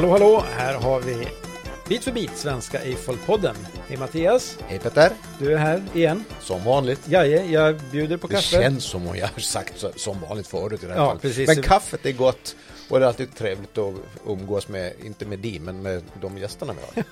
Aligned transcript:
Hallå, 0.00 0.10
hallå! 0.12 0.44
Här 0.56 0.74
har 0.74 1.00
vi 1.00 1.28
Bit 1.88 2.04
för 2.04 2.12
bit, 2.12 2.36
Svenska 2.36 2.78
Eiffel-podden. 2.78 3.54
Hej 3.88 3.96
Mattias, 3.98 4.58
Hej 4.66 4.78
Petter, 4.78 5.10
du 5.38 5.52
är 5.52 5.56
här 5.56 5.82
igen. 5.94 6.24
som 6.40 6.64
vanligt. 6.64 7.00
Jaje, 7.08 7.44
jag 7.44 7.76
bjuder 7.92 8.16
på 8.16 8.26
Det 8.26 8.34
kaffe. 8.34 8.46
känns 8.62 8.84
som 8.84 9.08
om 9.08 9.16
jag 9.16 9.26
har 9.26 9.40
sagt 9.40 9.84
som 9.96 10.20
vanligt 10.28 10.46
förut 10.46 10.82
i 10.82 10.86
det 10.86 10.92
här 10.92 11.00
Ja, 11.00 11.06
fallet. 11.06 11.22
precis. 11.22 11.46
Men 11.48 11.62
kaffet 11.62 12.06
är 12.06 12.12
gott 12.12 12.56
och 12.88 12.98
det 12.98 13.04
är 13.04 13.08
alltid 13.08 13.34
trevligt 13.36 13.78
att 13.78 13.94
umgås 14.26 14.68
med, 14.68 14.92
inte 15.04 15.26
med 15.26 15.38
dig, 15.38 15.58
men 15.58 15.82
med 15.82 16.02
de 16.20 16.38
gästerna 16.38 16.72
vi 16.94 17.02
har. 17.02 17.04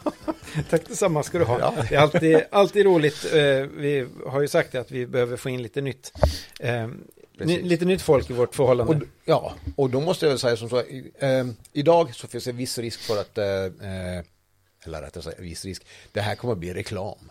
Tack 0.71 0.89
detsamma 0.89 1.23
ska 1.23 1.39
du 1.39 1.45
ha. 1.45 1.59
Ja. 1.61 1.75
Det 1.89 1.95
är 1.95 2.01
alltid, 2.01 2.41
alltid 2.51 2.87
roligt. 2.87 3.25
Eh, 3.33 3.39
Vi 3.79 4.07
har 4.27 4.41
ju 4.41 4.49
sagt 4.49 4.75
att 4.75 4.91
vi 4.91 5.07
behöver 5.07 5.37
få 5.37 5.49
in 5.51 5.63
lite 5.63 5.81
nytt. 5.81 6.13
Precis. 7.39 7.63
lite 7.63 7.85
nytt 7.85 8.03
folk 8.03 8.31
i 8.31 8.33
vårt 8.33 8.55
förhållande. 8.55 8.97
Och, 8.97 9.03
ja, 9.25 9.55
och 9.77 9.91
då 9.91 10.01
måste 10.01 10.27
jag 10.27 10.41
säga 10.41 10.57
som 10.57 10.69
så, 10.69 10.79
eh, 11.19 11.47
idag 11.73 12.15
så 12.15 12.27
finns 12.29 12.45
det 12.45 12.53
viss 12.53 12.79
risk 12.79 13.01
för 13.01 13.21
att, 13.21 13.39
eh, 13.39 13.47
eh, 13.47 14.25
eller 14.85 15.03
rättare 15.03 15.23
sagt 15.23 15.41
viss 15.41 15.65
risk, 15.65 15.83
det 16.13 16.21
här 16.21 16.35
kommer 16.35 16.53
att 16.53 16.59
bli 16.59 16.75
reklam. 16.75 17.31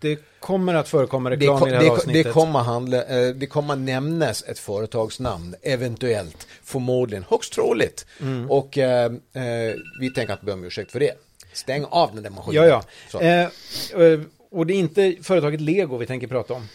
det 0.00 0.18
kommer 0.40 0.74
att 0.74 0.88
förekomma 0.88 1.30
reklam 1.30 1.58
ko- 1.60 1.68
i 1.68 1.70
det 1.70 1.76
här 1.76 1.84
det, 1.84 1.90
avsnittet. 1.90 2.24
det, 2.24 2.32
kommer 2.32 2.58
handla, 2.60 3.04
eh, 3.04 3.28
det 3.34 3.46
kommer 3.46 3.76
nämnas 3.76 4.42
ett 4.46 4.58
företagsnamn, 4.58 5.54
eventuellt, 5.62 6.46
förmodligen, 6.62 7.24
högst 7.30 7.52
troligt. 7.52 8.06
Mm. 8.20 8.50
Och 8.50 8.78
eh, 8.78 9.04
eh, 9.32 9.74
vi 10.00 10.10
tänker 10.14 10.32
att 10.34 10.40
be 10.40 10.52
om 10.52 10.64
ursäkt 10.64 10.92
för 10.92 11.00
det. 11.00 11.12
Stäng 11.52 11.84
av 11.84 12.14
den 12.14 12.22
där 12.22 12.30
Ja, 12.30 12.34
maskinen. 12.36 12.82
ja. 13.12 13.20
Eh, 13.20 14.02
eh, 14.02 14.20
och 14.50 14.66
det 14.66 14.74
är 14.74 14.78
inte 14.78 15.16
företaget 15.22 15.60
Lego 15.60 15.96
vi 15.96 16.06
tänker 16.06 16.26
prata 16.26 16.54
om. 16.54 16.68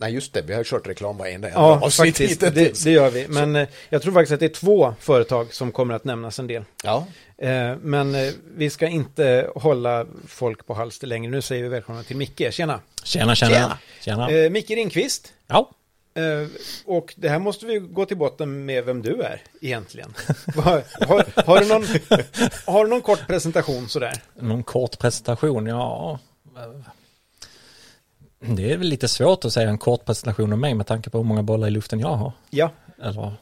Nej, 0.00 0.14
just 0.14 0.32
det, 0.32 0.42
vi 0.42 0.54
har 0.54 0.64
kört 0.64 0.88
reklam 0.88 1.18
varenda 1.18 1.50
Ja, 1.50 1.80
avsnitt 1.82 2.18
faktiskt. 2.18 2.40
Det, 2.40 2.84
det 2.84 2.90
gör 2.90 3.10
vi. 3.10 3.28
Men 3.28 3.56
eh, 3.56 3.68
jag 3.88 4.02
tror 4.02 4.12
faktiskt 4.12 4.32
att 4.32 4.40
det 4.40 4.46
är 4.46 4.60
två 4.60 4.94
företag 5.00 5.54
som 5.54 5.72
kommer 5.72 5.94
att 5.94 6.04
nämnas 6.04 6.38
en 6.38 6.46
del. 6.46 6.64
Ja, 6.84 7.06
Eh, 7.42 7.76
Men 7.80 8.14
eh, 8.14 8.32
vi 8.56 8.70
ska 8.70 8.86
inte 8.86 9.50
hålla 9.54 10.06
folk 10.26 10.66
på 10.66 10.74
halster 10.74 11.06
längre. 11.06 11.30
Nu 11.30 11.42
säger 11.42 11.62
vi 11.62 11.68
välkomna 11.68 12.02
till 12.02 12.16
Micke. 12.16 12.42
Tjena! 12.50 12.80
Tjena, 13.02 13.34
tjena. 13.34 13.78
Tjena. 14.00 14.28
tjena. 14.28 14.50
Micke 14.50 14.70
Ringqvist. 14.70 15.32
Ja, 15.46 15.70
Och 16.84 17.14
det 17.16 17.28
här 17.28 17.38
måste 17.38 17.66
vi 17.66 17.78
gå 17.78 18.04
till 18.04 18.16
botten 18.16 18.64
med 18.64 18.84
vem 18.84 19.02
du 19.02 19.22
är 19.22 19.42
egentligen. 19.60 20.14
har, 20.56 20.82
har, 21.06 21.42
har, 21.46 21.60
du 21.60 21.66
någon, 21.66 21.84
har 22.66 22.84
du 22.84 22.90
någon 22.90 23.02
kort 23.02 23.26
presentation 23.26 23.88
sådär? 23.88 24.22
någon 24.34 24.62
kort 24.62 24.98
presentation, 24.98 25.66
ja. 25.66 26.18
Det 28.40 28.72
är 28.72 28.76
väl 28.76 28.86
lite 28.86 29.08
svårt 29.08 29.44
att 29.44 29.52
säga 29.52 29.68
en 29.68 29.78
kort 29.78 30.04
presentation 30.04 30.52
om 30.52 30.60
mig 30.60 30.74
med 30.74 30.86
tanke 30.86 31.10
på 31.10 31.18
hur 31.18 31.24
många 31.24 31.42
bollar 31.42 31.68
i 31.68 31.70
luften 31.70 32.00
jag 32.00 32.14
har. 32.16 32.32
Ja, 32.50 32.70
Eller 33.02 33.32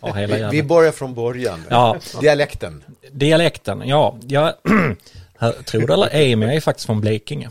har 0.00 0.14
hela 0.14 0.50
vi, 0.50 0.62
vi 0.62 0.68
börjar 0.68 0.92
från 0.92 1.14
början. 1.14 1.64
Ja, 1.70 1.96
Dialekten. 2.20 2.84
dialekten, 3.12 3.82
ja. 3.88 4.18
Jag 4.22 4.52
tror 5.64 5.86
det 5.86 5.94
eller 5.94 6.08
ej, 6.12 6.36
men 6.36 6.48
jag 6.48 6.56
är 6.56 6.60
faktiskt 6.60 6.86
från 6.86 7.00
Blekinge. 7.00 7.50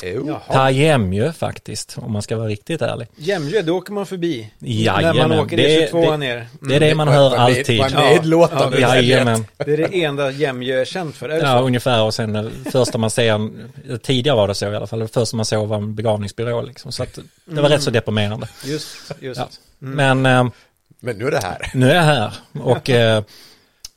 Per 0.00 0.68
Jämjö 0.70 1.32
faktiskt, 1.32 1.98
om 1.98 2.12
man 2.12 2.22
ska 2.22 2.36
vara 2.36 2.48
riktigt 2.48 2.82
ärlig. 2.82 3.08
Jämjö, 3.16 3.62
då 3.62 3.76
åker 3.76 3.92
man 3.92 4.06
förbi. 4.06 4.50
Jajamän, 4.58 5.16
när 5.16 5.28
man 5.28 5.38
åker 5.38 5.56
det- 5.56 5.90
E22 5.92 6.10
det- 6.10 6.16
ner. 6.16 6.36
Mm. 6.36 6.46
Det 6.60 6.76
är 6.76 6.80
det 6.80 6.94
man 6.94 7.08
hör 7.08 7.36
alltid. 7.36 7.80
Nedlåtande. 7.94 8.80
ja, 8.80 8.88
det 8.88 8.94
lät. 8.94 9.04
Jajamän. 9.04 9.46
Det 9.56 9.72
är 9.72 9.76
det 9.76 10.02
enda 10.04 10.30
Jämjö 10.30 10.80
är 10.80 10.84
känt 10.84 11.16
för, 11.16 11.28
är 11.28 11.38
Ja, 11.42 11.58
så? 11.58 11.64
ungefär. 11.64 12.02
Och 12.02 12.14
sen 12.14 12.36
eh, 12.36 12.44
första 12.72 12.98
man 12.98 13.10
ser, 13.10 13.50
tidigare 13.98 14.36
var 14.36 14.48
det 14.48 14.54
så 14.54 14.72
i 14.72 14.76
alla 14.76 14.86
fall, 14.86 14.98
det 14.98 15.08
första 15.08 15.36
man 15.36 15.46
såg 15.46 15.68
var 15.68 15.76
en 15.76 15.94
begravningsbyrå 15.94 16.62
liksom. 16.62 16.92
Så 16.92 17.02
att 17.02 17.18
det 17.44 17.60
var 17.60 17.68
rätt 17.68 17.82
så 17.82 17.90
deprimerande. 17.90 18.48
Just, 18.64 18.96
just. 19.20 19.40
Ja. 19.40 19.48
Men 19.78 20.26
eh, 20.26 20.46
Men 21.00 21.18
nu 21.18 21.26
är 21.26 21.30
det 21.30 21.40
här. 21.42 21.70
nu 21.74 21.90
är 21.90 21.94
jag 21.94 22.02
här 22.02 22.32
och 22.62 22.90
eh, 22.90 23.22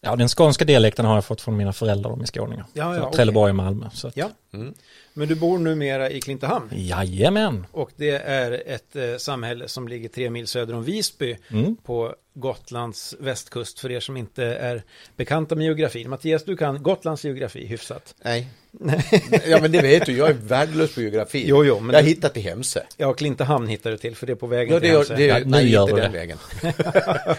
ja, 0.02 0.16
den 0.16 0.28
skånska 0.30 0.66
dialekten 0.66 1.06
har 1.06 1.16
jag 1.16 1.26
fått 1.26 1.42
från 1.42 1.58
mina 1.58 1.74
föräldrar, 1.74 2.10
de 2.10 2.22
är 2.22 2.26
skåningar. 2.26 2.66
Ja, 2.74 2.96
ja. 2.96 3.12
Trelleborg 3.16 3.50
och 3.50 3.56
Malmö. 3.56 3.86
Så 3.94 4.08
att, 4.08 4.18
Ja. 4.18 4.30
Mm. 4.54 4.74
Men 5.14 5.28
du 5.28 5.36
bor 5.36 5.58
numera 5.60 6.10
i 6.10 6.22
Klintehamn. 6.22 6.70
Jajamän. 6.76 7.66
Och 7.72 7.92
det 7.96 8.10
är 8.12 8.64
ett 8.68 8.96
eh, 8.96 9.18
samhälle 9.18 9.68
som 9.68 9.88
ligger 9.88 10.10
tre 10.10 10.30
mil 10.30 10.48
söder 10.48 10.74
om 10.76 10.84
Visby 10.84 11.38
Mm. 11.52 11.76
på 11.76 12.16
Gotlands 12.34 13.16
västkust 13.20 13.80
för 13.80 13.92
er 13.92 14.00
som 14.00 14.18
inte 14.18 14.44
är 14.46 14.84
bekanta 15.16 15.56
med 15.56 15.66
geografin. 15.66 16.10
Mattias, 16.10 16.44
du 16.44 16.58
kan 16.58 16.84
Gotlands 16.84 17.24
geografi 17.26 17.66
hyfsat. 17.66 18.16
Nej. 18.24 18.48
ja, 19.48 19.60
men 19.62 19.72
det 19.72 19.82
vet 19.82 20.06
du, 20.06 20.18
jag 20.18 20.30
är 20.30 20.34
värdelös 20.34 20.96
på 20.96 21.02
geografi. 21.02 21.44
Jo, 21.48 21.66
jo, 21.66 21.80
men 21.80 21.88
jag 21.90 21.96
har 21.96 22.02
det- 22.04 22.10
hittat 22.10 22.34
till 22.34 22.44
Hemse. 22.44 22.84
Ja, 22.98 23.14
Klintehamn 23.14 23.68
hittar 23.68 23.92
du 23.92 23.98
till 23.98 24.16
för 24.16 24.28
det 24.28 24.34
är 24.34 24.36
på 24.36 24.48
vägen 24.48 24.74
Ja, 24.74 24.80
det 24.80 24.88
till 24.88 24.96
Hemse. 24.98 25.16
det, 25.16 25.26
Ja, 25.26 25.40
nu 25.40 25.46
nej, 25.46 25.70
gör 25.72 25.82
inte 25.82 25.96
du 25.96 26.02
den 26.02 26.12
det. 26.12 26.18
vägen. 26.18 26.38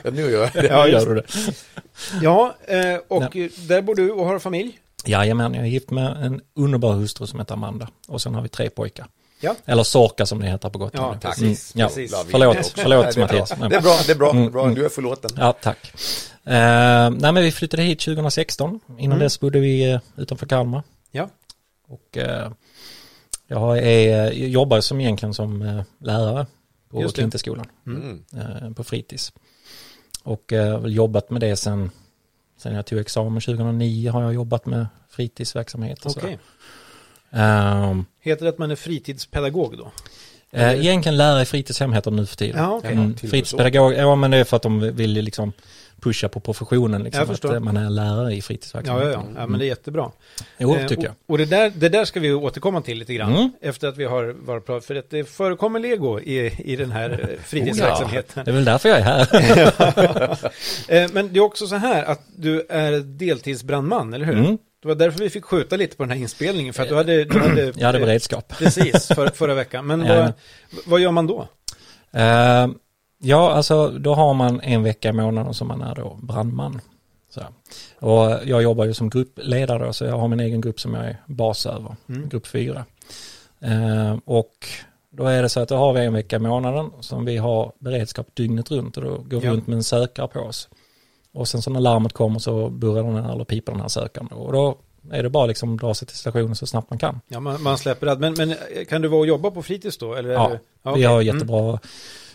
ja, 0.05 0.11
nu 0.13 0.31
gör 0.31 0.43
jag 0.43 0.53
det. 0.53 0.67
Ja, 0.69 0.87
just 0.89 1.07
Gör 1.07 1.15
du 1.15 1.21
det? 1.21 1.27
Ja, 2.23 2.57
eh, 2.67 2.97
och 3.09 3.33
där 3.69 3.83
bor 3.83 3.95
du 3.95 4.11
och 4.11 4.27
har 4.27 4.39
familj. 4.39 4.79
Jajamän, 5.09 5.55
jag 5.55 5.63
är 5.65 5.69
gift 5.69 5.91
med 5.91 6.25
en 6.27 6.41
underbar 6.55 6.93
hustru 6.93 7.27
som 7.27 7.39
heter 7.39 7.55
Amanda. 7.55 7.89
Och 8.09 8.23
sen 8.23 8.35
har 8.35 8.43
vi 8.43 8.49
tre 8.49 8.71
pojkar. 8.71 9.07
Ja. 9.41 9.55
Eller 9.65 9.83
Sorka 9.83 10.27
som 10.27 10.41
det 10.41 10.47
heter 10.47 10.71
på 10.71 10.79
Gotland. 10.79 11.07
Ja, 11.07 11.15
nu. 11.15 11.21
precis, 11.21 11.73
ja, 11.77 11.87
precis. 11.87 12.15
Förlåt, 12.31 12.67
förlåt 12.77 13.15
det. 13.15 13.21
Mattias. 13.21 13.49
Det 13.49 13.77
är 13.77 13.81
bra, 13.81 13.99
det 14.07 14.13
är 14.13 14.17
bra, 14.17 14.31
Mm, 14.31 14.53
bra. 14.53 14.63
mm. 14.63 14.75
du 14.75 14.85
är 14.85 14.89
förlåten. 14.89 15.31
Ja, 15.37 15.53
tack. 15.63 15.93
Eh, 16.45 17.11
nej, 17.11 17.33
men 17.33 17.35
vi 17.35 17.53
flyttade 17.53 17.83
hit 17.83 18.01
2016. 18.01 18.81
Innan 18.89 19.05
Mm. 19.05 19.19
dess 19.19 19.41
bodde 19.41 19.61
vi 19.61 19.91
eh, 19.91 20.01
utanför 20.17 20.47
Kalmar. 20.47 20.83
Ja. 21.11 21.29
Och 21.89 22.17
eh, 22.19 22.51
jag, 23.47 23.79
är, 23.79 24.31
jobbar 24.33 24.81
som 24.81 25.01
egentligen 25.01 25.35
som 25.35 25.83
lärare 26.01 26.47
på. 26.91 27.09
Klinteskolan 27.09 27.67
Mm. 27.87 28.75
på 28.75 28.85
fritids. 28.85 29.33
Och 30.23 30.53
har 30.53 30.89
jobbat 30.89 31.31
med 31.31 31.41
det 31.41 31.57
sen, 31.57 31.91
sen 32.59 32.75
jag 32.75 32.87
tog 32.87 32.99
examen 32.99 33.41
2009 33.41 34.11
har 34.11 34.23
jag 34.23 34.35
jobbat 34.35 34.67
med 34.67 34.87
fritidsverksamhet 35.11 36.05
och 36.07 36.11
Okej. 36.17 36.23
sådär. 36.23 36.39
Ehm, 37.45 38.05
Heter 38.21 38.45
det 38.45 38.49
att 38.49 38.59
man 38.59 38.71
är 38.71 38.77
fritidspedagog 38.77 39.79
då? 39.79 39.91
eh, 40.51 40.73
egentligen 40.81 41.17
lärare 41.17 41.43
i 41.43 41.45
fritidshem 41.45 41.93
heter 41.93 42.11
det 42.11 42.17
nu 42.17 42.27
för 42.27 42.37
tiden. 42.37 42.61
Ja, 42.63 42.71
okej. 42.77 42.93
Mm, 42.93 43.17
fritidspedagog, 43.17 43.93
ja 43.95 44.15
men 44.17 44.31
det 44.31 44.37
är 44.37 44.45
för 44.45 44.57
att 44.57 44.63
de 44.63 44.81
vill 44.97 45.13
liksom 45.13 45.53
pusha 46.00 46.28
på 46.28 46.41
professionen 46.41 47.03
liksom, 47.03 47.31
att 47.31 47.44
eh, 47.44 47.60
man 47.60 47.76
är 47.76 47.91
lärare 47.91 48.32
i 48.32 48.36
Ja, 48.36 48.42
fritidsverksamhet. 48.42 49.06
ja, 49.14 49.25
ja. 49.34 49.41
ja 49.41 49.47
men 49.47 49.59
det 49.60 49.64
är 49.64 49.69
jättebra. 49.69 50.10
Jo, 50.59 50.76
Eh, 50.76 50.86
tycker 50.86 51.03
jag. 51.03 51.12
Och, 51.26 51.31
och 51.31 51.38
det, 51.38 51.44
där, 51.44 51.72
det 51.76 51.88
där 51.88 52.04
ska 52.04 52.20
vi 52.20 52.32
återkomma 52.32 52.81
till 52.82 52.98
lite 52.98 53.14
grann. 53.14 53.32
Mm. 53.34 53.50
Efter 53.60 53.88
att 53.88 53.97
vi 53.97 54.04
har 54.04 54.25
varit 54.47 54.66
pratat. 54.66 54.84
För 54.84 54.94
att 54.94 55.10
det 55.10 55.25
förekommer 55.25 55.81
lego 55.81 56.20
i, 56.20 56.47
i 56.64 56.76
den 56.76 56.91
här 56.91 57.10
eh, 57.32 57.42
fritidsverksamheten. 57.44 58.44
Det 58.44 58.50
är 58.50 58.54
väl 58.54 58.64
därför 58.64 58.88
jag 58.88 58.98
är 58.98 59.03
här. 59.03 60.38
Eh, 60.88 61.10
Men 61.12 61.32
det 61.32 61.38
är 61.38 61.42
också 61.42 61.66
så 61.66 61.76
här 61.76 62.04
att 62.04 62.20
du 62.36 62.66
är 62.69 62.92
deltidsbrandman, 63.00 64.15
eller 64.15 64.26
hur? 64.26 64.38
Mm. 64.38 64.59
Det 64.82 64.88
var 64.88 64.94
därför 64.94 65.19
vi 65.20 65.30
fick 65.30 65.44
skjuta 65.44 65.76
lite 65.76 65.97
på 65.97 66.03
den 66.03 66.10
här 66.10 66.19
inspelningen. 66.19 66.75
För 66.75 66.82
att 66.82 66.88
du 66.88 66.94
hade... 66.94 67.25
Du 67.25 67.38
hade 67.48 67.72
Jag 67.76 67.86
hade 67.86 67.98
beredskap. 68.00 68.53
Precis, 68.59 69.06
för, 69.06 69.28
förra 69.28 69.54
veckan. 69.54 69.86
Men 69.86 70.00
Ja. 70.06 70.20
vad, 70.20 70.32
vad 70.86 71.00
gör 71.00 71.10
man 71.10 71.26
då? 71.26 71.48
Eh, 72.12 72.69
ja, 73.19 73.53
alltså 73.53 73.89
då 73.89 74.15
har 74.15 74.34
man 74.34 74.61
en 74.61 74.83
vecka 74.83 75.09
i 75.09 75.12
månaden 75.12 75.55
som 75.55 75.69
man 75.69 75.83
är 75.83 75.95
då 75.95 76.19
brandman. 76.23 76.81
Så. 77.31 77.41
Och 78.06 78.39
jag 78.45 78.62
jobbar 78.62 78.84
ju 78.84 78.95
som 78.95 79.11
gruppledare 79.11 79.87
då, 79.87 79.93
så 79.93 80.05
jag 80.05 80.19
har 80.19 80.29
min 80.29 80.41
egen 80.41 80.61
grupp 80.61 80.81
som 80.81 80.95
jag 80.95 81.05
är 81.05 81.17
bas 81.27 81.67
över, 81.67 81.97
Mm. 82.09 82.28
grupp 82.28 82.47
fyra. 82.47 82.84
Eh, 83.61 84.17
och 84.25 84.53
då 85.11 85.25
är 85.27 85.43
det 85.43 85.49
så 85.49 85.61
att 85.61 85.69
då 85.69 85.77
har 85.77 85.93
vi 85.93 86.01
en 86.05 86.12
vecka 86.12 86.37
i 86.37 86.39
månaden 86.39 86.91
som 87.01 87.25
vi 87.25 87.37
har 87.37 87.73
beredskap 87.78 88.27
dygnet 88.34 88.71
runt 88.71 88.97
och 88.97 89.03
då 89.03 89.11
går 89.11 89.41
vi 89.41 89.47
Ja. 89.47 89.53
runt 89.53 89.67
med 89.67 89.77
en 89.77 89.84
sökare 89.84 90.28
på 90.28 90.41
oss. 90.41 90.69
Och 91.33 91.49
sen 91.49 91.62
så 91.62 91.71
när 91.71 91.81
larmet 91.81 92.12
kommer 92.12 92.39
så 92.39 92.69
burrar 92.69 93.03
den 93.03 93.25
här 93.25 93.33
eller 93.33 93.45
piper 93.45 93.73
den 93.73 93.81
här 93.81 93.89
sökaren 93.89 94.27
och 94.28 94.53
då 94.53 94.77
är 95.11 95.23
det 95.23 95.31
bara 95.31 95.47
liksom 95.47 95.77
dra 95.77 95.95
sig 95.95 96.09
till 96.09 96.17
stationen 96.17 96.55
så 96.57 96.67
snabbt 96.67 96.91
man 96.91 96.99
kan. 96.99 97.21
Ja, 97.28 97.41
man, 97.41 97.62
man 97.62 97.78
släpper 97.78 98.07
det. 98.07 98.19
Men, 98.19 98.34
men 98.39 98.55
kan 98.89 99.03
du 99.03 99.09
vara 99.09 99.21
och 99.21 99.27
jobba 99.27 99.51
på 99.51 99.62
fritids 99.62 99.99
då? 99.99 100.15
Eller 100.15 100.31
Ja, 100.31 100.49
du- 100.49 100.59
Vi 100.84 100.91
okej. 100.91 101.03
har 101.05 101.21
Mm. 101.23 101.78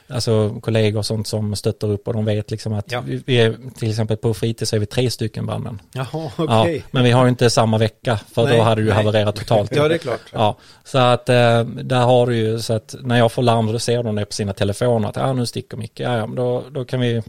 Alltså, 0.08 0.60
kollegor 0.62 1.00
och 1.00 1.06
sånt 1.06 1.28
som 1.28 1.56
stöttar 1.56 1.88
upp 1.88 2.08
och 2.08 2.14
de 2.14 2.26
vet 2.26 2.52
liksom 2.52 2.74
att 2.74 2.92
Ja. 2.92 3.04
vi, 3.06 3.40
är 3.42 3.58
till 3.80 3.90
exempel 3.90 4.18
på 4.18 4.34
fritids 4.34 4.70
så 4.70 4.76
är 4.76 4.80
vi 4.80 4.86
tre 4.86 5.10
stycken 5.10 5.46
brandmän. 5.46 5.82
Jaha, 5.94 6.06
Ja, 6.14 6.62
okej. 6.62 6.84
men 6.92 7.04
vi 7.04 7.12
har 7.12 7.24
ju 7.24 7.30
inte 7.30 7.50
samma 7.50 7.78
vecka 7.78 8.20
för 8.34 8.44
Nej, 8.44 8.58
då 8.58 8.64
hade 8.64 8.82
ju 8.82 8.88
nej. 8.88 8.96
havererat 8.96 9.36
totalt. 9.36 9.76
Ja, 9.76 9.88
det 9.88 9.94
är 9.96 9.98
klart. 10.00 10.22
Ja, 10.32 10.58
så 10.84 10.98
att 10.98 11.30
eh, 11.30 11.64
där 11.64 12.02
har 12.02 12.28
du 12.28 12.36
ju 12.36 12.60
så 12.60 12.74
att 12.74 12.96
när 13.02 13.18
jag 13.18 13.32
får 13.32 13.42
larm 13.44 13.72
då 13.72 13.80
ser 13.80 14.04
de 14.04 14.16
det 14.16 14.26
på 14.26 14.34
sina 14.34 14.54
telefoner 14.54 15.10
att 15.10 15.18
ah, 15.18 15.34
nu 15.34 15.46
sticker 15.46 15.78
Micke, 15.78 16.00
ja, 16.00 16.18
ja, 16.18 16.28
då, 16.28 16.64
då 16.72 16.86
kan 16.86 17.00
vi 17.00 17.24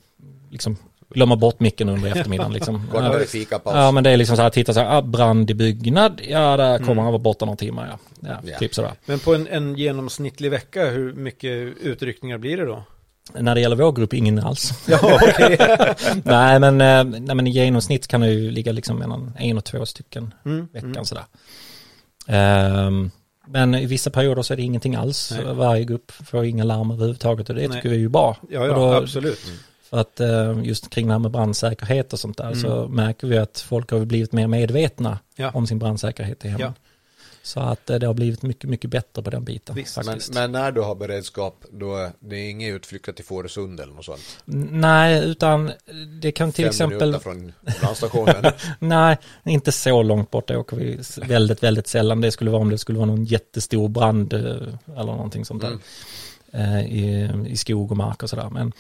liksom 0.51 0.77
glömma 1.15 1.37
bort 1.37 1.61
micken 1.61 1.89
under 1.89 2.09
eftermiddagen 2.17 2.53
liksom. 2.53 2.89
Gå 2.93 2.99
Ja, 2.99 3.19
fikapaus. 3.29 3.77
Ja 3.77 3.91
men 3.91 4.05
det 4.05 4.11
är 4.11 4.17
liksom 4.17 4.37
så 4.37 4.43
här, 4.43 4.51
titta 4.51 4.75
så 4.75 4.81
här, 4.81 4.97
ah, 4.99 5.03
brand 5.03 5.51
i 5.51 5.55
byggnad, 5.55 6.21
ja 6.29 6.57
där 6.57 6.79
kommer 6.79 6.93
Mm. 6.93 7.05
han 7.05 7.13
vara 7.13 7.19
borta 7.23 7.45
några 7.45 7.57
timmar 7.57 7.89
ja. 7.91 7.99
ja, 8.29 8.51
Ja. 8.53 8.59
Typ 8.59 8.75
sådär. 8.75 8.93
Men 9.07 9.19
på 9.19 9.35
en, 9.35 9.47
en 9.49 9.77
genomsnittlig 9.77 10.51
vecka, 10.51 10.87
hur 10.87 11.13
mycket 11.13 11.51
utryckningar 11.83 12.39
blir 12.39 12.57
det 12.57 12.65
då? 12.65 12.85
När 13.39 13.55
det 13.55 13.61
gäller 13.61 13.77
vår 13.77 13.93
grupp, 13.93 14.15
ingen 14.15 14.39
alls. 14.39 14.73
Ja, 14.89 14.99
okej. 15.23 15.59
nej, 16.25 16.61
men, 16.61 16.81
eh, 16.81 17.05
nej 17.21 17.37
men 17.37 17.47
i 17.47 17.51
genomsnitt 17.51 18.07
kan 18.09 18.21
det 18.21 18.31
ju 18.31 18.51
ligga 18.51 18.73
liksom 18.73 18.97
mellan 18.99 19.33
en 19.39 19.59
och 19.59 19.65
två 19.65 19.87
stycken 19.87 20.35
Mm, 20.45 20.69
veckan 20.73 20.91
mm. 20.91 21.05
sådär. 21.05 21.25
Ehm, 22.27 23.11
men 23.47 23.75
i 23.75 23.87
vissa 23.87 24.11
perioder 24.11 24.43
så 24.43 24.53
är 24.53 24.57
det 24.57 24.63
ingenting 24.63 24.95
alls. 24.95 25.33
Nej. 25.45 25.55
Varje 25.55 25.85
grupp 25.85 26.11
får 26.11 26.45
inga 26.45 26.65
larm 26.65 26.91
överhuvudtaget 26.91 27.49
och 27.49 27.55
det 27.55 27.69
Nej. 27.69 27.77
tycker 27.77 27.89
vi 27.89 27.95
är 27.95 28.01
ju 28.01 28.09
bra. 28.09 28.37
Ja, 28.51 28.67
ja, 28.67 28.75
då, 28.75 28.93
absolut. 28.93 29.41
För 29.95 30.01
att 30.01 30.21
eh, 30.21 30.59
just 30.63 30.91
kring 30.91 31.07
det 31.07 31.13
här 31.13 31.19
med 31.19 31.31
brandsäkerhet 31.31 32.13
och 32.13 32.19
sånt 32.19 32.37
där 32.37 32.55
så 32.55 32.89
märker 32.89 33.27
vi 33.27 33.39
att 33.39 33.61
folk 33.61 33.91
har 33.91 34.05
blivit 34.05 34.33
mer 34.33 34.47
medvetna 34.47 35.09
Mm. 35.09 35.19
Ja. 35.37 35.51
om 35.59 35.67
sin 35.67 35.79
brandsäkerhet 35.79 36.45
i 36.45 36.49
hemmen. 36.49 36.73
Ja. 36.77 36.91
Så 37.43 37.61
att 37.61 37.91
eh, 37.91 37.99
det 37.99 38.07
har 38.07 38.15
blivit 38.15 38.43
mycket, 38.43 38.71
mycket 38.71 38.91
bättre 38.91 39.23
på 39.23 39.31
den 39.31 39.45
biten 39.45 39.75
Visst, 39.75 40.05
Men, 40.05 40.21
men 40.33 40.53
när 40.53 40.73
du 40.73 40.81
har 40.81 40.95
beredskap, 40.95 41.65
då 41.71 42.11
det 42.21 42.37
är 42.37 42.51
inga 42.51 42.69
utflykter 42.69 43.13
till 43.13 43.25
Fårösund 43.25 43.81
eller 43.81 43.95
något 43.95 44.05
sånt. 44.05 44.21
Nej, 44.71 45.25
utan 45.25 45.73
det 46.21 46.33
kan 46.33 46.53
till 46.53 46.65
Fem 46.65 46.71
exempel, 46.71 47.19
från 47.19 47.53
brandstationen. 47.81 48.45
nej, 48.79 49.17
inte 49.45 49.73
så 49.73 50.03
långt 50.03 50.31
bort, 50.31 50.49
det 50.49 50.57
åker 50.57 50.77
vi 50.77 50.99
väldigt, 51.17 51.63
väldigt 51.63 51.87
sällan. 51.87 52.21
Det 52.21 52.31
skulle 52.31 52.51
vara 52.51 52.63
om 52.63 52.71
det 52.71 52.79
skulle 52.79 52.99
vara 52.99 53.07
någon 53.07 53.25
jättestor 53.25 53.89
brand 53.89 54.33
eh, 54.33 54.41
eller 54.87 55.13
någonting 55.13 55.45
sånt 55.45 55.63
där. 55.63 55.79
Mm. 56.53 56.87
i, 56.87 57.31
i 57.53 57.57
skog 57.57 57.91
och 57.91 57.97
mark 57.97 58.23
och 58.23 58.31
sådär. 58.31 58.51
Men 58.51 58.73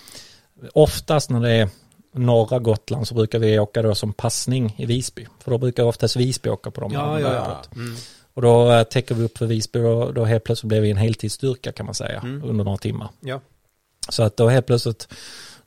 oftast 0.72 1.30
när 1.30 1.40
det 1.40 1.50
är 1.50 1.68
norra 2.12 2.58
Gotland 2.58 3.08
så 3.08 3.14
brukar 3.14 3.38
vi 3.38 3.58
åka 3.58 3.82
då 3.82 3.94
som 3.94 4.12
passning 4.12 4.74
i 4.78 4.86
Visby. 4.86 5.26
För 5.40 5.50
då 5.50 5.58
brukar 5.58 5.84
oftast 5.84 6.16
Visby 6.16 6.50
åka 6.50 6.70
på 6.70 6.80
de 6.80 6.92
Ja, 6.92 7.20
ja, 7.20 7.34
ja. 7.34 7.62
Mm. 7.76 7.94
Och 8.34 8.42
då 8.42 8.72
eh, 8.72 8.82
täcker 8.82 9.14
vi 9.14 9.24
upp 9.24 9.38
för 9.38 9.46
Visby 9.46 9.78
och 9.78 10.14
då 10.14 10.24
helt 10.24 10.44
plötsligt 10.44 10.68
blir 10.68 10.80
vi 10.80 10.90
en 10.90 10.96
heltidsstyrka 10.96 11.72
kan 11.72 11.86
man 11.86 11.94
säga 11.94 12.18
Mm. 12.20 12.44
under 12.44 12.64
några 12.64 12.78
timmar. 12.78 13.08
Ja, 13.20 13.40
Så 14.08 14.22
att 14.22 14.36
då 14.36 14.48
helt 14.48 14.66
plötsligt, 14.66 15.08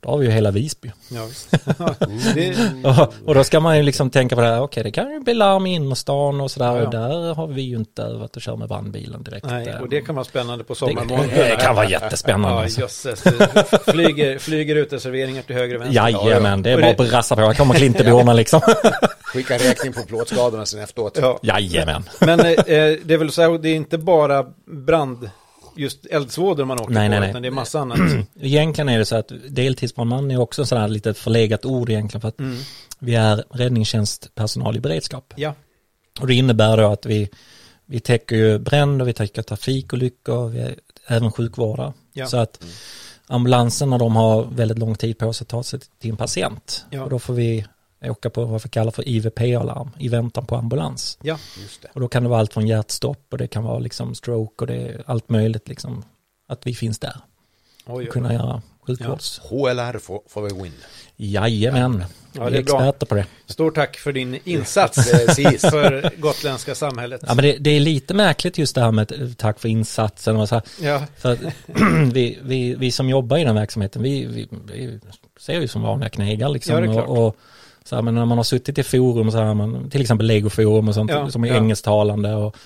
då 0.00 0.10
har 0.10 0.18
vi 0.18 0.26
ju 0.26 0.32
hela 0.32 0.50
Visby. 0.50 0.92
ja 1.08 1.26
det, 2.34 2.54
Och, 2.84 3.14
och 3.26 3.34
då 3.34 3.44
ska 3.44 3.60
man 3.60 3.76
ju 3.76 3.82
liksom 3.82 4.10
tänka 4.10 4.34
på 4.34 4.40
det 4.42 4.46
här, 4.48 4.60
okej 4.60 4.82
det 4.82 4.90
kan 4.90 5.10
ju 5.10 5.20
bli 5.20 5.34
larm 5.34 5.66
i 5.66 5.74
innerstan 5.74 6.40
och 6.40 6.50
sådär 6.50 6.66
Ja, 6.66 6.76
ja. 6.78 6.84
och 6.84 6.90
där 6.90 7.34
har 7.34 7.46
vi 7.46 7.62
ju 7.62 7.76
inte 7.76 8.02
övat 8.02 8.36
att 8.36 8.42
köra 8.42 8.56
med 8.56 8.68
brandbilen 8.68 9.22
direkt. 9.22 9.46
nej, 9.46 9.68
eh. 9.68 9.80
och 9.80 9.88
det 9.88 10.00
kan 10.00 10.14
vara 10.14 10.24
spännande 10.24 10.64
på 10.64 10.72
det, 10.72 10.78
sommarmånaderna. 10.78 11.32
det 11.32 11.56
kan 11.60 11.74
vara 11.74 11.88
jättespännande. 11.88 12.56
Ja, 12.56 12.62
alltså. 12.62 12.80
jösses. 12.80 13.22
Det 13.22 13.92
Flyger, 13.92 14.38
flyger 14.38 14.76
uteserveringar 14.76 15.42
till 15.42 15.56
höger 15.56 15.74
och 15.74 15.80
vänster. 15.82 16.08
Jajamän, 16.10 16.62
det 16.62 16.70
är 16.70 16.76
bara 16.76 16.92
det- 16.92 17.02
att 17.02 17.10
brassa 17.10 17.36
på. 17.36 17.42
Jag 17.42 17.56
kommer 17.56 17.74
Klinteborna 17.74 18.32
liksom. 18.32 18.60
Skicka 19.22 19.54
räkning 19.54 19.92
på 19.92 20.02
plåtskadorna 20.02 20.66
sen 20.66 20.80
efteråt. 20.80 21.18
Ja. 21.22 21.38
Jajamän. 21.42 22.02
Men 22.20 22.40
eh, 22.40 22.54
det 23.04 23.10
är 23.10 23.16
väl 23.18 23.32
så 23.32 23.42
här, 23.42 23.58
det 23.58 23.68
är 23.68 23.74
inte 23.74 23.98
bara 23.98 24.44
brand, 24.86 25.30
just 25.78 26.06
eldsvådor 26.06 26.64
man 26.64 26.80
åker 26.80 26.92
Nej, 26.94 27.08
på, 27.08 27.10
nej, 27.10 27.20
nej. 27.20 27.30
utan 27.30 27.42
det 27.42 27.48
är 27.48 27.52
massa 27.52 27.80
annat. 27.80 27.98
Egentligen 28.40 28.88
är 28.88 28.98
det 28.98 29.04
så 29.04 29.16
att 29.16 29.32
deltidsbrandman 29.48 30.30
är 30.30 30.40
också 30.40 30.66
sådär 30.66 30.88
lite 30.88 31.14
förlegat 31.14 31.64
ord 31.64 31.90
egentligen 31.90 32.20
för 32.20 32.28
att 32.28 32.38
Mm. 32.40 32.58
vi 32.98 33.14
är 33.14 33.44
räddningstjänstpersonal 33.50 34.76
i 34.76 34.80
beredskap. 34.80 35.32
Ja, 35.36 35.54
Och 36.20 36.26
det 36.26 36.34
innebär 36.34 36.76
då 36.76 36.86
att 36.92 37.06
vi, 37.06 37.28
vi 37.86 38.00
täcker 38.00 38.36
ju 38.36 38.58
bränder, 38.58 39.04
vi 39.04 39.12
täcker 39.12 39.42
trafikolyckor, 39.42 40.48
vi 40.48 40.60
är 40.60 40.74
även 41.06 41.32
sjukvårdare. 41.32 41.92
Ja. 42.12 42.26
Så 42.26 42.36
att 42.36 42.64
ambulanserna 43.26 43.98
de 43.98 44.16
har 44.16 44.44
väldigt 44.44 44.78
lång 44.78 44.94
tid 44.94 45.18
på 45.18 45.32
sig 45.32 45.44
att 45.44 45.48
ta 45.48 45.62
sig 45.62 45.80
till 46.00 46.10
en 46.10 46.16
patient. 46.16 46.84
Ja. 46.90 47.02
Och 47.02 47.10
då 47.10 47.18
får 47.18 47.34
vi 47.34 47.64
åka 48.02 48.30
på 48.30 48.44
vad 48.44 48.62
vi 48.62 48.68
kallar 48.68 48.90
för 48.90 49.08
IVP-alarm 49.08 49.90
i 49.98 50.08
väntan 50.08 50.46
på 50.46 50.56
ambulans. 50.56 51.18
ja, 51.22 51.38
Just 51.62 51.82
det. 51.82 51.88
Och 51.92 52.00
då 52.00 52.08
kan 52.08 52.22
det 52.22 52.28
vara 52.28 52.40
allt 52.40 52.52
från 52.52 52.66
hjärtstopp 52.66 53.26
och 53.30 53.38
det 53.38 53.46
kan 53.46 53.64
vara 53.64 53.78
liksom 53.78 54.14
stroke 54.14 54.54
och 54.64 54.66
det 54.66 54.76
är 54.76 55.02
allt 55.06 55.28
möjligt 55.28 55.68
liksom. 55.68 56.04
Att 56.48 56.66
vi 56.66 56.74
finns 56.74 56.98
där 56.98 57.16
oj, 57.86 58.06
och 58.06 58.12
kunna 58.12 58.32
göra 58.32 58.62
sjukvårds. 58.86 59.38
HLR 59.38 59.98
får, 59.98 60.22
får 60.28 60.42
vi 60.42 60.62
win. 60.62 60.72
Jajamän, 61.16 62.04
Ja, 62.32 62.44
vi 62.44 62.50
är 62.50 62.58
är 62.58 62.62
experter 62.62 63.06
på 63.06 63.14
det. 63.14 63.26
Stort 63.46 63.74
tack 63.74 63.96
för 63.96 64.12
din 64.12 64.38
insats 64.44 65.10
för 65.60 66.20
gotländska 66.20 66.74
samhället. 66.74 67.20
Ja 67.26 67.34
men 67.34 67.44
det, 67.44 67.56
det 67.58 67.70
är 67.70 67.80
lite 67.80 68.14
märkligt 68.14 68.58
just 68.58 68.74
det 68.74 68.80
här 68.80 68.92
med 68.92 69.34
tack 69.38 69.60
för 69.60 69.68
insatsen 69.68 70.36
och 70.36 70.48
så 70.48 70.54
här. 70.54 70.64
Ja, 70.80 71.02
För 71.16 71.38
vi, 72.12 72.38
vi, 72.42 72.74
vi 72.74 72.90
som 72.92 73.08
jobbar 73.08 73.38
i 73.38 73.44
den 73.44 73.54
verksamheten, 73.54 74.02
vi, 74.02 74.26
vi, 74.26 74.48
vi 74.72 75.00
ser 75.40 75.60
ju 75.60 75.68
som 75.68 75.82
vanliga 75.82 76.10
knegar 76.10 76.48
liksom. 76.48 76.74
Ja, 76.74 76.80
det 76.80 76.86
är 76.86 76.92
klart. 76.92 77.08
och, 77.08 77.26
och 77.26 77.36
så 77.88 77.94
här, 77.94 78.02
men 78.02 78.14
när 78.14 78.24
man 78.24 78.38
har 78.38 78.44
suttit 78.44 78.78
i 78.78 78.82
forum, 78.82 79.30
så 79.30 79.38
här, 79.38 79.54
man, 79.54 79.90
till 79.90 80.00
exempel 80.00 80.26
legoforum 80.26 80.88
och 80.88 80.94
sånt, 80.94 81.10
Ja, 81.10 81.30
som 81.30 81.44
är 81.44 81.48
ja. 81.48 81.54
engelsktalande 81.54 82.34
och 82.34 82.56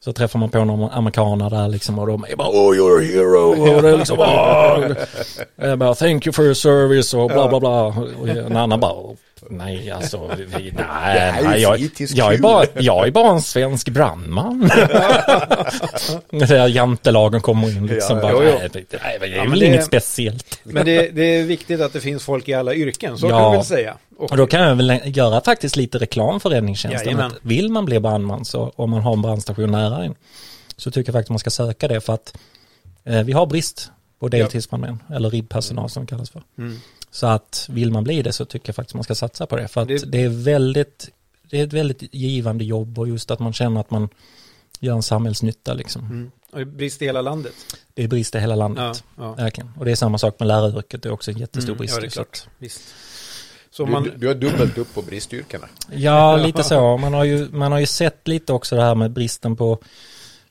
så 0.00 0.12
träffar 0.12 0.38
man 0.38 0.50
på 0.50 0.64
några 0.64 0.88
amerikaner 0.92 1.50
där 1.50 1.68
liksom 1.68 1.98
och 1.98 2.06
de 2.06 2.24
är 2.28 2.36
bara 2.36 2.48
oh 2.48 2.74
you're 2.76 2.98
a 2.98 3.00
hero. 3.00 3.74
Och 3.76 3.82
det 3.82 3.88
är 3.88 3.96
liksom 3.96 4.18
oh, 4.18 5.76
bara, 5.76 5.94
thank 5.94 6.26
you 6.26 6.32
for 6.32 6.44
your 6.44 6.54
service. 6.54 7.14
Och 7.14 7.28
bla 7.28 7.48
bla 7.48 7.60
bla. 7.60 7.84
Och 7.86 8.28
en 8.28 8.56
annan 8.56 8.80
bara 8.80 8.92
"Oh, 8.92 9.14
nej 9.50 9.90
alltså 9.90 10.30
vi, 10.56 10.72
nej, 10.76 11.42
nej 11.44 11.60
jag, 11.60 11.78
fritidskul." 11.78 12.18
jag, 12.18 12.34
är 12.34 12.38
bara, 12.38 12.66
jag 12.74 13.06
är 13.06 13.10
bara 13.10 13.32
en 13.32 13.42
svensk 13.42 13.88
brandman 13.88 14.70
jantelagen 16.68 17.40
kommer 17.40 17.68
in 17.76 17.86
liksom 17.86 18.16
Ja, 18.16 18.22
bara, 18.22 18.32
jo, 18.32 18.42
jo. 18.44 18.58
nej, 18.58 18.68
det, 18.72 18.94
är 18.96 19.36
Ja, 19.36 19.44
väl 19.50 19.58
det- 19.60 19.66
inget 19.66 19.84
speciellt 19.84 20.60
men 20.62 20.84
det, 20.86 21.08
det 21.10 21.22
är 21.22 21.44
viktigt 21.44 21.80
att 21.80 21.92
det 21.92 22.00
finns 22.00 22.24
folk 22.24 22.48
i 22.48 22.54
alla 22.54 22.74
yrken, 22.74 23.18
så 23.18 23.26
Ja. 23.26 23.30
kan 23.30 23.40
man 23.42 23.52
väl 23.52 23.64
säga. 23.64 23.96
Och, 24.18 24.30
och 24.30 24.36
då 24.36 24.46
kan 24.46 24.60
jag 24.60 24.74
väl 24.74 25.00
göra 25.04 25.40
faktiskt 25.40 25.76
lite 25.76 25.98
reklam 25.98 26.40
för 26.40 26.50
räddningstjänsten. 26.50 27.32
Vill 27.42 27.68
man 27.70 27.84
bli 27.84 28.00
brandman 28.00 28.44
så 28.44 28.72
om 28.76 28.90
man 28.90 29.00
har 29.00 29.12
en 29.12 29.22
brandstation 29.22 29.70
nära 29.70 30.04
en 30.04 30.14
så 30.76 30.90
tycker 30.90 31.08
jag 31.12 31.14
faktiskt 31.14 31.30
man 31.30 31.38
ska 31.38 31.50
söka 31.50 31.88
det 31.88 32.00
för 32.00 32.12
att 32.12 32.36
eh, 33.04 33.22
vi 33.22 33.32
har 33.32 33.46
brist 33.46 33.90
på 34.20 34.28
deltidsbrandmän 34.28 35.02
eller 35.14 35.30
RIB-personal 35.30 35.90
som 35.90 36.02
det 36.04 36.10
kallas 36.10 36.30
för. 36.30 36.42
Mm. 36.58 36.80
Så 37.10 37.26
att 37.26 37.66
vill 37.70 37.90
man 37.90 38.04
bli 38.04 38.22
det 38.22 38.32
så 38.32 38.44
tycker 38.44 38.68
jag 38.68 38.76
faktiskt 38.76 38.94
man 38.94 39.04
ska 39.04 39.14
satsa 39.14 39.46
på 39.46 39.56
det 39.56 39.68
för 39.68 39.80
att 39.82 39.88
Det- 39.88 40.10
det, 40.12 40.22
är 40.24 40.28
väldigt 40.28 41.08
det 41.50 41.60
är 41.60 41.64
ett 41.64 41.72
väldigt 41.72 42.14
givande 42.14 42.64
jobb 42.64 42.98
och 42.98 43.08
just 43.08 43.30
att 43.30 43.38
man 43.38 43.52
känner 43.52 43.80
att 43.80 43.90
man 43.90 44.08
gör 44.80 44.94
en 44.94 45.02
samhällsnytta 45.02 45.74
liksom. 45.74 46.04
Mm. 46.04 46.30
Och 46.50 46.56
det 46.58 46.62
är 46.62 46.66
brist 46.66 47.02
i 47.02 47.04
hela 47.04 47.22
landet. 47.22 47.52
Det 47.94 48.04
är 48.04 48.08
brist 48.08 48.34
i 48.34 48.38
hela 48.38 48.54
landet. 48.54 49.04
Ja, 49.16 49.22
ja. 49.24 49.34
Verkligen. 49.34 49.70
Och 49.78 49.84
det 49.84 49.90
är 49.90 49.96
samma 49.96 50.18
sak 50.18 50.36
med 50.38 50.48
läraryrket, 50.48 51.02
det 51.02 51.08
är 51.08 51.12
också 51.12 51.30
en 51.30 51.38
jättestor 51.38 51.70
Mm, 51.72 51.78
brist. 51.78 51.94
ja, 51.94 52.00
det 52.00 52.06
är 52.06 52.10
klart. 52.10 52.46
Visst. 52.58 52.80
Så 53.70 53.84
Du, 53.84 53.90
man, 53.92 54.02
du, 54.02 54.10
du 54.16 54.26
har 54.26 54.34
dubbelt 54.34 54.78
upp 54.78 54.94
på 54.94 55.02
bristyrkena. 55.02 55.68
Ja, 55.92 56.36
lite 56.36 56.62
så. 56.64 56.96
Man 56.96 57.14
har, 57.14 57.24
ju, 57.24 57.48
man 57.50 57.72
har 57.72 57.78
ju 57.78 57.86
sett 57.86 58.28
lite 58.28 58.52
också 58.52 58.76
det 58.76 58.82
här 58.82 58.94
med 58.94 59.10
bristen 59.10 59.56
på 59.56 59.78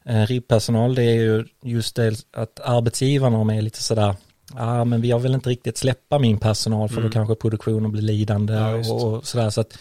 eh, 0.05 0.25
RIB-personal. 0.25 0.95
Det 0.95 1.03
är 1.03 1.13
ju 1.15 1.45
just 1.63 1.95
det 1.95 2.25
att 2.33 2.59
arbetsgivarna 2.59 3.55
är 3.55 3.61
lite 3.61 3.83
sådär, 3.83 4.15
ja 4.55 4.83
men 4.83 5.01
vi 5.01 5.11
har 5.11 5.19
väl 5.19 5.33
inte 5.33 5.49
riktigt 5.49 5.77
släppa 5.77 6.19
min 6.19 6.37
personal 6.39 6.89
för 6.89 6.97
Mm. 6.97 7.09
då 7.09 7.13
kanske 7.13 7.35
produktionen 7.35 7.91
blir 7.91 8.01
lidande 8.01 8.53
Ja, 8.53 8.93
och, 8.93 9.27
sådär. 9.27 9.49
Så 9.49 9.61
att 9.61 9.77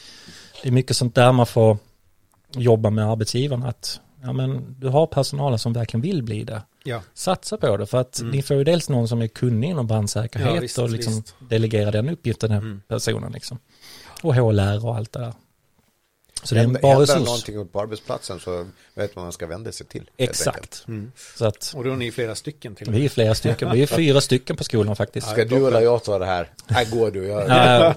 det 0.62 0.68
är 0.68 0.72
mycket 0.72 0.96
sånt 0.96 1.14
där 1.14 1.32
man 1.32 1.46
får 1.46 1.78
jobba 2.54 2.90
med 2.90 3.10
arbetsgivarna. 3.10 3.68
Att 3.68 4.00
ja, 4.22 4.32
men 4.32 4.76
du 4.78 4.88
har 4.88 5.06
personalen 5.06 5.58
som 5.58 5.72
verkligen 5.72 6.02
vill 6.02 6.22
bli 6.22 6.44
det. 6.44 6.62
ja, 6.84 7.02
Satsa 7.14 7.56
på 7.56 7.76
det 7.76 7.86
för 7.86 7.98
att 7.98 8.20
Mm. 8.20 8.30
ni 8.30 8.42
får 8.42 8.56
ju 8.56 8.64
dels 8.64 8.88
någon 8.88 9.08
som 9.08 9.22
är 9.22 9.26
kunnig 9.28 9.70
inom 9.70 9.86
brandsäkerhet 9.86 10.54
Ja, 10.54 10.60
visst, 10.60 10.78
och 10.78 10.90
liksom 10.90 11.12
visst. 11.14 11.34
delegera 11.48 11.90
den 11.90 12.08
uppgiften 12.08 12.50
den 12.50 12.58
Mm. 12.58 12.82
personen 12.88 13.32
liksom. 13.32 13.58
Och 14.22 14.34
HLR 14.34 14.86
och 14.86 14.96
allt 14.96 15.12
det 15.12 15.18
där. 15.20 15.32
Så 16.46 16.54
det 16.54 16.60
är 16.60 16.64
en 16.64 16.68
Händer- 16.70 16.80
bra 16.80 16.90
händer 16.90 17.06
resurs. 17.06 17.26
någonting 17.26 17.68
på 17.68 17.80
arbetsplatsen 17.80 18.40
så 18.40 18.50
vet 18.94 19.16
man 19.16 19.22
vad 19.22 19.24
man 19.24 19.32
ska 19.32 19.46
vända 19.46 19.72
sig 19.72 19.86
till. 19.86 20.10
Exakt. 20.16 20.84
mm. 20.88 21.12
Så 21.36 21.44
att 21.46 21.72
och 21.76 21.84
då 21.84 21.92
är 21.92 21.96
ni 21.96 22.10
flera 22.12 22.34
stycken 22.34 22.74
till 22.74 22.90
vi 22.90 23.04
är 23.04 23.08
flera 23.08 23.34
stycken. 23.34 23.72
Vi 23.72 23.82
är 23.82 23.86
fyra 23.86 24.20
stycken 24.20 24.56
på 24.56 24.64
skolan 24.64 24.96
faktiskt. 24.96 25.28
Ska 25.30 25.44
du 25.44 25.66
eller 25.66 25.80
jag 25.80 26.04
ta 26.04 26.18
det 26.18 26.26
här? 26.26 26.50
Nej, 26.68 26.86
går 26.92 27.10
du. 27.10 27.26
Jag, 27.26 27.48
Ja, 27.48 27.94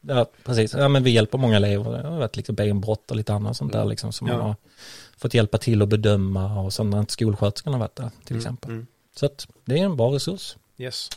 ja, 0.00 0.26
precis. 0.44 0.72
Ja, 0.74 0.88
men 0.88 1.02
vi 1.04 1.10
hjälper 1.10 1.38
många 1.38 1.56
elever. 1.56 1.92
Det 2.02 2.08
har 2.08 2.18
varit 2.18 2.36
liksom 2.36 2.54
benbrott 2.54 3.10
och 3.10 3.16
lite 3.16 3.34
annat 3.34 3.56
sånt 3.56 3.72
där 3.72 3.84
liksom 3.84 4.12
som 4.12 4.26
Ja. 4.26 4.32
man 4.36 4.42
har 4.46 4.54
fått 5.18 5.34
hjälpa 5.34 5.58
till 5.58 5.82
att 5.82 5.88
bedöma 5.88 6.60
och 6.60 6.72
sånt 6.72 6.90
när 6.90 7.00
inte 7.00 7.12
skolsköterskan 7.12 7.72
har 7.72 7.80
varit 7.80 7.96
där 7.96 8.10
till 8.24 8.36
exempel. 8.36 8.70
Mm. 8.70 8.86
Så 9.16 9.26
att 9.26 9.46
det 9.64 9.78
är 9.78 9.84
en 9.84 9.96
bra 9.96 10.14
resurs. 10.14 10.56
Yes. 10.78 11.08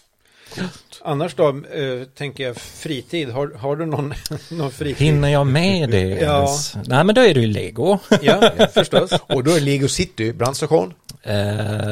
Annars 1.04 1.36
då, 1.36 1.48
eh, 1.50 2.04
tänker 2.18 2.44
jag 2.44 2.56
fritid. 2.58 3.30
Har, 3.30 3.52
har 3.58 3.76
du 3.76 3.86
någon, 3.86 4.14
någon 4.52 4.72
fritid? 4.72 4.98
Hinner 5.08 5.30
jag 5.30 5.48
med 5.48 5.90
det 5.90 6.02
Ja. 6.02 6.36
ens? 6.38 6.76
Nej 6.86 7.04
men 7.04 7.16
då 7.16 7.22
är 7.22 7.34
det 7.34 7.40
ju 7.42 7.48
lego. 7.48 7.98
Ja, 8.22 8.52
förstås. 8.74 9.12
Och 9.28 9.44
då 9.44 9.52
är 9.52 9.60
Lego 9.60 9.88
City 9.88 10.34
brandstation. 10.34 10.94
Eh, 11.24 11.34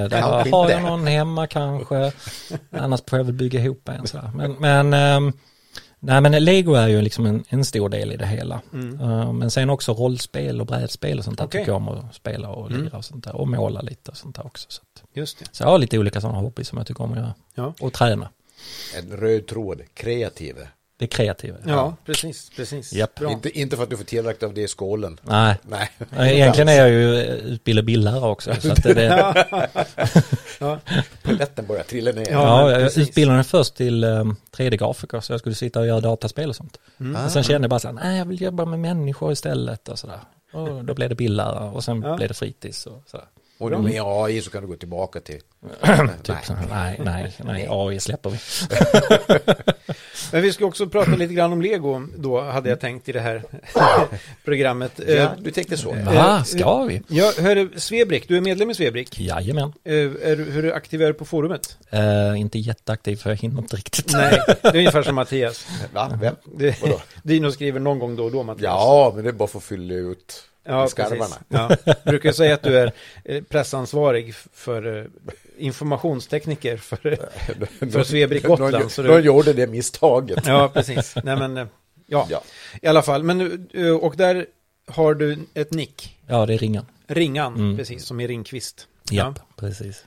där 0.10 0.22
har 0.52 0.70
jag 0.70 0.82
någon 0.84 1.08
hemma 1.08 1.48
kanske. 1.48 2.12
Annars 2.72 3.02
får 3.08 3.20
jag 3.20 3.24
väl 3.24 3.34
bygga 3.34 3.60
ihop 3.60 3.90
en 3.90 4.08
sådär. 4.08 4.32
Men, 4.36 4.52
men, 4.52 4.94
ehm, 4.94 5.34
nej, 6.00 6.22
men 6.22 6.32
Lego 6.44 6.74
är 6.74 6.88
ju 6.88 7.02
liksom 7.02 7.26
en, 7.26 7.44
en 7.50 7.66
stor 7.66 7.90
del 7.90 8.12
i 8.12 8.18
det 8.18 8.26
hela. 8.26 8.62
Mm. 8.74 9.00
Eh, 9.02 9.34
men 9.34 9.52
sen 9.52 9.70
också 9.70 9.94
rollspel 9.94 10.62
och 10.62 10.68
brädspel 10.68 11.18
och 11.20 11.26
sånt 11.26 11.38
där 11.38 11.46
Okej. 11.46 11.62
tycker 11.62 11.72
jag 11.72 11.78
om 11.78 11.88
att 11.90 12.16
spela 12.16 12.50
och 12.50 12.70
lira 12.72 12.80
Mm. 12.82 12.94
och 12.94 13.06
sånt 13.06 13.24
där. 13.24 13.36
Och 13.36 13.48
måla 13.48 13.82
lite 13.82 14.12
och 14.12 14.18
sånt 14.18 14.36
där 14.36 14.46
också. 14.46 14.66
Så, 14.70 14.82
att, 14.82 15.04
Just 15.14 15.40
det. 15.40 15.46
så 15.52 15.64
jag 15.64 15.70
har 15.70 15.78
lite 15.78 16.00
olika 16.00 16.22
sådana 16.22 16.40
hobby 16.40 16.64
som 16.64 16.78
jag 16.78 16.88
tycker 16.88 17.04
om 17.04 17.12
att 17.12 17.18
göra. 17.18 17.34
Ja. 17.56 17.74
Och 17.82 17.94
träna. 17.94 18.30
En 18.98 19.18
röd 19.18 19.48
tråd. 19.48 19.82
Kreativ. 19.94 20.56
Det 21.00 21.06
är 21.06 21.10
kreativt. 21.10 21.56
Ja, 21.66 21.96
precis, 22.06 22.50
precis. 22.56 22.94
Inte, 23.30 23.60
inte 23.60 23.76
för 23.76 23.84
att 23.84 23.90
du 23.90 23.98
får 23.98 24.04
tillräckligt 24.04 24.44
av 24.44 24.54
det 24.54 24.62
i 24.62 24.68
skålen. 24.68 25.20
Nej, 25.22 25.56
Nej. 25.62 25.90
egentligen 26.36 26.70
är 26.70 26.74
jag 26.76 26.90
ju 26.90 27.16
utbildad 27.26 27.86
bildlärare 27.86 28.30
också. 28.30 28.54
Så 28.62 28.72
att 28.72 28.84
det, 28.84 29.36
Ja, 30.60 30.80
Polletten 31.24 31.66
börjar 31.68 31.84
trilla 31.84 32.12
ner. 32.12 32.32
Ja. 32.32 32.32
Ja, 32.32 32.64
men 32.66 32.74
jag 32.74 32.82
precis. 32.84 33.10
utbildade 33.10 33.36
mig 33.38 33.44
först 33.44 33.76
till 33.76 34.04
um, 34.04 34.36
3D-grafiker 34.52 35.20
så 35.22 35.34
jag 35.34 35.40
skulle 35.40 35.56
sitta 35.56 35.80
och 35.80 35.88
göra 35.88 36.00
dataspel 36.02 36.50
och 36.50 36.56
sånt. 36.56 36.80
Mm. 37.00 37.26
Och 37.26 37.32
sen 37.32 37.44
kände 37.44 37.64
jag 37.66 37.70
bara 37.70 37.80
så 37.80 37.88
här, 37.88 37.94
nej 37.96 38.18
jag 38.18 38.26
vill 38.26 38.42
jobba 38.42 38.66
med 38.66 38.80
människor 38.80 39.32
istället 39.32 39.90
och 39.90 40.00
sådär. 40.00 40.20
Och 40.54 40.86
då 40.86 40.94
blev 40.94 41.10
det 41.10 41.16
bildlärare 41.16 41.70
och 41.70 41.84
sen 41.84 42.02
Ja. 42.02 42.16
blev 42.16 42.28
det 42.28 42.34
fritids 42.34 42.86
och 42.86 43.04
sådär. 43.08 43.26
Och 43.60 43.72
nu 43.72 43.78
med 43.78 44.02
AI 44.06 44.42
så 44.42 44.50
kan 44.50 44.62
du 44.62 44.68
gå 44.68 44.76
tillbaka 44.76 45.20
till... 45.20 45.40
Typ 46.24 46.36
så 46.46 46.54
här, 46.54 46.68
nej, 46.70 47.02
nej, 47.06 47.34
nej, 47.46 47.68
AI 47.70 48.00
släpper 48.00 48.30
vi. 48.30 48.38
Men 50.32 50.42
vi 50.42 50.54
ska 50.54 50.66
också 50.66 50.88
prata 50.90 51.12
lite 51.12 51.34
grann 51.34 51.54
om 51.54 51.62
Lego 51.62 52.08
då, 52.18 52.42
hade 52.42 52.70
jag 52.70 52.80
tänkt 52.80 53.10
i 53.10 53.12
det 53.12 53.20
här 53.20 53.44
programmet. 54.46 54.92
Ja, 55.08 55.14
Eh, 55.14 55.30
du 55.40 55.52
tänkte 55.52 55.78
så. 55.78 55.94
Va, 56.06 56.44
ska 56.44 56.84
vi? 56.84 57.02
Ja, 57.08 57.32
hörru, 57.40 57.70
Svebrick, 57.76 58.28
du 58.28 58.38
är 58.38 58.42
medlem 58.42 58.70
i 58.70 58.76
Svebrick. 58.76 59.20
Jajamän. 59.20 59.74
Eh, 59.84 59.94
är, 59.96 60.36
du- 60.36 60.44
hur 60.52 60.74
aktiv 60.74 61.02
är 61.02 61.08
du 61.08 61.14
på 61.14 61.26
forumet? 61.26 61.78
Uh, 61.94 62.40
inte 62.40 62.60
jätteaktiv 62.60 63.16
för 63.16 63.30
jag 63.30 63.38
hinner 63.38 63.62
inte 63.62 63.76
riktigt. 63.76 64.14
Nej, 64.14 64.40
det 64.62 64.68
är 64.68 64.76
ungefär 64.78 65.04
som 65.04 65.16
Mattias. 65.16 65.68
Va? 65.94 66.18
Vem? 66.22 66.36
Det, 66.56 66.82
Vadå? 66.82 67.02
Dino 67.24 67.52
skriver 67.52 67.80
någon 67.80 68.00
gång 68.00 68.16
då 68.16 68.24
och 68.26 68.32
då, 68.32 68.44
Mattias. 68.44 68.64
Ja, 68.64 69.12
men 69.16 69.24
det 69.24 69.30
är 69.30 69.34
bara 69.34 69.48
för 69.48 69.58
att 69.58 69.64
fylla 69.64 69.94
ut 69.94 70.44
ja 70.68 70.88
skarvarna. 70.88 71.36
Ja. 71.50 71.76
Jag 71.86 71.96
brukar 72.06 72.32
säga 72.32 72.54
att 72.54 72.64
du 72.64 72.78
är 72.80 72.92
eh, 73.26 73.44
pressansvarig 73.44 74.36
för 74.36 74.98
eh, 74.98 75.06
informationstekniker 75.58 76.78
för, 76.78 76.98
för 77.92 78.04
Svebrick 78.04 78.44
Gotland. 78.44 78.74
Någon, 78.74 78.90
Så 78.90 79.02
någon 79.04 79.16
du, 79.16 79.22
gjorde 79.22 79.54
det 79.54 79.68
misstaget. 79.68 80.44
ja, 80.48 80.70
precis. 80.74 81.16
Nej, 81.24 81.36
men, 81.36 81.58
eh, 81.58 81.68
ja, 82.08 82.28
Ja. 82.30 82.42
i 82.82 82.88
alla 82.88 83.02
fall. 83.02 83.24
Men, 83.24 83.68
och 84.02 84.16
där 84.18 84.46
har 84.88 85.14
du 85.14 85.38
ett 85.54 85.74
nick. 85.74 86.18
Ja, 86.28 86.46
det 86.46 86.54
är 86.54 86.58
ringen. 86.58 86.86
Ringan, 87.08 87.56
Mm. 87.56 87.78
precis, 87.78 88.06
som 88.06 88.20
i 88.20 88.28
Ringqvist. 88.28 88.88
Japp, 89.12 89.40
precis. 89.56 90.04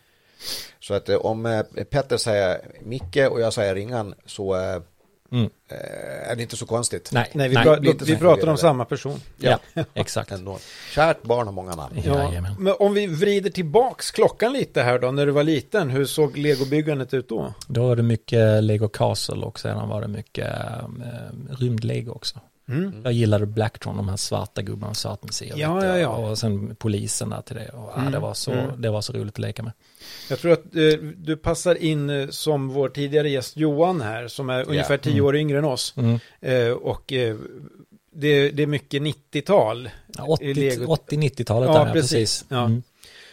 Så 0.80 0.94
att 0.94 1.08
om 1.08 1.64
Petter 1.90 2.16
säger 2.16 2.60
Micke 2.80 3.16
och 3.30 3.40
jag 3.40 3.52
säger 3.52 3.74
Ringan 3.74 4.14
så 4.26 4.82
Mm. 5.32 5.50
eh, 5.68 6.30
är 6.30 6.36
det 6.36 6.42
inte 6.42 6.56
så 6.56 6.66
konstigt. 6.66 7.10
Nej, 7.12 7.30
Nej, 7.34 7.48
vi, 7.48 7.54
nej. 7.54 7.64
pra- 7.64 8.04
vi 8.04 8.16
pratar 8.16 8.46
om 8.48 8.56
samma 8.56 8.84
person. 8.84 9.20
Ja, 9.36 9.58
exakt. 9.94 10.30
Ändå. 10.32 10.58
Kärt 10.94 11.22
barn 11.22 11.46
har 11.46 11.52
många 11.52 11.74
namn. 11.74 11.94
Ja, 12.04 12.30
men 12.58 12.74
om 12.78 12.94
vi 12.94 13.06
vrider 13.06 13.50
tillbaks 13.50 14.10
klockan 14.10 14.52
lite 14.52 14.82
här 14.82 14.98
då, 14.98 15.10
när 15.10 15.26
du 15.26 15.32
var 15.32 15.42
liten, 15.44 15.90
hur 15.90 16.04
såg 16.04 16.36
legobyggandet 16.38 17.14
ut 17.14 17.28
då? 17.28 17.54
Då 17.66 17.88
var 17.88 17.96
det 17.96 18.02
mycket 18.02 18.64
Lego 18.64 18.88
Castle 18.88 19.36
och 19.36 19.60
sedan 19.60 19.88
var 19.88 20.00
det 20.00 20.08
mycket 20.08 20.48
äh, 20.48 21.54
rymdlego 21.58 22.12
också. 22.12 22.38
Mm. 22.70 23.00
Jag 23.04 23.12
gillade 23.12 23.46
Blacktron, 23.46 23.96
de 23.96 24.08
här 24.08 24.16
svarta 24.16 24.62
gubbarna 24.62 24.94
sig. 24.94 25.52
Ja, 25.56 25.84
ja, 25.86 25.98
ja. 25.98 26.08
Och 26.08 26.38
sen 26.38 26.76
polisen 26.78 27.30
där 27.30 27.40
till 27.42 27.56
det. 27.56 27.68
Och, 27.68 27.90
ja, 27.94 28.00
Mm, 28.00 28.12
det, 28.12 28.18
var 28.18 28.34
så, 28.34 28.52
mm. 28.52 28.82
det 28.82 28.90
var 28.90 29.00
så 29.00 29.12
roligt 29.12 29.34
att 29.34 29.38
leka 29.38 29.62
med. 29.62 29.72
Jag 30.30 30.38
tror 30.38 30.52
att 30.52 30.64
eh, 30.76 30.82
du 31.16 31.36
passar 31.36 31.74
in 31.74 32.10
eh, 32.10 32.28
som 32.28 32.68
vår 32.68 32.88
tidigare 32.88 33.30
gäst 33.30 33.56
Johan 33.56 34.00
här, 34.00 34.28
som 34.28 34.50
är 34.50 34.68
ungefär 34.68 34.96
tio 34.96 35.12
Mm. 35.12 35.24
år 35.24 35.36
yngre 35.36 35.58
än 35.58 35.64
oss. 35.64 35.94
Mm. 35.96 36.18
Eh, 36.40 36.70
och 36.72 37.12
eh, 37.12 37.36
det, 38.12 38.50
det 38.50 38.62
är 38.62 38.66
mycket 38.66 39.02
90-tal. 39.02 39.90
Ja, 40.16 40.36
I 40.40 40.54
Lego. 40.54 40.94
80-90-talet 40.94 41.70
Ja, 41.74 41.84
där, 41.84 41.92
precis. 41.92 42.10
precis. 42.10 42.44
Ja. 42.48 42.64
Mm. 42.64 42.82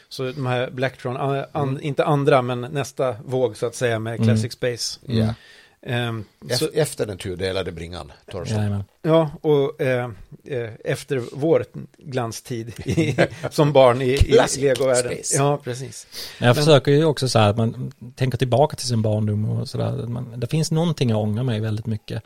Så 0.10 0.24
de 0.32 0.46
här 0.46 0.70
Blacktron, 0.72 1.18
an, 1.18 1.46
an, 1.52 1.70
Mm. 1.70 1.82
inte 1.84 2.06
andra, 2.06 2.42
men 2.42 2.62
nästa 2.62 3.16
våg 3.26 3.58
så 3.58 3.66
att 3.66 3.76
säga 3.76 4.00
med 4.00 4.16
Mm. 4.16 4.28
Classic 4.28 4.54
Space. 4.54 5.00
Mm. 5.08 5.34
Ehm, 5.82 6.26
så, 6.52 6.70
Efter, 6.74 7.06
den 7.06 7.18
tudelade 7.18 7.72
bringan. 7.72 8.12
Så. 8.32 8.44
Jajamän. 8.48 8.84
ja, 9.02 9.30
och 9.42 9.82
eh, 9.82 10.10
eh, 10.46 10.70
efter 10.86 11.24
vår 11.34 11.66
glanstid 11.98 12.70
i, 12.86 13.18
som 13.52 13.74
barn 13.74 14.02
i, 14.02 14.06
i 14.06 14.40
legovärlden. 14.58 15.14
Ja, 15.36 15.58
precis. 15.64 16.08
Jag 16.40 16.46
Men- 16.48 16.56
försöker 16.56 16.92
ju 16.92 17.06
också 17.06 17.30
så 17.30 17.40
här 17.40 17.50
att 17.50 17.58
man 17.58 17.92
tänker 18.16 18.38
tillbaka 18.38 18.76
till 18.76 18.88
sin 18.88 19.02
barndom 19.02 19.46
och 19.50 19.70
sådär. 19.70 19.92
Man- 20.08 20.40
Det 20.40 20.48
finns 20.48 20.72
någonting 20.72 21.10
jag 21.10 21.20
ångrar 21.22 21.44
mig 21.44 21.60
väldigt 21.60 21.86
mycket. 21.86 22.24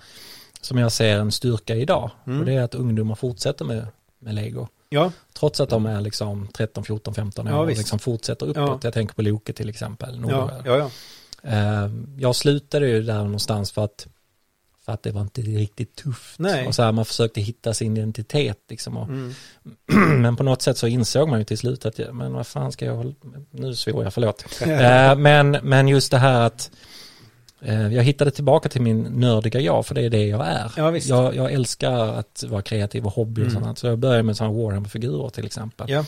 Som 0.62 0.78
jag 0.78 0.92
ser 0.92 1.18
en 1.20 1.32
styrka 1.32 1.76
idag. 1.76 2.12
Mm. 2.28 2.40
Och 2.40 2.46
det 2.46 2.54
är 2.54 2.62
att 2.62 2.76
ungdomar 2.76 3.16
fortsätter 3.16 3.66
med, 3.66 3.88
med 4.20 4.36
lego. 4.36 4.68
Ja, 4.90 5.12
Trots 5.40 5.60
att 5.60 5.70
de 5.70 5.86
är 5.86 6.02
liksom 6.02 6.48
13, 6.54 6.84
14, 6.84 7.14
15 7.14 7.48
år 7.48 7.54
Ja, 7.54 7.60
och 7.60 7.68
liksom 7.68 8.00
fortsätter 8.00 8.46
uppåt. 8.46 8.58
Ja. 8.58 8.80
Jag 8.84 8.94
tänker 8.94 9.16
på 9.16 9.22
Loke 9.22 9.54
till 9.54 9.70
exempel. 9.70 10.26
ja, 10.30 10.52
ja, 10.66 10.78
ja. 10.78 10.90
Eh, 11.44 11.90
Jag 12.18 12.36
slutade 12.36 12.88
ju 12.88 13.04
där 13.04 13.24
någonstans 13.24 13.72
för 13.72 13.84
att, 13.86 14.08
för 14.86 14.92
att 14.92 15.04
det 15.04 15.12
var 15.12 15.22
inte 15.22 15.42
riktigt 15.42 15.96
tufft. 15.96 16.40
Nej. 16.40 16.68
Och 16.68 16.76
så 16.76 16.84
här, 16.84 16.92
man 16.92 17.06
försökte 17.06 17.42
hitta 17.42 17.74
sin 17.74 17.98
identitet 17.98 18.60
liksom. 18.70 18.98
Och, 18.98 19.08
Mm. 19.08 19.34
men 20.22 20.36
på 20.36 20.44
något 20.44 20.62
sätt 20.62 20.78
så 20.78 20.88
insåg 20.88 21.30
man 21.30 21.40
ju 21.40 21.46
till 21.46 21.58
slut 21.58 21.86
att, 21.86 22.00
men 22.14 22.34
vad 22.34 22.48
fan 22.48 22.72
ska 22.72 22.86
jag 22.86 23.14
nu 23.52 23.76
svor 23.76 24.04
jag, 24.04 24.14
förlåt. 24.14 24.46
Eh, 24.62 25.16
men, 25.16 25.52
men 25.64 25.88
just 25.88 26.12
det 26.12 26.18
här 26.18 26.42
att 26.42 26.72
eh, 27.62 27.94
jag 27.94 28.04
hittade 28.04 28.32
tillbaka 28.32 28.70
till 28.70 28.82
min 28.82 29.02
nördiga 29.04 29.60
jag, 29.60 29.86
för 29.86 29.96
det 29.96 30.02
är 30.02 30.10
det 30.10 30.26
jag 30.28 30.48
är. 30.48 30.72
Ja. 30.78 30.98
Jag, 30.98 31.36
jag 31.36 31.52
älskar 31.54 31.92
att 32.08 32.44
vara 32.48 32.62
kreativ 32.62 33.06
och 33.06 33.12
hobby 33.14 33.42
och 33.42 33.48
Mm. 33.48 33.64
sånt. 33.64 33.80
Så 33.80 33.88
jag 33.88 33.98
började 34.00 34.24
med 34.24 34.38
sådana 34.38 34.54
Warhammer-figurer 34.54 35.30
till 35.30 35.46
exempel. 35.46 35.90
Ja, 35.90 36.06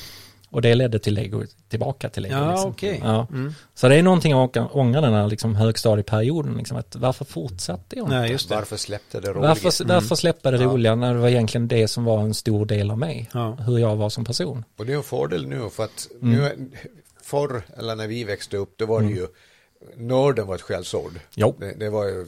Och 0.53 0.61
det 0.61 0.75
ledde 0.75 0.99
till 0.99 1.13
Lego, 1.13 1.43
tillbaka 1.69 2.09
till 2.09 2.23
Lego. 2.23 2.35
ja 2.35 2.51
liksom. 2.51 2.71
okej. 2.71 2.99
Ja. 3.03 3.27
Mm. 3.31 3.53
Så 3.73 3.87
det 3.89 3.95
är 3.95 4.03
någonting 4.03 4.31
jag 4.31 4.69
ångrar- 4.75 5.01
den 5.01 5.13
här 5.13 5.27
liksom 5.27 5.55
högstadieperioden. 5.55 6.53
Liksom, 6.57 6.77
att 6.77 6.95
varför 6.95 7.25
fortsatte 7.25 7.95
jag 7.95 8.05
inte? 8.05 8.15
Nej, 8.19 8.31
just 8.31 8.49
det. 8.49 8.55
Varför 8.55 8.77
släppte 8.77 9.19
det 9.19 9.29
roliga? 9.29 9.47
Varför, 9.47 9.85
varför 9.85 10.15
släppa 10.15 10.51
det 10.51 10.57
Ja. 10.57 10.63
roliga 10.67 10.95
när 10.95 11.13
det 11.13 11.19
var 11.19 11.27
egentligen 11.29 11.67
det 11.67 11.87
som 11.87 12.03
var 12.05 12.19
en 12.21 12.33
stor 12.33 12.65
del 12.65 12.91
av 12.91 12.97
mig? 12.97 13.29
Ja. 13.33 13.51
Hur 13.55 13.77
jag 13.77 13.95
var 13.95 14.09
som 14.09 14.25
person. 14.25 14.65
Och 14.77 14.85
det 14.85 14.93
är 14.93 14.97
en 14.97 15.03
fördel 15.03 15.47
nu 15.47 15.69
för 15.69 15.83
att 15.83 16.07
Mm. 16.21 16.35
nu, 16.35 16.69
förr, 17.23 17.61
eller 17.77 17.95
när 17.95 18.07
vi 18.07 18.23
växte 18.23 18.57
upp, 18.57 18.73
då 18.77 18.85
var 18.85 19.01
det 19.01 19.07
ju, 19.09 19.27
nörden 19.97 20.47
var 20.47 20.55
ett 20.55 20.61
skällsord. 20.61 21.13
Det, 21.35 21.73
det 21.79 21.89
var 21.89 22.05
ju, 22.05 22.25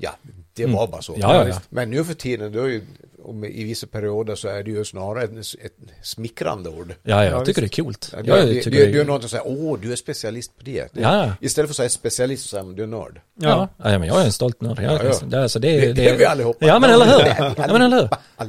ja, 0.00 0.10
det 0.54 0.62
Mm. 0.64 0.76
var 0.76 0.86
bara 0.88 1.02
så. 1.02 1.14
Ja, 1.16 1.34
ja, 1.34 1.48
ja. 1.48 1.60
Men 1.68 1.90
nu 1.90 2.04
för 2.04 2.14
tiden, 2.14 2.52
då 2.52 2.60
är 2.62 2.68
ju, 2.68 2.82
om, 3.28 3.44
i 3.44 3.64
vissa 3.64 3.86
perioder 3.86 4.34
så 4.34 4.48
är 4.48 4.62
det 4.62 4.70
ju 4.70 4.84
snarare 4.84 5.24
ett, 5.24 5.30
ett 5.38 5.76
smickrande 6.02 6.70
ord. 6.70 6.94
Ja, 7.02 7.24
jag 7.24 7.32
Ja, 7.40 7.44
tycker 7.44 7.60
det 7.60 7.66
är 7.78 7.82
coolt. 7.82 8.14
Ja, 8.24 8.42
du, 8.46 8.54
tycker 8.54 8.70
du, 8.70 8.86
det 8.86 8.92
du 8.92 9.00
är 9.00 9.04
någon 9.04 9.20
som 9.20 9.30
säger, 9.30 9.44
åh, 9.46 9.78
du 9.82 9.92
är 9.92 9.96
specialist 9.96 10.56
på 10.58 10.62
det. 10.64 10.92
det 10.92 11.00
Ja, 11.00 11.26
ja. 11.26 11.32
Istället 11.40 11.68
för 11.68 11.72
att 11.72 11.76
säga 11.76 11.88
specialist 11.88 12.42
så 12.42 12.48
säger 12.48 12.64
man, 12.64 12.74
du 12.74 12.82
är 12.82 12.86
nörd. 12.86 13.20
Ja, 13.40 13.68
ja, 13.84 13.98
men 13.98 14.08
jag 14.08 14.20
är 14.20 14.24
en 14.24 14.32
stolt 14.32 14.60
nörd. 14.60 14.78
Jag, 14.80 14.92
Ja, 14.92 15.00
ja. 15.04 15.26
Det, 15.26 15.42
alltså, 15.42 15.58
det, 15.58 15.80
Det, 15.80 15.92
det 15.92 16.08
är 16.08 16.16
vi 16.18 16.24
allihopa. 16.24 16.66
Ja, 16.66 16.78
men 16.78 16.90
eller 16.90 17.04
hur? 17.06 17.26
Ja, 17.56 17.72
men 17.72 17.82
eller 17.82 17.96
hur? 18.00 18.08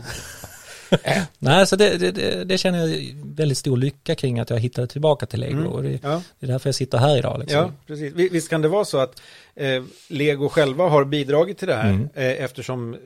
Nej, 1.39 1.67
så 1.67 1.75
det, 1.75 1.97
det, 2.11 2.43
det, 2.43 2.57
känner 2.57 2.79
jag 2.87 3.15
väldigt 3.35 3.57
stor 3.57 3.77
lycka 3.77 4.15
kring 4.15 4.39
att 4.39 4.49
jag 4.49 4.59
hittade 4.59 4.87
tillbaka 4.87 5.25
till 5.25 5.39
Lego. 5.39 5.53
Mm. 5.57 5.67
Och 5.67 5.83
det, 5.83 5.99
Ja. 6.03 6.21
det 6.39 6.45
är 6.45 6.51
därför 6.51 6.67
jag 6.67 6.75
sitter 6.75 6.97
här 6.97 7.17
idag. 7.17 7.39
Liksom. 7.39 7.57
Ja, 7.59 7.71
precis. 7.87 8.13
Vi- 8.15 8.29
Visst 8.29 8.49
kan 8.49 8.61
det 8.61 8.67
vara 8.67 8.85
så 8.85 8.97
att 8.97 9.21
eh, 9.55 9.83
Lego 10.07 10.49
själva 10.49 10.87
har 10.89 11.05
bidragit 11.05 11.57
till 11.57 11.67
det 11.67 11.75
här 11.75 11.89
Mm. 11.89 12.09
eh, 12.13 12.43
eftersom 12.43 12.97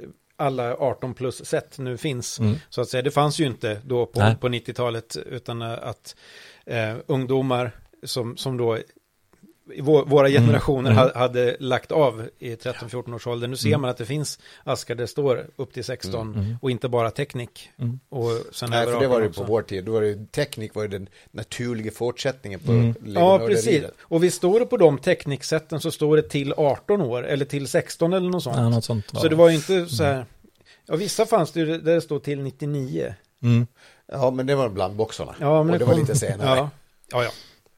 alla 0.43 0.75
18 0.75 1.13
plus 1.13 1.45
set 1.45 1.77
nu 1.77 1.97
finns. 1.97 2.39
Mm. 2.39 2.55
Så 2.69 2.81
att 2.81 2.89
säga, 2.89 3.01
det 3.01 3.11
fanns 3.11 3.39
ju 3.39 3.45
inte 3.45 3.81
då 3.85 4.05
på, 4.05 4.35
på 4.41 4.47
90-talet 4.47 5.15
utan 5.15 5.61
eh, 5.61 5.71
att 5.71 6.15
eh, 6.65 6.95
ungdomar 7.07 7.71
som, 8.03 8.37
som 8.37 8.57
då 8.57 8.77
våra 10.05 10.27
Mm, 10.29 10.41
generationer 10.43 10.91
mm. 10.91 10.97
ha- 11.03 11.19
hade 11.19 11.55
lagt 11.59 11.91
av 11.91 12.29
i 12.39 12.55
13-14 12.55 13.13
års 13.15 13.27
ålder. 13.27 13.47
Nu 13.47 13.55
ser 13.57 13.67
Mm. 13.69 13.81
man 13.81 13.89
att 13.89 13.97
det 13.97 14.05
finns 14.05 14.39
askar 14.63 14.95
det 14.95 15.07
står 15.07 15.45
upp 15.55 15.73
till 15.73 15.83
16 15.83 16.33
Mm. 16.35 16.55
och 16.61 16.71
inte 16.71 16.89
bara 16.89 17.11
teknik. 17.11 17.69
Mm. 17.79 17.99
Och 18.09 18.29
sen 18.51 18.69
Nej, 18.69 18.83
för 18.83 18.91
det 18.91 18.97
18 18.97 19.09
var 19.11 19.19
ju 19.21 19.27
också. 19.27 19.41
på 19.41 19.47
vår 19.47 19.61
tid. 19.61 19.85
Då 19.85 19.91
var 19.91 20.01
det, 20.01 20.31
teknik 20.31 20.75
var 20.75 20.87
den 20.87 21.09
naturliga 21.31 21.91
fortsättningen 21.91 22.59
på 22.59 22.71
Mm. 22.71 22.95
Ja, 23.05 23.39
precis. 23.47 23.83
Och 24.01 24.23
vi 24.23 24.31
står 24.31 24.59
det 24.59 24.65
på 24.65 24.77
de 24.77 24.97
tekniksätten 24.97 25.79
så 25.79 25.91
står 25.91 26.15
det 26.17 26.29
till 26.29 26.53
18 26.57 27.01
år 27.01 27.27
eller 27.27 27.45
till 27.45 27.67
16 27.67 28.13
eller 28.13 28.29
något 28.29 28.43
sånt. 28.43 28.57
Ja, 28.57 28.69
något 28.69 28.85
sånt. 28.85 29.05
Så 29.13 29.27
det 29.27 29.35
var 29.35 29.49
ju 29.49 29.55
inte 29.55 29.85
så 29.85 30.03
här, 30.03 30.25
ja 30.85 30.95
vissa 30.95 31.25
fanns 31.25 31.51
det 31.51 31.59
ju 31.59 31.65
där 31.77 31.93
det 31.95 32.01
står 32.01 32.19
till 32.19 32.39
99. 32.41 33.13
Mm. 33.43 33.67
Ja, 34.11 34.31
men 34.31 34.45
det 34.45 34.55
var 34.55 34.69
bland 34.69 34.95
boxarna. 34.95 35.35
Ja, 35.39 35.63
men 35.63 35.73
och 35.73 35.79
det 35.79 35.85
var 35.85 35.93
kom- 35.93 36.01
lite 36.01 36.15
senare. 36.15 36.57
Ja, 36.57 36.69
ja, 37.11 37.23
ja. 37.23 37.29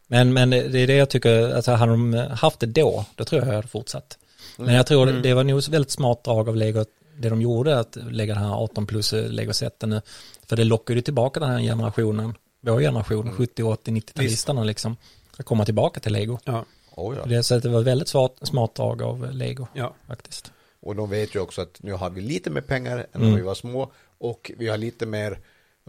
Men, 0.08 0.34
men 0.34 0.50
det 0.50 0.80
är 0.80 0.88
det 0.88 0.96
jag 0.96 1.10
tycker, 1.10 1.56
alltså 1.56 1.72
hade 1.72 1.92
de 1.92 2.14
haft 2.14 2.60
det 2.60 2.66
då, 2.66 3.06
då 3.16 3.24
tror 3.26 3.42
jag 3.42 3.50
jag 3.50 3.56
hade 3.56 3.68
fortsatt. 3.68 4.18
Men 4.58 4.76
jag 4.76 4.88
tror 4.88 5.08
Mm. 5.10 5.22
det 5.22 5.34
var 5.34 5.44
nog 5.44 5.70
väldigt 5.70 5.92
smart 5.92 6.24
drag 6.24 6.50
av 6.50 6.56
Lego, 6.56 6.86
det 7.18 7.30
de 7.30 7.42
gjorde, 7.42 7.80
att 7.80 7.98
lägga 8.12 8.34
den 8.34 8.44
här 8.44 8.54
18 8.64 8.86
plus 8.88 9.12
Lego-sätten 9.14 9.90
nu. 9.90 10.02
För 10.48 10.56
det 10.56 10.64
lockade 10.64 10.98
ju 10.98 11.02
tillbaka 11.02 11.40
den 11.40 11.50
här 11.50 11.60
generationen, 11.60 12.34
vår 12.62 12.80
generation, 12.80 13.22
Mm. 13.22 13.36
70, 13.36 13.64
80, 13.64 13.92
90-talisterna 13.92 14.64
liksom. 14.64 14.98
Att 15.38 15.46
komma 15.46 15.66
tillbaka 15.66 16.00
till 16.00 16.14
Lego. 16.14 16.40
ja, 16.46 16.66
Oh, 16.98 17.16
ja. 17.18 17.26
Det, 17.26 17.44
så 17.44 17.56
att 17.56 17.64
det 17.64 17.70
var 17.70 17.82
väldigt 17.82 18.08
smart, 18.08 18.36
smart 18.42 18.76
drag 18.76 19.02
av 19.02 19.32
Lego 19.34 19.68
ja. 19.74 19.96
faktiskt. 20.08 20.52
Och 20.82 20.96
de 20.96 21.10
vet 21.10 21.36
ju 21.36 21.40
också 21.40 21.62
att 21.62 21.84
nu 21.84 21.94
har 21.94 22.10
vi 22.10 22.22
lite 22.22 22.50
mer 22.50 22.62
pengar 22.62 22.98
än 22.98 23.22
Mm. 23.22 23.30
när 23.30 23.38
vi 23.38 23.44
var 23.44 23.56
små. 23.56 23.92
Och 24.18 24.52
vi 24.58 24.68
har 24.68 24.78
lite 24.78 25.06
mer 25.06 25.40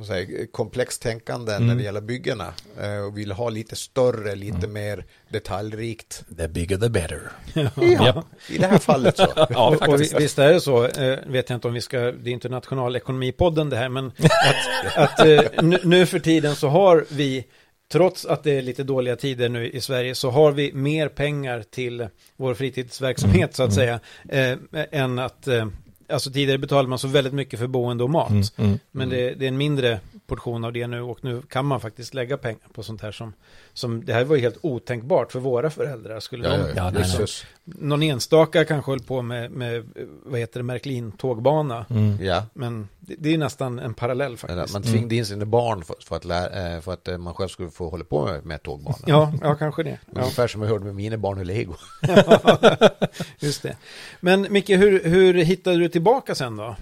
säger, 0.05 0.47
komplext 0.47 1.03
tänkande 1.03 1.53
när 1.53 1.59
Mm. 1.61 1.76
det 1.76 1.83
gäller 1.83 2.00
byggena. 2.00 2.55
Eh, 2.81 2.99
och 3.07 3.19
vill 3.19 3.33
ha 3.33 3.49
lite 3.50 3.76
större, 3.76 4.35
lite 4.35 4.57
Mm. 4.57 4.73
mer 4.73 5.05
detaljrikt. 5.29 6.25
The 6.38 6.49
bigger 6.49 6.79
the 6.79 6.88
better. 6.88 7.21
Ja, 8.05 8.25
i 8.49 8.59
det 8.59 8.67
här 8.67 8.79
fallet 8.79 9.17
så. 9.17 9.26
Ja, 9.50 9.76
och, 9.81 9.88
och 9.88 10.00
visst 10.00 10.38
är 10.38 10.53
det 10.53 10.61
så, 10.61 10.85
eh, 10.87 11.19
vet 11.26 11.50
jag 11.50 11.57
inte 11.57 11.69
om 11.69 11.75
vi 11.75 11.81
ska, 11.81 11.99
det 11.99 12.31
är 12.31 12.33
inte 12.33 12.49
nationalekonomipodden 12.49 13.71
det 13.71 13.76
här, 13.76 13.88
men 13.88 14.07
att, 14.17 14.97
att 14.97 15.26
eh, 15.26 15.62
nu, 15.62 15.79
nu 15.85 16.07
för 16.07 16.19
tiden 16.19 16.57
så 16.57 16.69
har 16.69 17.05
vi, 17.11 17.45
trots 17.93 18.26
att 18.26 18.43
det 18.45 18.59
är 18.59 18.62
lite 18.62 18.83
dåliga 18.85 19.17
tider 19.17 19.49
nu 19.49 19.71
i 19.71 19.81
Sverige, 19.81 20.15
så 20.15 20.31
har 20.31 20.53
vi 20.53 20.73
mer 20.73 21.09
pengar 21.09 21.62
till 21.71 22.09
vår 22.37 22.55
fritidsverksamhet 22.55 23.37
Mm, 23.41 23.53
så 23.53 23.62
att 23.62 23.75
säga, 23.75 24.00
eh, 24.29 24.59
än 24.91 25.19
att, 25.19 25.49
eh, 25.49 25.67
alltså 26.09 26.31
tidigare 26.31 26.59
betalade 26.59 26.89
man 26.89 26.99
så 26.99 27.09
väldigt 27.09 27.33
mycket 27.33 27.59
för 27.59 27.67
boende 27.67 28.05
och 28.05 28.11
mat. 28.11 28.31
Mm, 28.31 28.45
mm. 28.57 28.79
Men 28.91 29.09
det, 29.09 29.35
det 29.35 29.45
är 29.45 29.49
en 29.49 29.57
mindre 29.57 30.01
portion 30.26 30.64
av 30.64 30.73
det 30.73 30.87
nu 30.87 31.00
och 31.00 31.18
nu 31.25 31.42
kan 31.42 31.66
man 31.66 31.80
faktiskt 31.80 32.14
lägga 32.14 32.37
pengar 32.37 32.68
på 32.73 32.83
sånt 32.83 33.02
här 33.02 33.12
som, 33.12 33.33
som 33.73 34.04
det 34.04 34.12
här 34.12 34.25
var 34.25 34.37
ju 34.37 34.42
helt 34.42 34.59
otänkbart 34.61 35.33
för 35.33 35.40
våra 35.40 35.71
föräldrar. 35.71 36.21
Skulle 36.21 36.49
Ja, 36.49 36.56
de, 36.56 36.62
ja, 36.62 36.68
Ja, 36.68 36.73
ja. 36.76 36.85
nej, 36.85 36.92
nej. 36.92 37.11
Jesus. 37.11 37.45
Någon 37.64 38.02
enstaka 38.02 38.64
kanske 38.64 38.90
höll 38.90 39.00
på 39.00 39.23
med, 39.23 39.50
med 39.50 39.85
vad 40.25 40.40
heter 40.40 40.61
det, 40.61 40.64
Märklin-tågbana. 40.64 41.85
Mm. 41.90 42.25
Ja. 42.25 42.42
Men 42.54 42.88
det, 43.00 43.14
det 43.18 43.35
är 43.35 43.38
nästan 43.38 43.78
en 43.78 43.95
parallell 43.95 44.37
faktiskt. 44.37 44.73
Man 44.73 44.83
tvingade 44.83 45.14
in 45.14 45.26
sina 45.26 45.45
barn 45.45 45.85
för, 45.85 45.97
för, 46.00 46.16
att 46.16 46.25
lära, 46.25 46.75
eh, 46.75 46.80
för 46.80 46.92
att 46.92 47.09
eh, 47.09 47.18
man 47.18 47.35
själv 47.35 47.49
skulle 47.49 47.71
få 47.71 47.88
hålla 47.90 48.04
på 48.04 48.26
med, 48.26 48.47
med 48.47 48.62
tågbanan. 48.62 49.00
Ja, 49.06 49.33
ja, 49.42 49.54
kanske 49.54 49.83
det. 49.83 49.99
Ja. 50.14 50.21
Ungefär 50.21 50.47
som 50.49 50.62
jag 50.62 50.68
hörde 50.68 50.85
med 50.85 50.95
mina 50.95 51.16
barn 51.16 51.38
och 51.38 51.47
lego. 51.47 51.75
Just 53.38 53.62
det. 53.62 53.76
Men 54.21 54.47
Micke, 54.50 54.71
hur, 54.71 55.04
hur 55.04 55.35
hittade 55.35 55.76
du 55.76 55.88
tillbaka 55.88 56.35
sen 56.35 56.56
då? 56.56 56.76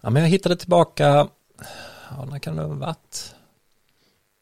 Ja, 0.00 0.10
men 0.10 0.22
jag 0.22 0.30
hittade 0.30 0.56
tillbaka, 0.56 1.28
ja, 2.10 2.24
när 2.30 2.38
kan 2.38 2.56
det 2.56 2.62
ha 2.62 2.68
varit? 2.68 3.34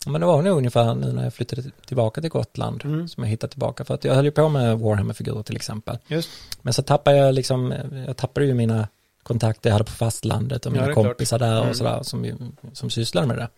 Ja, 0.05 0.11
men 0.11 0.21
det 0.21 0.27
var 0.27 0.43
nog 0.43 0.57
ungefär 0.59 0.95
nu 0.95 1.13
när 1.13 1.25
jag 1.25 1.35
flyttade 1.35 1.63
tillbaka 1.87 2.21
till 2.21 2.31
Gotland 2.31 2.85
Mm. 2.85 3.09
som 3.09 3.23
jag 3.23 3.31
hittade 3.31 3.51
tillbaka. 3.51 3.85
För 3.85 3.95
att 3.95 4.05
jag 4.05 4.15
höll 4.15 4.25
ju 4.25 4.31
på 4.31 4.49
med 4.49 4.79
Warhammer-figurer 4.79 5.43
till 5.43 5.57
exempel. 5.57 5.99
Just. 6.07 6.31
Men 6.63 6.73
så 6.73 6.83
tappade 6.83 7.17
jag 7.17 7.35
liksom, 7.35 7.75
jag 8.07 8.17
tappade 8.17 8.47
ju 8.47 8.55
mina 8.55 8.89
kontakter 9.23 9.71
jag 9.71 9.73
hade 9.75 9.85
på 9.85 9.91
fastlandet 9.91 10.67
och 10.67 10.71
Ja, 10.71 10.75
mina 10.75 10.87
det 10.87 10.91
är 10.91 10.95
klart. 10.95 11.07
kompisar 11.07 11.39
där 11.39 11.57
Mm. 11.57 11.69
och 11.71 11.77
sådär 11.77 12.03
som, 12.03 12.53
som 12.73 12.91
sysslade 12.91 13.27
med 13.27 13.37
det. 13.39 13.49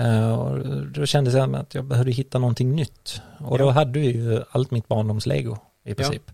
Eh, 0.00 0.38
och 0.38 0.66
då 0.86 1.06
kände 1.06 1.30
jag 1.30 1.56
att 1.56 1.74
jag 1.74 1.84
behövde 1.84 2.10
hitta 2.12 2.38
någonting 2.38 2.74
nytt. 2.74 3.22
Och 3.38 3.58
då 3.58 3.64
Ja. 3.64 3.70
hade 3.70 3.98
vi 4.00 4.06
ju 4.10 4.42
allt 4.50 4.70
mitt 4.70 4.88
barndomslego 4.88 5.58
i 5.84 5.94
princip. 5.94 6.30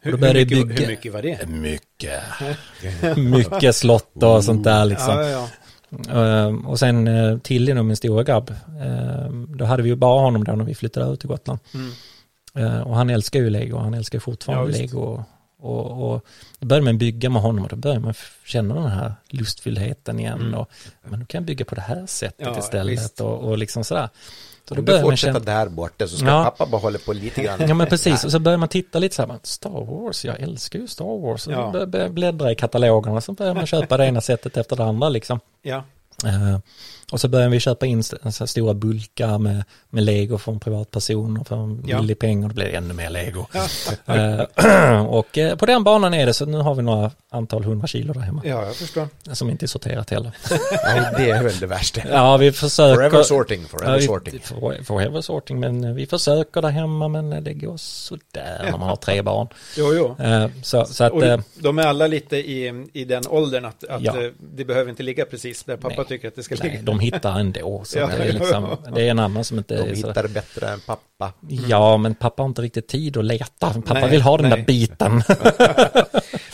Hur, 0.00 0.12
då 0.12 0.18
hur, 0.26 0.26
jag 0.26 0.34
mycket, 0.50 0.80
hur 0.80 0.86
mycket 0.86 1.12
var 1.12 1.22
det? 1.22 1.46
Mycket. 1.48 2.22
Mycket 3.16 3.76
slott 3.76 4.22
och 4.22 4.44
sånt 4.44 4.64
där 4.64 4.84
liksom. 4.84 5.14
Ja, 5.14 5.28
ja, 5.28 5.48
och 6.66 6.78
sen 6.78 7.08
uh, 7.08 7.38
Tilly, 7.38 7.74
min 7.74 7.96
stora 7.96 8.22
grabb, 8.22 8.54
ehm, 8.80 9.56
då 9.56 9.64
hade 9.64 9.82
vi 9.82 9.88
ju 9.88 9.96
bara 9.96 10.20
honom 10.20 10.44
då 10.44 10.52
när 10.52 10.64
vi 10.64 10.74
flyttade 10.74 11.06
över 11.06 11.16
till 11.16 11.28
Gotland. 11.28 11.60
Mm. 11.74 11.90
Eh, 12.54 12.80
och 12.80 12.96
han 12.96 13.10
älskar 13.10 13.40
ju 13.40 13.50
lego, 13.50 13.78
han 13.78 13.94
älskar 13.94 14.18
fortfarande 14.18 14.72
Ja, 14.72 14.78
lego. 14.78 15.00
Och, 15.00 15.20
och, 15.60 16.14
och 16.14 16.26
då 16.58 16.66
började 16.66 16.84
man 16.84 16.98
bygga 16.98 17.30
med 17.30 17.42
honom 17.42 17.64
och 17.64 17.70
då 17.70 17.76
började 17.76 18.00
man 18.00 18.14
känna 18.44 18.74
den 18.74 18.90
här 18.90 19.14
lustfyllheten 19.28 20.20
igen. 20.20 20.40
Mm. 20.40 20.54
Och, 20.54 20.70
men 21.02 21.20
nu 21.20 21.26
kan 21.26 21.38
jag 21.38 21.46
bygga 21.46 21.64
på 21.64 21.74
det 21.74 21.80
här 21.80 22.06
sättet 22.06 22.46
Ja, 22.46 22.58
istället 22.58 23.20
och, 23.20 23.38
och 23.38 23.58
liksom 23.58 23.84
sådär. 23.84 24.08
Så 24.68 24.74
då 24.74 24.80
Om 24.80 24.84
du 24.84 25.00
fortsätter 25.00 25.32
känna, 25.40 25.44
där 25.44 25.68
borta 25.68 26.08
så 26.08 26.16
ska 26.16 26.26
Ja. 26.26 26.44
pappa 26.44 26.66
bara 26.66 26.80
hålla 26.80 26.98
på 26.98 27.12
lite 27.12 27.42
grann. 27.42 27.60
ja 27.68 27.74
men 27.74 27.86
precis, 27.86 28.24
och 28.24 28.32
så 28.32 28.38
börjar 28.38 28.58
man 28.58 28.68
titta 28.68 28.98
lite 28.98 29.14
så 29.14 29.26
här, 29.26 29.38
Star 29.42 29.70
Wars, 29.86 30.24
jag 30.24 30.40
älskar 30.40 30.78
ju 30.78 30.86
Star 30.86 31.22
Wars. 31.22 31.46
Och 31.46 31.52
Ja. 31.52 31.86
börjar 31.86 32.08
bläddra 32.08 32.52
i 32.52 32.54
katalogerna 32.54 33.20
så 33.20 33.32
börjar 33.32 33.54
man 33.54 33.66
köpa 33.66 33.96
det 33.96 34.06
ena 34.06 34.20
sättet 34.20 34.56
efter 34.56 34.76
det 34.76 34.84
andra 34.84 35.08
liksom. 35.08 35.40
ja. 35.62 35.84
Eh, 36.24 36.58
och 37.12 37.20
så 37.20 37.28
började 37.28 37.50
vi 37.50 37.60
köpa 37.60 37.86
in 37.86 38.02
stora 38.46 38.74
bulkar 38.74 39.38
med, 39.38 39.64
med 39.90 40.04
lego 40.04 40.38
från 40.38 40.60
privatpersoner 40.60 41.44
för 41.44 41.56
en 41.56 41.84
Ja. 41.86 42.00
billig 42.00 42.18
peng 42.18 42.42
och 42.42 42.48
det 42.48 42.54
blev 42.54 42.74
ännu 42.74 42.94
mer 42.94 43.10
lego. 43.10 43.46
Ja. 43.52 43.66
Eh, 44.58 45.06
och 45.06 45.38
eh, 45.38 45.56
på 45.56 45.66
den 45.66 45.84
banan 45.84 46.14
är 46.14 46.26
det 46.26 46.34
så 46.34 46.46
nu 46.46 46.58
har 46.58 46.74
vi 46.74 46.82
några 46.82 47.10
antal 47.30 47.64
hundra 47.64 47.86
kilo 47.86 48.12
där 48.12 48.20
hemma. 48.20 48.42
ja, 48.44 48.64
jag 48.64 48.76
förstår. 48.76 49.08
Som 49.32 49.50
inte 49.50 49.64
är 49.64 49.66
sorterat 49.66 50.10
heller. 50.10 50.32
Nej, 50.84 51.14
det 51.18 51.30
är 51.30 51.42
väl 51.42 51.58
det 51.58 51.66
värsta. 51.66 52.00
Ja, 52.10 52.36
vi 52.36 52.52
försöker. 52.52 52.94
Forever 52.94 53.22
sorting, 53.22 53.60
Ja, 53.62 53.68
forever 53.78 54.00
sorting. 54.00 54.40
for- 54.42 54.84
Forever 54.84 55.20
sorting, 55.20 55.60
men 55.60 55.84
eh, 55.84 55.92
vi 55.92 56.06
försöker 56.06 56.62
där 56.62 56.68
hemma 56.68 57.08
men 57.08 57.44
det 57.44 57.52
går 57.54 57.76
sådär 57.76 58.60
när 58.64 58.70
man 58.70 58.88
har 58.88 58.96
tre 58.96 59.22
barn. 59.22 59.48
Jo, 59.76 59.94
jo. 59.94 60.16
Så, 60.62 60.84
så 60.84 61.04
att, 61.04 61.12
Och 61.12 61.22
de 61.54 61.78
är 61.78 61.82
alla 61.86 62.06
lite 62.06 62.36
i, 62.36 62.86
i 62.92 63.04
den 63.04 63.22
åldern 63.28 63.64
att, 63.64 63.84
att 63.84 64.02
Ja. 64.02 64.14
det 64.40 64.64
behöver 64.64 64.90
inte 64.90 65.02
ligga 65.02 65.24
precis 65.24 65.64
där 65.64 65.76
pappa 65.76 65.94
Nej. 65.96 66.06
tycker 66.06 66.28
att 66.28 66.36
det 66.36 66.42
ska 66.42 66.54
ligga. 66.54 66.82
de 66.82 66.97
hittar 67.00 67.38
ändå. 67.40 67.82
Så 67.84 67.98
Ja. 67.98 68.06
det, 68.06 68.24
är 68.24 68.32
liksom, 68.32 68.76
det 68.94 69.02
är 69.06 69.10
en 69.10 69.18
annan 69.18 69.44
som 69.44 69.58
inte 69.58 69.74
De 69.76 69.80
är 69.90 69.94
så, 69.94 70.08
hittar 70.08 70.28
bättre 70.28 70.68
än 70.68 70.80
pappa. 70.80 71.32
Ja, 71.68 71.96
men 71.96 72.14
pappa 72.14 72.42
har 72.42 72.48
inte 72.48 72.62
riktigt 72.62 72.88
tid 72.88 73.16
att 73.16 73.24
leta. 73.24 73.70
Pappa 73.70 73.94
Nej, 73.94 74.10
vill 74.10 74.22
ha 74.22 74.36
den 74.36 74.48
nej. 74.48 74.58
där 74.58 74.66
biten. 74.66 75.12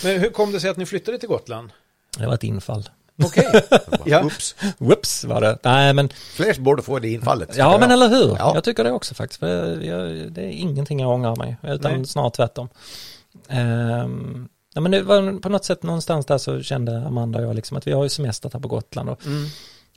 Men 0.04 0.20
hur 0.20 0.30
kom 0.30 0.52
det 0.52 0.60
sig 0.60 0.70
att 0.70 0.76
ni 0.76 0.86
flyttade 0.86 1.18
till 1.18 1.28
Gotland? 1.28 1.70
Det 2.18 2.26
var 2.26 2.34
ett 2.34 2.44
infall. 2.44 2.88
Okej. 3.24 3.62
ja. 4.04 4.24
Oops. 4.24 4.54
Whoops 4.78 5.24
var 5.24 5.40
det. 5.40 5.58
Nej, 5.62 5.92
men 5.94 6.08
Fler 6.08 6.60
borde 6.60 6.82
få 6.82 6.98
det 6.98 7.08
infallet. 7.08 7.56
ja, 7.56 7.76
men 7.80 7.90
eller 7.90 8.08
hur? 8.08 8.36
Ja. 8.38 8.52
Jag 8.54 8.64
tycker 8.64 8.84
det 8.84 8.90
också 8.92 9.14
faktiskt. 9.14 9.40
För 9.40 9.80
jag, 9.80 10.32
det 10.32 10.42
är 10.42 10.48
ingenting 10.50 11.00
jag 11.00 11.10
ångrar 11.10 11.36
mig, 11.36 11.56
utan 11.62 11.92
Nej. 11.92 12.06
snart 12.06 12.34
tvärtom. 12.34 12.68
Ehm, 13.48 14.48
ja, 14.74 14.80
men 14.80 14.90
det 14.92 15.02
var 15.02 15.40
på 15.40 15.48
något 15.48 15.64
sätt 15.64 15.82
någonstans 15.82 16.26
där 16.26 16.38
så 16.38 16.62
kände 16.62 17.06
Amanda 17.06 17.38
och 17.38 17.44
jag 17.44 17.56
liksom 17.56 17.76
att 17.76 17.86
vi 17.86 17.92
har 17.92 18.02
ju 18.02 18.08
semester 18.08 18.50
här 18.52 18.60
på 18.60 18.68
Gotland 18.68 19.08
och, 19.08 19.26
Mm. 19.26 19.46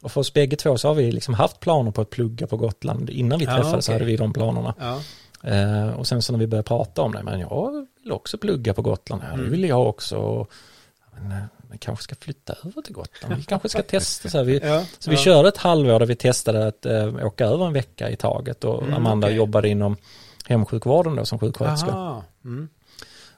Och 0.08 0.12
för 0.12 0.22
oss 0.22 0.34
bägge 0.34 0.56
två 0.56 0.78
så 0.78 0.88
har 0.88 0.96
vi 0.96 1.12
liksom 1.12 1.34
haft 1.34 1.60
planer 1.60 1.92
på 1.92 2.02
att 2.02 2.10
plugga 2.10 2.48
på 2.48 2.58
Gotland. 2.58 3.10
Innan 3.10 3.40
vi 3.40 3.46
Ja, 3.46 3.56
träffades 3.56 3.86
så 3.86 3.92
okej. 3.92 3.96
hade 4.00 4.06
vi 4.12 4.18
de 4.18 4.34
planerna. 4.34 4.74
Ja. 4.80 5.00
Eh, 5.52 5.90
och 5.90 6.08
sen 6.08 6.22
så 6.22 6.32
när 6.34 6.40
vi 6.40 6.48
började 6.48 6.68
prata 6.68 7.02
om 7.02 7.12
det, 7.12 7.24
men 7.24 7.40
jag 7.40 7.86
vill 8.04 8.12
också 8.12 8.38
plugga 8.38 8.74
på 8.74 8.82
Gotland, 8.82 9.22
ja, 9.26 9.28
det 9.28 9.34
Mm. 9.34 9.52
vill 9.52 9.64
jag 9.64 9.88
också. 9.88 10.48
Men, 11.14 11.32
eh, 11.32 11.44
vi 11.72 11.78
kanske 11.78 12.04
ska 12.04 12.16
flytta 12.16 12.54
över 12.66 12.82
till 12.82 12.94
Gotland, 12.94 13.36
vi 13.36 13.44
kanske 13.44 13.70
ska 13.70 13.82
testa 13.84 14.30
så. 14.30 14.44
Vi, 14.44 14.60
Ja. 14.60 14.84
så 15.00 15.10
vi 15.12 15.18
körde 15.18 15.50
ett 15.50 15.58
halvår 15.58 16.00
där 16.00 16.06
vi 16.06 16.16
testade 16.16 16.68
att 16.68 16.86
eh, 16.86 17.26
åka 17.26 17.46
över 17.46 17.66
en 17.68 17.74
vecka 17.74 18.10
i 18.10 18.16
taget 18.16 18.64
och 18.64 18.82
Mm, 18.84 18.94
Amanda 18.94 19.28
okej. 19.28 19.38
jobbade 19.38 19.70
inom 19.70 19.98
hemsjukvården 20.48 21.16
då 21.16 21.26
som 21.26 21.40
sjuksköterska. 21.40 22.22
Mm. 22.46 22.70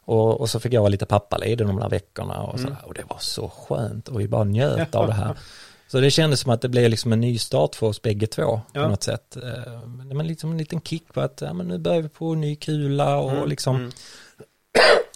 Och, 0.01 0.41
och 0.41 0.49
så 0.49 0.59
fick 0.59 0.73
jag 0.73 0.81
vara 0.81 0.89
lite 0.89 1.05
pappaledig 1.05 1.67
de 1.67 1.79
där 1.79 1.89
veckorna 1.89 2.41
och, 2.41 2.53
Mm. 2.59 2.63
sådär. 2.65 2.77
och 2.87 2.93
det 2.93 3.03
var 3.09 3.17
så 3.19 3.49
skönt 3.49 4.07
och 4.07 4.19
vi 4.19 4.27
bara 4.27 4.43
njöt 4.43 4.95
av 4.95 5.07
det 5.07 5.13
här. 5.13 5.35
Så 5.91 5.99
det 5.99 6.11
kändes 6.11 6.39
som 6.39 6.51
att 6.51 6.61
det 6.61 6.69
blev 6.69 6.89
liksom 6.89 7.13
en 7.13 7.21
ny 7.21 7.37
start 7.37 7.75
för 7.75 7.87
oss 7.87 8.01
bägge 8.01 8.27
två 8.27 8.61
Ja. 8.73 8.83
på 8.83 8.89
något 8.89 9.03
sätt. 9.03 9.35
Eh, 9.37 9.87
Men 9.87 10.27
liksom 10.27 10.51
en 10.51 10.57
liten 10.57 10.81
kick 10.81 11.13
på 11.13 11.21
att 11.21 11.41
ja, 11.41 11.53
men 11.53 11.67
nu 11.67 11.77
börjar 11.77 12.01
vi 12.01 12.09
på 12.09 12.33
en 12.33 12.41
ny 12.41 12.55
kula 12.55 13.17
och 13.17 13.31
Mm, 13.31 13.49
liksom 13.49 13.75
mm. 13.75 13.91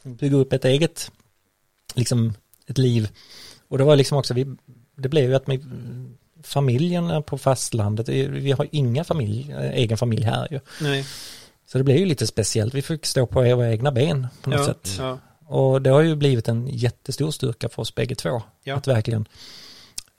bygga 0.17 0.37
upp 0.37 0.53
ett 0.53 0.65
eget, 0.65 1.11
liksom 1.95 2.33
ett 2.67 2.77
liv. 2.77 3.09
Och 3.67 3.77
det 3.77 3.83
var 3.83 3.95
liksom 3.95 4.17
också, 4.17 4.33
vi, 4.33 4.45
det 4.95 5.09
blev 5.09 5.29
ju 5.29 5.35
att 5.35 5.47
med 5.47 5.61
familjen 6.43 7.23
på 7.23 7.37
fastlandet, 7.37 8.09
vi 8.09 8.51
har 8.51 8.67
inga 8.71 9.03
familj, 9.03 9.51
eh, 9.51 9.71
egen 9.73 9.97
familj 9.97 10.23
här 10.23 10.47
ju. 10.51 10.59
Nej. 10.81 11.05
Så 11.65 11.77
det 11.77 11.83
blev 11.83 11.97
ju 11.97 12.05
lite 12.05 12.27
speciellt, 12.27 12.73
vi 12.73 12.81
fick 12.81 13.05
stå 13.05 13.25
på 13.25 13.41
våra 13.41 13.71
egna 13.71 13.91
ben 13.91 14.27
på 14.41 14.49
något 14.49 14.59
Ja. 14.59 14.65
sätt. 14.65 14.95
Ja. 14.99 15.17
Och 15.47 15.81
det 15.81 15.89
har 15.89 16.01
ju 16.01 16.15
blivit 16.15 16.47
en 16.47 16.67
jättestor 16.67 17.31
styrka 17.31 17.69
för 17.69 17.81
oss 17.81 17.95
bägge 17.95 18.15
två. 18.15 18.43
Ja. 18.63 18.75
Att 18.75 18.87
verkligen 18.87 19.25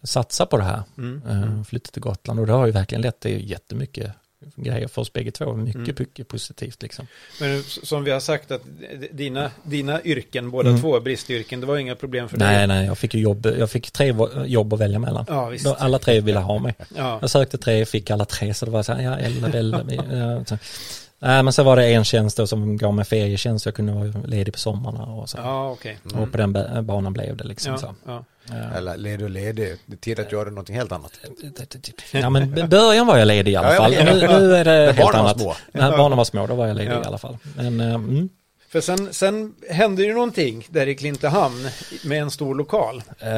satsa 0.04 0.46
på 0.46 0.56
det 0.56 0.64
här. 0.64 0.82
Mm. 0.98 1.22
eh, 1.28 1.62
Flytta 1.64 1.90
till 1.90 2.02
Gotland. 2.02 2.40
Och 2.40 2.46
det 2.46 2.52
har 2.52 2.66
ju 2.66 2.72
verkligen 2.72 3.02
lett 3.02 3.20
till 3.20 3.50
jättemycket 3.50 4.10
grejer 4.56 4.88
för 4.88 5.02
oss 5.02 5.12
bägge 5.12 5.30
två. 5.30 5.52
Mycket, 5.54 5.74
Mm. 5.76 5.94
mycket 5.98 6.28
positivt 6.28 6.82
liksom. 6.82 7.06
Men 7.40 7.62
som 7.62 8.04
vi 8.04 8.10
har 8.10 8.20
sagt 8.20 8.50
att 8.50 8.62
dina, 9.12 9.50
dina 9.62 10.02
yrken, 10.02 10.50
båda 10.50 10.68
Mm. 10.68 10.80
två 10.80 11.00
bristyrken, 11.00 11.60
det 11.60 11.66
var 11.66 11.76
inga 11.76 11.94
problem 11.94 12.28
för 12.28 12.36
Nej, 12.38 12.56
dig. 12.58 12.66
nej, 12.66 12.86
jag 12.86 12.98
fick 12.98 13.14
ju 13.14 13.20
jobb, 13.20 13.46
jag 13.58 13.70
fick 13.70 13.90
tre 13.90 14.14
jobb 14.46 14.72
att 14.74 14.80
välja 14.80 14.98
mellan. 14.98 15.24
Ja, 15.28 15.48
visst. 15.48 15.66
Alla 15.66 15.98
tre 15.98 16.20
ville 16.20 16.38
ha 16.38 16.58
mig. 16.58 16.74
Ja. 16.96 17.18
Jag 17.20 17.30
sökte 17.30 17.58
tre, 17.58 17.84
fick 17.84 18.10
alla 18.10 18.24
tre, 18.24 18.54
så 18.54 18.64
det 18.64 18.70
var 18.72 18.82
så 18.82 18.92
här, 18.92 19.02
ja, 19.02 19.16
eller, 19.16 19.54
eller. 19.56 20.44
ja. 20.50 20.58
Nej, 21.18 21.42
men 21.42 21.52
så 21.52 21.62
var 21.62 21.76
det 21.76 21.86
en 21.86 22.04
tjänst 22.04 22.36
då 22.36 22.46
som 22.46 22.76
gav 22.76 22.94
mig 22.94 23.04
ferietjänst, 23.04 23.62
så 23.62 23.68
jag 23.68 23.74
kunde 23.74 23.92
vara 23.92 24.12
ledig 24.26 24.52
på 24.54 24.58
sommarna 24.60 25.04
och 25.04 25.28
så. 25.30 25.36
Ja, 25.38 25.70
okej. 25.70 25.98
Och 26.14 26.32
på 26.32 26.36
den 26.38 26.52
ba- 26.52 26.82
banan 26.82 27.12
blev 27.12 27.36
det 27.36 27.44
liksom 27.44 27.72
Ja, 27.72 27.78
så. 27.78 27.94
ja. 28.06 28.24
Ja. 28.48 28.54
Eller 28.76 28.96
ledig 28.96 29.24
och 29.24 29.30
ledig. 29.30 29.76
Det 29.86 29.92
är 29.94 29.96
tid 29.96 30.20
att 30.20 30.32
göra 30.32 30.48
någonting 30.48 30.76
helt 30.76 30.92
annat. 30.92 31.12
Ja 32.12 32.30
men 32.30 32.58
i 32.58 32.64
början 32.64 33.06
var 33.06 33.16
jag 33.18 33.28
ledig 33.28 33.52
i 33.52 33.56
alla 33.56 33.76
fall. 33.76 33.90
Nu, 33.90 34.04
nu 34.04 34.54
är 34.56 34.64
det 34.64 34.86
När 34.86 34.92
helt 34.92 35.14
annat. 35.14 35.40
små. 35.40 35.54
När 35.72 35.96
barnen 35.96 36.18
var 36.18 36.24
små, 36.24 36.46
då 36.46 36.54
var 36.54 36.66
jag 36.66 36.76
ledig 36.76 36.92
Ja. 36.92 37.02
i 37.02 37.06
alla 37.06 37.18
fall. 37.18 37.38
Men, 37.56 37.80
eh, 37.80 37.94
mm, 37.94 38.28
För 38.68 38.80
sen, 38.80 39.12
sen 39.12 39.54
hände 39.70 40.02
ju 40.02 40.14
någonting 40.14 40.66
där 40.70 40.86
i 40.88 40.94
Klintehamn 40.94 41.68
med 42.04 42.22
en 42.22 42.30
stor 42.30 42.54
lokal. 42.54 43.02
eh, 43.18 43.28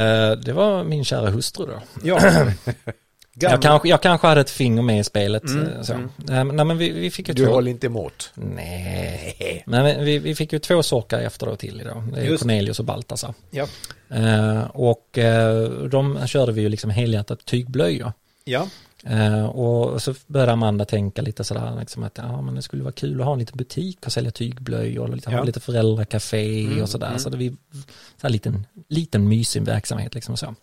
det 0.44 0.52
var 0.52 0.84
min 0.84 1.04
kära 1.04 1.30
hustru 1.30 1.66
då. 1.66 1.80
Ja. 2.02 2.20
Jag 3.38 3.62
kanske, 3.62 3.88
jag 3.88 4.02
kanske 4.02 4.26
hade 4.26 4.40
ett 4.40 4.50
finger 4.50 4.82
med 4.82 5.00
i 5.00 5.04
spelet. 5.04 5.44
Mm, 5.44 5.66
eh, 5.72 5.82
Så. 5.82 5.92
mm. 5.92 6.08
Eh, 6.30 6.44
Nej 6.54 6.64
men 6.66 6.78
vi, 6.78 6.90
vi 6.90 7.10
fick 7.10 7.28
ju 7.28 7.34
Du 7.34 7.44
två. 7.46 7.52
håller 7.52 7.70
inte 7.70 7.86
emot. 7.86 8.30
Nej. 8.34 9.62
Men 9.66 10.04
vi, 10.04 10.18
vi 10.18 10.34
fick 10.34 10.52
ju 10.52 10.58
två 10.58 10.82
sockar 10.82 11.20
efter 11.20 11.46
då 11.46 11.56
till 11.56 11.80
idag. 11.80 12.02
Det 12.14 12.20
är 12.20 12.24
Just. 12.24 12.42
Cornelius 12.42 12.78
och 12.78 12.84
Baltasar. 12.84 13.34
Ja. 13.50 13.66
Eh, 14.10 14.60
och 14.62 15.18
eh, 15.18 15.68
de 15.70 16.26
körde 16.26 16.52
vi 16.52 16.60
ju 16.60 16.68
liksom 16.68 16.90
helhjärtat 16.90 17.44
tygblöjor. 17.44 18.12
Ja. 18.44 18.68
Eh, 19.06 19.44
och 19.46 20.02
så 20.02 20.14
började 20.26 20.52
Amanda 20.52 20.84
tänka 20.84 21.22
lite 21.22 21.44
sådär, 21.44 21.76
liksom 21.80 22.02
att 22.02 22.18
ja, 22.18 22.40
men 22.42 22.54
det 22.54 22.62
skulle 22.62 22.82
vara 22.82 22.92
kul 22.92 23.20
att 23.20 23.26
ha 23.26 23.32
en 23.32 23.38
liten 23.38 23.56
butik 23.56 23.98
och 24.06 24.12
sälja 24.12 24.30
tygblöjor 24.30 25.08
och 25.08 25.14
lite, 25.16 25.30
Ja. 25.30 25.36
ha 25.38 25.44
lite 25.44 25.60
föräldracafé 25.60 26.64
Mm, 26.66 26.82
och 26.82 26.88
sådär. 26.88 27.06
mm. 27.06 27.18
Så 27.18 27.28
det 27.30 27.36
vi, 27.36 27.50
så 27.70 28.22
här 28.22 28.30
liten, 28.30 28.66
liten 28.88 29.28
mysig 29.28 29.62
verksamhet 29.62 30.14
liksom 30.14 30.36
så. 30.36 30.54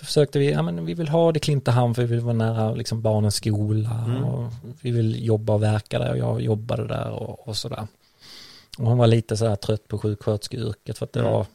Så 0.00 0.06
försökte 0.06 0.38
vi, 0.38 0.50
ja 0.50 0.62
men 0.62 0.86
vi 0.86 0.94
vill 0.94 1.08
ha 1.08 1.32
det 1.32 1.36
i 1.36 1.40
Klintehamn 1.40 1.94
för 1.94 2.02
vi 2.02 2.08
vill 2.08 2.20
vara 2.20 2.34
nära 2.34 2.74
liksom 2.74 3.02
barnens 3.02 3.34
skola 3.34 4.04
Mm. 4.06 4.24
och 4.24 4.52
vi 4.80 4.90
vill 4.90 5.24
jobba 5.26 5.52
och 5.52 5.62
verka 5.62 5.98
där 5.98 6.10
och 6.10 6.18
jag 6.18 6.40
jobbade 6.40 6.86
där 6.86 7.10
och, 7.10 7.48
och 7.48 7.56
sådär. 7.56 7.86
Och 8.78 8.86
hon 8.86 8.98
var 8.98 9.06
lite 9.06 9.36
sådär 9.36 9.56
trött 9.56 9.88
på 9.88 9.98
sjuksköterskeyrket 9.98 10.98
för 10.98 11.06
att 11.06 11.12
det 11.12 11.20
Mm. 11.20 11.32
var 11.32 11.46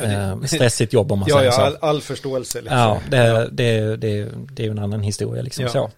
Eh, 0.00 0.40
stressigt 0.42 0.92
jobb 0.92 1.12
om 1.12 1.18
man 1.18 1.28
Ja, 1.30 1.34
säger 1.36 1.46
ja, 1.50 1.52
så. 1.56 1.60
all, 1.62 1.76
all 1.80 2.00
förståelse. 2.00 2.60
Liksom. 2.60 2.78
Ja, 2.78 3.00
det, 3.10 3.48
det, 3.52 3.96
det, 3.96 4.28
det 4.52 4.62
är 4.62 4.64
ju 4.66 4.70
en 4.70 4.78
annan 4.78 5.00
historia 5.02 5.42
liksom 5.42 5.64
Ja. 5.64 5.70
så. 5.70 5.90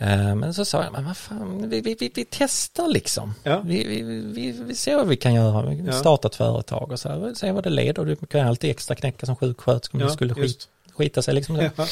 Eh, 0.00 0.34
Men 0.34 0.54
så 0.54 0.64
sa 0.64 0.82
jag, 0.84 0.92
men 0.92 1.04
vad 1.04 1.16
fan, 1.16 1.68
vi, 1.68 1.80
vi, 1.80 1.96
vi, 2.00 2.12
vi 2.14 2.24
testar 2.30 2.88
liksom. 2.88 3.34
Ja. 3.42 3.60
Vi, 3.64 3.84
vi, 3.84 4.02
vi, 4.22 4.52
vi 4.62 4.74
ser 4.74 4.96
vad 4.96 5.06
vi 5.08 5.16
kan 5.16 5.34
göra. 5.34 5.66
Vi 5.66 5.82
Ja. 5.86 5.92
startar 5.92 6.28
ett 6.28 6.34
företag 6.34 6.92
och 6.92 7.00
så 7.00 7.08
här, 7.08 7.34
se 7.34 7.52
vad 7.52 7.64
det 7.64 7.70
leder. 7.70 8.04
Du 8.04 8.16
kan 8.16 8.46
alltid 8.48 8.70
extra 8.70 8.94
knäcka 8.96 9.26
som 9.26 9.36
sjuksköterska 9.36 9.96
om 9.96 10.00
Ja, 10.00 10.06
det 10.06 10.12
skulle 10.12 10.34
skit, 10.34 10.68
skita 10.96 11.22
sig 11.22 11.34
liksom. 11.34 11.56
Ja. 11.56 11.86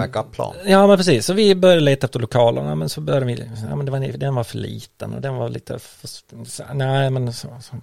Backup-plan. 0.00 0.54
Ja 0.66 0.86
men 0.86 0.96
precis, 0.96 1.26
så 1.26 1.32
vi 1.32 1.54
började 1.54 1.80
leta 1.80 2.06
efter 2.06 2.20
lokalerna 2.20 2.74
men 2.74 2.88
så 2.88 3.00
började 3.00 3.26
vi, 3.26 3.50
ja 3.70 3.76
men 3.76 3.86
det 3.86 3.92
var, 3.92 3.98
den 4.18 4.34
var 4.34 4.44
för 4.44 4.58
liten 4.58 5.14
och 5.14 5.20
den 5.20 5.34
var 5.34 5.48
lite, 5.48 5.78
för, 5.78 6.08
så, 6.44 6.64
nej 6.74 7.10
men 7.10 7.32
så, 7.32 7.48
så, 7.60 7.76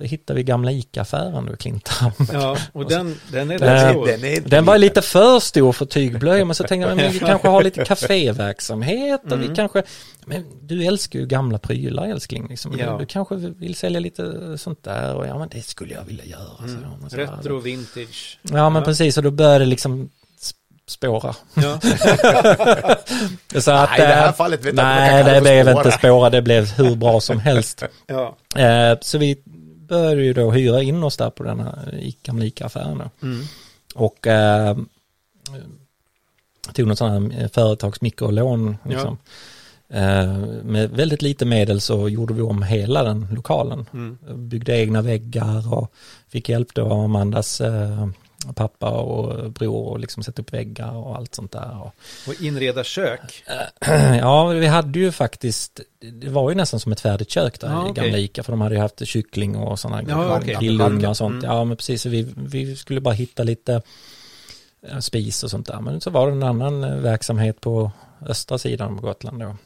så 0.00 0.04
hittade 0.06 0.36
vi 0.36 0.42
gamla 0.42 0.70
ICA-affären 0.72 1.46
då 1.46 1.52
i 1.54 1.56
Klintarp. 1.56 2.14
ja, 2.32 2.56
och 2.72 2.88
den, 2.88 3.16
den 3.32 3.50
är 3.50 3.58
Den- 3.58 3.90
stor. 3.92 4.06
Den, 4.06 4.24
är 4.24 4.40
Den 4.40 4.64
var 4.64 4.78
lite 4.78 5.02
för 5.02 5.40
stor 5.40 5.72
för 5.72 5.86
tygblöjor 5.86 6.44
men 6.44 6.54
så 6.54 6.64
tänkte 6.64 6.88
jag, 6.88 6.96
men 6.96 7.12
vi 7.12 7.18
kanske 7.28 7.48
har 7.48 7.62
lite 7.62 7.84
kaféverksamhet 7.84 9.20
och 9.32 9.40
vi 9.40 9.44
Mm. 9.44 9.56
kanske, 9.56 9.82
men 10.26 10.44
du 10.62 10.84
älskar 10.84 11.18
ju 11.18 11.26
gamla 11.26 11.58
prylar 11.58 12.06
älskling 12.06 12.46
liksom. 12.48 12.78
Ja. 12.78 12.92
Du, 12.92 12.98
du 12.98 13.06
kanske 13.06 13.34
vill 13.36 13.74
sälja 13.74 14.00
lite 14.00 14.58
sånt 14.58 14.84
där 14.84 15.14
och 15.14 15.26
ja 15.26 15.38
men 15.38 15.48
det 15.48 15.62
skulle 15.62 15.94
jag 15.94 16.04
vilja 16.04 16.24
göra. 16.24 16.58
Mm. 16.64 17.10
så, 17.10 17.16
Retro, 17.16 17.58
vintage. 17.58 18.38
Ja 18.42 18.70
men 18.70 18.82
precis 18.84 19.16
och 19.16 19.22
då 19.22 19.30
började 19.30 19.58
det 19.58 19.64
liksom 19.68 20.10
sp- 20.40 20.54
spåra. 20.88 21.34
Ja. 21.54 21.80
Så 23.60 23.70
att, 23.70 23.90
Nej, 23.90 23.98
i 24.00 24.02
det 24.02 24.14
här 24.14 24.26
eh, 24.26 24.32
fallet 24.32 24.60
vet 24.60 24.64
jag 24.64 24.72
inte 24.72 24.82
Nej, 24.84 25.24
det 25.24 25.40
blev 25.40 25.68
inte 25.68 25.90
spåra, 25.90 26.30
det 26.30 26.42
blev 26.42 26.72
hur 26.72 26.94
bra 26.96 27.20
som 27.20 27.40
helst. 27.40 27.82
ja. 28.06 28.36
Eh, 28.56 28.98
Så 29.00 29.18
vi 29.18 29.36
började 29.90 30.22
ju 30.22 30.32
då 30.32 30.50
hyra 30.50 30.82
in 30.82 31.02
oss 31.02 31.16
där 31.16 31.30
på 31.30 31.42
den 31.42 31.60
här 31.60 32.12
gamla 32.22 32.44
ICA-affären. 32.44 33.02
Mm. 33.22 33.42
Och 33.94 34.26
eh, 34.26 34.76
tog 36.72 36.86
något 36.86 36.98
sånt 36.98 37.32
här 37.32 37.48
företagsmikrolån 37.48 38.76
liksom. 38.84 39.18
Eh, 39.88 40.36
med 40.64 40.90
väldigt 40.90 41.22
lite 41.22 41.44
medel 41.44 41.80
så 41.80 42.08
gjorde 42.08 42.34
vi 42.34 42.42
om 42.42 42.62
hela 42.62 43.02
den 43.02 43.28
lokalen. 43.30 43.86
Mm. 43.92 44.18
Byggde 44.48 44.78
egna 44.78 45.02
väggar 45.02 45.74
och 45.74 45.92
fick 46.28 46.48
hjälp 46.48 46.74
då 46.74 46.84
av 46.84 46.92
Amandas 46.92 47.60
eh, 47.60 48.08
pappa 48.54 48.90
och 48.90 49.50
bror 49.52 49.88
och 49.88 50.00
liksom 50.00 50.22
sätta 50.22 50.42
upp 50.42 50.52
väggar 50.52 50.96
och 50.96 51.16
allt 51.16 51.34
sånt 51.34 51.52
där. 51.52 51.80
Och, 51.82 51.94
Och 52.28 52.42
inreda 52.42 52.84
kök. 52.84 53.44
Ja, 54.20 54.46
vi 54.46 54.66
hade 54.66 54.98
ju 54.98 55.12
faktiskt, 55.12 55.80
det 56.00 56.28
var 56.28 56.50
ju 56.50 56.56
nästan 56.56 56.80
som 56.80 56.92
ett 56.92 57.00
färdigt 57.00 57.30
kök 57.30 57.60
där 57.60 57.68
Ja, 57.68 57.88
i 57.88 57.92
gamla 57.92 58.18
Ica, 58.18 58.42
för 58.42 58.52
de 58.52 58.60
hade 58.60 58.74
ju 58.74 58.80
haft 58.80 59.06
kyckling 59.06 59.56
och 59.56 59.78
sådana 59.78 60.02
Ja, 60.08 60.36
okej. 60.38 60.56
grillugnar 60.60 61.08
och 61.10 61.16
sånt. 61.16 61.44
Mm. 61.44 61.56
Ja, 61.56 61.64
men 61.64 61.76
precis, 61.76 62.06
vi, 62.06 62.32
vi 62.36 62.76
skulle 62.76 63.00
bara 63.00 63.14
hitta 63.14 63.42
lite 63.42 63.82
eh, 64.88 64.98
spis 64.98 65.44
och 65.44 65.50
sånt 65.50 65.66
där. 65.66 65.80
Men 65.80 66.00
så 66.00 66.10
var 66.10 66.26
det 66.26 66.32
en 66.32 66.42
annan 66.42 66.84
eh, 66.84 66.96
verksamhet 66.96 67.60
på 67.60 67.90
östra 68.26 68.58
sidan 68.58 68.96
på 68.96 69.06
Gotland 69.06 69.40
då, 69.40 69.56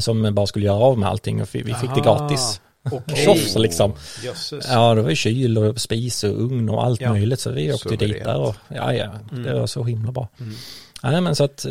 som 0.00 0.34
bara 0.34 0.46
skulle 0.46 0.66
göra 0.66 0.76
av 0.78 0.98
med 0.98 1.08
allting 1.08 1.42
och 1.42 1.48
vi, 1.54 1.64
fick 1.64 1.94
det 1.94 2.00
Aha. 2.00 2.18
gratis. 2.18 2.60
Okej. 2.92 3.24
Tjofs 3.24 3.54
liksom. 3.56 3.92
Jösses. 4.24 4.66
Ja, 4.70 4.94
det 4.94 5.02
var 5.02 5.10
ju 5.10 5.16
kyl 5.16 5.58
och 5.58 5.80
spis 5.80 6.24
och 6.24 6.30
ugn 6.42 6.68
och 6.68 6.84
allt 6.84 7.00
Ja. 7.00 7.10
möjligt, 7.12 7.40
så 7.40 7.50
vi 7.50 7.72
åkte 7.72 7.88
dit 7.88 7.98
Suveränt. 8.00 8.24
där 8.24 8.36
och 8.40 8.54
ja, 8.68 8.92
ja, 8.94 9.10
det 9.30 9.36
Mm. 9.48 9.60
var 9.60 9.66
så 9.66 9.84
himla 9.84 10.12
bra. 10.12 10.28
Mm. 10.40 10.54
Nej 11.02 11.20
men 11.20 11.36
så 11.36 11.44
att 11.44 11.66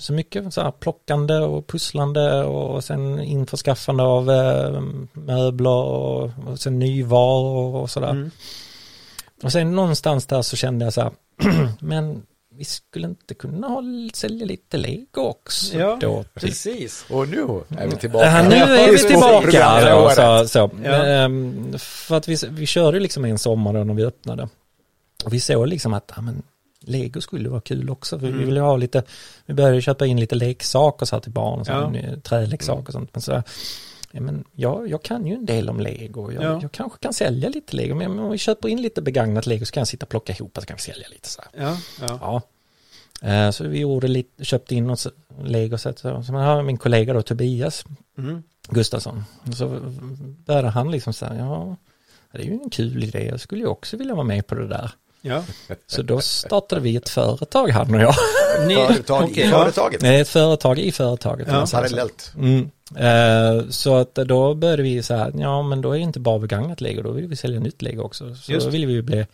så 0.00 0.12
mycket 0.12 0.54
så 0.54 0.62
här 0.62 0.70
plockande 0.70 1.34
och 1.34 1.66
pusslande 1.66 2.44
och 2.44 2.84
sen 2.84 3.20
införskaffande 3.20 4.02
av 4.02 4.30
eh, 4.30 4.80
möbler 5.12 5.70
och, 5.70 6.30
och 6.46 6.58
sen 6.60 6.78
nyvaror 6.78 7.74
och 7.76 7.90
sådär. 7.90 8.10
Mm. 8.10 8.30
Och 9.42 9.52
sen 9.52 9.74
någonstans 9.76 10.26
där 10.26 10.42
så 10.42 10.56
kände 10.56 10.84
jag 10.84 10.92
så 10.94 11.00
här, 11.00 11.10
men 11.80 12.22
vi 12.56 12.64
skulle 12.64 13.06
inte 13.06 13.34
kunna 13.34 13.66
ha, 13.68 13.82
sälja 14.14 14.46
lite 14.46 14.76
lego 14.76 15.20
också 15.20 15.76
Ja, 15.78 15.98
då. 16.00 16.22
Typ. 16.22 16.34
precis. 16.34 17.04
Och 17.10 17.28
nu 17.28 17.42
är 17.78 17.86
vi 17.88 17.96
tillbaka. 17.96 18.26
Ja, 18.26 18.48
nu 18.48 18.54
är 18.56 18.92
vi 18.92 18.98
tillbaka. 18.98 19.90
Då, 19.94 20.10
så, 20.10 20.48
så. 20.48 20.70
Ja. 20.84 20.90
Ehm, 20.90 21.74
För 21.78 22.16
att 22.16 22.28
vi, 22.28 22.36
vi 22.50 22.66
körde 22.66 23.00
liksom 23.00 23.24
en 23.24 23.38
sommar 23.38 23.72
då 23.72 23.84
när 23.84 23.94
vi 23.94 24.04
öppnade. 24.04 24.48
Och 25.24 25.32
vi 25.32 25.40
såg 25.40 25.68
liksom 25.68 25.94
att 25.94 26.12
ja, 26.16 26.22
men, 26.22 26.42
Lego 26.80 27.20
skulle 27.20 27.48
vara 27.48 27.60
kul 27.60 27.90
också. 27.90 28.18
För 28.18 28.26
Vi 28.26 28.32
Mm. 28.32 28.44
ville 28.46 28.60
ha 28.60 28.76
lite, 28.76 29.02
vi 29.46 29.54
började 29.54 29.82
köpa 29.82 30.06
in 30.06 30.20
lite 30.20 30.34
leksaker 30.34 31.06
så 31.06 31.16
här 31.16 31.20
till 31.20 31.32
barn 31.32 31.60
och 31.60 31.66
så, 31.66 31.72
Ja. 31.72 31.92
träleksaker 32.22 32.86
och 32.86 32.92
sånt. 32.92 33.10
Men 33.12 33.22
så, 33.22 33.42
men 34.20 34.44
jag, 34.52 34.88
jag 34.88 35.02
kan 35.02 35.26
ju 35.26 35.34
en 35.34 35.46
del 35.46 35.70
om 35.70 35.80
Lego. 35.80 36.32
Jag, 36.32 36.42
Ja. 36.44 36.58
jag 36.62 36.72
kanske 36.72 36.98
kan 36.98 37.12
sälja 37.12 37.48
lite 37.48 37.76
Lego. 37.76 37.94
Men 37.94 38.18
om 38.18 38.30
vi 38.30 38.38
köper 38.38 38.68
in 38.68 38.82
lite 38.82 39.02
begagnat 39.02 39.46
Lego 39.46 39.64
så 39.64 39.72
kan 39.72 39.80
jag 39.80 39.88
sitta 39.88 40.06
och 40.06 40.10
plocka 40.10 40.32
ihop 40.32 40.56
och 40.56 40.62
så 40.62 40.66
kan 40.66 40.76
vi 40.76 40.82
sälja 40.82 41.08
lite 41.10 41.28
så 41.28 41.42
här. 41.52 41.62
Ja, 41.64 41.76
ja. 42.00 42.42
Ja. 43.22 43.28
Eh, 43.28 43.50
Så 43.50 43.64
vi 43.68 43.78
gjorde 43.78 44.08
lite, 44.08 44.44
köpte 44.44 44.74
in 44.74 44.90
oss 44.90 45.08
Lego. 45.44 45.78
Så, 45.78 45.92
så, 45.96 46.22
så 46.22 46.32
har 46.32 46.62
min 46.62 46.78
kollega 46.78 47.12
då 47.12 47.22
Tobias 47.22 47.84
Mm. 48.18 48.42
Gustafsson. 48.68 49.24
Så 49.56 49.80
började 50.46 50.68
han 50.68 50.90
liksom 50.90 51.12
säga, 51.12 51.36
ja, 51.36 51.76
det 52.32 52.38
är 52.38 52.42
ju 52.44 52.52
en 52.52 52.70
kul 52.70 53.04
idé, 53.04 53.26
jag 53.28 53.40
skulle 53.40 53.60
ju 53.60 53.66
också 53.66 53.96
vilja 53.96 54.14
vara 54.14 54.24
med 54.26 54.46
på 54.46 54.54
det 54.54 54.68
där. 54.68 54.90
Ja. 55.22 55.44
Så 55.86 56.02
då 56.02 56.20
startade 56.20 56.80
vi 56.80 56.96
ett 56.96 57.08
företag, 57.08 57.68
han 57.68 57.94
och 57.94 58.00
jag. 58.00 58.14
Ni, 58.66 58.74
Företag 58.74 59.24
okej, 59.24 59.46
i 59.46 59.50
företaget. 59.50 60.02
Nej, 60.02 60.20
ett 60.20 60.28
företag 60.28 60.78
i 60.78 60.92
företaget. 60.92 61.46
Ja, 61.46 61.50
kan 61.52 61.58
man 61.60 61.66
säga 61.66 61.88
så. 61.88 61.94
Parallellt. 61.96 62.32
Mm. 62.38 62.70
Eh, 62.96 63.68
Så 63.70 63.94
att 63.96 64.14
då 64.14 64.54
började 64.54 64.82
vi 64.82 65.02
så 65.02 65.14
här, 65.14 65.32
ja 65.38 65.62
men 65.62 65.80
då 65.80 65.92
är 65.92 65.96
det 65.96 66.02
inte 66.02 66.20
bara 66.20 66.38
begagnat 66.38 66.80
lego, 66.80 67.02
då 67.02 67.10
vill 67.10 67.26
vi 67.26 67.36
sälja 67.36 67.60
nytt 67.60 67.82
lego 67.82 68.02
också. 68.02 68.34
Så 68.34 68.52
Just. 68.52 68.66
då 68.66 68.70
vill 68.72 68.86
vi 68.86 68.92
ju 68.92 69.02
bli 69.02 69.26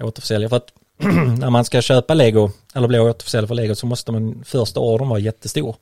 återförsäljare. 0.00 0.48
För 0.48 0.56
att 0.56 0.72
när 1.38 1.50
man 1.50 1.64
ska 1.64 1.82
köpa 1.82 2.14
lego, 2.14 2.50
eller 2.74 2.88
bli 2.88 2.98
återförsäljare 2.98 3.46
för 3.48 3.54
lego, 3.54 3.74
så 3.74 3.86
måste 3.86 4.12
man 4.12 4.42
första 4.46 4.80
ordern 4.80 5.08
vara 5.08 5.18
jättestor. 5.20 5.76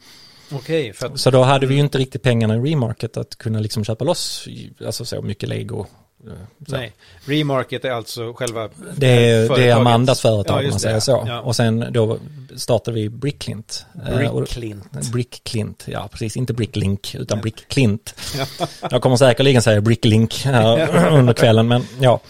Okej, 0.52 0.92
för 0.92 1.06
att, 1.06 1.20
Så 1.20 1.30
då 1.30 1.42
hade 1.42 1.66
vi 1.66 1.74
ju 1.74 1.80
inte 1.80 1.98
riktigt 1.98 2.22
pengarna 2.22 2.56
i 2.56 2.58
remarket 2.58 3.16
att 3.16 3.36
kunna 3.36 3.60
liksom 3.60 3.84
köpa 3.84 4.04
loss, 4.04 4.48
alltså 4.86 5.04
så 5.04 5.22
mycket 5.22 5.48
lego. 5.48 5.86
Eh, 6.26 6.32
Så. 6.68 6.76
nej. 6.76 6.92
Remarket 7.24 7.84
är 7.84 7.90
alltså 7.90 8.32
själva 8.32 8.68
Det 8.96 9.06
är, 9.06 9.18
det 9.18 9.26
är 9.26 9.46
företaget. 9.46 9.76
Amandas 9.76 10.20
företag 10.20 10.56
Ja, 10.62 10.64
om 10.64 10.70
man 10.70 10.80
säger 10.80 10.94
det. 10.94 11.00
så. 11.00 11.24
Ja. 11.26 11.40
Och 11.40 11.56
sen 11.56 11.86
då 11.92 12.18
startade 12.56 12.94
vi 12.94 13.08
Bricklint. 13.08 13.86
Eh, 14.08 14.16
Bricklint. 14.34 15.12
Bricklint, 15.12 15.84
ja 15.88 16.08
precis, 16.12 16.36
inte 16.36 16.52
Bricklink 16.52 17.14
utan 17.14 17.38
Ja. 17.38 17.42
Bricklint. 17.42 18.14
Ja. 18.58 18.66
Jag 18.90 19.02
kommer 19.02 19.16
säkerligen 19.16 19.62
säga 19.62 19.80
Bricklink 19.80 20.34
här 20.44 20.96
under 21.12 21.32
kvällen, 21.32 21.68
men 21.68 21.82
ja. 22.00 22.20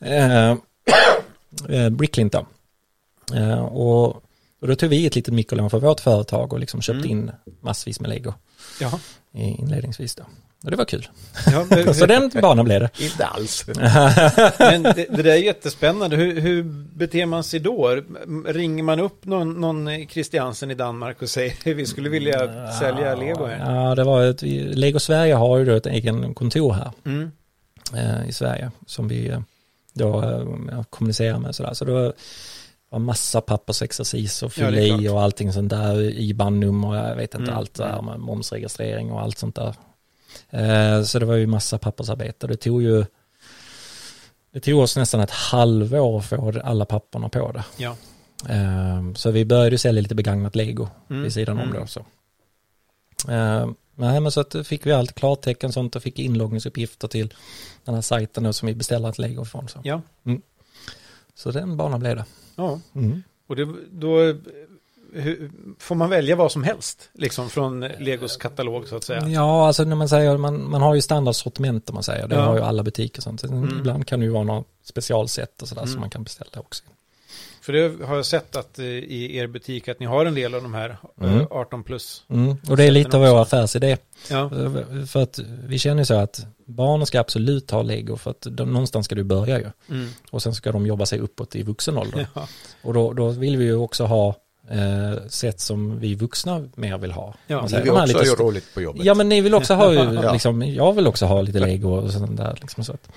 Eh, 0.00 0.50
eh, 1.68 1.88
Bricklint 1.90 2.32
då. 2.32 2.46
Eh, 3.36 3.60
och, 3.60 4.06
och 4.60 4.68
då 4.68 4.74
tog 4.74 4.90
vi 4.90 5.06
ett 5.06 5.14
litet 5.14 5.34
mikrolån 5.34 5.70
för 5.70 5.78
vårt 5.80 6.00
företag 6.00 6.52
och 6.52 6.60
liksom 6.60 6.82
köpte 6.82 6.98
Mm. 7.08 7.10
in 7.10 7.30
massvis 7.60 8.00
med 8.00 8.10
lego 8.10 8.34
Ja, 8.80 9.00
i- 9.34 9.40
inledningsvis 9.60 10.14
då. 10.14 10.22
Och 10.64 10.70
det 10.70 10.76
var 10.76 10.84
kul. 10.84 11.08
ja 11.52 11.66
men, 11.70 11.94
Så 12.00 12.06
den 12.06 12.30
banan 12.42 12.64
blev 12.64 12.80
det. 12.80 12.90
Inte 13.04 13.26
alls. 13.26 13.64
men 14.58 14.82
det, 14.82 15.06
det 15.10 15.22
där 15.22 15.30
är 15.30 15.36
jättespännande. 15.36 16.16
Hur, 16.16 16.40
hur 16.40 16.62
beter 16.94 17.26
man 17.26 17.44
sig 17.44 17.60
då? 17.60 18.00
Ringer 18.46 18.82
man 18.82 19.00
upp 19.00 19.24
någon, 19.24 19.60
någon 19.60 20.06
Christiansen 20.08 20.70
i 20.70 20.74
Danmark 20.74 21.22
och 21.22 21.28
säger 21.28 21.74
vi 21.74 21.86
skulle 21.86 22.08
vilja 22.08 22.72
sälja 22.72 23.14
lego 23.14 23.46
här? 23.46 23.74
Ja, 23.74 23.94
det 23.94 24.04
var 24.04 24.22
ett, 24.22 24.42
Lego 24.76 24.98
Sverige 24.98 25.34
har 25.34 25.58
ju 25.58 25.64
då 25.64 25.74
ett 25.74 25.86
egen 25.86 26.34
kontor 26.34 26.72
här 26.72 26.90
Mm. 27.04 27.30
eh, 27.94 28.28
i 28.28 28.32
Sverige 28.32 28.70
som 28.86 29.08
vi 29.08 29.28
eh, 29.28 29.40
då 29.92 30.22
eh, 30.22 30.82
kommunicerar 30.90 31.38
med 31.38 31.54
sådär. 31.54 31.74
Så 31.74 31.84
då 31.84 32.12
var 32.90 32.98
massa 32.98 33.40
pappersexercis 33.40 34.42
och 34.42 34.52
fylla 34.52 34.80
i 34.80 35.08
och 35.08 35.22
allting 35.22 35.52
sånt 35.52 35.70
där, 35.70 36.00
IBAN-nummer, 36.00 37.08
jag 37.08 37.16
vet 37.16 37.34
inte 37.34 37.50
Mm, 37.50 37.58
allt 37.58 37.74
där 37.74 37.92
mm. 37.92 38.04
med 38.04 38.20
momsregistrering 38.20 39.12
och 39.12 39.20
allt 39.20 39.38
sånt 39.38 39.54
där. 39.56 39.74
Eh, 40.50 41.02
så 41.02 41.18
det 41.18 41.24
var 41.26 41.34
ju 41.34 41.46
massa 41.46 41.78
pappersarbete. 41.78 42.46
Det 42.46 42.56
tog 42.56 42.82
ju 42.82 43.04
det 44.52 44.60
tog 44.60 44.78
oss 44.80 44.96
nästan 44.96 45.20
ett 45.20 45.30
halvår 45.30 46.18
att 46.18 46.26
få 46.26 46.60
alla 46.64 46.84
papperna 46.84 47.28
på 47.28 47.52
det. 47.52 47.64
Ja. 47.76 47.96
Eh, 48.48 49.12
så 49.14 49.30
vi 49.30 49.44
började 49.44 49.78
sälja 49.78 50.02
lite 50.02 50.14
begagnat 50.14 50.56
lego 50.56 50.88
Mm. 51.10 51.22
vid 51.22 51.32
sidan 51.32 51.58
om 51.58 51.68
Mm. 51.68 51.80
då. 51.80 51.86
Så. 51.86 52.00
Eh, 53.32 53.70
nej, 53.94 54.20
men 54.20 54.32
så 54.32 54.40
att 54.40 54.54
fick 54.66 54.86
vi 54.86 54.92
allt 54.92 55.14
klartecken 55.14 55.72
sånt 55.72 55.96
och 55.96 56.02
fick 56.02 56.18
inloggningsuppgifter 56.18 57.08
till 57.08 57.34
den 57.84 57.94
här 57.94 58.02
sajten 58.02 58.42
då 58.44 58.52
som 58.52 58.66
vi 58.66 58.74
beställer 58.74 59.08
ett 59.08 59.18
lego 59.18 59.42
ifrån. 59.42 59.68
Så, 59.68 59.80
Ja. 59.84 60.02
så 61.34 61.50
den 61.50 61.76
banan 61.76 62.00
blev 62.00 62.16
det. 62.16 62.24
ja. 62.56 62.80
Mm. 62.94 63.22
Och 63.46 63.56
det, 63.56 63.68
då 63.90 64.34
hur, 65.14 65.50
får 65.78 65.94
man 65.94 66.10
välja 66.10 66.36
vad 66.36 66.52
som 66.52 66.64
helst, 66.64 67.10
liksom 67.14 67.50
från 67.50 67.80
Legos 67.80 68.36
katalog 68.36 68.88
så 68.88 68.96
att 68.96 69.04
säga. 69.04 69.28
Ja, 69.28 69.66
alltså 69.66 69.84
när 69.84 69.96
man 69.96 70.08
säger, 70.08 70.36
man, 70.36 70.70
man 70.70 70.82
har 70.82 70.94
ju 70.94 71.00
standardsortiment 71.02 71.88
om 71.90 71.94
man 71.94 72.02
säger, 72.02 72.28
det 72.28 72.34
Ja. 72.34 72.40
har 72.42 72.54
ju 72.56 72.62
alla 72.62 72.82
butiker 72.82 73.22
sånt. 73.22 73.42
Mm. 73.44 73.78
Ibland 73.78 74.06
kan 74.06 74.20
det 74.20 74.26
ju 74.26 74.32
vara 74.32 74.44
något 74.44 74.66
specialsätt 74.84 75.62
och 75.62 75.68
sådär 75.68 75.82
Mm. 75.82 75.92
som 75.92 76.00
man 76.00 76.10
kan 76.10 76.22
beställa 76.22 76.50
också. 76.60 76.84
För 77.62 77.72
det 77.72 78.04
har 78.06 78.16
jag 78.16 78.26
sett 78.26 78.56
att 78.56 78.78
eh, 78.78 78.84
i 78.86 79.36
er 79.36 79.46
butik 79.46 79.88
att 79.88 80.00
ni 80.00 80.06
har 80.06 80.26
en 80.26 80.34
del 80.34 80.54
av 80.54 80.62
de 80.62 80.74
här 80.74 80.96
eh, 81.20 81.32
Mm. 81.32 81.46
18 81.50 81.82
plus. 81.82 82.24
Mm. 82.28 82.56
Och 82.68 82.76
det 82.76 82.84
är 82.84 82.90
lite 82.90 83.16
av 83.16 83.22
vår 83.22 83.42
affärsidé. 83.42 83.96
Ja, 84.30 84.50
För 85.08 85.22
att 85.22 85.38
vi 85.66 85.78
känner 85.78 86.04
så 86.04 86.14
att 86.14 86.46
barnen 86.64 87.06
ska 87.06 87.20
absolut 87.20 87.70
ha 87.70 87.82
lego 87.82 88.16
för 88.16 88.30
att 88.30 88.46
de, 88.50 88.72
någonstans 88.72 89.06
ska 89.06 89.14
du 89.14 89.22
börja 89.24 89.58
ju. 89.58 89.66
mm. 89.90 90.08
Och 90.30 90.42
sen 90.42 90.54
ska 90.54 90.72
de 90.72 90.86
jobba 90.86 91.06
sig 91.06 91.18
uppåt 91.18 91.56
i 91.56 91.62
vuxen 91.62 91.98
ålder. 91.98 92.26
ja. 92.34 92.48
Och 92.82 92.94
då, 92.94 93.12
då 93.12 93.28
vill 93.28 93.56
vi 93.56 93.64
ju 93.64 93.74
också 93.76 94.04
ha 94.04 94.34
eh, 94.70 95.26
sätt 95.28 95.60
som 95.60 95.98
vi 95.98 96.14
vuxna 96.14 96.68
mer 96.74 96.98
vill 96.98 97.12
ha. 97.12 97.34
Ja, 97.46 97.68
säger, 97.68 97.82
vill 97.82 97.92
här 97.92 98.02
också 98.02 98.18
lite 98.18 98.30
st- 98.30 98.42
roligt 98.42 98.74
på 98.74 98.80
jobbet. 98.80 99.04
Ja 99.04 99.14
men 99.14 99.28
ni 99.28 99.40
vill 99.40 99.54
också 99.54 99.74
ha 99.74 99.94
Ja. 100.22 100.32
liksom, 100.32 100.62
jag 100.62 100.92
vill 100.92 101.06
också 101.06 101.26
ha 101.26 101.42
lite 101.42 101.58
lego 101.60 101.90
och 101.96 102.10
sånt 102.12 102.36
där. 102.36 102.58
Liksom, 102.60 102.84
så 102.84 102.92
att, 102.92 103.08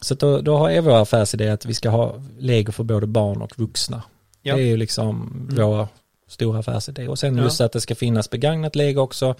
så 0.00 0.14
att 0.14 0.20
då, 0.20 0.40
då 0.40 0.56
har 0.58 0.70
är 0.70 0.80
vår 0.80 0.96
affärsidé 1.02 1.48
att 1.48 1.64
vi 1.66 1.74
ska 1.74 1.88
ha 1.90 2.14
lego 2.38 2.72
för 2.72 2.84
både 2.84 3.06
barn 3.06 3.42
och 3.42 3.58
vuxna. 3.58 4.02
Ja. 4.42 4.56
Det 4.56 4.62
är 4.62 4.66
ju 4.66 4.76
liksom 4.76 5.46
Mm. 5.50 5.66
vår 5.66 5.88
stora 6.28 6.58
affärsidé. 6.58 7.08
Och 7.08 7.18
sen 7.18 7.36
Ja. 7.36 7.42
just 7.44 7.60
att 7.60 7.72
det 7.72 7.80
ska 7.80 7.94
finnas 7.94 8.30
begagnat 8.30 8.76
lego 8.76 9.00
också 9.00 9.34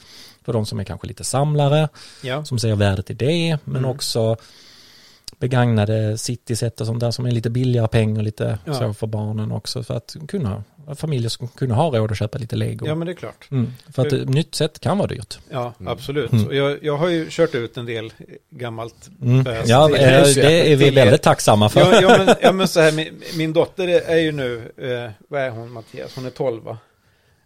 för 0.44 0.52
de 0.52 0.66
som 0.66 0.80
är 0.80 0.84
kanske 0.84 1.06
lite 1.06 1.24
samlare, 1.24 1.88
ja. 2.22 2.44
som 2.44 2.58
ser 2.58 2.74
värdet 2.74 3.10
i 3.10 3.14
det, 3.14 3.58
men 3.64 3.76
Mm. 3.76 3.90
också 3.90 4.36
begagnade 5.38 6.18
cityset 6.18 6.80
och 6.80 6.86
sånt 6.86 7.00
där 7.00 7.10
som 7.10 7.26
är 7.26 7.30
lite 7.30 7.50
billigare 7.50 7.88
pengar 7.88 8.22
lite 8.22 8.58
Ja. 8.64 8.74
så 8.74 8.94
för 8.94 9.06
barnen 9.06 9.52
också 9.52 9.82
för 9.82 9.94
att 9.94 10.16
kunna, 10.28 10.64
familjer 10.94 11.28
ska 11.28 11.46
kunna 11.46 11.74
ha 11.74 11.98
råd 11.98 12.10
att 12.12 12.18
köpa 12.18 12.38
lite 12.38 12.56
lego. 12.56 12.86
ja, 12.86 12.94
men 12.94 13.06
det 13.06 13.12
är 13.12 13.16
klart. 13.16 13.48
Mm, 13.50 13.72
för 13.94 14.02
att 14.02 14.10
För- 14.10 14.24
nytt 14.24 14.54
sätt 14.54 14.80
kan 14.80 14.98
vara 14.98 15.08
dyrt. 15.08 15.38
Ja, 15.50 15.72
Mm. 15.80 15.92
absolut. 15.92 16.32
Mm. 16.32 16.56
Jag, 16.56 16.78
jag 16.84 16.96
har 16.96 17.08
ju 17.08 17.26
kört 17.30 17.54
ut 17.54 17.76
en 17.76 17.86
del 17.86 18.12
gammalt. 18.50 19.10
Mm. 19.22 19.46
Eh, 19.46 19.60
Ja, 19.66 19.86
till- 19.86 19.96
eh, 19.96 20.22
det 20.48 20.72
är 20.72 20.76
vi 20.76 20.90
väldigt 20.90 21.22
tacksamma 21.22 21.68
för. 21.68 21.80
Ja, 21.80 22.00
ja, 22.02 22.18
men, 22.24 22.34
ja, 22.42 22.52
men 22.52 22.68
så 22.68 22.80
här, 22.80 22.92
min, 22.92 23.22
min 23.36 23.52
dotter 23.52 23.88
är 23.88 24.16
ju 24.18 24.32
nu, 24.32 24.72
eh, 24.76 25.10
vad 25.28 25.40
är 25.42 25.50
hon 25.50 25.72
Mattias? 25.72 26.14
Hon 26.14 26.26
är 26.26 26.30
12 26.30 26.62
va? 26.64 26.78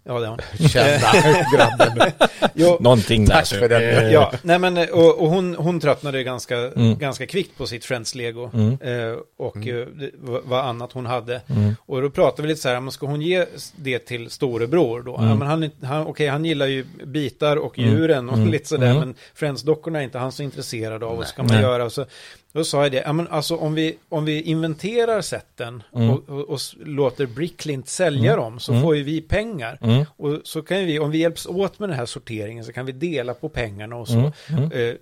Ja, 0.07 0.19
det 0.21 0.27
är 0.27 0.31
hon. 0.31 0.39
Kända 0.69 1.13
grabben. 1.57 2.13
Jo, 2.55 2.77
Någonting 2.81 3.27
Tack 3.27 3.51
där. 3.51 3.59
för 3.59 3.69
den. 3.69 3.83
Eh, 3.83 4.13
ja, 4.13 4.33
nej 4.43 4.59
men 4.59 4.77
och, 4.79 5.19
och 5.23 5.29
hon, 5.31 5.55
hon 5.55 5.81
tröttnade 5.81 6.23
ganska, 6.23 6.57
Mm. 6.57 6.99
ganska 6.99 7.27
kvickt 7.27 7.59
på 7.59 7.67
sitt 7.67 7.85
Friends 7.85 8.15
Lego 8.15 8.51
Mm. 8.55 8.71
eh, 8.81 9.17
och 9.39 9.57
Mm. 9.57 10.01
eh, 10.01 10.09
vad 10.45 10.65
annat 10.65 10.93
hon 10.93 11.07
hade. 11.07 11.41
Mm. 11.47 11.77
Och 11.87 12.03
då 12.03 12.11
pratade 12.11 12.43
vi 12.43 12.49
lite 12.49 12.61
så 12.61 12.69
här, 12.69 12.81
men 12.81 12.93
ska 12.93 13.07
hon 13.07 13.23
ge 13.23 13.47
det 13.77 13.99
till 13.99 14.31
storebror 14.31 15.03
då? 15.03 15.17
Mm. 15.17 15.29
Ja, 15.29 15.35
men 15.35 15.49
han, 15.49 15.71
han, 15.83 16.07
okej, 16.07 16.29
han 16.29 16.45
gillar 16.45 16.67
ju 16.67 16.85
bitar 17.05 17.57
och 17.57 17.79
Mm. 17.79 17.91
djuren 17.91 18.29
och 18.29 18.37
Mm. 18.37 18.49
lite 18.51 18.69
sådär, 18.69 18.87
Mm. 18.91 18.99
men 18.99 19.15
Friends-dockorna 19.35 19.99
är 19.99 20.03
inte 20.05 20.19
han 20.19 20.33
så 20.33 20.43
intresserad 20.43 21.03
av, 21.03 21.11
vad 21.11 21.19
Nej. 21.19 21.29
ska 21.29 21.43
man 21.43 21.53
Nej. 21.53 21.63
göra? 21.63 21.85
Och 21.85 21.93
så, 21.93 22.07
då 22.55 22.65
sa 22.65 22.83
jag 22.83 22.93
det, 22.93 23.03
ja 23.07 23.13
men 23.13 23.29
alltså 23.29 23.57
om 23.57 23.75
vi, 23.75 23.97
om 24.09 24.25
vi 24.25 24.43
inventerar 24.43 25.21
sätten 25.21 25.83
Mm. 25.95 26.11
och, 26.11 26.29
och, 26.29 26.49
och 26.49 26.61
låter 26.85 27.27
Bricklint 27.27 27.89
sälja 27.89 28.33
Mm. 28.33 28.45
dem 28.45 28.61
så 28.61 28.73
Mm. 28.73 28.83
får 28.85 28.97
ju 28.97 29.03
vi 29.03 29.21
pengar. 29.21 29.79
Mm. 29.83 30.05
Och 30.17 30.41
så 30.45 30.63
kan 30.63 30.85
vi, 30.85 30.99
om 30.99 31.11
vi 31.11 31.19
hjälps 31.19 31.47
åt 31.47 31.79
med 31.79 31.89
den 31.89 31.97
här 31.99 32.07
sorteringen 32.07 32.65
så 32.65 32.73
kan 32.73 32.87
vi 32.87 32.93
dela 32.93 33.35
på 33.35 33.49
pengarna 33.49 33.97
och 33.97 34.09
så. 34.09 34.15
Mm. 34.15 34.33
Mm. 34.49 34.71
Eh, 34.73 34.79
eh, 34.81 34.95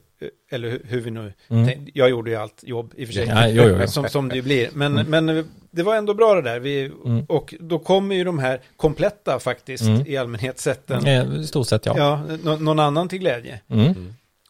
eller 0.51 0.71
hur, 0.71 0.83
hur 0.88 1.01
vi 1.01 1.11
nu, 1.11 1.33
Mm. 1.49 1.67
tänk- 1.67 1.91
jag 1.95 2.11
gjorde 2.11 2.31
ju 2.31 2.37
allt 2.37 2.65
jobb 2.65 2.93
i 2.97 3.05
och 3.05 3.07
för 3.09 3.15
sig. 3.15 3.27
Ja, 3.27 3.49
jo, 3.49 3.62
jo, 3.69 3.77
jo. 3.81 3.87
Som, 3.87 4.09
som 4.09 4.29
det 4.29 4.37
ju 4.37 4.43
blir. 4.43 4.69
Men, 4.73 4.99
Mm. 4.99 5.27
men 5.27 5.49
det 5.71 5.83
var 5.83 5.97
ändå 5.97 6.15
bra 6.15 6.35
det 6.35 6.43
där. 6.43 6.61
Vi, 6.61 6.91
Mm. 7.05 7.25
Och 7.29 7.55
då 7.61 7.79
kommer 7.79 8.15
ju 8.15 8.25
de 8.25 8.38
här 8.38 8.61
kompletta 8.77 9.38
faktiskt 9.38 9.85
Mm. 9.85 10.07
i 10.07 10.17
allmänhet 10.17 10.59
sätten. 10.59 11.07
Eh, 11.07 11.35
I 11.41 11.47
stort 11.47 11.69
sett 11.69 11.87
ja. 11.87 11.95
Ja, 11.97 12.37
nå- 12.45 12.57
någon 12.57 12.79
annan 12.79 13.09
till 13.09 13.19
glädje. 13.19 13.61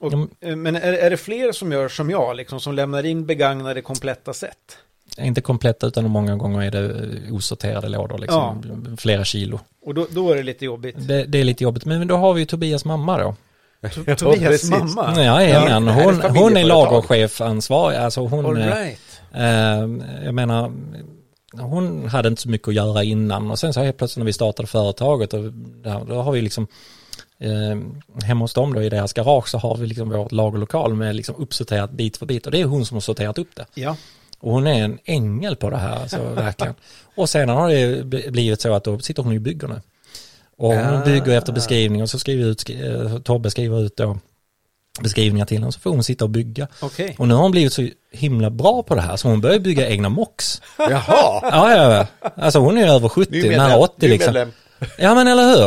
Och, 0.03 0.13
Mm. 0.13 0.29
eh, 0.41 0.57
Men 0.57 0.77
är, 0.77 0.93
är 0.93 1.11
det 1.11 1.17
fler 1.17 1.53
som 1.53 1.73
gör 1.73 1.89
som 1.89 2.11
jag, 2.11 2.37
liksom, 2.37 2.61
som 2.61 2.75
lämnar 2.75 3.07
in 3.07 3.27
begagnade 3.27 3.83
kompletta 3.83 4.33
set? 4.35 4.57
Inte 5.19 5.41
kompletta 5.41 5.87
utan 5.87 6.11
många 6.11 6.37
gånger 6.37 6.63
är 6.63 6.71
det 6.71 6.85
eh, 7.29 7.35
osorterade 7.35 7.89
lådor, 7.89 8.19
liksom, 8.19 8.97
flera 9.01 9.25
kilo. 9.25 9.61
Och 9.85 9.95
då, 9.95 10.07
då 10.11 10.31
är 10.31 10.37
det 10.37 10.43
lite 10.43 10.65
jobbigt. 10.65 10.95
Det, 10.99 11.25
det 11.25 11.39
är 11.41 11.45
lite 11.45 11.65
jobbigt, 11.65 11.85
men 11.85 12.07
då 12.09 12.17
har 12.17 12.35
vi 12.35 12.41
ju 12.41 12.47
Tobias 12.47 12.85
mamma 12.85 13.19
då. 13.19 13.35
To- 13.83 14.15
Tobias 14.19 14.71
mamma? 14.71 15.13
Ja, 15.17 15.23
Ja, 15.25 15.43
jajamän. 15.43 15.89
hon, 15.89 16.21
hon 16.21 16.57
är 16.57 16.65
lagerchef 16.65 17.41
ansvarig, 17.41 17.97
alltså 17.99 18.21
hon, 18.21 18.47
All 18.47 18.57
eh, 18.61 18.67
right. 18.67 19.21
eh, 19.35 20.25
jag 20.25 20.35
menar, 20.35 20.73
hon 21.61 22.09
hade 22.09 22.29
inte 22.29 22.43
så 22.43 22.49
mycket 22.49 22.69
att 22.69 22.75
göra 22.75 23.03
innan 23.05 23.51
och 23.51 23.59
sen 23.59 23.73
så 23.73 23.81
helt 23.83 23.97
plötsligt 23.99 24.19
när 24.21 24.27
vi 24.27 24.33
startade 24.33 24.67
företaget 24.69 25.35
och 25.35 25.53
där, 25.53 26.05
då 26.09 26.15
har 26.23 26.33
vi 26.33 26.41
liksom 26.43 26.67
eh, 27.39 27.79
hemma 28.25 28.45
hos 28.45 28.55
dem 28.55 28.75
då 28.75 28.83
i 28.83 28.89
deras 28.89 29.13
garage 29.13 29.49
så 29.49 29.59
har 29.59 29.77
vi 29.77 29.87
liksom 29.87 30.11
vårt 30.11 30.33
lagerlokal 30.33 30.95
med 30.95 31.17
liksom 31.17 31.35
uppsorterat 31.39 31.91
bit 31.91 32.17
för 32.17 32.27
bit 32.27 32.47
och 32.47 32.53
det 32.53 32.61
är 32.61 32.65
hon 32.65 32.87
som 32.87 32.95
har 32.97 33.01
sorterat 33.01 33.39
upp 33.39 33.57
det. 33.57 33.67
Ja, 33.75 33.97
Och 34.41 34.53
hon 34.53 34.67
är 34.67 34.85
en 34.85 34.99
ängel 35.05 35.57
på 35.57 35.71
det 35.71 35.77
här, 35.77 35.97
alltså 36.01 36.19
verkligen. 36.35 36.75
Och 37.17 37.29
sedan 37.29 37.49
har 37.49 37.69
det 37.69 38.03
bl- 38.05 38.31
blivit 38.31 38.61
så 38.61 38.75
att 38.75 38.85
då 38.85 38.99
sitter 38.99 39.23
hon 39.23 39.37
och 39.37 39.41
bygger 39.43 39.69
nu. 39.69 39.81
Och 40.57 40.75
hon 40.75 40.79
Ah. 41.03 41.05
bygger 41.05 41.33
efter 41.39 41.53
beskrivning 41.53 42.03
och 42.03 42.11
så 42.11 42.19
skriver 42.19 42.45
ut, 42.45 42.71
eh, 42.71 43.19
Tobbe 43.19 43.51
skriver 43.51 43.81
ut 43.83 43.97
då 43.97 44.19
beskrivningar 45.01 45.47
till 45.47 45.59
henne 45.59 45.73
så 45.73 45.81
får 45.81 45.91
hon 45.91 46.05
sitta 46.05 46.25
och 46.25 46.31
bygga. 46.31 46.69
okej. 46.81 47.15
Och 47.19 47.29
nu 47.29 47.35
har 47.35 47.43
hon 47.43 47.51
blivit 47.51 47.73
så 47.73 47.89
himla 48.11 48.51
bra 48.51 48.83
på 48.83 48.95
det 48.95 49.01
här 49.01 49.17
så 49.17 49.29
hon 49.29 49.41
börjar 49.41 49.59
bygga 49.59 49.89
egna 49.89 50.09
mox. 50.09 50.63
Jaha. 50.79 51.03
Ja, 51.43 51.75
ja, 51.77 51.95
ja. 51.95 52.31
Alltså 52.37 52.59
hon 52.59 52.79
är 52.79 52.87
över 52.87 53.09
70, 53.09 53.57
nära 53.57 53.77
80 53.79 53.95
ny 53.99 54.09
liksom. 54.09 54.33
medlem. 54.35 54.53
Ja 54.99 55.15
men 55.15 55.29
eller 55.29 55.43
hur? 55.43 55.67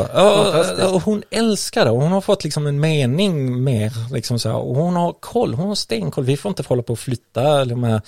Och, 0.85 0.93
och 0.95 1.01
hon 1.03 1.23
älskar 1.31 1.85
det 1.85 1.91
och 1.91 2.01
hon 2.01 2.11
har 2.11 2.21
fått 2.21 2.43
liksom 2.43 2.67
en 2.67 2.79
mening 2.79 3.63
mer 3.63 3.91
liksom 4.13 4.39
så 4.39 4.49
här. 4.49 4.57
Och 4.57 4.75
hon 4.75 4.95
har 4.95 5.13
koll, 5.13 5.53
hon 5.53 5.67
har 5.67 5.75
stenkoll. 5.75 6.23
Vi 6.23 6.37
får 6.37 6.49
inte 6.49 6.63
hålla 6.67 6.83
på 6.83 6.93
och 6.93 6.99
flytta 6.99 7.65
de 7.65 7.83
här 7.83 8.01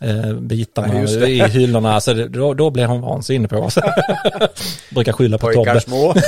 eh, 0.00 0.32
bitarna 0.32 1.02
Ja, 1.02 1.26
i 1.26 1.42
hyllorna. 1.48 1.94
Alltså 1.94 2.14
det, 2.14 2.28
då, 2.28 2.54
då 2.54 2.70
blir 2.70 2.86
hon 2.86 3.00
vansinnig 3.00 3.50
på 3.50 3.56
oss. 3.56 3.78
Brukar 4.90 5.12
skylla 5.12 5.38
på 5.38 5.46
Pojkar 5.46 5.80
Tobbe. 5.80 5.80
små. 5.80 6.14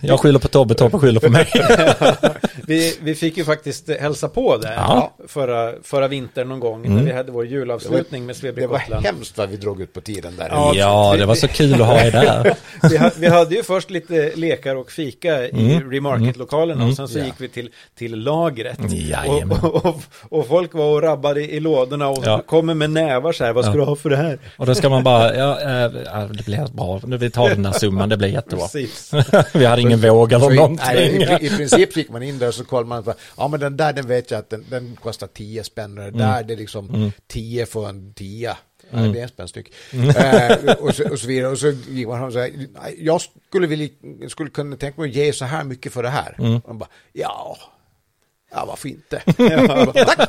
Jag 0.00 0.20
skyller 0.20 0.38
på 0.38 0.48
Tobbe, 0.48 0.74
Tobbe 0.74 0.98
skyller 0.98 1.20
på 1.20 1.28
mig. 1.28 1.46
Vi, 2.66 2.98
vi 3.02 3.14
fick 3.14 3.36
ju 3.36 3.44
faktiskt 3.44 3.90
hälsa 4.00 4.28
på 4.28 4.56
där 4.56 4.72
Ja. 4.72 5.14
förra, 5.28 5.72
förra 5.82 6.08
vintern 6.08 6.48
någon 6.48 6.60
gång 6.60 6.86
Mm. 6.86 6.96
när 6.98 7.04
vi 7.04 7.12
hade 7.12 7.32
vår 7.32 7.46
julavslutning 7.46 8.26
med 8.26 8.34
Det 8.36 8.38
Svebrik 8.40 8.68
var 8.68 8.78
Gotland. 8.78 9.06
hemskt 9.06 9.38
vad 9.38 9.48
vi 9.48 9.56
drog 9.56 9.80
ut 9.80 9.92
på 9.92 10.00
tiden 10.00 10.32
där. 10.38 10.48
Ja, 10.50 10.72
Ja, 10.74 11.14
det 11.18 11.26
var 11.26 11.34
så 11.34 11.48
kul 11.48 11.72
att 11.82 11.86
ha 11.86 12.00
er 12.00 12.10
där. 12.10 12.54
Vi, 12.90 13.10
vi 13.16 13.26
hade 13.26 13.54
ju 13.54 13.62
först 13.62 13.90
lite 13.90 14.32
lekar 14.34 14.76
och 14.76 14.90
fika 14.90 15.46
i 15.46 15.50
Mm. 15.50 15.92
Mm. 15.92 16.88
och 16.88 16.94
sen 16.96 17.08
så 17.08 17.18
Ja. 17.18 17.24
gick 17.24 17.34
vi 17.38 17.48
till, 17.48 17.70
till 17.98 18.18
lagret. 18.18 18.78
Och, 19.60 19.64
och, 19.74 19.86
och, 19.86 20.00
och 20.30 20.46
folk 20.46 20.74
var 20.74 20.84
och 20.94 21.02
rabbade 21.02 21.40
i 21.52 21.60
lådorna 21.60 22.08
och 22.08 22.22
Ja. 22.26 22.42
kommer 22.46 22.74
med 22.74 22.90
nävar 22.90 23.32
så 23.32 23.44
här, 23.44 23.52
vad 23.52 23.64
ska 23.64 23.72
Ja. 23.74 23.78
du 23.78 23.84
ha 23.84 23.96
för 23.96 24.10
det 24.10 24.16
här? 24.16 24.38
Och 24.56 24.66
då 24.66 24.74
ska 24.74 24.88
man 24.88 25.04
bara, 25.04 25.34
ja, 25.36 25.58
ja 26.04 26.20
det 26.32 26.44
blir 26.44 26.66
bra. 26.76 27.00
Nu 27.04 27.16
vi 27.16 27.30
tar 27.30 27.48
den 27.48 27.62
där 27.62 27.72
summan, 27.72 28.08
det 28.08 28.16
blir 28.16 28.28
jättebra. 28.28 28.64
Precis. 28.64 29.10
Vi 29.54 29.64
hade 29.64 29.82
ingen 29.88 30.00
våg 30.00 30.32
eller 30.32 30.44
Så 30.44 30.52
i, 30.52 30.56
någonting. 30.56 30.86
nej, 30.86 31.38
i, 31.42 31.46
I 31.46 31.50
princip 31.56 31.96
gick 31.96 32.08
man 32.10 32.22
in 32.22 32.38
där 32.38 32.48
och 32.48 32.54
så 32.54 32.64
kollade 32.64 32.88
man 32.88 33.14
ja 33.36 33.48
men 33.48 33.60
den 33.60 33.76
där 33.76 33.92
den 33.92 34.06
vet 34.06 34.30
jag 34.30 34.38
att 34.38 34.50
den, 34.50 34.64
den 34.70 34.96
kostar 35.02 35.26
10 35.26 35.64
spänn 35.64 35.98
och 35.98 36.04
den 36.04 36.16
där 36.18 36.42
det 36.42 36.54
är 36.54 36.58
liksom 36.58 37.12
10 37.26 37.66
för 37.66 37.88
en 37.88 38.14
10. 38.14 38.56
Ja, 38.90 38.98
det 38.98 39.18
är 39.18 39.22
en 39.22 39.28
spänn 39.28 39.48
styck. 39.48 39.72
Eh, 39.92 40.72
och, 40.80 40.94
så, 40.94 41.10
och 41.10 41.18
så 41.18 41.26
vidare. 41.26 41.50
Och 41.52 41.58
så 41.58 41.72
gick 41.88 42.06
man 42.08 42.22
och 42.24 42.32
sa, 42.32 42.46
jag 42.98 43.20
skulle, 43.48 43.66
vilja, 43.66 43.88
skulle 44.28 44.50
kunna 44.50 44.76
tänka 44.76 45.00
mig 45.00 45.10
att 45.10 45.16
ge 45.16 45.32
så 45.32 45.44
här 45.44 45.64
mycket 45.64 45.92
för 45.92 46.02
det 46.02 46.08
här. 46.08 46.34
Och 46.38 46.68
man 46.68 46.78
bara, 46.78 46.88
ja, 47.12 47.58
ja 48.50 48.64
varför 48.64 48.88
inte? 48.88 49.22
Tack! 50.04 50.28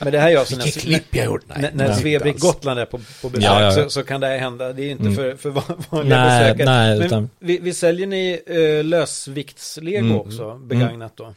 Men 0.00 0.12
det 0.12 0.18
här 0.18 0.30
är 0.30 0.36
alltså 0.36 0.56
när, 0.56 0.64
Vilket 0.64 0.82
klipp 0.82 1.04
jag 1.16 1.24
gjort. 1.24 1.42
när, 1.48 1.70
när 1.74 1.92
Svebrik. 1.92 2.38
Gotland 2.40 2.80
är 2.80 2.84
på, 2.86 3.00
på 3.22 3.28
besök 3.28 3.44
Ja, 3.50 3.60
ja, 3.60 3.64
ja. 3.64 3.72
Så, 3.84 3.90
så 3.90 4.02
kan 4.02 4.20
det 4.20 4.26
här 4.26 4.38
hända. 4.38 4.72
Det 4.72 4.82
är 4.82 4.90
inte 4.90 5.02
Mm. 5.02 5.14
för, 5.16 5.36
för 5.36 5.50
van- 5.50 5.82
vanliga 5.90 6.24
Nej, 6.24 6.40
besökare. 6.54 6.76
nej, 6.76 6.98
Men 6.98 7.06
utan- 7.06 7.30
vi, 7.38 7.58
vi 7.58 7.74
säljer 7.74 8.06
ni 8.06 8.40
uh, 8.50 8.84
lösviktslego 8.84 9.98
Mm. 10.06 10.16
också, 10.20 10.54
begagnat 10.54 11.16
då? 11.16 11.34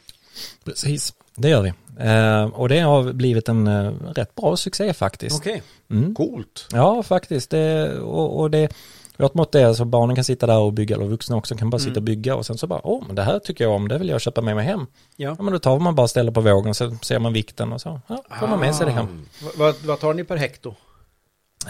Precis, 0.64 1.12
det 1.36 1.48
gör 1.48 1.62
vi. 1.62 1.72
Eh, 2.00 2.44
och 2.44 2.68
det 2.68 2.78
har 2.80 3.12
blivit 3.12 3.48
en 3.48 3.66
eh, 3.66 3.92
rätt 4.14 4.34
bra 4.34 4.56
succé 4.56 4.92
faktiskt. 4.94 5.36
Okej. 5.36 5.62
Mm. 5.90 6.14
Coolt. 6.14 6.66
Ja, 6.72 7.02
faktiskt. 7.02 7.50
Det, 7.50 7.94
och, 7.98 8.40
och 8.40 8.50
det, 8.50 8.68
vårt 9.16 9.34
mått 9.34 9.54
är 9.54 9.72
så 9.72 9.84
barnen 9.84 10.14
kan 10.16 10.24
sitta 10.24 10.46
där 10.46 10.58
och 10.58 10.72
bygga, 10.72 10.96
eller 10.96 11.06
vuxna 11.06 11.36
också 11.36 11.54
kan 11.54 11.70
bara 11.70 11.78
sitta 11.78 11.96
och 11.96 12.02
bygga 12.02 12.36
och 12.36 12.46
sen 12.46 12.58
så 12.58 12.66
bara, 12.66 12.80
åh, 12.86 13.02
men 13.06 13.16
det 13.16 13.22
här 13.22 13.38
tycker 13.38 13.64
jag 13.64 13.72
om, 13.72 13.88
det 13.88 13.98
vill 13.98 14.08
jag 14.08 14.20
köpa 14.20 14.40
med 14.40 14.56
mig 14.56 14.64
hem. 14.66 14.86
Ja. 15.16 15.34
Ja, 15.38 15.42
men 15.42 15.52
då 15.52 15.58
tar 15.58 15.78
man 15.78 15.94
bara 15.94 16.02
och 16.02 16.10
ställer 16.10 16.32
på 16.32 16.40
vågen, 16.40 16.74
så 16.74 16.96
ser 17.02 17.18
man 17.18 17.32
vikten 17.32 17.72
och 17.72 17.80
så, 17.80 18.00
ja, 18.06 18.24
får 18.40 18.46
man 18.46 18.60
med 18.60 18.74
sig 18.74 18.86
det 18.86 18.92
hem. 18.92 19.26
Va- 19.42 19.50
Vad, 19.56 19.74
vad 19.84 20.00
tar 20.00 20.14
ni 20.14 20.24
per 20.24 20.36
hekto? 20.36 20.74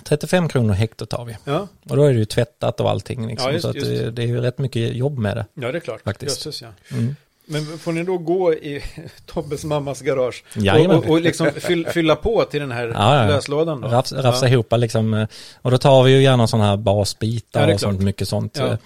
35 0.04 0.48
kronor 0.48 0.72
hekto 0.74 1.07
tar 1.07 1.24
vi. 1.24 1.37
Ja, 1.44 1.68
Och 1.90 1.96
då 1.96 2.02
är 2.04 2.12
det 2.12 2.18
ju 2.18 2.24
tvättat 2.24 2.80
och 2.80 2.90
allting 2.90 3.26
liksom, 3.26 3.46
Ja, 3.48 3.52
just- 3.52 3.62
så 3.66 3.72
det, 3.72 4.11
det 4.11 4.22
är 4.22 4.26
ju 4.26 4.40
rätt 4.40 4.59
mycket 4.59 4.94
jobb 4.94 5.18
med 5.18 5.37
det. 5.37 5.46
ja 5.54 5.72
det 5.72 5.78
är 5.78 5.80
klart. 5.80 6.02
Faktiskt. 6.02 6.46
Jösses, 6.46 6.62
ja. 6.62 6.68
Mm. 6.96 7.16
Men 7.46 7.78
får 7.78 7.92
ni 7.92 8.02
då 8.04 8.18
gå 8.18 8.52
i 8.52 8.83
Tobbes 9.26 9.64
mammas 9.64 10.00
garage 10.00 10.44
och, 10.88 10.96
och, 10.96 11.11
och 11.11 11.20
liksom 11.20 11.50
fyll, 11.57 11.87
fylla 11.87 12.16
på 12.16 12.44
till 12.44 12.61
den 12.61 12.72
här 12.72 12.87
Ja, 12.94 13.22
ja. 13.22 13.28
löslådan 13.28 13.80
då? 13.80 13.88
Rafs, 13.88 14.12
rafsa 14.12 14.46
ja. 14.46 14.52
ihop 14.52 14.72
liksom, 14.76 15.14
eh, 15.14 15.28
och 15.62 15.70
då 15.70 15.78
tar 15.78 16.02
vi 16.02 16.11
ju 16.11 16.22
gärna 16.22 16.46
sådana 16.46 16.68
här 16.68 16.76
basbitar 16.76 17.68
Ja, 17.68 17.74
och 17.74 17.80
sånt, 17.80 18.00
mycket 18.00 18.28
sånt. 18.28 18.57
Ja. 18.59 18.76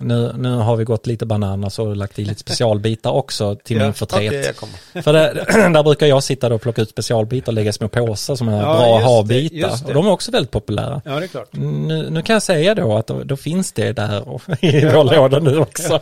Nu, 0.00 0.32
nu 0.38 0.56
har 0.56 0.76
vi 0.76 0.84
gått 0.84 1.06
lite 1.06 1.26
bananas 1.26 1.78
och 1.78 1.96
lagt 1.96 2.18
i 2.18 2.24
lite 2.24 2.40
specialbitar 2.46 3.10
också 3.10 3.54
till 3.54 3.76
Ja, 3.76 3.82
min 3.84 3.94
förtret. 3.94 4.56
Kommer. 4.56 5.02
För 5.02 5.12
det, 5.12 5.44
där 5.72 5.82
brukar 5.82 6.06
jag 6.06 6.22
sitta 6.22 6.54
och 6.54 6.62
plocka 6.62 6.82
ut 6.82 6.90
specialbitar 6.90 7.46
och 7.52 7.54
lägga 7.54 7.72
små 7.72 7.88
påsar 7.88 8.36
som 8.36 8.48
är 8.48 8.56
Ja, 8.56 8.62
bra 8.62 8.84
att 8.96 9.00
just 9.00 9.06
ha 9.06 9.22
det, 9.22 9.28
bitar. 9.28 9.56
just 9.68 9.82
det. 9.84 9.88
Och 9.88 9.94
de 9.94 10.06
är 10.06 10.10
också 10.10 10.30
väldigt 10.30 10.50
populära. 10.50 11.02
Ja, 11.04 11.18
det 11.18 11.24
är 11.24 11.26
klart. 11.26 11.48
Nu, 11.52 12.10
nu 12.10 12.22
kan 12.22 12.34
jag 12.34 12.42
säga 12.42 12.74
då 12.74 12.96
att 12.96 13.06
då, 13.06 13.22
då 13.24 13.36
finns 13.36 13.72
det 13.72 13.92
där 13.92 14.28
och, 14.28 14.42
i 14.60 14.84
vår 14.84 15.04
låda 15.16 15.38
nu 15.38 15.58
också. 15.58 15.94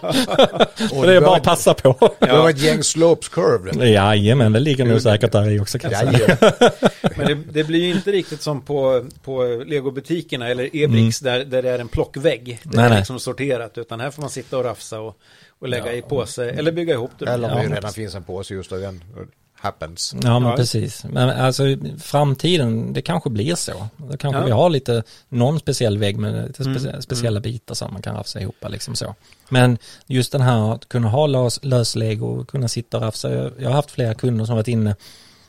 Och 0.93 1.07
det 1.07 1.13
är 1.15 1.21
bara 1.21 1.37
att 1.37 1.43
passa 1.43 1.75
på. 1.75 2.11
Det 2.19 2.33
var 2.33 2.51
ett 2.51 2.59
gäng 2.63 2.83
slopes 2.83 3.29
curve. 3.29 3.89
Jajamän, 3.91 4.53
det 4.53 4.61
ligger 4.61 4.85
nog 4.85 5.01
säkert 5.01 5.33
där 5.33 5.51
i 5.51 5.61
också 5.61 5.79
kan 5.79 5.91
jag 5.91 6.15
säga. 6.15 6.37
Ja, 6.41 6.71
Men 7.17 7.27
det, 7.27 7.35
det 7.53 7.65
blir 7.65 7.81
ju 7.85 7.91
inte 7.93 8.13
riktigt 8.13 8.43
som 8.43 8.61
på, 8.61 9.05
på 9.25 9.63
legobutikerna 9.67 10.49
eller 10.49 10.71
Ebrix 10.85 11.21
där, 11.21 11.45
där 11.45 11.63
det 11.63 11.71
är 11.71 11.79
en 11.79 11.89
plockvägg. 11.89 12.59
Det 12.63 12.77
Nej, 12.77 12.85
är 12.85 12.89
nej. 12.89 12.99
liksom 12.99 13.19
sorterat, 13.21 13.79
utan 13.83 14.01
här 14.01 14.11
får 14.11 14.21
man 14.23 14.31
sitta 14.31 14.59
och 14.59 14.65
rafsa 14.65 15.01
och, 15.01 15.17
och 15.59 15.69
lägga 15.69 15.93
i 15.93 16.03
påse 16.03 16.51
eller 16.51 16.73
bygga 16.73 16.95
ihop 16.95 17.11
det. 17.19 17.27
Eller 17.31 17.49
om 17.49 17.57
Ja, 17.57 17.63
det 17.63 17.69
men 17.69 17.75
redan 17.77 17.93
finns 17.93 18.15
en 18.15 18.25
påse 18.25 18.55
just 18.55 18.73
av 18.73 18.81
den. 18.81 19.05
Happens. 19.55 20.15
Ja 20.23 20.39
men 20.39 20.51
Ja. 20.51 20.57
precis. 20.57 21.05
Men 21.05 21.31
alltså 21.31 21.63
framtiden, 22.01 22.93
det 22.93 23.03
kanske 23.03 23.31
blir 23.31 23.55
så. 23.55 23.89
Då 23.97 24.17
kanske 24.17 24.41
Ja. 24.41 24.45
vi 24.45 24.51
har 24.51 24.71
lite, 24.71 25.03
någon 25.29 25.61
speciell 25.61 25.99
vägg 25.99 26.19
med 26.19 26.47
lite 26.47 26.65
specie- 26.65 26.89
Mm, 26.91 27.03
speciella 27.03 27.41
bitar 27.41 27.75
som 27.75 27.93
man 27.93 28.03
kan 28.03 28.17
rafsa 28.17 28.41
ihop 28.41 28.57
liksom 28.69 28.95
så. 28.95 29.15
Men 29.49 29.79
just 30.07 30.33
den 30.33 30.41
här 30.41 30.75
att 30.75 30.89
kunna 30.89 31.09
ha 31.09 31.27
lös, 31.27 31.61
löslego 31.65 32.27
och 32.27 32.49
kunna 32.49 32.69
sitta 32.69 32.97
och 32.97 33.03
rafsa. 33.03 33.35
Jag, 33.35 33.53
jag 33.59 33.69
har 33.69 33.75
haft 33.75 33.91
flera 33.91 34.15
kunder 34.15 34.45
som 34.45 34.55
varit 34.57 34.69
inne 34.69 34.97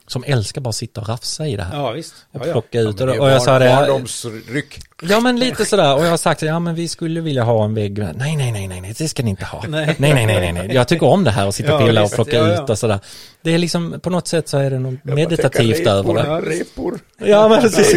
som 0.08 0.24
älskar 0.28 0.62
bara 0.62 0.72
sitta 0.74 1.02
och 1.02 1.10
rafsa 1.10 1.48
i 1.48 1.56
det 1.56 1.64
här. 1.64 1.78
Ja, 1.78 1.92
visst. 1.92 2.14
Och 2.32 2.42
Ja, 2.42 2.48
ja. 2.48 2.52
plocka 2.52 2.80
ut. 2.80 3.00
Ja, 3.00 3.12
och, 3.12 3.18
och 3.18 3.30
jag 3.30 3.42
sa 3.42 3.60
det, 3.60 3.70
Barndomsryck. 3.70 4.80
ja 5.02 5.20
men 5.20 5.40
lite 5.40 5.66
sådär. 5.66 5.96
Och 5.96 6.06
jag 6.06 6.10
har 6.10 6.18
sagt, 6.18 6.42
ja 6.42 6.60
men 6.60 6.76
vi 6.76 6.88
skulle 6.88 7.22
vilja 7.22 7.44
ha 7.44 7.66
en 7.66 7.74
vägg. 7.74 7.98
Nej, 8.00 8.36
nej, 8.36 8.52
nej, 8.52 8.68
nej, 8.68 8.82
nej, 8.82 8.94
det 8.98 9.08
ska 9.08 9.24
ni 9.24 9.30
inte 9.30 9.46
ha. 9.46 9.64
Nej. 9.68 9.96
Nej, 10.00 10.14
nej, 10.14 10.26
nej, 10.26 10.54
nej. 10.54 10.70
Jag 10.76 10.88
tycker 10.88 11.06
om 11.06 11.24
det 11.24 11.32
här 11.32 11.48
och 11.48 11.56
sitta 11.56 11.76
och 11.76 11.82
Ja, 11.82 11.86
pilla 11.86 12.04
och 12.04 12.12
plocka 12.12 12.36
Ja, 12.38 12.48
ja. 12.48 12.64
ut 12.64 12.70
och 12.70 12.78
sådär. 12.80 13.00
Det 13.42 13.52
är 13.54 13.58
liksom, 13.58 14.00
på 14.04 14.10
något 14.10 14.28
sätt 14.28 14.50
så 14.50 14.58
är 14.58 14.70
det 14.70 14.80
något 14.80 15.04
meditativt 15.04 15.88
över 15.88 16.14
det. 16.14 16.22
repor, 16.22 16.42
Repor. 16.50 17.00
Ja 17.18 17.48
men 17.50 17.62
precis. 17.62 17.96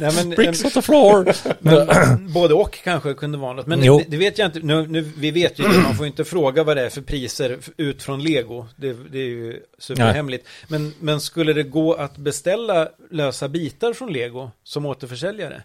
Nej, 0.00 0.12
men, 0.14 0.30
Bricks 0.30 0.64
on 0.64 0.70
the 0.70 0.82
floor. 0.82 1.34
men, 1.60 2.32
både 2.32 2.54
och 2.54 2.78
kanske 2.84 3.14
kunde 3.14 3.38
vara 3.38 3.52
något. 3.52 3.66
Men 3.66 3.80
det, 3.80 4.04
det 4.08 4.16
vet 4.16 4.38
jag 4.38 4.48
inte. 4.48 4.60
Nu, 4.60 4.86
nu, 4.86 5.00
vi 5.00 5.30
vet 5.30 5.58
ju 5.58 5.64
inte, 5.64 5.78
man 5.78 5.94
får 5.94 6.06
inte 6.06 6.24
fråga 6.24 6.64
vad 6.64 6.76
det 6.76 6.82
är 6.82 6.90
för 6.90 7.00
priser 7.00 7.58
ut 7.76 8.02
från 8.02 8.22
Lego. 8.22 8.66
Det, 8.76 8.96
det 9.12 9.18
är 9.18 9.28
ju 9.28 9.60
superhemligt. 9.78 10.46
Men, 10.68 10.94
men 11.00 11.20
skulle 11.20 11.52
det 11.52 11.62
gå 11.62 11.94
att 11.94 12.16
beställa 12.16 12.88
lösa 13.10 13.48
bitar 13.48 13.92
från 13.92 14.12
Lego 14.12 14.50
som 14.64 14.86
återförsäljare? 14.86 15.62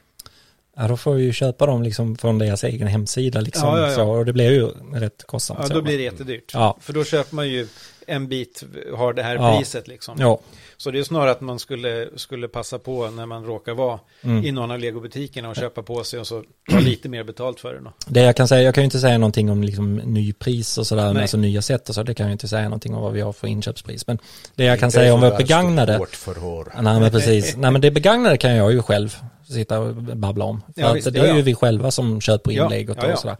Ja, 0.77 0.87
då 0.87 0.97
får 0.97 1.13
vi 1.13 1.23
ju 1.23 1.33
köpa 1.33 1.65
dem 1.65 1.83
liksom 1.83 2.17
från 2.17 2.39
deras 2.39 2.63
egen 2.63 2.87
hemsida 2.87 3.41
liksom. 3.41 3.69
Ja, 3.69 3.79
ja, 3.79 3.87
ja. 3.87 3.95
Så, 3.95 4.09
och 4.09 4.25
det 4.25 4.33
blir 4.33 4.51
ju 4.51 4.67
rätt 4.93 5.23
kostsamt. 5.25 5.59
Ja, 5.63 5.75
då 5.75 5.81
blir 5.81 5.97
det 5.97 6.03
jättedyrt. 6.03 6.51
Ja. 6.53 6.77
För 6.81 6.93
då 6.93 7.03
köper 7.03 7.35
man 7.35 7.49
ju 7.49 7.67
en 8.07 8.27
bit, 8.27 8.63
har 8.95 9.13
det 9.13 9.23
här 9.23 9.35
Ja. 9.35 9.57
priset 9.57 9.87
liksom. 9.87 10.15
Ja, 10.19 10.39
Så 10.77 10.91
det 10.91 10.99
är 10.99 11.03
snarare 11.03 11.31
att 11.31 11.41
man 11.41 11.59
skulle, 11.59 12.07
skulle 12.15 12.47
passa 12.47 12.79
på 12.79 13.09
när 13.09 13.25
man 13.25 13.45
råkar 13.45 13.73
vara 13.73 13.99
Mm. 14.21 14.45
i 14.45 14.51
någon 14.51 14.71
av 14.71 14.79
legobutikerna 14.79 15.49
och 15.49 15.55
köpa 15.55 15.83
på 15.83 16.03
sig 16.03 16.19
och 16.19 16.27
så 16.27 16.43
ta 16.71 16.79
lite 16.79 17.09
mer 17.09 17.23
betalt 17.23 17.59
för 17.59 17.73
det 17.73 17.79
då. 17.79 17.93
det 18.07 18.21
jag 18.21 18.35
kan 18.35 18.47
säga, 18.47 18.61
jag 18.61 18.73
kan 18.75 18.81
ju 18.81 18.85
inte 18.85 18.99
säga 18.99 19.17
någonting 19.17 19.49
om 19.51 19.63
liksom 19.63 19.95
nypris 19.95 20.77
och 20.77 20.87
sådär, 20.87 21.21
alltså 21.21 21.37
nya 21.37 21.61
sätt 21.61 21.89
och 21.89 21.95
så, 21.95 22.03
det 22.03 22.13
kan 22.13 22.23
jag 22.23 22.29
ju 22.29 22.33
inte 22.33 22.47
säga 22.47 22.63
någonting 22.63 22.95
om 22.95 23.01
vad 23.01 23.13
vi 23.13 23.21
har 23.21 23.33
för 23.33 23.47
inköpspris. 23.47 24.07
Men 24.07 24.19
det 24.55 24.63
jag 24.63 24.79
kan 24.79 24.91
säga 24.91 25.13
om 25.13 25.21
där 25.21 25.37
begagnade, 25.37 25.95
stort 25.95 26.15
förhör. 26.15 26.81
nej 26.81 26.99
men 26.99 27.11
precis, 27.11 27.55
nej 27.57 27.71
men 27.71 27.81
det 27.81 27.91
begagnade 27.91 28.37
kan 28.37 28.55
jag 28.55 28.71
ju 28.73 28.81
själv 28.81 29.15
sitta 29.49 29.79
och 29.79 29.95
babbla 29.95 30.45
om. 30.45 30.61
För 30.75 30.81
Ja, 30.81 30.87
att 30.89 30.95
visst, 30.95 31.13
det 31.13 31.19
ja, 31.19 31.25
är 31.25 31.31
ju 31.33 31.37
ja. 31.39 31.43
vi 31.45 31.55
själva 31.55 31.91
som 31.91 32.21
köper 32.21 32.51
in 32.51 32.57
Ja, 32.57 32.69
legot 32.69 32.97
ja, 33.01 33.07
ja. 33.07 33.13
och 33.13 33.19
sådär. 33.19 33.37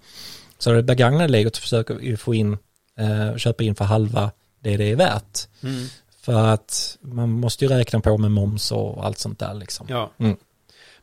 Så 0.58 0.72
det 0.72 0.84
begagnade 0.84 1.28
legot 1.28 1.58
försöker 1.58 1.94
vi 1.94 2.06
ju 2.06 2.18
få 2.18 2.34
in, 2.34 2.58
eh, 3.00 3.38
köpa 3.38 3.64
in 3.64 3.76
för 3.76 3.86
halva 3.86 4.32
det 4.66 4.78
det 4.78 4.92
är 4.92 4.96
värt. 4.96 5.48
Mm. 5.64 5.86
För 6.22 6.46
att 6.48 6.98
man 7.02 7.30
måste 7.30 7.66
ju 7.66 7.72
räkna 7.72 8.00
på 8.00 8.18
med 8.18 8.32
moms 8.32 8.72
och 8.72 9.06
allt 9.06 9.20
sånt 9.20 9.40
där 9.40 9.54
liksom. 9.54 9.88
Ja. 9.90 10.12
Mm. 10.20 10.38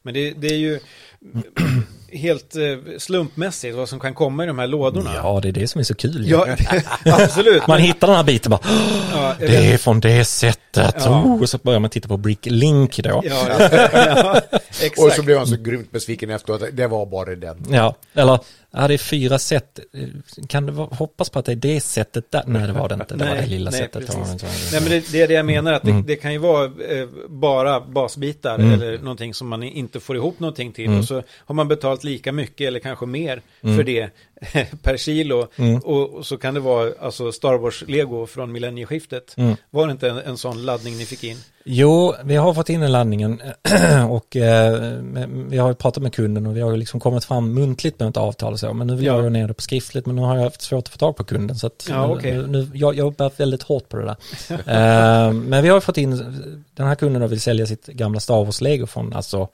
Men 0.03 0.15
det, 0.15 0.31
det 0.31 0.47
är 0.47 0.59
ju 0.59 0.81
helt 2.13 2.57
eh, 2.57 2.99
slumpmässigt 2.99 3.77
vad 3.77 3.89
som 3.89 4.01
kan 4.01 4.15
komma 4.15 4.45
i 4.45 4.47
de 4.47 4.59
här 4.59 4.67
lådorna. 4.67 5.11
Ja, 5.15 5.41
det 5.43 5.49
är 5.49 5.53
det 5.53 5.69
som 5.69 5.79
är 5.79 5.83
så 5.83 5.95
kul. 5.95 6.29
Ja, 6.29 6.57
absolut. 7.05 7.67
Man 7.67 7.81
hittar 7.81 8.07
den 8.07 8.17
här 8.17 8.25
biten 8.25 8.51
bara, 8.51 8.61
ja, 9.13 9.35
det 9.39 9.73
är 9.73 9.79
från 9.79 10.01
det 10.01 10.25
sättet. 10.25 10.95
Ja. 10.99 11.23
Oh, 11.23 11.43
och 11.43 11.49
så 11.49 11.59
börjar 11.59 11.81
man 11.81 11.91
titta 11.91 12.09
på 12.09 12.17
Bricklink 12.17 12.97
då. 12.97 13.23
Ja, 13.25 13.47
ja, 13.49 14.41
exakt. 14.81 14.99
Och 14.99 15.13
så 15.13 15.23
blev 15.23 15.39
han 15.39 15.47
så 15.47 15.57
grymt 15.57 15.91
besviken 15.91 16.31
efteråt. 16.31 16.63
Det 16.73 16.87
var 16.87 17.07
bara 17.07 17.35
den. 17.35 17.67
Ja, 17.71 17.97
eller 18.15 18.39
ja, 18.73 18.89
det 18.89 18.95
är 18.95 18.99
fyra 18.99 19.39
sätt. 19.39 19.81
Kan 20.49 20.75
vara, 20.75 20.87
hoppas 20.87 21.31
på 21.31 21.39
att 21.39 21.45
det 21.45 21.53
är 21.53 21.57
det 21.57 21.81
sättet 21.81 22.31
där? 22.31 22.43
Nej, 22.47 22.67
det 22.67 22.73
var 22.73 22.89
det 22.89 22.95
inte. 22.95 23.15
Det 23.15 23.25
var 23.25 23.35
Nej, 23.35 23.43
det 23.43 23.49
lilla 23.51 23.71
nej, 23.71 23.81
sättet. 23.81 24.15
Var 24.15 24.25
precis. 24.25 24.73
Nej 24.73 24.81
men 24.81 24.91
det, 24.91 25.13
det 25.13 25.21
är 25.23 25.29
det 25.29 25.35
jag 25.35 25.47
menar 25.47 25.73
att 25.73 25.83
det, 25.83 25.91
Mm. 25.91 26.07
det 26.07 26.17
kan 26.17 26.33
ju 26.33 26.39
vara 26.39 26.65
eh, 26.65 27.09
bara 27.29 27.81
basbitar 27.81 28.55
Mm. 28.59 28.73
eller 28.73 28.99
någonting 28.99 29.35
som 29.35 29.49
man 29.49 29.63
inte 29.63 30.01
får 30.01 30.17
ihop 30.17 30.41
någonting 30.41 30.73
till 30.73 30.87
Mm. 30.87 30.99
och 30.99 31.05
så 31.05 31.23
har 31.39 31.55
man 31.55 31.69
betalt 31.69 32.05
lika 32.05 32.33
mycket 32.33 32.69
eller 32.69 32.81
kanske 32.81 33.07
mer 33.07 33.43
Mm. 33.63 33.77
för 33.77 33.85
det 33.85 34.11
per 34.83 34.97
kilo 34.97 35.49
Mm. 35.57 35.79
och, 35.79 36.11
och 36.15 36.27
så 36.27 36.37
kan 36.37 36.55
det 36.55 36.61
vara 36.61 36.93
alltså 37.01 37.33
Star 37.33 37.55
Wars 37.59 37.85
Lego 37.89 38.27
från 38.27 38.53
millennieskiftet. 38.53 39.35
Mm. 39.37 39.57
Var 39.71 39.87
det 39.87 39.93
inte 39.93 40.09
en, 40.11 40.19
en 40.19 40.37
sån 40.37 40.65
laddning 40.65 40.97
ni 40.99 41.05
fick 41.05 41.25
in? 41.25 41.37
Jo, 41.65 42.15
vi 42.25 42.37
har 42.37 42.55
fått 42.55 42.69
in 42.69 42.81
den 42.81 42.93
laddningen 42.93 43.41
och 44.11 44.37
eh, 44.37 44.81
vi 45.49 45.59
har 45.59 45.73
pratat 45.75 46.03
med 46.03 46.15
kunden 46.15 46.47
och 46.47 46.57
vi 46.57 46.61
har 46.61 46.77
liksom 46.77 47.01
kommit 47.01 47.25
fram 47.25 47.55
muntligt 47.55 48.01
med 48.01 48.09
ett 48.09 48.17
avtal 48.17 48.53
och 48.53 48.61
så. 48.61 48.73
Men 48.73 48.87
nu 48.87 48.97
vill 48.97 49.05
Ja. 49.07 49.15
jag 49.15 49.25
ju 49.25 49.31
ner 49.31 49.49
det 49.49 49.55
på 49.55 49.63
skriftligt 49.63 50.07
men 50.07 50.17
nu 50.17 50.23
har 50.23 50.37
jag 50.37 50.43
haft 50.45 50.63
svårt 50.63 50.85
att 50.85 50.89
få 50.89 50.99
tag 50.99 51.17
på 51.17 51.25
kunden. 51.25 51.57
Så 51.57 51.67
att 51.67 51.87
Ja, 51.91 52.07
nu, 52.07 52.13
okej. 52.13 52.47
nu, 52.49 52.71
jag 52.75 52.95
jobbar 52.95 53.31
väldigt 53.37 53.63
hårt 53.63 53.89
på 53.89 53.97
det 53.97 54.05
där. 54.05 54.17
eh, 55.29 55.33
men 55.33 55.63
vi 55.63 55.69
har 55.69 55.81
fått 55.81 55.99
in, 55.99 56.11
den 56.75 56.87
här 56.87 56.95
kunden 56.95 57.23
då 57.23 57.29
vill 57.29 57.41
sälja 57.41 57.67
sitt 57.67 57.87
gamla 57.87 58.21
Star 58.21 58.45
Wars-lego 58.45 58.87
från 58.87 59.13
alltså 59.13 59.49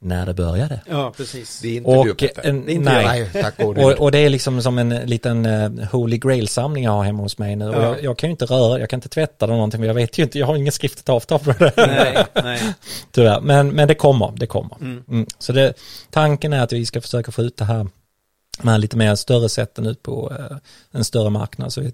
när 0.00 0.26
det 0.26 0.34
började. 0.34 0.80
Ja, 0.88 1.12
precis. 1.16 1.60
Det 1.60 1.68
är 1.68 1.76
inte 1.76 1.90
Och, 1.90 2.06
du 2.06 2.14
Petter. 2.14 2.42
en, 2.48 2.64
Det 2.66 2.72
är 2.72 2.74
inte 2.74 2.92
nej. 2.92 3.06
Nej, 3.32 3.42
tack 3.42 3.58
Och, 3.60 3.74
Gud. 3.74 3.94
och 3.98 4.12
det 4.12 4.18
är 4.18 4.28
liksom 4.28 4.62
som 4.62 4.78
en 4.78 4.88
liten 4.88 5.46
uh, 5.46 5.84
Holy 5.92 6.18
Grail-samling 6.18 6.84
jag 6.84 6.90
har 6.90 7.04
hemma 7.04 7.22
hos 7.22 7.38
mig 7.38 7.56
nu. 7.56 7.68
Och 7.68 7.74
Ja. 7.74 7.82
jag, 7.82 8.02
jag 8.02 8.18
kan 8.18 8.28
ju 8.28 8.30
inte 8.30 8.44
röra, 8.46 8.78
jag 8.80 8.90
kan 8.90 8.96
inte 8.96 9.08
tvätta 9.08 9.46
det 9.46 9.52
någonting, 9.52 9.80
för 9.80 9.86
jag 9.86 9.94
vet 9.94 10.18
ju 10.18 10.22
inte, 10.22 10.38
jag 10.38 10.46
har 10.46 10.56
inget 10.56 10.74
skriftligt 10.74 11.08
avtal 11.08 11.38
på 11.38 11.52
det. 11.52 11.72
Nej, 11.76 12.24
nej. 12.34 12.60
Tyvärr, 13.12 13.40
men, 13.40 13.68
men 13.70 13.88
det 13.88 13.94
kommer, 13.94 14.32
det 14.36 14.46
kommer. 14.46 14.76
Mm. 14.80 15.04
Mm. 15.08 15.26
Så 15.38 15.52
det, 15.52 15.74
tanken 16.10 16.52
är 16.52 16.62
att 16.62 16.72
vi 16.72 16.86
ska 16.86 17.00
försöka 17.00 17.32
få 17.32 17.42
ut 17.42 17.56
det 17.56 17.64
här 17.64 17.86
med 18.62 18.80
lite 18.80 18.96
mer 18.96 19.14
större 19.14 19.48
sätten 19.48 19.86
ut 19.86 20.02
på 20.02 20.32
eh, 20.38 20.56
en 20.92 21.04
större 21.04 21.30
marknad. 21.30 21.72
Så 21.72 21.80
vi 21.80 21.92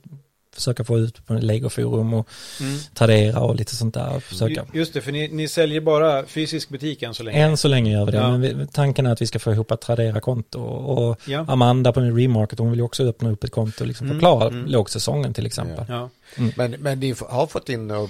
försöker 0.55 0.85
få 0.85 0.99
ut 0.99 1.27
på 1.27 1.35
Lego-forum 1.35 2.15
och 2.15 2.29
Mm. 2.61 2.79
Tradera 2.95 3.41
och 3.41 3.55
lite 3.57 3.77
sånt 3.77 3.95
där. 3.95 4.17
Och 4.17 4.23
försöka. 4.23 4.65
Just 4.73 4.95
det, 4.95 5.01
för 5.01 5.13
ni, 5.13 5.29
ni 5.29 5.49
säljer 5.49 5.81
bara 5.81 6.27
fysisk 6.27 6.69
butik 6.69 7.03
än 7.03 7.15
så 7.15 7.23
länge. 7.23 7.39
Än 7.45 7.57
så 7.57 7.69
länge 7.69 7.93
gör 7.93 8.05
vi 8.07 8.13
det, 8.13 8.19
Ja. 8.19 8.31
men 8.31 8.41
vi, 8.41 8.67
tanken 8.73 9.07
är 9.07 9.13
att 9.13 9.23
vi 9.23 9.27
ska 9.27 9.39
få 9.39 9.53
ihop 9.53 9.71
ett 9.71 9.81
Tradera-konto. 9.81 10.61
Och, 10.63 11.09
och 11.09 11.19
Ja. 11.27 11.45
Amanda 11.49 11.93
på 11.93 12.01
min 12.01 12.19
remarket, 12.19 12.59
hon 12.59 12.71
vill 12.71 12.79
ju 12.79 12.85
också 12.85 13.03
öppna 13.05 13.31
upp 13.31 13.45
ett 13.45 13.51
konto 13.53 13.81
och 13.85 13.89
liksom 13.89 14.07
Mm, 14.07 14.17
förklara 14.17 14.49
mm. 14.49 14.67
lågsäsongen 14.67 15.35
till 15.35 15.47
exempel. 15.47 15.85
Ja. 15.89 16.09
Men, 16.57 16.71
men 16.71 17.01
ni 17.01 17.15
har 17.29 17.47
fått 17.47 17.69
in 17.69 17.91
och 17.91 18.09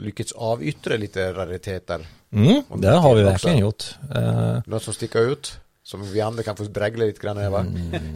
lyckats 0.00 0.32
avyttra 0.32 0.96
lite 0.96 1.32
rariteter. 1.32 2.06
Mm, 2.32 2.62
det 2.76 2.88
har 2.90 3.14
vi 3.14 3.20
också. 3.22 3.30
verkligen 3.30 3.58
gjort. 3.58 3.84
Eh, 4.14 4.58
Något 4.66 4.82
som 4.82 4.94
sticker 4.94 5.32
ut. 5.32 5.58
Som 5.84 6.12
vi 6.12 6.20
andra 6.20 6.42
kan 6.42 6.56
få 6.56 6.62
drägla 6.64 7.04
lite 7.04 7.20
grann 7.20 7.38
över. 7.38 7.64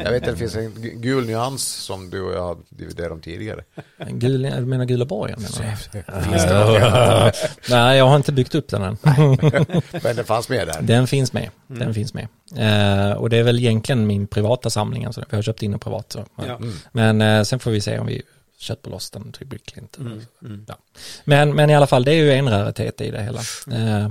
Jag 0.05 0.11
vet 0.11 0.23
att 0.23 0.29
det 0.29 0.37
finns 0.37 0.57
en 0.57 0.75
gu- 0.75 0.95
gul 1.01 1.27
nyans 1.27 1.65
som 1.69 2.11
du 2.11 2.23
och 2.23 2.33
jag 2.35 2.43
har 2.43 2.57
dividerat 2.69 3.13
om 3.13 3.21
tidigare. 3.21 3.65
gul, 4.09 4.43
du 4.43 4.61
menar 4.67 4.85
Gula 4.85 5.05
borgen? 5.05 5.39
menar? 5.41 5.77
Nej, 7.71 7.99
jag 7.99 8.07
har 8.07 8.17
inte 8.17 8.33
byggt 8.33 8.55
upp 8.55 8.69
den 8.69 8.83
än. 8.83 8.97
Men 10.03 10.17
det 10.17 10.25
fanns 10.25 10.49
med 10.49 10.67
där. 10.69 10.83
Den 10.83 11.07
finns 11.07 11.33
med. 11.33 11.51
Mm. 11.71 11.81
Den 11.81 11.95
finns 11.95 12.15
med. 12.15 12.29
Eh, 12.57 13.13
och 13.17 13.31
det 13.31 13.37
är 13.37 13.43
väl 13.43 13.59
egentligen 13.59 14.07
min 14.07 14.27
privata 14.27 14.71
samling. 14.71 15.05
Alltså, 15.05 15.25
vi 15.31 15.37
har 15.37 15.43
köpt 15.43 15.63
in 15.63 15.71
den 15.71 15.81
privat. 15.81 16.13
Så. 16.13 16.25
Ja. 16.37 16.45
Mm. 16.57 16.73
Men 16.93 17.23
eh, 17.23 17.43
sen 17.43 17.59
får 17.59 17.71
vi 17.71 17.81
se 17.81 17.99
om 17.99 18.07
vi 18.07 18.23
köper 18.59 18.91
loss 18.91 19.11
den 19.11 19.33
till 19.33 19.47
Bricklint. 19.47 19.99
Mm. 19.99 20.21
Mm. 20.45 20.65
Ja. 20.69 20.77
Men, 21.25 21.55
men 21.55 21.71
i 21.71 21.75
alla 21.75 21.87
fall, 21.87 22.05
det 22.05 22.13
är 22.13 22.17
ju 22.17 22.33
en 22.33 22.49
raritet 22.51 23.01
i 23.01 23.11
det 23.11 23.23
hela. 23.23 23.41
Eh, 23.73 24.09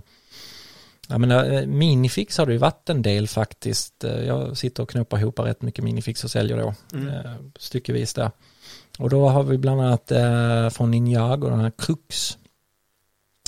jag 1.10 1.22
menar, 1.22 1.52
eh, 1.52 1.66
minifix 1.66 2.38
har 2.38 2.46
det 2.46 2.52
ju 2.54 2.58
varit 2.60 2.90
en 2.90 3.02
del 3.02 3.28
faktiskt. 3.28 4.04
Eh, 4.04 4.12
Jag 4.24 4.58
sitter 4.58 4.84
och 4.84 4.90
knoppar 4.90 5.20
ihop 5.20 5.40
rätt 5.40 5.62
mycket 5.62 5.84
minifix 5.84 6.24
och 6.24 6.32
säljer 6.32 6.58
då. 6.58 6.74
Mm. 6.94 7.08
Eh, 7.08 7.32
styckevis 7.60 8.14
där. 8.14 8.32
Och 9.00 9.10
då 9.10 9.30
har 9.30 9.44
vi 9.44 9.58
bland 9.58 9.82
annat 9.82 10.12
från 10.74 10.92
Ninjago, 10.92 11.50
den 11.50 11.60
här 11.60 11.72
Crux. 11.78 12.38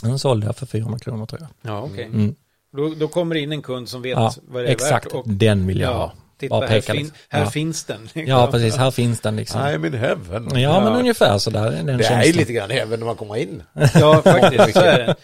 Den 0.03 0.19
sålde 0.19 0.45
jag 0.45 0.55
för 0.55 0.65
400 0.65 0.99
kronor 0.99 1.25
tror 1.25 1.41
jag. 1.41 1.71
Ja, 1.71 1.81
okej. 1.81 2.03
Mm. 2.05 2.35
Då, 2.71 2.89
då 2.99 3.07
kommer 3.07 3.35
det 3.35 3.41
in 3.41 3.51
en 3.51 3.61
kund 3.61 3.89
som 3.89 4.01
vet 4.01 4.11
Ja, 4.17 4.33
vad 4.47 4.63
det 4.63 4.67
är 4.67 4.71
Exakt, 4.71 5.05
värt. 5.05 5.13
Och, 5.13 5.29
den 5.29 5.67
vill 5.67 5.79
jag 5.79 5.91
Ja. 5.93 5.97
ha. 5.97 6.13
Titta 6.39 6.55
här, 6.59 6.67
peka. 6.67 6.93
fin, 6.93 7.01
liksom. 7.01 7.17
här 7.29 7.41
ja. 7.41 7.49
finns 7.49 7.83
den. 7.83 8.01
liksom. 8.03 8.25
ja, 8.25 8.47
precis. 8.51 8.75
Här 8.75 8.91
finns 8.91 9.19
den 9.21 9.35
liksom. 9.35 9.61
I'm 9.61 9.87
in 9.87 9.93
heaven. 9.93 10.47
Ja, 10.53 10.59
Ja. 10.59 10.79
men 10.83 10.93
ungefär 10.93 11.37
sådär. 11.37 11.71
Den 11.71 11.85
Det 11.85 11.91
är 11.93 11.97
ju 11.97 12.03
känslan. 12.03 12.35
lite 12.37 12.53
grann 12.53 12.69
heaven 12.69 12.99
när 12.99 13.05
man 13.07 13.15
kommer 13.15 13.35
in. 13.35 13.63
Ja, 13.93 14.21
faktiskt, 14.25 14.73
så 14.73 14.79
är 14.83 14.97
det. 14.97 15.15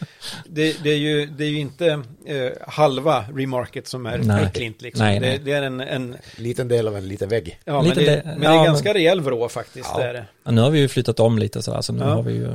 Det, 0.45 0.84
det, 0.84 0.89
är, 0.89 0.97
ju, 0.97 1.26
det 1.26 1.43
är 1.43 1.49
ju 1.49 1.59
inte 1.59 1.88
eh, 2.26 2.51
halva 2.68 3.26
remarket 3.36 3.88
som 3.88 4.05
är, 4.05 4.18
Nej. 4.18 4.43
är 4.43 4.49
klint 4.49 4.82
liksom. 4.82 5.05
Nej, 5.05 5.20
det, 5.20 5.26
nej. 5.28 5.39
det 5.45 5.51
är 5.51 5.61
en, 5.61 5.82
en 5.82 6.16
Liten 6.36 6.68
del 6.68 6.88
av 6.88 6.97
en 6.97 7.07
liten 7.07 7.30
vägg. 7.30 7.59
ja, 7.66 7.82
Lite 7.82 7.95
men 7.95 8.05
det, 8.05 8.11
det- 8.16 8.22
men 8.26 8.39
det 8.39 8.45
ja, 8.45 8.51
är 8.51 8.55
men- 8.55 8.66
ganska 8.66 8.93
rejäl 8.93 9.22
vrå 9.22 9.49
faktiskt, 9.49 9.89
Ja. 9.93 9.99
det 9.99 10.09
är 10.09 10.14
det. 10.14 10.26
Ja, 10.45 10.51
nu 10.51 10.61
har 10.61 10.70
vi 10.70 10.80
ju 10.80 10.88
flyttat 10.88 11.20
om 11.20 11.38
lite 11.39 11.61
sådär, 11.61 11.82
så 11.82 11.93
nu 11.93 11.99
Ja. 11.99 12.05
har 12.14 12.24
vi 12.24 12.34
ju... 12.34 12.47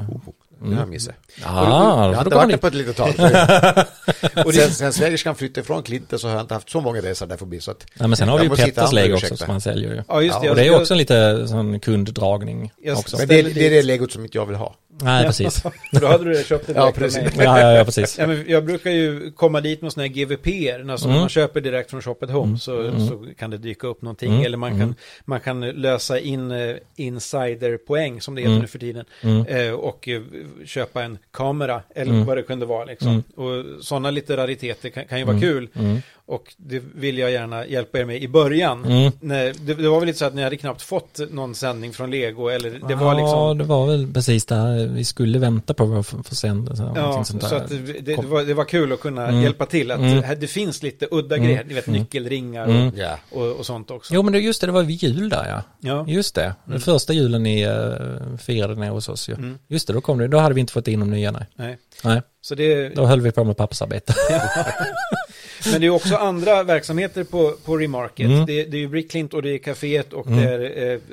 Det 0.61 1.45
har 1.45 1.63
jag. 1.63 1.71
Ja, 1.73 2.07
jag 2.11 2.15
har 2.15 2.25
inte 2.25 2.37
varit 2.37 2.47
ni- 2.47 2.53
där 2.53 2.59
på 2.59 2.67
ett 2.67 2.75
litet 2.75 2.97
tag. 2.97 3.09
Och 4.47 4.55
sen, 4.55 4.71
sen 4.71 4.93
svägerskan 4.93 5.35
flyttade 5.35 5.61
ifrån 5.61 5.83
Klinten 5.83 6.19
så 6.19 6.29
har 6.29 6.35
jag 6.35 6.43
inte 6.45 6.55
haft 6.55 6.71
så 6.71 6.81
många 6.81 7.01
resor 7.01 7.27
där 7.27 7.37
förbi. 7.37 7.61
Så 7.61 7.71
att 7.71 7.87
Nej, 7.95 8.09
men 8.09 8.17
sen 8.17 8.29
har 8.29 8.39
vi 8.39 8.45
ju 8.45 8.57
Petters 8.57 8.93
Lego 8.93 9.15
också 9.15 9.37
som 9.37 9.47
man 9.49 9.61
säljer 9.61 9.95
ju. 9.95 10.03
Ja, 10.09 10.23
just 10.23 10.41
det. 10.41 10.47
Ja, 10.47 10.51
Och 10.51 10.57
det 10.57 10.67
är 10.67 10.81
också 10.81 10.95
lite 10.95 11.49
sån 11.49 11.81
kunddragning 11.81 12.73
också. 12.97 13.17
men 13.19 13.29
det, 13.29 13.43
det 13.43 13.67
är 13.67 13.71
det 13.71 13.83
legot 13.83 14.13
som 14.13 14.23
inte 14.25 14.39
jag 14.39 14.47
vill 14.47 14.57
ha. 14.57 14.75
Nej, 15.03 15.26
precis. 15.26 15.62
Då 15.92 16.07
hade 16.07 16.24
du 16.24 16.44
köpt 16.44 16.66
det 16.66 16.72
Ja, 16.72 16.82
direkt 16.82 16.96
av 16.99 17.01
precis. 17.03 17.36
mig. 17.36 17.46
Ja, 17.46 17.61
ja, 17.61 17.72
ja, 17.72 17.84
precis. 17.84 18.18
Ja, 18.18 18.26
men 18.26 18.44
jag 18.49 18.64
brukar 18.64 18.90
ju 18.90 19.30
komma 19.36 19.61
dit 19.61 19.82
med 19.82 19.92
sådana 19.92 20.07
här 20.09 20.14
GVP, 20.14 20.46
alltså 20.90 21.07
Mm. 21.07 21.14
när 21.14 21.20
man 21.20 21.28
köper 21.28 21.61
direkt 21.61 21.90
från 21.90 22.03
Shop 22.03 22.16
at 22.20 22.30
Home 22.30 22.59
så, 22.59 22.80
Mm. 22.80 23.09
så 23.09 23.24
kan 23.38 23.51
det 23.51 23.59
dyka 23.59 23.86
upp 23.86 24.03
någonting. 24.03 24.32
Mm. 24.32 24.44
Eller 24.44 24.57
man 24.57 24.70
kan, 24.70 24.80
Mm. 24.80 24.94
man 25.24 25.40
kan 25.40 25.61
lösa 25.61 26.18
in 26.18 26.51
eh, 26.51 26.76
insiderpoäng 26.96 28.20
som 28.20 28.34
det 28.34 28.40
heter 28.40 28.51
Mm. 28.51 28.62
nu 28.62 28.66
för 28.68 28.78
tiden. 28.78 29.05
Mm. 29.22 29.46
Eh, 29.46 29.72
och 29.72 30.09
eh, 30.09 30.22
köpa 30.66 31.03
en 31.03 31.18
kamera 31.30 31.82
eller 31.94 32.12
Mm. 32.12 32.24
vad 32.26 32.36
det 32.36 32.42
kunde 32.42 32.66
vara 32.66 32.84
liksom. 32.84 33.09
Mm. 33.09 33.22
Och 33.36 33.84
sådana 33.84 34.11
lite 34.11 34.36
rariteter 34.36 34.88
kan, 34.88 35.05
kan 35.05 35.18
ju 35.18 35.24
vara 35.24 35.36
Mm. 35.36 35.49
kul. 35.49 35.68
Mm. 35.74 36.03
Och 36.26 36.55
det 36.57 36.82
vill 36.94 37.18
jag 37.18 37.30
gärna 37.30 37.66
hjälpa 37.66 37.99
er 37.99 38.05
med 38.05 38.22
i 38.22 38.28
början. 38.28 38.84
Mm. 38.84 39.12
Nej, 39.20 39.53
det, 39.61 39.74
det 39.74 39.88
var 39.88 39.99
väl 40.01 40.07
lite 40.07 40.18
så 40.18 40.24
att 40.24 40.34
ni 40.34 40.42
hade 40.42 40.57
knappt 40.57 40.82
fått 40.82 41.20
någon 41.30 41.55
sändning 41.55 41.92
från 41.92 42.11
Lego 42.11 42.49
eller 42.49 42.70
det 42.88 42.94
var 42.94 43.14
Ja, 43.14 43.18
liksom 43.20 43.59
det 43.59 43.64
var 43.64 43.86
väl 43.86 44.12
precis 44.14 44.44
där 44.44 44.88
vi 44.95 45.05
skulle 45.05 45.39
vänta 45.39 45.74
på 45.74 45.84
vår 45.84 46.01
f- 46.01 46.14
försändelse. 46.24 46.93
Ja, 46.97 47.24
sånt 47.24 47.43
så 47.43 47.49
där. 47.49 47.57
att 47.57 47.68
det, 47.68 47.76
det, 48.01 48.16
var, 48.16 48.43
det 48.43 48.55
var 48.55 48.64
kul 48.64 48.93
att 48.93 49.01
kunna 49.01 49.28
Mm. 49.28 49.41
hjälpa 49.43 49.66
till. 49.66 49.91
Att 49.91 49.99
Mm. 50.01 50.41
det 50.41 50.47
finns 50.47 50.82
lite 50.82 51.09
udda 51.11 51.36
Mm. 51.36 51.47
grejer, 51.49 51.64
ni 51.68 51.74
vet 51.74 51.86
Mm. 51.89 52.01
nyckelringar 52.01 52.64
Mm. 52.64 52.93
Ja. 52.97 53.18
och, 53.30 53.43
och, 53.47 53.53
och 53.57 53.66
sånt 53.66 53.91
också. 53.91 54.14
Jo, 54.14 54.22
men 54.22 54.32
det, 54.32 54.39
just 54.39 54.61
det, 54.61 54.66
det 54.66 54.72
var 54.72 54.82
vid 54.82 55.03
jul 55.03 55.28
där 55.28 55.47
ja. 55.49 55.62
Ja. 55.89 56.05
Just 56.09 56.34
det, 56.34 56.43
den 56.64 56.72
Mm. 56.72 56.80
första 56.80 57.12
julen 57.12 57.43
ni 57.43 57.66
uh, 57.68 58.36
firade 58.39 58.74
nere 58.74 58.91
hos 58.91 59.09
oss 59.09 59.28
ju. 59.28 59.34
Mm. 59.34 59.59
Just 59.68 59.86
det, 59.86 59.93
då 59.93 60.01
kom 60.01 60.18
det, 60.18 60.28
då 60.28 60.39
hade 60.39 60.55
vi 60.55 60.61
inte 60.61 60.72
fått 60.72 60.89
in 60.89 61.01
de 61.01 61.11
nya 61.11 61.30
nej. 61.30 61.47
Nej. 61.57 61.78
Nej, 62.05 62.22
Så 62.41 62.55
det, 62.55 62.89
då 62.89 63.07
höll 63.07 63.20
vi 63.20 63.32
på 63.32 63.45
med 63.45 63.57
pappersarbete. 63.57 64.14
men 65.73 65.81
det 65.81 65.87
är 65.87 65.91
också 65.91 66.17
andra 66.17 66.63
verksamheter 66.63 67.25
på, 67.25 67.55
på 67.65 67.77
Remarket. 67.77 68.27
Mm. 68.27 68.47
Det, 68.47 68.65
det 68.65 68.77
är 68.77 68.81
ju 68.81 68.89
Bricklint 68.89 69.35
och 69.35 69.43
det 69.43 69.51
är 69.51 69.59
Caféet 69.59 70.13
och 70.13 70.27
Mm. 70.27 70.39
det 70.39 70.49
är, 70.55 70.61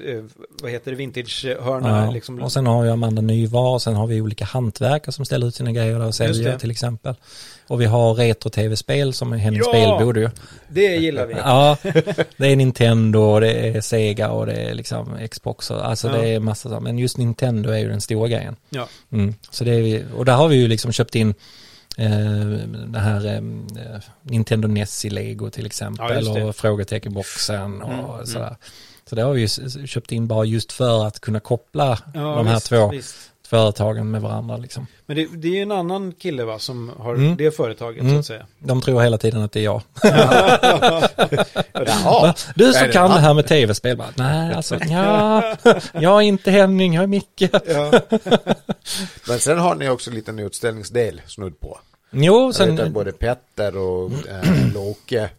eh, 0.07 0.15
eh, 0.15 0.23
vad 0.61 0.71
heter 0.71 0.91
det, 0.91 0.97
Vintage-hörna. 0.97 2.05
Ja, 2.05 2.11
Liksom. 2.11 2.41
och 2.41 2.51
sen 2.51 2.67
har 2.67 2.83
ju 2.83 2.89
Amanda 2.91 3.21
Nyvar 3.21 3.69
och 3.73 3.81
sen 3.81 3.95
har 3.95 4.07
vi 4.07 4.21
olika 4.21 4.45
hantverkare 4.45 5.11
som 5.11 5.25
ställer 5.25 5.47
ut 5.47 5.55
sina 5.55 5.71
grejer 5.71 5.99
där 5.99 6.05
och 6.07 6.15
säljer 6.15 6.57
till 6.57 6.71
exempel. 6.71 7.15
Och 7.67 7.81
vi 7.81 7.85
har 7.85 8.13
retro-tv-spel 8.13 9.13
som 9.13 9.33
är 9.33 9.37
hennes 9.37 9.59
Ja! 9.65 9.71
spelbord 9.73 10.17
ju. 10.17 10.29
Det 10.67 10.95
gillar 10.95 11.25
vi. 11.25 11.33
Ja, 11.43 11.77
det 12.37 12.47
är 12.47 12.55
Nintendo 12.55 13.19
och 13.19 13.41
det 13.41 13.51
är 13.51 13.81
Sega 13.81 14.29
och 14.29 14.45
det 14.45 14.53
är 14.53 14.73
liksom 14.73 15.17
Xbox 15.31 15.71
och 15.71 15.87
alltså 15.87 16.07
Ja. 16.07 16.13
det 16.17 16.27
är 16.29 16.39
massa. 16.39 16.79
Men 16.79 16.97
just 16.99 17.17
Nintendo 17.17 17.69
är 17.69 17.77
ju 17.77 17.87
den 17.89 18.01
stora 18.01 18.27
grejen. 18.27 18.55
Ja. 18.69 18.87
Mm. 19.11 19.33
Så 19.51 19.63
det 19.63 19.71
är, 19.73 19.81
vi- 19.81 20.03
och 20.17 20.25
där 20.25 20.33
har 20.33 20.47
vi 20.47 20.55
ju 20.55 20.67
liksom 20.67 20.91
köpt 20.91 21.15
in 21.15 21.33
det 21.97 22.99
här 22.99 23.25
eh, 23.25 23.99
Nintendo 24.21 24.67
NES 24.67 25.05
i 25.05 25.09
Lego 25.09 25.49
till 25.49 25.63
Ja, 25.63 25.67
exempel 25.67 26.25
det. 26.25 26.43
och 26.43 26.55
frågeteckenboxen 26.55 27.81
och 27.81 28.13
Mm, 28.13 28.25
sådär. 28.25 28.55
Så 29.09 29.15
det 29.15 29.21
har 29.21 29.33
vi 29.33 29.41
ju 29.41 29.47
köpt 29.87 30.11
in 30.11 30.27
bara 30.27 30.45
just 30.45 30.71
för 30.71 31.05
att 31.07 31.19
kunna 31.19 31.39
koppla 31.39 31.99
Ja, 32.13 32.19
de 32.35 32.47
här 32.47 32.53
visst, 32.55 32.65
två 32.67 32.87
visst. 32.89 33.15
Företagen 33.47 34.11
med 34.11 34.21
varandra 34.21 34.57
liksom. 34.57 34.87
Men 35.05 35.17
det, 35.17 35.27
det 35.37 35.47
är 35.47 35.51
ju 35.51 35.61
en 35.61 35.71
annan 35.71 36.11
kille 36.11 36.43
va, 36.43 36.59
som 36.59 36.91
har 36.99 37.15
Mm. 37.15 37.37
det 37.37 37.51
företaget 37.55 37.99
så 38.01 38.05
Mm. 38.07 38.19
att 38.19 38.25
säga. 38.25 38.45
De 38.59 38.81
tror 38.81 39.01
hela 39.01 39.17
tiden 39.17 39.41
att 39.41 39.51
det 39.51 39.59
är 39.59 39.63
jag. 39.63 39.81
Jaha. 41.73 42.33
Du 42.55 42.73
som 42.73 42.91
kan 42.91 43.09
det 43.11 43.19
här 43.19 43.33
med 43.33 43.47
tv-spel, 43.47 43.97
bara, 43.97 44.07
nej 44.15 44.53
alltså, 44.55 44.75
ja, 44.89 45.55
jag 45.93 46.17
är 46.17 46.21
inte 46.21 46.51
Henning, 46.51 46.93
jag 46.93 47.03
är 47.03 47.07
Micke. 47.07 47.41
Ja. 47.67 47.91
Men 49.27 49.39
sen 49.39 49.57
har 49.59 49.75
ni 49.75 49.89
också 49.89 50.09
en 50.09 50.15
liten 50.15 50.39
utställningsdel 50.39 51.21
snudd 51.27 51.59
på. 51.59 51.79
Jo, 52.11 52.33
Jag 52.59 52.65
vet 52.67 52.79
att 52.79 52.85
sen, 52.85 52.93
både 52.93 53.11
Petter 53.11 53.77
och 53.77 54.11
äh, 54.11 54.73
Loke, 54.73 55.29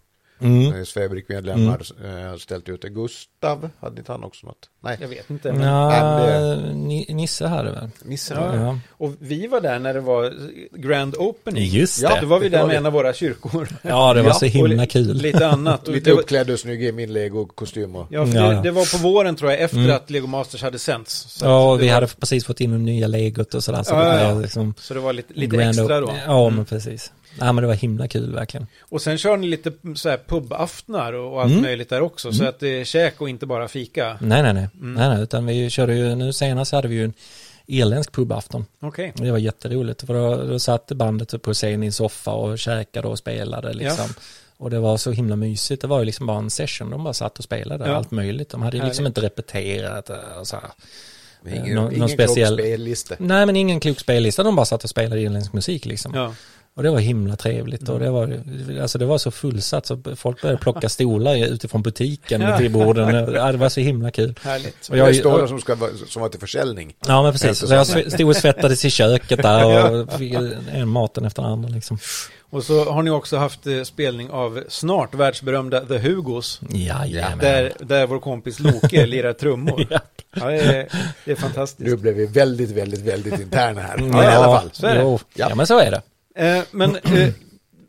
mm. 0.41 0.67
mm. 0.73 0.87
Svebrikmedlemmar, 0.87 1.83
äh, 2.05 2.11
har 2.31 2.39
ställt 2.39 2.69
ut 2.69 2.83
det. 2.83 2.89
Gustav, 2.89 3.71
hade 3.81 3.99
inte 3.99 4.13
han 4.13 4.25
också 4.25 4.47
något? 4.47 4.71
Nej, 4.83 4.99
Jag 5.01 5.09
vet 5.09 5.31
inte. 5.31 5.53
Men... 5.53 5.69
Ja, 5.69 6.27
det- 6.27 6.75
Ni- 6.75 7.07
Nisse 7.09 7.47
hade 7.47 7.71
väl? 7.71 7.89
Nisse 8.05 8.35
Ja. 8.35 8.41
det. 8.41 8.57
Ja. 8.59 8.79
Och 8.91 9.13
vi 9.19 9.47
var 9.47 9.61
där 9.61 9.79
när 9.79 9.95
det 9.95 10.01
var 10.01 10.33
Grand 10.79 11.15
Opening. 11.17 11.65
Just 11.65 12.03
Ja, 12.03 12.15
det. 12.15 12.21
då 12.21 12.27
var 12.27 12.39
vi 12.39 12.49
det 12.49 12.57
där 12.57 12.63
var 12.63 12.67
med 12.67 12.75
det. 12.75 12.79
en 12.79 12.87
av 12.87 12.93
våra 12.93 13.13
kyrkor. 13.13 13.69
Ja, 13.83 14.15
det 14.15 14.23
var 14.23 14.29
Ja, 14.31 14.35
så 14.35 14.47
himla 14.47 14.87
kul. 14.87 15.17
Lite 15.17 15.47
annat. 15.49 15.89
Och 15.89 15.95
Lite 15.95 16.11
det, 16.11 16.17
uppklädd 16.17 16.51
och 16.51 16.61
snygg 16.61 16.83
i 16.85 16.93
min 16.93 17.13
Lego-kostym 17.13 17.97
och... 17.97 18.07
ja, 18.11 18.21
Ja, 18.21 18.25
det, 18.49 18.55
ja. 18.55 18.63
det 18.63 18.71
var 18.71 18.93
på 18.99 19.03
våren 19.09 19.37
tror 19.37 19.51
jag, 19.51 19.61
efter 19.61 19.77
Mm. 19.79 19.97
att 19.97 20.11
Lego 20.11 20.27
Masters 20.27 20.63
hade 20.63 20.79
sänts. 20.79 21.13
Så 21.29 21.45
Ja, 21.47 21.71
och 21.71 21.77
det 21.77 21.83
vi 21.83 21.89
var, 21.89 21.95
hade 21.95 22.07
precis 22.07 22.45
fått 22.45 22.61
in 22.61 22.71
de 22.73 22.85
nya 22.85 23.07
legot 23.07 23.55
och 23.55 23.65
sådär. 23.65 23.83
Så 23.83 23.95
Ja, 23.95 23.99
det 23.99 24.21
ja, 24.23 24.29
var 24.29 24.35
ja. 24.35 24.41
liksom 24.41 24.75
Så 24.79 24.95
det 24.95 25.01
var 25.01 25.13
lite, 25.13 25.33
lite 25.35 25.57
extra 25.57 26.01
då. 26.01 26.11
Ja, 26.27 26.43
Mm. 26.47 26.57
men 26.57 26.65
precis. 26.65 27.13
Nej, 27.39 27.53
men 27.53 27.57
det 27.63 27.67
var 27.67 27.75
himla 27.75 28.09
kul 28.09 28.35
verkligen. 28.35 28.67
Och 28.81 29.03
sen 29.03 29.19
kör 29.19 29.37
ni 29.37 29.47
lite 29.47 29.73
så 29.95 30.09
här 30.09 30.19
pubaftnar 30.27 31.13
och, 31.13 31.43
allt 31.43 31.51
Mm. 31.51 31.63
möjligt 31.63 31.89
där 31.89 32.01
också. 32.01 32.33
Så 32.33 32.43
Mm. 32.43 32.49
att 32.49 32.61
det 32.61 32.69
är 32.81 32.85
käk 32.85 33.21
och 33.21 33.29
inte 33.29 33.47
bara 33.47 33.69
fika. 33.69 34.19
Nej, 34.21 34.43
nej, 34.43 34.55
nej. 34.55 34.69
Mm. 34.75 34.95
Nej, 34.95 35.09
nej, 35.09 35.23
utan 35.23 35.47
vi 35.47 35.71
körde 35.71 35.95
ju, 35.95 36.15
nu 36.15 36.33
senast 36.33 36.73
hade 36.73 36.89
vi 36.89 36.95
ju 36.95 37.05
en 37.05 37.13
irländsk 37.67 38.13
pubafton. 38.13 38.65
Okej. 38.81 39.13
Det 39.17 39.31
var 39.31 39.39
jätteroligt, 39.39 40.07
för 40.07 40.15
då, 40.15 40.45
då 40.45 40.59
satt 40.59 40.87
bandet 40.93 41.43
på 41.43 41.55
scen 41.55 41.83
i 41.83 41.87
en 41.87 41.93
soffa 41.93 42.31
och 42.31 42.59
käkade 42.59 43.09
och 43.09 43.19
spelade 43.19 43.73
liksom. 43.73 44.09
Och 44.59 44.71
det 44.71 44.79
var 44.79 44.97
så 44.97 45.11
himla 45.11 45.37
mysigt, 45.37 45.83
det 45.83 45.89
var 45.89 45.99
ju 45.99 46.05
liksom 46.05 46.27
bara 46.27 46.39
en 46.39 46.51
session, 46.51 46.91
de 46.91 47.05
bara 47.05 47.15
satt 47.15 47.39
och 47.39 47.45
spelade 47.45 47.87
Ja. 47.89 47.95
allt 47.97 48.11
möjligt. 48.11 48.49
De 48.51 48.63
hade 48.63 48.77
ju 48.77 48.85
liksom 48.85 49.07
inte 49.07 49.21
repeterat 49.21 50.11
eh, 50.11 50.17
och 50.41 50.47
så 50.47 50.57
här. 50.57 50.71
Ingen, 51.57 51.75
Nå- 51.75 51.89
ingen 51.89 52.01
någon 52.01 52.09
speciell- 52.09 52.47
klok 52.57 52.61
spellista. 52.61 53.15
Nej 53.19 53.47
men 53.47 53.57
ingen 53.57 53.81
klok 53.81 54.01
spellista, 54.01 54.43
de 54.43 54.57
bara 54.57 54.67
satt 54.67 54.85
och 54.85 54.91
spelade 54.91 55.21
irländsk 55.21 55.53
musik 55.53 55.85
liksom. 55.87 56.15
Ja. 56.15 56.35
Och 56.77 56.83
det 56.83 56.91
var 56.91 56.99
himla 56.99 57.37
trevligt 57.37 57.89
och 57.89 58.01
det 58.01 58.11
var, 58.11 58.41
alltså 58.83 58.99
det 58.99 59.07
var 59.07 59.19
så 59.19 59.31
fullsatt 59.31 59.87
så 59.87 60.03
folk 60.17 60.43
började 60.43 60.61
plocka 60.61 60.89
stolar 60.89 61.37
utifrån 61.37 61.83
butiken 61.83 62.41
Ja. 62.41 62.59
till 62.59 62.71
borden. 62.71 63.35
Ja, 63.35 63.53
det 63.53 63.59
var 63.59 63.69
så 63.69 63.81
himla 63.81 64.11
kul. 64.11 64.35
Härligt. 64.43 64.89
Och 64.91 64.97
Jag, 64.99 65.09
det 65.09 65.15
står 65.15 65.47
som, 65.47 65.61
ska 65.61 65.75
vara, 65.75 65.91
som 66.09 66.23
var 66.23 66.29
till 66.29 66.41
försäljning. 66.41 66.95
ja 67.07 67.23
men 67.23 67.33
precis, 67.33 67.59
så 67.69 67.75
jag 67.75 67.87
stod 68.13 68.29
och 68.29 68.37
svettades 68.37 68.85
i 68.85 68.91
köket 68.91 69.43
där 69.43 69.91
och 70.03 70.13
fick 70.19 70.35
en 70.73 70.89
maten 70.89 71.25
efter 71.25 71.43
den 71.43 71.53
andra 71.53 71.69
liksom. 71.69 71.99
Och 72.51 72.65
så 72.65 72.85
har 72.91 73.03
ni 73.03 73.11
också 73.11 73.37
haft 73.37 73.67
eh, 73.67 73.83
spelning 73.83 74.31
av 74.31 74.63
snart 74.69 75.15
världsberömda 75.15 75.81
The 75.85 75.99
Hugos. 75.99 76.61
Jajamän. 76.71 77.39
Där, 77.39 77.73
där 77.81 78.07
vår 78.07 78.19
kompis 78.19 78.59
Loke 78.61 79.07
lirar 79.07 79.33
trummor. 79.33 79.87
Ja. 79.91 80.01
Ja, 80.37 80.47
det, 80.47 80.57
är, 80.61 80.89
det 81.25 81.31
är 81.33 81.37
fantastiskt. 81.37 81.81
Nu 81.89 81.97
blev 81.97 82.15
vi 82.15 82.27
väldigt, 82.27 82.71
väldigt, 82.71 83.01
väldigt 83.01 83.41
interna 83.41 83.81
här. 83.81 83.97
Ja, 83.99 84.05
Men 84.05 84.23
i 84.23 84.27
alla 84.27 84.61
fall. 84.61 84.71
så 84.73 84.87
är 84.87 84.95
det. 84.95 85.01
Jo, 85.03 85.19
Ja. 85.35 85.47
ja. 85.49 85.55
men 85.55 85.67
så 85.67 85.79
är 85.79 85.91
det. 85.91 86.03
Eh, 86.37 86.59
men 86.71 86.97
eh, 86.97 87.29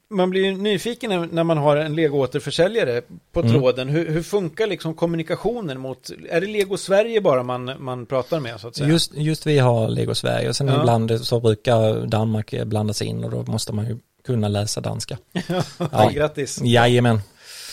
man 0.09 0.29
blir 0.29 0.45
ju 0.45 0.57
nyfiken 0.57 1.09
när- 1.09 1.27
när 1.31 1.43
man 1.43 1.57
har 1.57 1.77
en 1.77 1.95
Lego-återförsäljare 1.95 3.01
på 3.31 3.39
Mm. 3.39 3.51
tråden. 3.51 3.89
Hur, 3.89 4.09
hur 4.11 4.23
funkar 4.23 4.67
liksom 4.67 4.93
kommunikationen 4.93 5.79
mot, 5.79 6.09
är 6.29 6.41
det 6.41 6.47
Lego 6.47 6.77
Sverige 6.77 7.21
bara 7.21 7.43
man, 7.43 7.71
man 7.79 8.05
pratar 8.05 8.39
med 8.39 8.59
så 8.59 8.67
att 8.67 8.75
säga? 8.75 8.89
Just, 8.89 9.11
just 9.15 9.47
vi 9.47 9.59
har 9.59 9.89
Lego 9.89 10.15
Sverige 10.15 10.49
och 10.49 10.55
sen 10.55 10.67
Ja. 10.67 10.79
ibland 10.79 11.21
så 11.21 11.39
brukar 11.39 12.05
Danmark 12.05 12.53
blandas 12.65 13.01
in 13.01 13.23
och 13.23 13.31
då 13.31 13.51
måste 13.51 13.73
man 13.73 13.85
ju 13.87 13.97
kunna 14.25 14.47
läsa 14.47 14.81
danska. 14.81 15.17
ja. 15.91 16.09
Grattis. 16.13 16.61
Jajamän, 16.63 17.21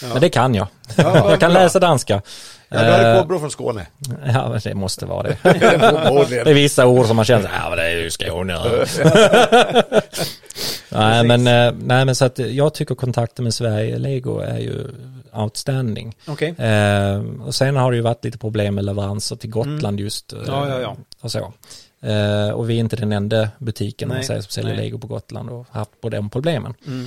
Ja. 0.03 0.09
men 0.13 0.21
det 0.21 0.29
kan 0.29 0.55
jag. 0.55 0.67
Ja, 0.97 1.17
jag 1.31 1.41
kan 1.41 1.53
bra. 1.53 1.63
läsa 1.63 1.79
danska. 1.81 2.23
Ja, 2.69 2.83
du 2.85 2.91
har 2.91 2.99
ett 3.15 3.21
påbrå 3.23 3.39
från 3.39 3.51
Skåne. 3.51 3.87
Ja, 4.27 4.59
det 4.65 4.75
måste 4.75 5.07
vara 5.07 5.23
det. 5.23 5.37
Det 6.45 6.51
är 6.51 6.55
vissa 6.55 6.87
ord 6.87 7.07
som 7.07 7.17
man 7.17 7.25
känner, 7.25 7.51
ja 7.63 7.69
men 7.69 7.79
det 7.79 7.85
är 7.85 7.97
ju 8.03 8.11
Skåne. 8.11 8.55
Nej, 10.95 11.27
men, 11.27 11.47
eh, 11.47 11.75
nej 11.85 12.05
men 12.05 12.15
så 12.15 12.25
att 12.25 12.39
jag 12.39 12.75
tycker 12.75 12.95
kontakten 12.95 13.43
med 13.43 13.55
Sverige 13.55 13.99
Lego 13.99 14.39
är 14.39 14.59
ju 14.59 14.87
outstanding. 15.33 16.17
Okej. 16.27 16.49
Eh, 16.59 17.23
och 17.47 17.55
sen 17.55 17.77
har 17.77 17.91
det 17.91 17.97
ju 17.97 18.03
varit 18.03 18.25
lite 18.25 18.39
problem 18.39 18.75
med 18.75 18.85
leveranser 18.85 19.37
till 19.37 19.51
Gotland 19.51 20.01
just. 20.01 20.33
eh, 20.33 20.39
Mm. 20.39 20.51
Ja, 20.55 20.69
ja, 20.69 20.81
ja. 20.81 20.97
Och 21.21 21.33
så. 21.33 21.53
Eh, 22.01 22.51
och 22.51 22.71
vi 22.71 22.75
är 22.75 22.81
inte 22.81 22.97
den 22.97 23.13
enda 23.13 23.49
butiken 23.59 24.09
om 24.09 24.09
man 24.09 24.17
Nej, 24.17 24.27
säger, 24.27 24.41
som 24.41 24.51
säljer 24.51 24.75
nej. 24.77 24.85
Lego 24.85 24.99
på 24.99 25.07
Gotland 25.07 25.51
och 25.51 25.67
haft 25.71 26.01
på 26.01 26.09
de 26.09 26.31
problemen. 26.31 26.75
Mm, 26.87 27.07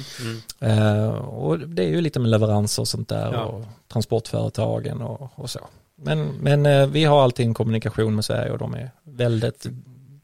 mm. 0.62 0.88
Eh, 1.04 1.10
och 1.16 1.60
det 1.60 1.84
är 1.84 1.88
ju 1.90 2.02
lite 2.02 2.20
med 2.20 2.30
leveranser 2.30 2.82
och 2.82 2.88
sånt 2.88 3.10
där 3.10 3.34
Ja. 3.34 3.44
och 3.46 3.66
transportföretagen 3.88 5.02
och, 5.02 5.32
och 5.36 5.50
så. 5.50 5.60
Men, 5.96 6.28
men 6.42 6.66
eh, 6.66 6.88
vi 6.88 7.04
har 7.04 7.24
alltid 7.24 7.46
en 7.46 7.54
kommunikation 7.54 8.16
med 8.16 8.26
Sverige 8.26 8.52
och 8.52 8.58
de 8.58 8.74
är 8.74 8.92
väldigt, 9.04 9.66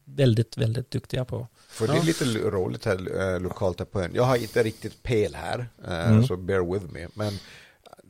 väldigt, 0.04 0.56
väldigt 0.58 0.90
duktiga 0.90 1.24
på. 1.24 1.46
För 1.74 1.86
det 1.86 1.92
är 1.98 2.02
lite 2.02 2.24
roligt 2.24 2.84
här 2.84 3.34
eh, 3.34 3.40
lokalt 3.40 3.78
här 3.78 3.86
på 3.86 4.00
ön. 4.02 4.10
Jag 4.14 4.22
har 4.22 4.36
inte 4.36 4.62
riktigt 4.62 5.02
pel 5.02 5.34
här, 5.34 5.68
eh, 5.88 6.08
Mm. 6.10 6.24
så 6.26 6.36
bear 6.36 6.72
with 6.72 6.92
me. 6.92 7.08
Men 7.14 7.32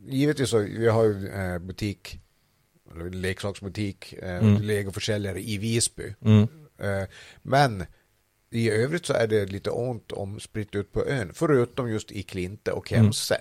givetvis 0.07 0.49
så, 0.51 0.59
vi 0.59 0.89
har 0.89 1.05
ju 1.05 1.29
eh, 1.29 1.59
butik, 1.59 2.21
leksaksbutik, 3.13 4.13
eh, 4.13 4.37
Mm. 4.37 4.63
legoförsäljare 4.63 5.41
i 5.43 5.59
Visby. 5.59 6.15
Mm. 6.25 6.43
Eh, 6.79 7.09
men 7.43 7.85
i 8.51 8.71
övrigt 8.71 9.07
så 9.07 9.13
är 9.13 9.27
det 9.27 9.47
lite 9.47 9.71
ont 9.71 10.13
om 10.13 10.41
spritt 10.41 10.75
ut 10.75 10.93
på 10.93 11.07
ön, 11.07 11.31
förutom 11.35 11.91
just 11.91 12.13
i 12.13 12.23
Klinte 12.23 12.73
och 12.73 12.91
Hemse. 12.91 13.41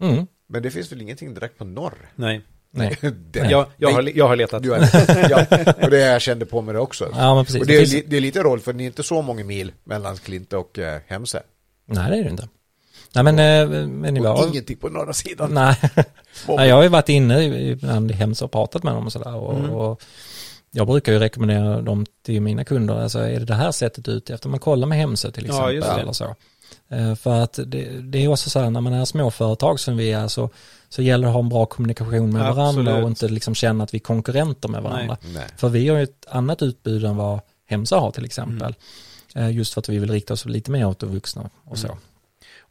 Mm. 0.00 0.26
Men 0.46 0.62
det 0.62 0.70
finns 0.70 0.92
väl 0.92 1.02
ingenting 1.02 1.34
direkt 1.34 1.58
på 1.58 1.64
norr? 1.64 2.08
Nej, 2.14 2.42
Nej. 2.76 2.98
Det- 3.30 3.50
jag, 3.50 3.66
jag, 3.76 3.92
har, 3.92 4.10
jag 4.14 4.28
har 4.28 4.36
letat. 4.36 4.62
du 4.62 4.70
har, 4.70 4.78
ja, 5.30 5.46
och 5.82 5.90
det 5.90 5.98
jag 6.00 6.22
kände 6.22 6.46
på 6.46 6.60
mig 6.62 6.74
det 6.74 6.80
också. 6.80 7.08
Ja, 7.16 7.34
men 7.34 7.44
precis. 7.44 7.60
och 7.60 7.66
det, 7.66 7.76
är, 7.76 8.02
det 8.06 8.16
är 8.16 8.20
lite 8.20 8.42
roligt 8.42 8.64
för 8.64 8.72
det 8.72 8.84
är 8.84 8.86
inte 8.86 9.02
så 9.02 9.22
många 9.22 9.44
mil 9.44 9.72
mellan 9.84 10.16
Klinte 10.16 10.56
och 10.56 10.78
eh, 10.78 11.00
Hemse. 11.06 11.42
Nej, 11.86 12.10
det 12.10 12.16
är 12.16 12.24
det 12.24 12.30
inte. 12.30 12.48
Nej, 13.14 13.24
men, 13.24 13.38
eh, 13.38 13.86
men 13.88 14.14
ni 14.14 14.20
Och 14.20 14.24
var... 14.24 14.46
ingenting 14.48 14.76
på 14.76 14.88
norra 14.88 15.12
sidan. 15.12 15.54
Nej. 15.54 15.76
Nej, 16.48 16.68
jag 16.68 16.76
har 16.76 16.82
ju 16.82 16.88
varit 16.88 17.08
inne 17.08 17.44
ibland 17.44 18.10
i 18.10 18.14
Hems 18.14 18.42
och 18.42 18.52
pratat 18.52 18.82
med 18.82 18.94
dem 18.94 19.06
och 19.06 19.12
sådär. 19.12 19.34
Och, 19.36 19.54
Mm. 19.58 19.70
och 19.70 20.02
jag 20.70 20.86
brukar 20.86 21.12
ju 21.12 21.18
rekommendera 21.18 21.80
dem 21.80 22.06
till 22.24 22.40
mina 22.42 22.64
kunder. 22.64 22.94
Alltså 22.94 23.18
är 23.18 23.38
det 23.38 23.44
det 23.44 23.54
här 23.54 23.72
sättet 23.72 24.08
ut 24.08 24.30
efter 24.30 24.48
man 24.48 24.60
kollar 24.60 24.86
med 24.86 24.98
Hemse 24.98 25.32
till 25.32 25.46
Ja, 25.46 25.52
exempel. 25.52 25.74
just 25.74 25.88
det. 25.94 26.00
eller 26.00 26.12
så. 26.12 26.34
Eh, 26.88 27.14
För 27.14 27.40
att 27.40 27.58
det, 27.66 28.00
det 28.02 28.24
är 28.24 28.28
också 28.28 28.50
så 28.50 28.60
här 28.60 28.70
när 28.70 28.80
man 28.80 28.92
är 28.92 29.04
småföretag 29.04 29.80
som 29.80 29.96
vi 29.96 30.12
är 30.12 30.28
så, 30.28 30.50
så 30.88 31.02
gäller 31.02 31.22
det 31.22 31.28
att 31.28 31.34
ha 31.34 31.40
en 31.42 31.48
bra 31.48 31.66
kommunikation 31.66 32.32
med 32.32 32.42
varandra 32.42 32.68
Absolut. 32.68 33.02
och 33.04 33.08
inte 33.08 33.28
liksom 33.28 33.54
känna 33.54 33.84
att 33.84 33.94
vi 33.94 33.98
är 33.98 34.02
konkurrenter 34.02 34.68
med 34.68 34.82
varandra. 34.82 35.16
Nej. 35.34 35.44
För 35.56 35.68
vi 35.68 35.88
har 35.88 35.96
ju 35.96 36.02
ett 36.02 36.26
annat 36.28 36.62
utbud 36.62 37.04
än 37.04 37.16
vad 37.16 37.40
Hemsa 37.68 37.98
har 37.98 38.10
till 38.10 38.24
exempel. 38.24 38.74
Mm. 39.34 39.48
Eh, 39.48 39.56
Just 39.56 39.74
för 39.74 39.80
att 39.80 39.88
vi 39.88 39.98
vill 39.98 40.10
rikta 40.10 40.34
oss 40.34 40.44
lite 40.44 40.70
mer 40.70 40.86
åt 40.86 40.98
de 40.98 41.06
vuxna 41.06 41.50
och 41.64 41.78
så. 41.78 41.98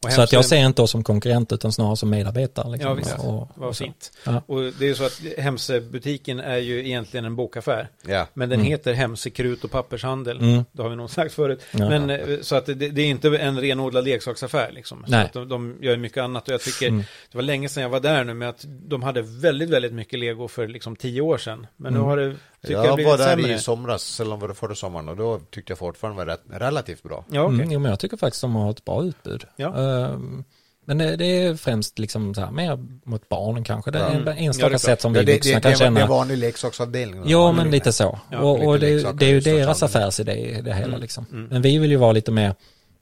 Och 0.06 0.12
Så 0.12 0.22
att 0.22 0.32
jag 0.32 0.44
ser 0.44 0.56
inte 0.66 0.82
oss 0.82 0.90
som 0.90 1.04
konkurrent 1.04 1.52
utan 1.52 1.72
snarare 1.72 1.96
som 1.96 2.10
medarbetare. 2.10 2.70
Liksom. 2.70 2.88
Ja, 2.90 2.94
visst. 2.94 3.18
Och, 3.18 3.48
Vad 3.54 3.68
och 3.68 3.76
fint. 3.76 4.12
Ja. 4.24 4.42
Och 4.46 4.60
det 4.78 4.88
är 4.88 4.94
så 4.94 5.04
att 5.04 5.20
Hemse-butiken 5.38 6.40
är 6.40 6.56
ju 6.56 6.86
egentligen 6.86 7.24
en 7.24 7.36
bokaffär. 7.36 7.88
Ja. 8.06 8.26
Men 8.34 8.48
den 8.48 8.60
Mm. 8.60 8.70
heter 8.70 8.92
Hemse 8.92 9.30
Krut 9.30 9.64
och 9.64 9.70
Pappershandel. 9.70 10.38
Mm. 10.40 10.64
Det 10.72 10.82
har 10.82 10.88
vi 10.90 10.96
nog 10.96 11.10
sagt 11.10 11.34
förut. 11.34 11.60
Ja. 11.70 11.88
Men 11.88 12.10
eh, 12.10 12.40
så 12.40 12.56
att 12.56 12.66
det, 12.66 12.74
det 12.74 13.02
är 13.02 13.06
inte 13.06 13.28
en 13.38 13.60
renodlad 13.60 14.04
leksaksaffär 14.04 14.70
liksom. 14.72 15.04
Så 15.04 15.10
Nej. 15.10 15.24
att 15.24 15.32
de, 15.32 15.48
de 15.48 15.76
gör 15.80 15.96
mycket 15.96 16.22
annat 16.22 16.48
och 16.48 16.54
jag 16.54 16.60
tycker 16.60 16.86
Mm. 16.88 17.04
det 17.32 17.38
var 17.38 17.42
länge 17.42 17.68
sedan 17.68 17.82
jag 17.82 17.90
var 17.90 18.00
där 18.00 18.24
nu 18.24 18.34
med 18.34 18.48
att 18.48 18.64
de 18.68 19.02
hade 19.02 19.22
väldigt, 19.22 19.70
väldigt 19.70 19.92
mycket 19.92 20.18
lego 20.18 20.48
för 20.48 20.68
liksom 20.68 20.96
tio 20.96 21.20
år 21.20 21.38
sedan. 21.38 21.66
Men 21.76 21.92
nu 21.92 21.98
Mm. 21.98 22.08
har 22.10 22.16
det, 22.16 22.36
tycker 22.62 22.74
jag, 22.74 22.86
Jag 23.00 23.04
var 23.04 23.18
där 23.18 23.24
sämre. 23.36 23.52
i 23.54 23.58
somras, 23.58 24.20
eller 24.20 24.36
var 24.36 24.48
det 24.48 24.54
förra 24.54 24.74
sommaren, 24.74 25.08
och 25.08 25.16
då 25.16 25.38
tyckte 25.50 25.70
jag 25.70 25.78
fortfarande 25.78 26.24
var 26.24 26.26
rätt, 26.32 26.42
relativt 26.50 27.02
bra. 27.02 27.24
Ja, 27.30 27.42
okej. 27.42 27.54
Mm, 27.54 27.70
jo, 27.70 27.78
men 27.80 27.90
jag 27.90 28.00
tycker 28.00 28.16
faktiskt 28.16 28.40
de 28.40 28.54
har 28.54 28.70
ett 28.70 28.84
bra 28.84 29.04
utbud. 29.04 29.44
Ja. 29.56 29.66
Ehm, 30.04 30.44
men 30.88 30.98
det, 30.98 31.16
det 31.16 31.24
är 31.24 31.54
främst 31.54 31.98
liksom 31.98 32.34
så 32.34 32.40
här, 32.40 32.50
mer 32.50 32.78
mot 33.04 33.28
barnen 33.28 33.64
kanske. 33.64 33.90
Det 33.90 33.98
är 33.98 34.10
Mm. 34.10 34.28
en 34.28 34.36
Ja, 34.36 34.42
enstaka 34.42 34.68
det 34.68 34.74
är 34.74 34.78
klart. 34.78 34.80
sätt 34.80 35.00
som 35.00 35.14
Ja, 35.14 35.20
vi 35.20 35.26
det, 35.26 35.32
vuxna 35.32 35.54
det, 35.54 35.60
kan 35.60 35.62
det, 35.62 35.68
var- 35.68 35.72
det 35.72 35.84
känna. 35.84 36.00
är 36.00 36.06
vanlig 36.06 36.38
leksaksavdelning. 36.38 37.22
Jo, 37.26 37.52
men 37.52 37.70
lite 37.70 37.92
så. 37.92 38.18
Ja, 38.30 38.38
och 38.38 38.64
och 38.66 38.74
lite 38.74 38.86
det, 38.86 38.94
leksaker 38.94 39.18
det 39.18 39.26
är 39.26 39.30
ju 39.30 39.40
deras 39.40 39.82
affärsidé 39.82 40.32
i 40.58 40.62
det 40.62 40.74
hela 40.74 40.86
Mm. 40.86 41.00
liksom. 41.00 41.26
Mm. 41.32 41.46
Men 41.46 41.62
vi 41.62 41.78
vill 41.78 41.90
ju 41.90 41.96
vara 41.96 42.12
lite 42.12 42.30
mer 42.32 42.54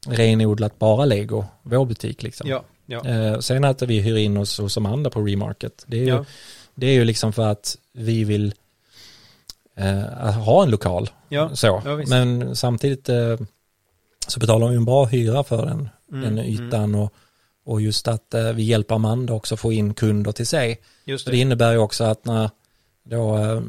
renodlat 0.07 0.79
bara 0.79 1.05
lego, 1.05 1.45
vår 1.63 1.85
butik 1.87 2.23
liksom. 2.23 2.49
Ja, 2.49 2.63
ja. 2.87 3.05
Eh, 3.07 3.39
sen 3.39 3.65
att 3.65 3.83
vi 3.83 4.01
hyr 4.01 4.17
in 4.17 4.37
oss 4.37 4.59
hos 4.59 4.77
Amanda 4.77 5.11
på 5.11 5.21
Remarket, 5.21 5.85
det 5.87 5.97
är 5.97 6.01
ju, 6.03 6.09
ja. 6.09 6.25
det 6.75 6.87
är 6.87 6.93
ju 6.93 7.05
liksom 7.05 7.33
för 7.33 7.47
att 7.47 7.77
vi 7.93 8.25
vill 8.25 8.55
eh, 9.77 10.33
ha 10.33 10.63
en 10.63 10.71
lokal. 10.71 11.11
ja. 11.29 11.51
Så. 11.57 11.83
Ja. 11.85 11.97
Men 12.09 12.57
samtidigt 12.57 13.09
eh, 13.09 13.37
så 14.29 14.41
betalar 14.41 14.69
vi 14.69 14.77
en 14.77 14.85
bra 14.85 15.05
hyra 15.05 15.45
för 15.45 15.67
den, 15.67 15.89
den 16.23 16.39
ytan 16.39 16.95
och, 16.95 17.15
och 17.65 17.81
just 17.81 18.09
att 18.09 18.35
eh, 18.35 18.53
vi 18.53 18.63
hjälper 18.63 18.95
Amanda 18.95 19.33
också 19.33 19.57
få 19.57 19.73
in 19.73 19.95
kunder 19.95 20.33
till 20.33 20.47
sig. 20.47 20.81
Just 21.05 21.27
det. 21.27 21.33
det 21.33 21.39
innebär 21.39 21.73
ju 21.73 21.79
också 21.79 22.05
att 22.05 22.25
när 22.25 22.51
då 23.05 23.37
eh, 23.37 23.63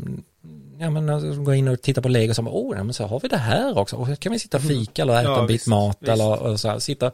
ja, 0.80 0.90
men 0.90 1.06
när 1.06 1.22
de 1.22 1.44
går 1.44 1.56
in 1.56 1.68
och 1.68 1.82
tittar 1.82 2.02
på 2.02 2.10
Lego 2.10 2.34
så 2.34 2.42
oh, 2.42 2.78
ja, 2.78 2.84
men 2.84 2.94
så 2.94 3.06
har 3.06 3.20
vi 3.20 3.28
det 3.28 3.38
här 3.38 3.78
också. 3.78 3.96
Och 3.96 4.20
kan 4.20 4.32
vi 4.32 4.40
sitta 4.40 4.58
och 4.58 4.64
fika 4.64 5.02
eller 5.02 5.14
äta 5.14 5.24
Ja, 5.24 5.42
en 5.42 5.48
bit 5.48 5.56
visst, 5.56 5.68
mat 5.68 5.98
visst. 6.00 6.12
eller 6.12 6.42
och 6.42 6.60
så 6.60 6.70
här, 6.70 6.80
sitta. 6.80 7.12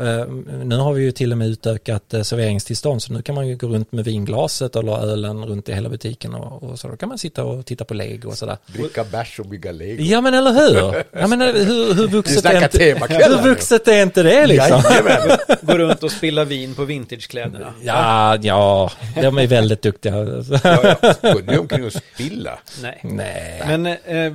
Eh, 0.00 0.26
nu 0.64 0.76
har 0.76 0.92
vi 0.92 1.02
ju 1.02 1.12
till 1.12 1.32
och 1.32 1.38
med 1.38 1.48
utökat 1.48 2.14
eh, 2.14 2.22
serveringstillstånd 2.22 3.02
så 3.02 3.12
nu 3.12 3.22
kan 3.22 3.34
man 3.34 3.48
ju 3.48 3.56
gå 3.56 3.66
runt 3.66 3.92
med 3.92 4.04
vinglaset 4.04 4.76
eller 4.76 4.98
ölen 4.98 5.44
runt 5.44 5.68
i 5.68 5.72
hela 5.72 5.88
butiken 5.88 6.34
och, 6.34 6.62
och 6.62 6.78
så 6.78 6.88
då 6.88 6.96
kan 6.96 7.08
man 7.08 7.18
sitta 7.18 7.44
och 7.44 7.66
titta 7.66 7.84
på 7.84 7.94
Lego 7.94 8.28
och 8.28 8.38
sådär. 8.38 8.56
Dricka 8.66 9.04
bärs 9.04 9.40
och 9.40 9.46
bygga 9.46 9.72
lego. 9.72 10.02
Ja 10.02 10.20
men 10.20 10.34
eller 10.34 10.52
hur? 10.52 11.04
Ja 11.20 11.26
men 11.26 11.40
hur, 11.40 11.94
hur 11.94 12.06
Vi 12.06 12.12
vuxet 12.12 12.44
är 12.44 12.62
inte, 12.62 12.84
hur 13.08 13.42
vuxet 13.42 13.88
är 13.88 14.02
inte 14.02 14.22
det 14.22 14.46
liksom? 14.46 14.82
Jajamän. 14.90 15.38
Gå 15.62 15.78
runt 15.78 16.02
och 16.02 16.12
spilla 16.12 16.44
vin 16.44 16.74
på 16.74 16.84
vintagekläderna. 16.84 17.74
Ja, 17.82 18.36
ja, 18.42 18.92
de 19.14 19.38
är 19.38 19.46
väldigt 19.46 19.82
duktiga. 19.82 20.16
Ja, 20.16 20.96
ja. 21.22 21.32
Gå 21.32 21.40
nu 21.46 21.58
omkring 21.58 21.84
och 21.84 21.92
spilla. 21.92 22.58
Nej. 22.82 23.00
Nej. 23.02 23.62
Men 23.66 23.86
eh, 23.86 24.32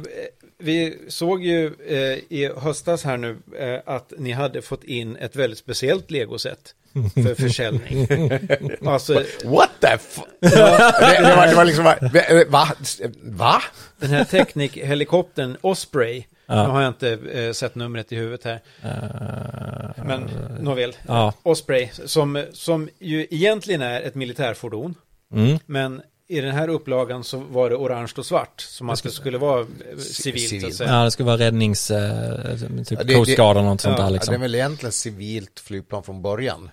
vi 0.64 0.97
såg 1.07 1.43
ju 1.43 1.66
eh, 1.88 2.18
i 2.30 2.51
höstas 2.57 3.03
här 3.03 3.18
nu 3.18 3.38
eh, 3.59 3.80
att 3.86 4.14
ni 4.18 4.32
hade 4.32 4.61
fått 4.61 4.84
in 4.84 5.16
ett 5.16 5.36
väldigt 5.36 5.59
speciellt 5.59 6.11
legoset 6.11 6.76
för 7.14 7.36
försäljning. 7.36 8.07
alltså, 8.86 9.24
What 9.45 9.70
the 9.80 9.88
f... 9.88 10.20
det, 10.39 10.49
det, 10.49 11.36
var, 11.36 11.47
det 11.47 11.55
var 11.55 11.66
liksom, 11.66 11.84
va? 11.86 11.95
Va? 12.49 12.68
va? 13.24 13.61
den 13.99 14.09
här 14.09 14.24
Technic-helikoptern 14.24 15.57
Osprey, 15.61 16.24
Ja. 16.45 16.64
nu 16.64 16.70
har 16.70 16.82
jag 16.82 16.89
inte 16.89 17.09
eh, 17.34 17.51
sett 17.51 17.76
numret 17.76 18.11
i 18.11 18.16
huvudet 18.16 18.43
här, 18.43 18.59
Eh, 18.84 20.03
men 20.05 20.30
nåväl. 20.59 20.95
Ja. 21.07 21.34
Osprey, 21.43 21.89
som, 22.05 22.43
som 22.53 22.89
ju 22.99 23.28
egentligen 23.32 23.82
är 23.82 24.01
ett 24.01 24.16
militärfordon, 24.16 24.95
Mm. 25.34 25.59
men 25.66 26.01
i 26.28 26.41
den 26.41 26.51
här 26.51 26.67
upplagan 26.67 27.24
så 27.24 27.38
var 27.38 27.69
det 27.69 27.76
orange 27.76 28.11
och 28.17 28.26
svart, 28.26 28.61
som 28.61 28.89
att 28.89 29.03
det 29.03 29.09
skulle 29.11 29.38
vara 29.38 29.59
eh, 29.61 29.65
civilt 29.97 30.49
så 30.49 30.55
att 30.55 30.61
civilt. 30.61 30.80
Ja, 30.80 31.03
det 31.03 31.11
ska 31.11 31.24
vara 31.24 31.38
räddnings, 31.38 31.91
eh, 31.91 32.55
typ 32.57 32.99
Ja, 32.99 33.03
det- 33.03 33.13
Coast 33.13 33.36
Guard 33.36 33.57
eller 33.57 33.67
något 33.69 33.82
sånt 33.82 33.91
ja, 33.97 33.97
där 33.97 34.03
Ja, 34.03 34.09
det 34.09 34.15
är 34.15 34.19
liksom. 34.19 34.41
väl 34.41 34.55
egentligen 34.55 34.91
civilt 34.91 35.59
flygplan 35.59 36.03
från 36.03 36.21
början. 36.21 36.69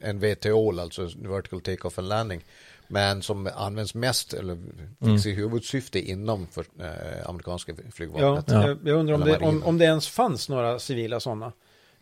En 0.00 0.18
VTO, 0.20 0.80
alltså 0.80 1.02
Vertical 1.16 1.60
Take-Off 1.60 1.98
and 1.98 2.08
Landing. 2.08 2.44
Men 2.88 3.22
som 3.22 3.48
används 3.56 3.94
mest, 3.94 4.32
eller 4.34 4.58
finns 5.04 5.26
i 5.26 5.32
huvudsyfte 5.32 5.98
inom 6.10 6.46
för, 6.46 6.64
eh, 6.80 7.28
amerikanska 7.28 7.72
flygvapnet. 7.94 8.44
Ja. 8.48 8.68
Jag, 8.68 8.78
jag 8.84 8.98
undrar 8.98 9.14
om 9.14 9.20
det, 9.20 9.36
om, 9.38 9.62
om 9.62 9.78
det 9.78 9.84
ens 9.84 10.08
fanns 10.08 10.48
några 10.48 10.78
civila 10.78 11.20
sådana. 11.20 11.52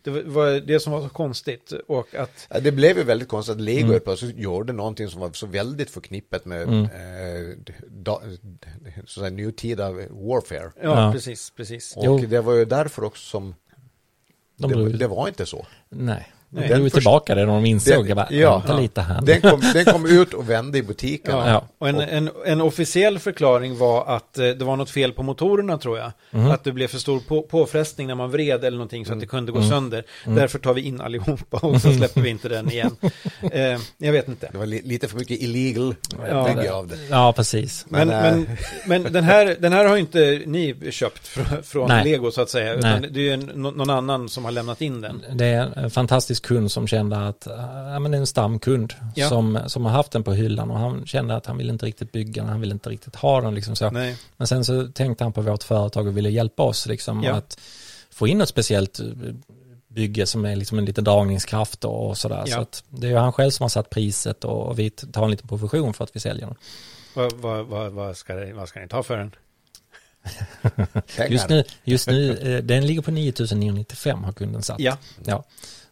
Det 0.01 0.09
var- 0.23 0.59
det 0.59 0.79
som 0.79 0.93
var 0.93 1.01
så 1.01 1.09
konstigt 1.09 1.71
och 1.87 2.15
att, 2.15 2.47
Ja, 2.49 2.59
Det 2.59 2.71
blev 2.71 2.97
ju 2.97 3.03
väldigt 3.03 3.27
konstigt 3.27 3.55
att 3.55 3.61
Lego 3.61 3.87
Mm. 3.87 3.99
plötsligt 3.99 4.37
gjorde 4.37 4.73
någonting 4.73 5.07
som 5.09 5.21
var 5.21 5.31
så 5.31 5.45
väldigt 5.47 5.89
förknippet 5.89 6.45
med 6.45 6.61
Mm. 6.63 6.83
eh, 6.83 7.57
da, 7.87 8.21
så 8.95 9.01
att 9.01 9.09
säga, 9.09 9.29
nutida 9.29 9.91
warfare. 10.09 10.71
ja, 10.81 11.05
Ja. 11.05 11.11
precis, 11.11 11.49
precis. 11.49 11.97
Och 11.97 12.03
Jo. 12.05 12.17
det 12.17 12.41
var 12.41 12.53
ju 12.53 12.65
därför 12.65 13.03
också 13.03 13.23
som 13.29 13.55
De 14.57 14.71
det, 14.71 14.97
det 14.97 15.07
var 15.07 15.27
inte 15.27 15.45
så. 15.45 15.65
nej, 15.89 16.27
Nej. 16.49 16.67
drog 16.67 16.77
Den 16.79 16.83
först- 16.89 16.95
tillbaka 16.95 17.35
det 17.35 17.45
när 17.45 17.53
de 17.53 17.65
insåg 17.65 17.93
Den- 17.97 18.07
jag 18.07 18.17
bara, 18.17 18.27
ja. 18.31 18.57
vänta 18.57 18.79
lite 18.79 19.01
här. 19.01 19.21
Den 19.21 19.41
kom, 19.41 19.61
den 19.73 19.85
kom 19.85 20.05
ut 20.05 20.33
och 20.33 20.49
vände 20.49 20.77
i 20.77 20.83
butiken. 20.83 21.35
Ja. 21.37 21.49
Ja. 21.49 21.67
Och 21.77 21.89
en, 21.89 21.99
en, 21.99 22.29
en 22.45 22.61
officiell 22.61 23.19
förklaring 23.19 23.77
var 23.77 24.05
att 24.15 24.37
eh, 24.37 24.47
det 24.49 24.65
var 24.65 24.75
något 24.75 24.89
fel 24.89 25.11
på 25.13 25.23
motorerna 25.23 25.77
tror 25.77 25.97
jag. 25.97 26.11
Mhm. 26.31 26.51
Att 26.51 26.63
det 26.63 26.71
blev 26.71 26.87
för 26.87 26.97
stor 26.97 27.19
på, 27.19 27.41
påfrestning 27.41 28.07
när 28.07 28.15
man 28.15 28.31
vred 28.31 28.63
eller 28.65 28.77
någonting 28.77 29.05
så 29.05 29.13
att 29.13 29.19
det 29.19 29.25
kunde 29.27 29.51
gå 29.51 29.57
Mm. 29.57 29.69
sönder. 29.69 30.03
Mm. 30.25 30.35
Därför 30.35 30.59
tar 30.59 30.73
vi 30.73 30.81
in 30.81 31.01
allihopa 31.01 31.57
och 31.57 31.81
så 31.81 31.93
släpper 31.93 32.21
vi 32.21 32.29
inte 32.29 32.49
den 32.49 32.71
igen. 32.71 32.95
Eh, 33.51 33.79
jag 33.97 34.11
vet 34.11 34.27
inte. 34.27 34.49
Det 34.51 34.57
var 34.57 34.65
li, 34.65 34.81
lite 34.83 35.07
för 35.07 35.17
mycket 35.17 35.41
illegal 35.41 35.95
Ja. 36.29 36.43
bygge 36.55 36.73
av 36.73 36.87
det. 36.87 36.95
Ja, 37.09 37.33
precis. 37.33 37.85
Men, 37.89 38.07
Men, 38.07 38.21
men, 38.21 38.39
äh, 38.43 38.57
men, 38.87 39.13
den, 39.13 39.23
här, 39.23 39.55
den 39.59 39.73
här 39.73 39.85
har 39.85 39.95
ju 39.95 39.99
inte 40.01 40.41
ni 40.45 40.75
köpt 40.91 41.27
från, 41.27 41.63
från 41.63 41.87
Nej. 41.87 42.03
Lego 42.03 42.31
så 42.31 42.41
att 42.41 42.49
säga. 42.49 42.73
Utan 42.73 43.01
Nej. 43.01 43.09
det 43.11 43.19
är 43.19 43.23
ju 43.23 43.31
en, 43.33 43.51
nå- 43.55 43.71
någon 43.71 43.89
annan 43.89 44.29
som 44.29 44.45
har 44.45 44.51
lämnat 44.51 44.81
in 44.81 45.01
den. 45.01 45.23
Det 45.33 45.45
är 45.45 45.79
en 45.79 45.91
fantastisk 45.91 46.36
kund 46.39 46.71
som 46.71 46.87
kände 46.87 47.27
att, 47.27 47.47
äh, 47.47 47.53
ja 47.93 47.99
men 47.99 48.11
det 48.11 48.17
är 48.17 48.19
en 48.19 48.27
stamkund 48.27 48.93
Ja. 49.15 49.29
som, 49.29 49.59
som 49.67 49.85
har 49.85 49.91
haft 49.91 50.11
den 50.11 50.23
på 50.23 50.33
hyllan 50.33 50.71
och 50.71 50.79
han 50.79 51.05
kände 51.05 51.35
att 51.35 51.45
han 51.45 51.57
vill 51.57 51.69
inte 51.69 51.85
riktigt 51.85 52.11
bygga 52.11 52.41
den, 52.41 52.51
han 52.51 52.61
vill 52.61 52.71
inte 52.71 52.89
riktigt 52.89 53.15
ha 53.15 53.41
den 53.41 53.55
liksom 53.55 53.75
så. 53.75 53.89
Nej. 53.91 54.17
Men 54.37 54.47
sen 54.47 54.65
så 54.65 54.87
tänkte 54.87 55.23
han 55.23 55.33
på 55.33 55.41
vårt 55.41 55.63
företag 55.63 56.07
och 56.07 56.17
ville 56.17 56.29
hjälpa 56.29 56.63
oss 56.63 56.85
liksom 56.87 57.23
Ja. 57.23 57.33
att 57.35 57.59
få 58.09 58.27
in 58.27 58.37
något 58.37 58.49
speciellt 58.49 58.99
bygge 59.87 60.25
som 60.25 60.45
är 60.45 60.55
liksom 60.55 60.77
en 60.79 60.85
liten 60.85 61.03
dragningskraft 61.03 61.85
och 61.85 62.17
sådär. 62.17 62.43
Ja. 62.47 62.65
Så 62.71 62.83
det 62.89 63.07
är 63.07 63.11
ju 63.11 63.17
han 63.17 63.33
själv 63.33 63.51
som 63.51 63.63
har 63.63 63.69
satt 63.69 63.89
priset 63.89 64.43
och 64.43 64.79
vi 64.79 64.89
tar 64.89 65.23
en 65.23 65.31
liten 65.31 65.47
provision 65.47 65.93
för 65.93 66.03
att 66.03 66.15
vi 66.15 66.19
säljer 66.19 66.45
den. 66.47 66.55
Vad, 67.13 67.33
vad, 67.33 67.65
vad, 67.65 67.91
vad, 67.91 68.17
ska, 68.17 68.35
det, 68.35 68.53
vad 68.53 68.69
ska 68.69 68.79
ni 68.79 68.87
ta 68.87 69.03
för 69.03 69.17
den? 69.17 69.31
Just 71.29 71.49
nu, 71.49 71.63
just 71.83 72.07
nu 72.07 72.37
eh, 72.37 72.63
den 72.63 72.87
ligger 72.87 73.01
på 73.01 73.11
9995 73.11 74.23
har 74.23 74.31
kunden 74.33 74.63
satt. 74.63 74.79
Ja, 74.79 74.97
Ja. 75.25 75.43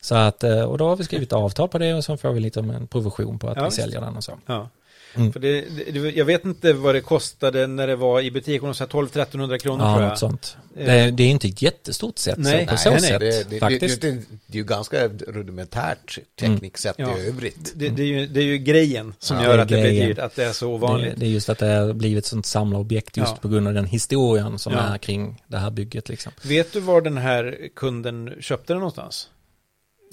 Så 0.06 0.16
att, 0.16 0.44
eh, 0.44 0.62
och 0.62 0.78
då 0.78 0.88
har 0.88 0.96
vi 0.96 1.04
skrivit 1.04 1.34
avtal 1.34 1.70
på 1.70 1.78
det 1.78 1.94
och 1.94 2.04
så 2.04 2.18
får 2.18 2.34
vi 2.34 2.40
lite 2.40 2.60
om 2.60 2.70
en 2.70 2.88
provision 2.88 3.40
på 3.40 3.48
att 3.50 3.58
Ja, 3.58 3.66
vi 3.66 3.72
säljer 3.72 4.02
den 4.02 4.16
och 4.18 4.24
så. 4.24 4.40
ja. 4.46 4.70
Mm. 5.18 5.34
För 5.34 5.40
det, 5.40 5.62
det, 5.94 6.00
jag 6.16 6.26
vet 6.26 6.46
inte 6.46 6.74
vad 6.74 6.96
det 6.96 7.02
kostade 7.02 7.68
när 7.68 7.88
det 7.88 7.96
var 7.96 8.22
i 8.22 8.32
butik, 8.32 8.62
12-1300 8.62 9.58
kronor 9.58 9.86
Ja, 9.86 9.92
tror 9.94 10.02
jag. 10.04 10.10
något 10.10 10.20
sånt. 10.20 10.58
Eh. 10.78 10.86
Det, 10.86 11.12
det 11.12 11.24
är 11.24 11.28
inte 11.28 11.48
ett 11.48 11.62
jättestort 11.62 12.18
sätt 12.18 12.38
Nej. 12.38 12.52
så, 12.60 12.66
på 12.66 12.72
Nej, 12.72 12.78
så 12.84 12.90
nej, 12.90 13.00
sätt 13.02 13.20
Det, 13.20 13.50
det, 13.50 13.60
faktiskt. 13.60 14.02
Det, 14.02 14.12
det, 14.12 14.18
det 14.48 14.54
är 14.54 14.58
ju 14.58 14.64
ganska 14.64 15.08
rudimentärt 15.28 16.20
tekniksätt 16.40 16.96
Ja. 16.98 17.18
i 17.18 17.28
övrigt. 17.28 17.72
Det, 17.76 17.90
det, 17.90 18.02
är 18.02 18.08
ju, 18.08 18.28
det 18.28 18.40
är 18.40 18.44
ju 18.44 18.58
grejen 18.58 19.14
som 19.20 19.38
Ja, 19.38 19.44
gör 19.44 19.50
det 19.54 19.58
är 19.58 19.62
att 19.62 19.68
det 19.68 19.76
blir 19.76 19.84
grejen. 19.84 20.08
dyrt, 20.08 20.20
att 20.20 20.36
det 20.36 20.44
är 20.46 20.52
så 20.54 20.66
det, 20.66 20.72
ovanligt. 20.74 21.14
det 21.18 21.26
är 21.26 21.30
just 21.30 21.50
att 21.50 21.58
det 21.58 21.66
har 21.68 21.94
blivit 21.94 22.18
ett 22.24 22.30
sånt 22.30 22.46
samlarobjekt 22.46 23.18
just 23.18 23.32
Ja. 23.32 23.38
på 23.42 23.48
grund 23.48 23.68
av 23.68 23.74
den 23.74 23.86
historien 23.86 24.60
som 24.60 24.74
Ja. 24.74 24.80
är 24.80 24.98
kring 24.98 25.44
det 25.48 25.58
här 25.58 25.70
bygget 25.72 26.10
liksom. 26.10 26.32
Vet 26.42 26.74
du 26.74 26.80
var 26.80 27.02
den 27.02 27.18
här 27.18 27.58
kunden 27.76 28.34
köpte 28.40 28.74
den 28.74 28.80
någonstans? 28.80 29.30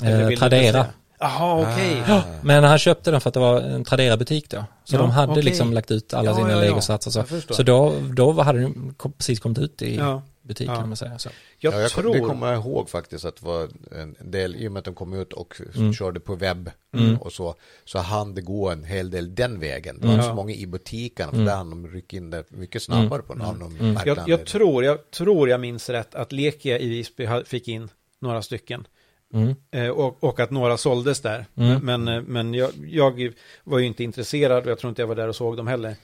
Eller 0.04 0.30
Eh, 0.30 0.38
Tradera. 0.38 0.72
säga? 0.72 0.86
Jaha, 1.20 1.60
okej. 1.72 2.02
Ah. 2.08 2.22
Men 2.42 2.64
han 2.64 2.78
köpte 2.78 3.10
den 3.10 3.20
för 3.20 3.28
att 3.30 3.34
det 3.34 3.40
var 3.40 3.60
en 3.60 3.84
Tradera-butik 3.84 4.50
då. 4.50 4.64
Så 4.84 4.94
Ja, 4.94 5.00
de 5.00 5.10
hade 5.10 5.32
okej. 5.32 5.42
liksom 5.42 5.72
lagt 5.72 5.90
ut 5.90 6.14
alla 6.14 6.30
Ja, 6.30 6.36
sina 6.36 6.50
ja, 6.50 6.60
legosatser. 6.60 7.10
Så, 7.10 7.54
så 7.54 7.62
då, 7.62 7.94
då 8.16 8.32
hade 8.42 8.60
den 8.60 8.94
precis 9.18 9.40
kommit 9.40 9.58
ut 9.58 9.82
i 9.82 9.96
Ja. 9.96 10.22
butiken 10.42 10.74
Ja. 10.74 10.82
om 10.82 10.88
man 10.88 10.96
säger 10.96 11.18
så. 11.18 11.28
Jag 11.58 11.74
ja, 11.74 11.80
jag, 11.80 11.90
tror... 11.90 12.12
Det 12.14 12.20
kommer 12.20 12.46
jag 12.52 12.56
ihåg 12.60 12.88
faktiskt 12.90 13.24
att 13.24 13.36
det 13.36 13.46
var 13.46 13.68
en 14.00 14.16
del, 14.30 14.56
i 14.56 14.68
och 14.68 14.72
med 14.72 14.78
att 14.78 14.84
de 14.84 14.94
kom 14.94 15.12
ut 15.12 15.32
och 15.32 15.60
Mm. 15.76 15.92
körde 15.94 16.20
på 16.20 16.34
webb 16.34 16.70
Mm. 16.96 17.16
och 17.16 17.32
så, 17.32 17.54
så 17.84 17.98
hann 17.98 18.34
det 18.34 18.40
gå 18.40 18.70
en 18.70 18.84
hel 18.84 19.10
del 19.10 19.34
den 19.34 19.60
vägen. 19.60 19.98
Det 20.00 20.06
var 20.06 20.14
Mm. 20.14 20.26
så 20.26 20.34
många 20.34 20.54
i 20.54 20.66
butikerna, 20.66 21.28
för 21.30 21.36
Mm. 21.36 21.46
där 21.46 21.56
hann 21.56 21.70
de 21.70 21.86
rycka 21.88 22.16
in 22.16 22.30
det 22.30 22.44
mycket 22.48 22.82
snabbare 22.82 23.22
på 23.22 23.34
någon 23.34 23.62
mm. 23.62 23.76
Mm. 23.80 23.96
jag, 24.06 24.18
jag, 24.26 24.46
tror, 24.46 24.84
jag 24.84 25.10
tror 25.10 25.48
jag 25.48 25.60
minns 25.60 25.88
rätt 25.88 26.14
att 26.14 26.32
Lekia 26.32 26.78
i 26.78 26.88
Visby 26.88 27.26
fick 27.46 27.68
in 27.68 27.88
några 28.20 28.42
stycken. 28.42 28.86
Mm. 29.32 29.54
Eh, 29.70 29.88
och, 29.88 30.24
och 30.24 30.40
att 30.40 30.50
några 30.50 30.76
såldes 30.76 31.20
där. 31.20 31.46
Mm. 31.56 31.80
Men, 31.84 32.08
eh, 32.08 32.22
men 32.22 32.54
jag, 32.54 32.70
jag 32.86 33.32
var 33.64 33.78
ju 33.78 33.86
inte 33.86 34.04
intresserad 34.04 34.64
och 34.64 34.70
jag 34.70 34.78
tror 34.78 34.88
inte 34.88 35.02
jag 35.02 35.06
var 35.06 35.14
där 35.14 35.28
och 35.28 35.36
såg 35.36 35.56
dem 35.56 35.66
heller. 35.66 35.94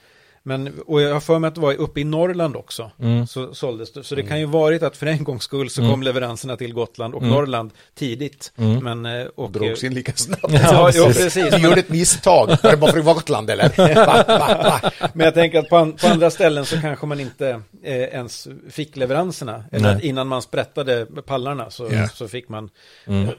Men, 0.43 0.73
och 0.87 1.01
jag 1.01 1.13
har 1.13 1.19
för 1.19 1.39
mig 1.39 1.47
att 1.47 1.55
det 1.55 1.61
var 1.61 1.73
uppe 1.73 1.99
i 1.99 2.03
Norrland 2.03 2.55
också. 2.55 2.91
Mm. 2.99 3.27
Så 3.27 3.53
såldes 3.53 3.93
det. 3.93 4.03
Så 4.03 4.15
det 4.15 4.23
kan 4.23 4.39
ju 4.39 4.45
varit 4.45 4.83
att 4.83 4.97
för 4.97 5.05
en 5.05 5.23
gångs 5.23 5.43
skull 5.43 5.69
så 5.69 5.81
Mm. 5.81 5.91
kom 5.93 6.03
leveranserna 6.03 6.57
till 6.57 6.73
Gotland 6.73 7.13
och 7.13 7.21
Mm. 7.21 7.33
Norrland 7.33 7.71
tidigt. 7.95 8.51
Mm. 8.57 8.83
Men, 9.01 9.21
eh, 9.21 9.27
och, 9.35 9.51
drogs 9.51 9.83
in 9.83 9.93
lika 9.93 10.13
snabbt. 10.15 10.43
Ja, 10.49 10.59
Ja, 10.63 10.91
jo, 10.93 11.05
precis. 11.05 11.23
precis. 11.23 11.55
Du 11.55 11.61
gjorde 11.61 11.79
ett 11.79 11.89
misstag, 11.89 12.47
var 12.63 12.71
det 12.71 12.77
bara 12.77 12.91
för 12.91 13.01
Gotland 13.01 13.49
eller? 13.49 13.69
Va, 14.05 14.23
va, 14.27 14.79
va? 14.81 14.91
Men 15.13 15.25
jag 15.25 15.33
tänker 15.33 15.59
att 15.59 15.69
på, 15.69 15.77
an, 15.77 15.93
på 15.93 16.07
andra 16.07 16.29
ställen 16.31 16.65
så 16.65 16.81
kanske 16.81 17.05
man 17.05 17.19
inte 17.19 17.49
eh, 17.83 17.93
ens 17.95 18.47
fick 18.69 18.95
leveranserna. 18.97 19.63
Eller 19.71 20.05
innan 20.05 20.27
man 20.27 20.41
sprättade 20.41 21.05
pallarna 21.25 21.69
så, 21.71 21.87
Ja. 21.91 22.07
så 22.07 22.27
fick 22.27 22.49
man 22.49 22.69
Mm. 23.07 23.25
eh, 23.29 23.31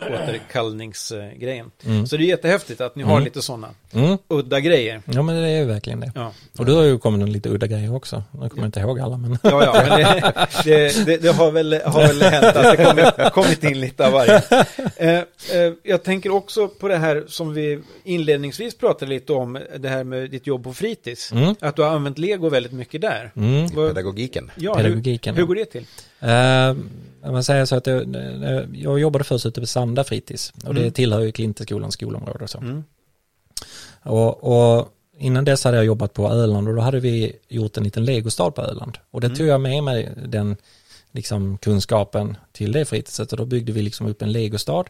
återkallningsgrejen. 0.70 1.70
Mm. 1.86 2.06
Så 2.06 2.16
det 2.16 2.24
är 2.24 2.26
jättehäftigt 2.26 2.80
att 2.80 2.96
ni 2.96 3.02
har 3.02 3.12
Mm. 3.12 3.24
lite 3.24 3.42
sådana 3.42 3.68
Mm. 3.92 4.18
udda 4.28 4.60
grejer. 4.60 5.02
Ja 5.04 5.22
men 5.22 5.36
det 5.42 5.48
är 5.48 5.58
ju 5.58 5.64
verkligen 5.64 6.00
det. 6.00 6.12
Ja, 6.14 6.32
Och 6.58 6.64
du 6.66 6.72
har 6.72 6.82
ju 6.90 6.98
kommit 6.98 7.22
en 7.22 7.32
lite 7.32 7.48
udda 7.48 7.66
grejer 7.66 7.94
också. 7.94 8.22
Jag 8.40 8.50
kommer 8.50 8.66
inte 8.66 8.80
ihåg 8.80 9.00
alla 9.00 9.16
men. 9.16 9.38
ja, 9.42 9.64
ja 9.64 9.84
men 9.88 9.98
det, 9.98 10.34
det, 10.64 11.06
det, 11.06 11.16
det 11.16 11.32
har, 11.32 11.50
väl, 11.50 11.80
har 11.84 12.00
väl 12.00 12.22
hänt 12.22 12.56
att 12.56 12.76
det 12.76 12.84
kommit, 12.84 13.32
kommit 13.32 13.64
in 13.64 13.80
lite 13.80 14.06
av 14.06 14.12
varje. 14.12 14.42
Eh, 14.96 15.14
eh, 15.18 15.72
jag 15.82 16.02
tänker 16.02 16.30
också 16.30 16.68
på 16.68 16.88
det 16.88 16.96
här 16.96 17.24
som 17.28 17.54
vi 17.54 17.80
inledningsvis 18.04 18.78
pratade 18.78 19.10
lite 19.10 19.32
om, 19.32 19.58
det 19.78 19.88
här 19.88 20.04
med 20.04 20.30
ditt 20.30 20.46
jobb 20.46 20.64
på 20.64 20.72
fritids. 20.74 21.32
Mm. 21.32 21.54
Att 21.60 21.76
du 21.76 21.82
har 21.82 21.90
använt 21.90 22.18
lego 22.18 22.48
väldigt 22.48 22.72
mycket 22.72 23.00
där. 23.00 23.32
Mm. 23.36 23.66
Vad- 23.74 23.88
Pedagogiken. 23.88 24.50
ja, 24.56 24.74
Pedagogiken. 24.74 25.34
Hur, 25.34 25.42
hur 25.42 25.46
går 25.46 25.54
det 25.54 25.64
till? 25.64 25.86
Uh, 26.22 27.30
man 27.32 27.44
säger 27.44 27.64
så 27.64 27.76
att 27.76 27.84
det, 27.84 27.92
eh, 27.92 28.80
jag 28.82 29.00
jobbade 29.00 29.24
först 29.24 29.46
ute 29.46 29.60
på 29.60 29.66
Sanda 29.66 30.04
fritids 30.04 30.52
och 30.66 30.74
det 30.74 30.80
Mm. 30.80 30.92
tillhör 30.92 31.20
ju 31.20 31.32
Klinteskolans 31.32 31.94
skolområde 31.94 32.44
och 32.44 32.50
så. 32.50 32.58
Mm. 32.58 32.84
Och, 34.02 34.44
och 34.78 34.88
innan 35.20 35.44
dess 35.44 35.64
hade 35.64 35.76
jag 35.76 35.86
jobbat 35.86 36.12
på 36.12 36.28
Öland 36.28 36.68
och 36.68 36.74
då 36.74 36.80
hade 36.80 37.00
vi 37.00 37.32
gjort 37.48 37.76
en 37.76 37.84
liten 37.84 38.04
legostad 38.04 38.50
på 38.50 38.62
Öland. 38.62 38.98
Och 39.10 39.20
det 39.20 39.26
Mm. 39.26 39.36
tog 39.38 39.46
jag 39.46 39.60
med 39.60 39.84
mig 39.84 40.08
den 40.26 40.56
liksom, 41.12 41.58
kunskapen 41.58 42.36
till 42.52 42.72
det 42.72 42.84
fritidset 42.84 43.32
och 43.32 43.38
då 43.38 43.44
byggde 43.44 43.72
vi 43.72 43.82
liksom 43.82 44.06
upp 44.06 44.22
en 44.22 44.32
legostad. 44.32 44.84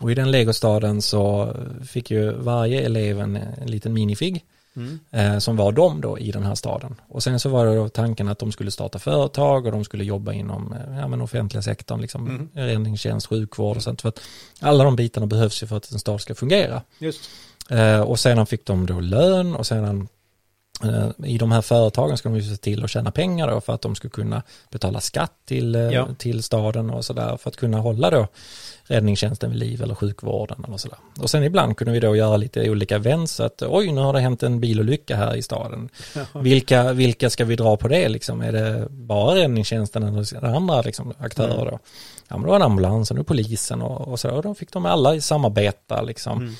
Och 0.00 0.10
i 0.12 0.14
den 0.14 0.30
legostaden 0.30 1.02
så 1.02 1.54
fick 1.86 2.10
ju 2.10 2.32
varje 2.32 2.80
elev 2.80 3.20
en, 3.20 3.36
en 3.36 3.70
liten 3.70 3.92
minifig 3.92 4.44
Mm. 4.76 4.98
eh, 5.10 5.38
som 5.38 5.56
var 5.56 5.72
de 5.72 6.00
då 6.00 6.18
i 6.18 6.32
den 6.32 6.42
här 6.42 6.54
staden. 6.54 6.94
Och 7.08 7.22
sen 7.22 7.40
så 7.40 7.48
var 7.48 7.66
det 7.66 7.76
då 7.76 7.88
tanken 7.88 8.28
att 8.28 8.38
de 8.38 8.52
skulle 8.52 8.70
starta 8.70 8.98
företag 8.98 9.66
och 9.66 9.72
de 9.72 9.84
skulle 9.84 10.04
jobba 10.04 10.32
inom 10.32 10.72
eh, 10.72 10.98
ja, 10.98 11.08
men 11.08 11.20
offentliga 11.20 11.62
sektorn, 11.62 12.00
liksom 12.00 12.26
Mm. 12.28 12.48
räddningstjänst, 12.54 13.26
sjukvård 13.26 13.76
och 13.76 13.82
sånt. 13.82 14.02
För 14.02 14.08
att 14.08 14.20
alla 14.60 14.84
de 14.84 14.96
bitarna 14.96 15.26
behövs 15.26 15.62
ju 15.62 15.66
för 15.66 15.76
att 15.76 15.92
en 15.92 15.98
stad 15.98 16.20
ska 16.20 16.34
fungera. 16.34 16.82
Just. 16.98 17.20
Eh, 17.72 18.00
och 18.00 18.20
sedan 18.20 18.46
fick 18.46 18.66
de 18.66 18.86
då 18.86 19.00
lön 19.00 19.54
och 19.56 19.66
sedan 19.66 20.08
eh, 20.84 21.08
i 21.26 21.38
de 21.38 21.52
här 21.52 21.62
företagen 21.62 22.16
ska 22.16 22.28
de 22.28 22.36
ju 22.36 22.42
se 22.42 22.56
till 22.56 22.84
att 22.84 22.90
tjäna 22.90 23.10
pengar 23.10 23.48
då 23.50 23.60
för 23.60 23.72
att 23.72 23.82
de 23.82 23.94
ska 23.94 24.08
kunna 24.08 24.42
betala 24.70 25.00
skatt 25.00 25.32
till, 25.44 25.74
eh, 25.74 25.80
Ja. 25.80 26.08
till 26.18 26.42
staden 26.42 26.90
och 26.90 27.04
sådär 27.04 27.36
för 27.36 27.50
att 27.50 27.56
kunna 27.56 27.78
hålla 27.80 28.10
då 28.10 28.26
räddningstjänsten 28.84 29.50
vid 29.50 29.58
liv 29.58 29.82
eller 29.82 29.94
sjukvården 29.94 30.64
eller 30.66 30.76
sådär. 30.76 30.98
Och 31.20 31.30
sen 31.30 31.44
ibland 31.44 31.76
kunde 31.76 31.92
vi 31.92 32.00
då 32.00 32.16
göra 32.16 32.36
lite 32.36 32.70
olika 32.70 32.96
events 32.96 33.32
så 33.32 33.44
att 33.44 33.62
oj 33.62 33.92
nu 33.92 34.00
har 34.00 34.12
det 34.12 34.20
hänt 34.20 34.42
en 34.42 34.60
bilolycka 34.60 35.16
här 35.16 35.34
i 35.36 35.42
staden. 35.42 35.88
Vilka, 36.34 36.92
vilka 36.92 37.30
ska 37.30 37.44
vi 37.44 37.56
dra 37.56 37.76
på 37.76 37.88
det 37.88 38.08
liksom? 38.08 38.40
Är 38.40 38.52
det 38.52 38.86
bara 38.90 39.34
räddningstjänsten 39.34 40.02
eller 40.02 40.44
andra 40.44 40.82
liksom, 40.82 41.12
aktörer 41.18 41.70
då? 41.70 41.78
Ja 42.28 42.36
men 42.36 42.42
då 42.42 42.50
var 42.50 42.58
det 42.58 42.64
ambulansen 42.64 43.18
och 43.18 43.26
polisen 43.26 43.82
och, 43.82 44.08
och 44.08 44.20
så. 44.20 44.30
Och 44.30 44.42
då 44.42 44.54
fick 44.54 44.72
de 44.72 44.86
alla 44.86 45.20
samarbeta 45.20 46.02
liksom. 46.02 46.38
Mm. 46.38 46.54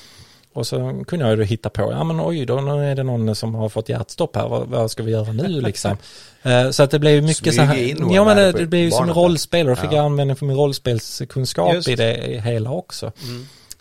Och 0.53 0.67
så 0.67 1.03
kunde 1.07 1.27
jag 1.29 1.37
ju 1.37 1.43
hitta 1.43 1.69
på, 1.69 1.81
ja 1.91 2.03
men 2.03 2.21
oj 2.21 2.45
då 2.45 2.55
nu 2.61 2.91
är 2.91 2.95
det 2.95 3.03
någon 3.03 3.35
som 3.35 3.55
har 3.55 3.69
fått 3.69 3.89
hjärtstopp 3.89 4.35
här, 4.35 4.47
vad, 4.47 4.67
vad 4.67 4.91
ska 4.91 5.03
vi 5.03 5.11
göra 5.11 5.31
nu 5.31 5.61
liksom? 5.61 5.97
Eh, 6.45 6.69
så 6.69 6.83
att 6.83 6.91
det 6.91 6.99
blev 6.99 7.23
mycket 7.23 7.37
Smyga 7.37 7.53
så 7.53 7.61
här, 7.61 8.13
ja 8.15 8.25
men 8.25 8.37
det, 8.37 8.51
det 8.51 8.65
blev 8.65 8.81
ju 8.81 8.91
som 8.91 9.09
rollspel 9.13 9.69
och 9.69 9.75
då 9.75 9.81
fick 9.81 9.91
Ja. 9.91 9.95
jag 9.95 10.05
användning 10.05 10.35
för 10.35 10.45
min 10.45 10.55
rollspelskunskap 10.55 11.73
Just. 11.73 11.87
i 11.87 11.95
det 11.95 12.41
hela 12.45 12.71
också. 12.71 13.11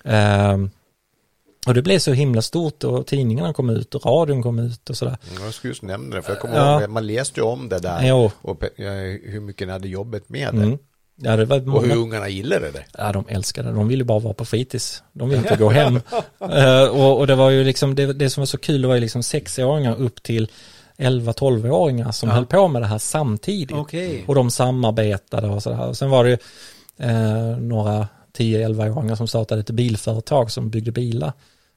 Mm. 0.05 0.65
Eh, 0.65 0.69
och 1.67 1.75
det 1.75 1.83
blev 1.83 1.99
så 1.99 2.13
himla 2.13 2.43
stort 2.43 2.85
och 2.85 3.07
tidningarna 3.07 3.53
kom 3.53 3.71
ut 3.71 3.95
och 3.95 4.07
radion 4.07 4.43
kom 4.43 4.59
ut 4.59 4.91
och 4.91 4.97
sådär. 4.97 5.17
Mm, 5.31 5.45
Jag 5.45 5.55
skulle 5.55 5.71
just 5.71 5.83
nämna 5.83 6.17
det, 6.17 6.23
för 6.23 6.31
jag 6.33 6.41
kommer 6.41 6.57
Ja. 6.57 6.81
ihåg, 6.81 6.91
man 6.91 7.07
läste 7.07 7.41
ju 7.41 7.47
om 7.47 7.69
det 7.69 7.79
där. 7.79 8.01
Jo, 8.07 8.31
Och 8.43 8.63
ja, 8.77 8.91
hur 9.25 9.41
mycket 9.41 9.67
ni 9.69 9.73
hade 9.73 9.89
jobbat 9.89 10.29
med 10.29 10.55
det. 10.55 10.63
mm. 10.63 10.79
Ja, 11.17 11.37
det 11.37 11.45
var 11.45 11.57
Och 11.61 11.67
många, 11.67 11.87
hur 11.87 11.97
ungarna 11.97 12.29
gillade 12.29 12.71
det. 12.71 12.85
Ja, 12.99 13.13
de 13.13 13.25
älskade 13.29 13.69
det. 13.69 13.75
De 13.75 13.89
ville 13.89 14.05
bara 14.05 14.19
vara 14.19 14.35
på 14.35 14.45
fritids. 14.45 15.03
De 15.13 15.29
ville 15.29 15.43
inte 15.43 15.57
gå 15.65 15.69
hem. 15.71 16.01
Eh, 16.51 16.85
och, 16.85 17.19
och 17.19 17.27
det 17.27 17.35
var 17.35 17.51
ju 17.51 17.65
liksom, 17.65 17.95
det, 17.95 18.13
det 18.13 18.31
som 18.31 18.41
var 18.41 18.47
så 18.47 18.59
kul, 18.59 18.83
det 18.83 18.89
var 18.89 18.95
ju 18.95 19.01
liksom 19.01 19.23
sexåringar 19.23 20.01
upp 20.01 20.23
till 20.23 20.49
11-12-åringar 20.99 22.13
som 22.13 22.29
Ja. 22.29 22.35
höll 22.35 22.47
på 22.47 22.69
med 22.69 22.83
det 22.83 22.87
här 22.87 22.99
samtidigt. 22.99 23.77
Okej. 23.77 24.25
Och 24.27 24.35
de 24.35 24.51
samarbetade 24.51 25.49
och 25.49 25.63
sådär. 25.63 25.87
Och 25.89 25.97
sen 25.97 26.11
var 26.11 26.25
det 26.25 26.31
ju 26.31 26.39
eh, 27.09 27.57
några 27.59 28.09
10-11-åringar 28.39 29.15
som 29.17 29.29
startade 29.29 29.61
ett 29.61 29.71
bilföretag 29.71 30.51
som 30.51 30.71
byggde 30.71 30.93
bilar. 30.93 31.33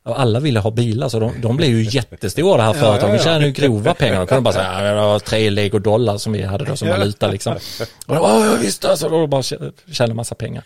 Alla 0.08 0.40
ville 0.40 0.60
ha 0.60 0.72
bilar 0.72 1.10
så 1.10 1.20
de, 1.20 1.42
de 1.42 1.58
blev 1.58 1.70
ju 1.70 1.84
jättestora 1.90 2.58
det 2.58 2.64
här 2.64 2.74
Ja, 2.76 2.80
företaget. 2.80 3.02
ja, 3.14 3.18
De 3.18 3.24
tjänade 3.24 3.46
ju 3.46 3.52
grova 3.52 3.94
pengar. 3.94 4.20
De 4.20 4.28
kunde 4.28 4.42
bara 4.42 4.54
säga, 4.54 4.82
det 4.82 4.96
var 4.96 5.20
tre 5.20 5.50
lego 5.50 5.80
dollar 5.80 6.18
som 6.18 6.34
vi 6.34 6.42
hade 6.44 6.66
då 6.66 6.76
som 6.76 6.88
valuta 6.88 7.28
liksom. 7.28 7.54
Och 8.06 8.16
de 8.16 8.20
bara, 8.22 8.46
ja 8.46 8.56
visst 8.62 8.86
alltså, 8.86 9.06
och 9.06 9.12
de 9.12 9.30
bara 9.30 9.44
tjänade 9.92 10.14
massa 10.14 10.36
pengar. 10.36 10.64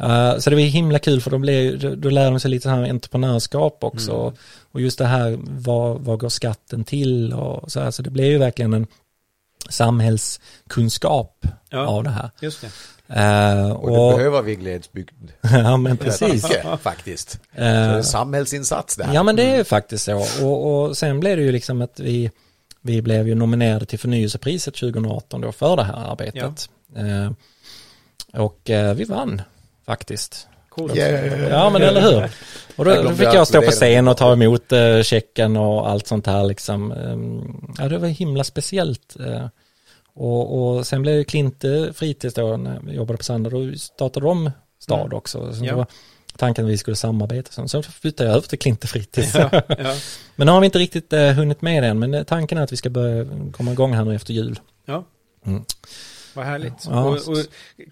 Eh, 0.00 0.38
så 0.38 0.50
det 0.50 0.56
var 0.56 0.62
himla 0.62 0.98
kul 0.98 1.20
för 1.20 1.30
de 1.30 1.40
blev, 1.40 1.78
då, 2.00 2.10
lärde 2.10 2.30
de 2.30 2.40
sig 2.40 2.50
lite 2.50 2.62
så 2.62 2.68
här 2.68 2.82
entreprenörskap 2.90 3.84
också. 3.84 4.12
Mm. 4.12 4.34
Och 4.72 4.80
just 4.80 4.98
det 4.98 5.06
här, 5.06 5.38
vad, 5.40 6.00
vad 6.00 6.18
går 6.18 6.28
skatten 6.28 6.84
till 6.84 7.32
och 7.32 7.72
så 7.72 7.80
här. 7.80 7.90
Så 7.90 8.02
det 8.02 8.10
blev 8.10 8.26
ju 8.26 8.38
verkligen 8.38 8.72
en 8.74 8.86
samhällskunskap 9.68 11.46
av 11.72 12.04
det 12.04 12.10
här. 12.10 12.30
Just 12.40 12.60
det. 12.60 12.68
Eh, 13.08 13.70
Och, 13.70 13.84
och, 13.84 14.10
det 14.10 14.16
behöver 14.16 14.42
vi 14.42 14.56
glesbygd. 14.56 15.30
ja 15.42 15.76
men 15.76 15.96
precis. 15.96 16.42
Mycket, 16.42 16.80
faktiskt. 16.80 17.30
Så 17.30 17.38
det 17.56 17.62
är 17.62 17.88
Eh, 17.90 17.94
en 17.94 18.04
samhällsinsats 18.04 18.96
det 18.96 19.04
här. 19.04 19.14
Ja 19.14 19.22
men 19.22 19.36
det 19.36 19.42
är 19.42 19.56
ju 19.56 19.64
faktiskt 19.64 20.04
så. 20.04 20.26
Och, 20.46 20.84
och 20.84 20.96
sen 20.96 21.20
blev 21.20 21.36
det 21.36 21.42
ju 21.42 21.52
liksom 21.52 21.82
att 21.82 22.00
vi, 22.00 22.30
vi 22.80 23.02
blev 23.02 23.28
ju 23.28 23.34
nominerade 23.34 23.86
till 23.86 23.98
förnyelsepriset 23.98 24.74
2018 24.74 25.40
då 25.40 25.52
för 25.52 25.76
det 25.76 25.84
här 25.84 26.10
arbetet. 26.12 26.68
Eh, 26.96 27.32
och 28.40 28.70
eh, 28.70 28.94
vi 28.94 29.04
vann 29.04 29.42
faktiskt. 29.86 30.48
Coolt. 30.68 30.96
Yeah. 30.96 31.48
Ja 31.50 31.70
men 31.70 31.82
eller 31.82 32.00
hur. 32.00 32.30
Och 32.76 32.84
då, 32.84 33.02
då 33.02 33.10
fick 33.10 33.26
jag 33.34 33.46
stå 33.48 33.62
på 33.62 33.70
scen 33.70 34.08
och 34.08 34.16
ta 34.16 34.32
emot 34.32 34.72
checken 35.02 35.56
och 35.56 35.90
allt 35.90 36.06
sånt 36.06 36.26
här 36.26 36.44
liksom. 36.44 36.92
Ehm, 36.92 37.74
Ja 37.78 37.88
det 37.88 37.98
var 37.98 38.08
himla 38.08 38.44
speciellt. 38.44 39.16
Eh, 40.16 40.22
och, 40.22 40.76
och 40.76 40.86
sen 40.86 41.02
blev 41.02 41.24
Klinte 41.24 41.92
fritids 41.94 42.34
då 42.34 42.56
när 42.56 42.80
jag 42.86 42.94
jobbade 42.94 43.16
på 43.16 43.24
Sandra. 43.24 43.50
Då 43.50 43.76
startade 43.78 44.26
de 44.26 44.50
stad 44.78 45.00
Mm. 45.06 45.16
också. 45.16 45.52
Så 45.52 45.64
Ja. 45.64 45.86
tanken 46.36 46.64
att 46.64 46.70
vi 46.70 46.78
skulle 46.78 46.96
samarbeta. 46.96 47.50
Sen 47.52 47.68
så 47.68 47.82
flyttade 47.82 48.28
jag 48.30 48.36
över 48.36 48.48
till 48.48 48.58
Klinte 48.58 48.86
fritids. 48.86 49.34
Ja, 49.34 49.50
ja. 49.68 49.96
Men 50.36 50.46
nu 50.46 50.52
har 50.52 50.60
vi 50.60 50.66
inte 50.66 50.78
riktigt 50.78 51.12
eh, 51.12 51.30
hunnit 51.32 51.62
med 51.62 51.82
det 51.82 51.86
än. 51.88 51.98
Men 51.98 52.14
eh, 52.14 52.22
tanken 52.22 52.58
är 52.58 52.62
att 52.62 52.72
vi 52.72 52.76
ska 52.76 52.90
börja 52.90 53.26
komma 53.52 53.72
igång 53.72 53.92
här 53.92 54.04
nu 54.04 54.14
efter 54.14 54.32
jul. 54.34 54.60
Ja. 54.84 55.04
Mm. 55.46 55.64
vad 56.34 56.44
härligt. 56.46 56.86
Ja. 56.90 57.04
Och, 57.04 57.14
och 57.14 57.36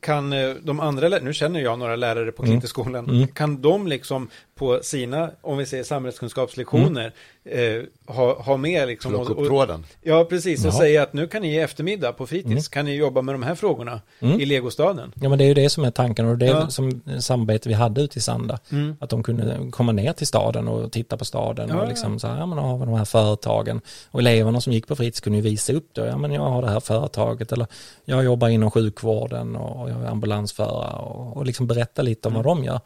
kan 0.00 0.32
eh, 0.32 0.50
de 0.62 0.80
andra, 0.80 1.08
nu 1.08 1.32
känner 1.34 1.60
jag 1.60 1.78
några 1.78 1.96
lärare 1.96 2.32
på 2.32 2.42
Mm. 2.42 2.50
Klinteskolan, 2.52 3.08
Mm. 3.10 3.28
kan 3.28 3.62
de 3.62 3.86
liksom 3.86 4.30
på 4.54 4.80
sina, 4.82 5.30
om 5.40 5.56
vi 5.58 5.66
säger 5.66 5.84
samhällskunskapslektioner, 5.84 7.12
eh, 7.44 7.82
ha, 8.06 8.42
ha 8.42 8.56
med 8.56 8.88
liksom, 8.88 9.10
Plocka 9.12 9.24
och, 9.24 9.30
upp 9.30 9.38
och, 9.38 9.46
tråden. 9.46 9.84
ja 10.02 10.24
precis, 10.24 10.64
och 10.64 10.72
Ja. 10.72 10.78
säga 10.78 11.02
att 11.02 11.12
nu 11.12 11.26
kan 11.26 11.42
ni 11.42 11.54
i 11.54 11.58
eftermiddag 11.58 12.12
på 12.12 12.26
fritids, 12.26 12.50
Mm. 12.50 12.62
kan 12.62 12.84
ni 12.84 12.94
jobba 12.96 13.22
med 13.22 13.34
de 13.34 13.42
här 13.42 13.54
frågorna 13.54 14.00
Mm. 14.20 14.40
i 14.40 14.44
legostaden. 14.46 15.12
Ja 15.20 15.28
men 15.28 15.38
det 15.38 15.44
är 15.44 15.48
ju 15.48 15.54
det 15.54 15.70
som 15.70 15.84
är 15.84 15.90
tanken 15.90 16.26
och 16.26 16.38
det 16.38 16.46
är 16.46 16.50
Ja. 16.50 16.68
som 16.70 17.00
samarbete 17.20 17.68
vi 17.68 17.74
hade 17.74 18.00
ute 18.02 18.18
i 18.18 18.22
Sanda. 18.22 18.58
Mm. 18.72 18.96
Att 19.00 19.10
de 19.10 19.22
kunde 19.22 19.70
komma 19.70 19.92
ner 19.92 20.12
till 20.12 20.26
staden 20.26 20.68
och 20.68 20.92
titta 20.92 21.16
på 21.16 21.24
staden 21.24 21.68
Ja, 21.68 21.82
och 21.82 21.88
liksom 21.88 22.18
så 22.18 22.26
här, 22.26 22.38
ja 22.38 22.46
men 22.46 22.58
har 22.58 22.78
vi 22.78 22.84
de 22.84 22.94
här 22.94 23.04
företagen. 23.04 23.80
Och 24.10 24.20
eleverna 24.20 24.60
som 24.60 24.72
gick 24.72 24.86
på 24.86 24.96
fritids 24.96 25.20
kunde 25.20 25.36
ju 25.38 25.42
visa 25.42 25.72
upp 25.72 25.88
då, 25.92 26.04
ja 26.06 26.16
men 26.18 26.32
jag 26.32 26.42
har 26.42 26.62
det 26.62 26.68
här 26.70 26.80
företaget 26.80 27.52
eller 27.52 27.66
jag 28.04 28.24
jobbar 28.24 28.48
inom 28.48 28.70
sjukvården 28.70 29.56
och 29.56 29.90
jag 29.90 30.02
är 30.02 30.06
ambulansförare 30.06 30.96
och, 31.02 31.36
och 31.36 31.46
liksom 31.46 31.66
berätta 31.66 32.02
lite 32.02 32.28
om 32.28 32.34
Mm. 32.34 32.44
vad 32.44 32.56
de 32.56 32.64
gör. 32.64 32.80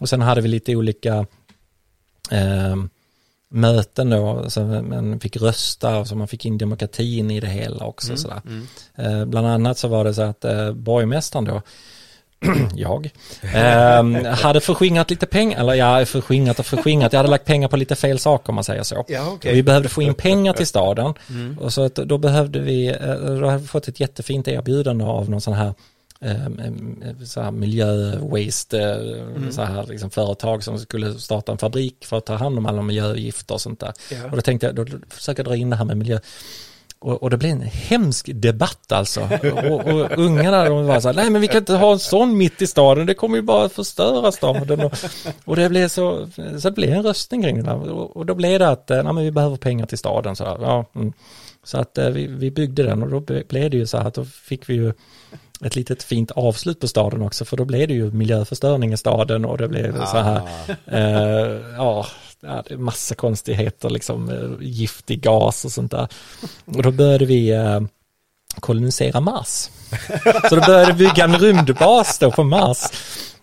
Och 0.00 0.08
sen 0.08 0.20
hade 0.20 0.40
vi 0.40 0.48
lite 0.48 0.76
olika 0.76 1.26
eh, 2.30 2.76
möten 3.54 4.10
då, 4.10 4.50
så 4.50 4.60
man 4.64 5.20
fick 5.20 5.36
rösta, 5.36 6.04
så 6.04 6.16
man 6.16 6.28
fick 6.28 6.46
in 6.46 6.58
demokratin 6.58 7.30
i 7.30 7.40
det 7.40 7.46
hela 7.46 7.84
också. 7.84 8.08
Mm. 8.08 8.18
Sådär. 8.18 8.42
Mm. 8.46 8.66
Eh, 8.94 9.24
bland 9.24 9.46
annat 9.46 9.78
så 9.78 9.88
var 9.88 10.04
det 10.04 10.14
så 10.14 10.22
att 10.22 10.44
eh, 10.44 10.72
borgmästaren 10.72 11.44
då, 11.44 11.62
jag, 12.74 13.10
eh, 13.54 14.24
hade 14.42 14.60
förskingrat 14.60 15.10
lite 15.10 15.26
pengar, 15.26 15.60
eller 15.60 15.74
ja, 15.74 16.06
förskingrat 16.06 16.58
och 16.58 16.66
förskingrat, 16.66 17.12
jag 17.12 17.18
hade 17.18 17.30
lagt 17.30 17.44
pengar 17.44 17.68
på 17.68 17.76
lite 17.76 17.96
fel 17.96 18.18
saker 18.18 18.48
om 18.48 18.54
man 18.54 18.64
säger 18.64 18.82
så. 18.82 19.04
Ja, 19.08 19.26
Och 19.26 19.32
okej. 19.32 19.54
Vi 19.54 19.62
behövde 19.62 19.88
få 19.88 20.02
in 20.02 20.14
pengar 20.14 20.52
till 20.52 20.66
staden 20.66 21.14
Mm. 21.30 21.58
och 21.58 21.72
så 21.72 21.84
att 21.84 21.94
då 21.94 22.18
behövde 22.18 22.60
vi, 22.60 22.88
eh, 22.88 23.14
då 23.40 23.46
hade 23.46 23.58
vi 23.58 23.66
fått 23.66 23.88
ett 23.88 24.00
jättefint 24.00 24.48
erbjudande 24.48 25.04
av 25.04 25.30
någon 25.30 25.40
sån 25.40 25.54
här 25.54 25.74
så 27.24 27.40
här 27.40 27.50
miljö, 27.50 28.18
waste, 28.18 28.80
eh, 28.80 29.36
Mm. 29.36 29.52
så 29.52 29.62
här 29.62 29.86
liksom 29.88 30.10
företag 30.10 30.64
som 30.64 30.78
skulle 30.78 31.14
starta 31.14 31.52
en 31.52 31.58
fabrik 31.58 32.04
för 32.04 32.18
att 32.18 32.26
ta 32.26 32.34
hand 32.34 32.58
om 32.58 32.66
alla 32.66 32.82
miljögifter 32.82 33.54
och 33.54 33.60
sånt 33.60 33.80
där. 33.80 33.92
Ja. 34.10 34.24
Och 34.24 34.36
då 34.36 34.40
tänkte 34.40 34.66
jag, 34.66 34.74
då 34.74 34.86
försöker 35.08 35.42
jag 35.42 35.46
dra 35.50 35.56
in 35.56 35.70
det 35.70 35.76
här 35.76 35.84
med 35.84 35.96
miljö. 35.96 36.18
Och, 36.98 37.22
och 37.22 37.30
det 37.30 37.36
blev 37.36 37.52
en 37.52 37.60
hemsk 37.60 38.30
debatt 38.34 38.92
alltså. 38.92 39.28
Och, 39.70 39.86
och 39.86 40.18
ungarna 40.18 40.64
de 40.64 40.86
var 40.86 41.00
så 41.00 41.08
här, 41.08 41.14
nej 41.14 41.30
men 41.30 41.40
vi 41.40 41.48
kan 41.48 41.56
inte 41.56 41.74
ha 41.74 41.92
en 41.92 41.98
sån 41.98 42.36
mitt 42.38 42.62
i 42.62 42.66
staden, 42.66 43.06
det 43.06 43.14
kommer 43.14 43.36
ju 43.36 43.42
bara 43.42 43.64
att 43.64 43.72
förstöra 43.72 44.32
staden. 44.32 44.80
Och, 44.80 44.92
och 45.44 45.56
det 45.56 45.68
blev 45.68 45.88
så, 45.88 46.28
så 46.60 46.68
det 46.70 46.74
blev 46.74 46.92
en 46.92 47.02
röstning 47.02 47.42
kring 47.42 47.56
det 47.56 47.62
där. 47.62 47.90
Och, 47.92 48.16
och 48.16 48.26
då 48.26 48.34
blev 48.34 48.58
det 48.58 48.68
att, 48.68 48.90
eh, 48.90 49.02
nej 49.02 49.12
men 49.12 49.24
vi 49.24 49.30
behöver 49.30 49.56
pengar 49.56 49.86
till 49.86 49.98
staden. 49.98 50.36
Så, 50.36 50.44
här, 50.44 50.58
ja, 50.60 50.84
mm. 50.94 51.12
Så 51.64 51.78
att 51.78 51.98
eh, 51.98 52.08
vi, 52.08 52.26
vi 52.26 52.50
byggde 52.50 52.82
den 52.82 53.02
och 53.02 53.10
då 53.10 53.20
ble- 53.20 53.48
blev 53.48 53.70
det 53.70 53.76
ju 53.76 53.86
så 53.86 53.98
här 53.98 54.04
att 54.08 54.14
då 54.14 54.24
fick 54.24 54.68
vi 54.68 54.74
ju 54.74 54.92
ett 55.64 55.76
litet 55.76 56.02
fint 56.02 56.30
avslut 56.30 56.80
på 56.80 56.88
staden 56.88 57.22
också, 57.22 57.44
för 57.44 57.56
då 57.56 57.64
blev 57.64 57.88
det 57.88 57.94
ju 57.94 58.10
miljöförstöring 58.10 58.92
i 58.92 58.96
staden 58.96 59.44
och 59.44 59.58
det 59.58 59.68
blev 59.68 59.92
så 60.06 60.18
här, 60.18 60.40
Ah. 60.86 60.96
Eh, 60.96 61.60
ja, 61.76 62.06
massa 62.76 63.14
konstigheter, 63.14 63.90
liksom 63.90 64.28
eh, 64.30 64.66
giftig 64.66 65.20
gas 65.22 65.64
och 65.64 65.72
sånt 65.72 65.90
där. 65.90 66.08
Och 66.64 66.82
då 66.82 66.90
började 66.90 67.24
vi 67.26 67.50
eh, 67.50 67.80
kolonisera 68.60 69.20
Mars. 69.20 69.70
Så 70.48 70.54
då 70.56 70.60
började 70.66 70.92
vi 70.92 70.98
bygga 71.06 71.24
en 71.24 71.38
rymdbas 71.38 72.18
då 72.18 72.30
på 72.30 72.44
Mars. 72.44 72.78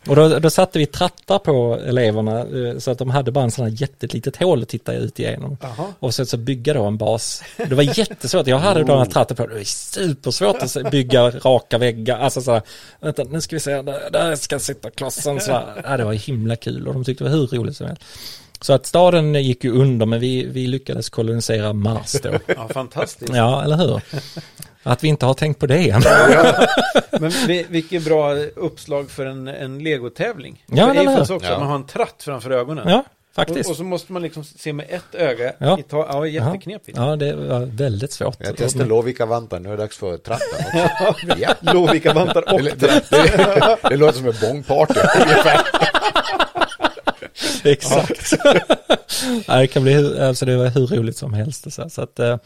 Och 0.07 0.15
då, 0.15 0.39
då 0.39 0.49
satte 0.49 0.79
vi 0.79 0.85
trattar 0.85 1.39
på 1.39 1.79
eleverna 1.85 2.39
eh, 2.39 2.77
så 2.77 2.91
att 2.91 2.97
de 2.97 3.09
hade 3.09 3.31
bara 3.31 3.43
en 3.43 3.51
sån 3.51 3.65
här 3.65 3.81
jättelitet 3.81 4.35
hål 4.35 4.61
att 4.61 4.69
titta 4.69 4.93
ut 4.93 5.19
igenom. 5.19 5.57
Jaha. 5.61 5.87
Och 5.99 6.13
så, 6.13 6.25
så 6.25 6.37
bygga 6.37 6.73
då 6.73 6.83
en 6.83 6.97
bas. 6.97 7.43
Det 7.57 7.75
var 7.75 7.99
jättesvårt, 7.99 8.47
jag 8.47 8.59
hade 8.59 8.83
då 8.83 8.93
en 8.93 9.09
trattar 9.09 9.35
på, 9.35 9.47
det 9.47 9.55
var 9.55 9.63
supersvårt 9.63 10.61
att 10.61 10.91
bygga 10.91 11.29
raka 11.29 11.77
väggar. 11.77 12.19
Alltså 12.19 12.41
så 12.41 12.51
här, 12.51 12.61
vänta 12.99 13.23
nu 13.23 13.41
ska 13.41 13.55
vi 13.55 13.59
se, 13.59 13.81
där, 13.81 14.09
där 14.11 14.35
ska 14.35 14.59
sitta 14.59 14.89
klossen. 14.89 15.39
Så 15.39 15.51
här, 15.51 15.81
ja, 15.83 15.97
det 15.97 16.03
var 16.03 16.13
himla 16.13 16.55
kul 16.55 16.87
och 16.87 16.93
de 16.93 17.03
tyckte 17.03 17.23
det 17.23 17.29
var 17.29 17.37
hur 17.37 17.47
roligt 17.47 17.77
som 17.77 17.87
helst. 17.87 18.03
Så 18.61 18.73
att 18.73 18.85
staden 18.85 19.43
gick 19.43 19.63
ju 19.63 19.71
under 19.71 20.05
men 20.05 20.19
vi, 20.19 20.45
vi 20.45 20.67
lyckades 20.67 21.09
kolonisera 21.09 21.73
Mars 21.73 22.15
då. 22.23 22.29
Ja, 22.45 22.67
fantastiskt. 22.67 23.33
Ja, 23.35 23.63
eller 23.63 23.77
hur? 23.77 24.01
Att 24.83 25.03
vi 25.03 25.07
inte 25.07 25.25
har 25.25 25.33
tänkt 25.33 25.59
på 25.59 25.65
det 25.65 25.89
än. 25.89 26.01
Men 27.21 27.31
vi- 27.47 27.65
vilket 27.69 28.05
bra 28.05 28.35
uppslag 28.55 29.09
för 29.11 29.25
en, 29.25 29.47
en 29.47 29.79
legotävling. 29.83 30.63
Ja, 30.67 30.85
för 30.85 30.91
eller 30.95 31.11
Eiffels 31.11 31.29
hur? 31.29 31.35
också, 31.35 31.49
Ja. 31.51 31.59
man 31.59 31.67
har 31.67 31.75
en 31.75 31.85
tratt 31.87 32.15
framför 32.19 32.51
ögonen. 32.51 32.89
Ja, 32.89 32.97
och, 32.99 33.35
faktiskt. 33.35 33.69
och 33.69 33.75
så 33.75 33.83
måste 33.83 34.11
man 34.13 34.21
liksom 34.21 34.43
se 34.43 34.73
med 34.73 34.85
ett 34.89 35.15
öga 35.15 35.53
Ja. 35.57 35.79
i 35.79 35.83
ta- 35.83 36.07
ja, 36.11 36.27
jätteknepigt. 36.27 36.97
Ja, 36.97 37.15
det 37.15 37.35
var 37.35 37.59
väldigt 37.59 38.11
svårt. 38.11 38.35
Jag 38.39 38.53
testar 38.57 38.85
Lovikka-vantar, 38.85 39.59
nu 39.59 39.69
är 39.69 39.77
det 39.77 39.83
dags 39.83 39.97
för 39.97 40.17
tratten 40.17 40.47
också. 41.09 41.27
ja. 41.37 41.53
Lovikka-vantar 41.61 42.53
och 42.53 42.61
Det, 42.61 42.79
det, 42.79 43.03
det, 43.09 43.77
det 43.89 43.95
låter 43.97 44.17
som 44.17 44.27
ett 44.27 44.41
bångparty 44.41 44.99
ungefär. 45.21 45.61
Exakt. 47.63 48.33
ja, 49.47 49.55
det 49.55 49.67
kan 49.67 49.83
bli, 49.83 49.93
hur- 49.93 50.21
alltså 50.21 50.45
det 50.45 50.57
var 50.57 50.67
hur 50.67 50.87
roligt 50.87 51.17
som 51.17 51.33
helst. 51.33 51.73
Så, 51.73 51.89
så 51.89 52.01
att, 52.01 52.19
eh, 52.19 52.37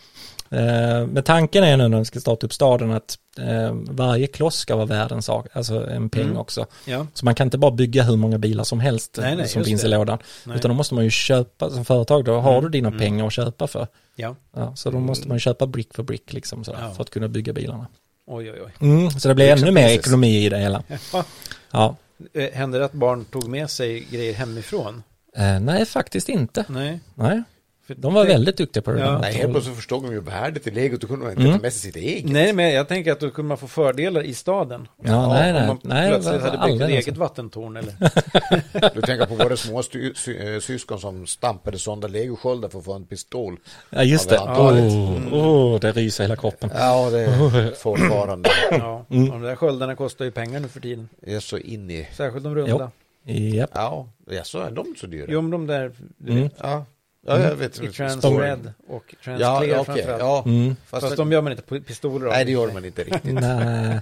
men 0.50 1.24
tanken 1.24 1.64
är 1.64 1.78
nu 1.78 1.88
när 1.88 2.00
vi 2.00 2.06
ska 2.06 2.20
starta 2.20 2.46
upp 2.46 2.54
staden 2.54 2.91
att 2.91 3.18
eh, 3.39 3.74
varje 3.74 4.28
kloss 4.28 4.56
ska 4.56 4.76
vara 4.76 4.86
värd 4.86 5.12
en 5.12 5.22
sak, 5.22 5.48
alltså 5.54 5.89
en 5.89 6.10
peng 6.10 6.22
Mm. 6.26 6.38
också. 6.38 6.66
Ja, 6.86 7.08
Så 7.14 7.26
man 7.26 7.36
kan 7.36 7.48
inte 7.48 7.58
bara 7.58 7.72
bygga 7.72 8.04
hur 8.04 8.16
många 8.18 8.38
bilar 8.38 8.64
som 8.64 8.80
helst 8.80 9.18
Nej, 9.22 9.36
nej, 9.36 9.48
som 9.48 9.64
finns 9.64 9.82
det. 9.82 9.88
i 9.88 9.91
lådan. 9.91 10.18
nej. 10.46 10.58
Utan 10.58 10.70
då 10.70 10.76
måste 10.76 10.96
man 10.96 11.04
ju 11.04 11.10
köpa, 11.10 11.70
som 11.70 11.86
företag 11.86 12.26
då 12.26 12.39
har 12.39 12.52
Mm, 12.52 12.64
du 12.64 12.70
dina 12.70 12.88
mm. 12.88 13.00
pengar 13.00 13.28
att 13.28 13.34
köpa 13.34 13.68
för. 13.68 13.88
ja. 14.16 14.36
Ja, 14.56 14.76
så 14.76 14.91
då 14.91 15.00
måste 15.00 15.28
man 15.28 15.39
köpa 15.39 15.66
brick 15.68 15.93
för 15.93 16.04
brick 16.04 16.34
liksom 16.34 16.64
sådär, 16.64 16.80
Ja. 16.82 16.93
för 16.93 17.02
att 17.04 17.10
kunna 17.10 17.28
bygga 17.28 17.54
bilarna. 17.54 17.88
Oj, 18.28 18.52
oj, 18.52 18.62
oj. 18.66 18.72
Mm, 18.82 19.12
så 19.12 19.28
det 19.28 19.36
blir 19.36 19.50
ännu 19.52 19.72
mer 19.72 19.88
pieces. 19.88 20.00
ekonomi 20.08 20.46
i 20.46 20.50
det 20.50 20.58
hela. 20.58 20.84
Ja. 21.72 21.96
Eh, 22.34 22.52
Hände 22.54 22.80
det 22.80 22.86
att 22.86 22.91
barn 22.93 23.26
tog 23.26 23.48
med 23.48 23.70
sig 23.70 24.00
grejer 24.12 24.34
hemifrån? 24.34 25.04
Eh, 25.38 25.60
nej, 25.60 25.86
faktiskt 25.86 26.30
inte. 26.30 26.66
Nej. 26.68 27.00
Nej, 27.16 27.43
de 27.88 28.14
var 28.14 28.26
det- 28.26 28.32
väldigt 28.32 28.58
duktiga 28.58 28.84
på 28.84 28.92
det 28.92 29.00
Ja. 29.00 29.18
Nej, 29.20 29.34
helt 29.34 29.52
plötsligt 29.52 29.76
förstod 29.76 30.04
de 30.04 30.12
ju 30.12 30.20
värdet 30.22 30.68
i 30.68 30.72
legot, 30.72 31.02
då 31.02 31.08
kunde 31.08 31.26
de 31.26 31.32
inte 31.32 31.42
Mm. 31.44 31.54
ta 31.56 31.62
med 31.62 31.74
sig 31.74 31.82
sitt 31.92 31.96
eget. 32.04 32.32
Nej, 32.32 32.54
men 32.54 32.74
jag 32.74 32.88
tänker 32.88 33.12
att 33.12 33.20
då 33.20 33.30
kunde 33.30 33.48
man 33.50 33.58
få 33.58 33.68
fördelar 33.68 34.22
i 34.24 34.34
staden. 34.34 34.88
Ja, 35.04 35.28
nej, 35.34 35.50
om 35.52 35.56
nej. 35.58 35.68
man 35.68 35.78
nej 35.84 36.10
plötsligt 36.10 36.42
hade 36.42 36.68
byggt 36.72 36.82
ett 36.82 36.90
eget 36.90 37.18
vattentorn 37.18 37.78
eller... 37.78 37.94
Du 38.96 39.02
tänker 39.02 39.26
på 39.26 39.36
våra 39.36 39.58
små 39.58 39.82
sty- 39.82 40.14
sy- 40.16 40.38
eh, 40.56 40.60
syskon 40.60 41.00
som 41.00 41.28
stampade 41.28 41.80
sådana 41.80 42.08
legosköldar 42.08 42.70
för 42.70 42.80
att 42.80 42.86
få 42.86 42.94
en 42.94 43.06
pistol. 43.06 43.58
Ja, 43.90 44.04
just 44.04 44.30
det. 44.30 44.36
Ja, 44.36 44.56
Åh, 44.60 44.74
det- 44.76 44.82
Mm. 44.82 45.34
oh, 45.34 45.80
det 45.80 45.92
ryser 45.92 46.24
hela 46.24 46.36
kroppen. 46.36 46.70
Ja, 46.76 47.10
det 47.10 47.20
är 47.20 47.72
fortfarande. 47.76 48.50
Ja, 48.72 49.06
Mm. 49.10 49.30
de 49.30 49.42
där 49.42 49.56
sköldarna 49.56 49.96
kostar 49.96 50.26
ju 50.26 50.32
pengar 50.32 50.60
nu 50.60 50.68
för 50.68 50.80
tiden. 50.80 51.10
Det 51.22 51.34
är 51.34 51.40
så 51.40 51.58
in 51.58 51.92
i... 51.92 52.08
Särskilt 52.14 52.44
de 52.44 52.56
runda. 52.56 52.92
Japp. 53.28 53.70
Ja, 53.74 54.08
ja 54.32 54.44
så 54.44 54.60
är 54.60 54.72
de 54.72 54.96
så 55.02 55.08
dyra? 55.08 55.26
Jo, 55.30 55.42
men 55.42 55.52
de 55.52 55.68
där 55.68 55.92
du 56.18 56.32
Mm. 56.32 56.44
vet, 56.44 56.54
Ja, 56.62 56.86
ja 57.26 57.40
jag 57.40 57.56
vet. 57.56 57.82
i 57.84 57.88
Transred 57.92 58.72
och 58.88 59.04
Ja, 59.10 59.16
Transclear 59.24 59.64
ja 59.64 59.80
okej. 59.80 59.86
framförallt. 59.86 60.20
Ja, 60.22 60.44
Mm. 60.46 60.76
fast, 60.88 61.04
Fast 61.06 61.18
de 61.18 61.32
gör 61.32 61.42
man 61.42 61.52
inte 61.52 61.64
på 61.64 61.80
pistoler 61.82 62.26
av. 62.26 62.32
Nej, 62.32 62.46
det 62.46 62.52
gör 62.52 62.72
man 62.74 62.86
inte 62.86 63.04
riktigt. 63.04 63.34
Nej. 63.34 64.00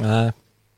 Nej. 0.00 0.32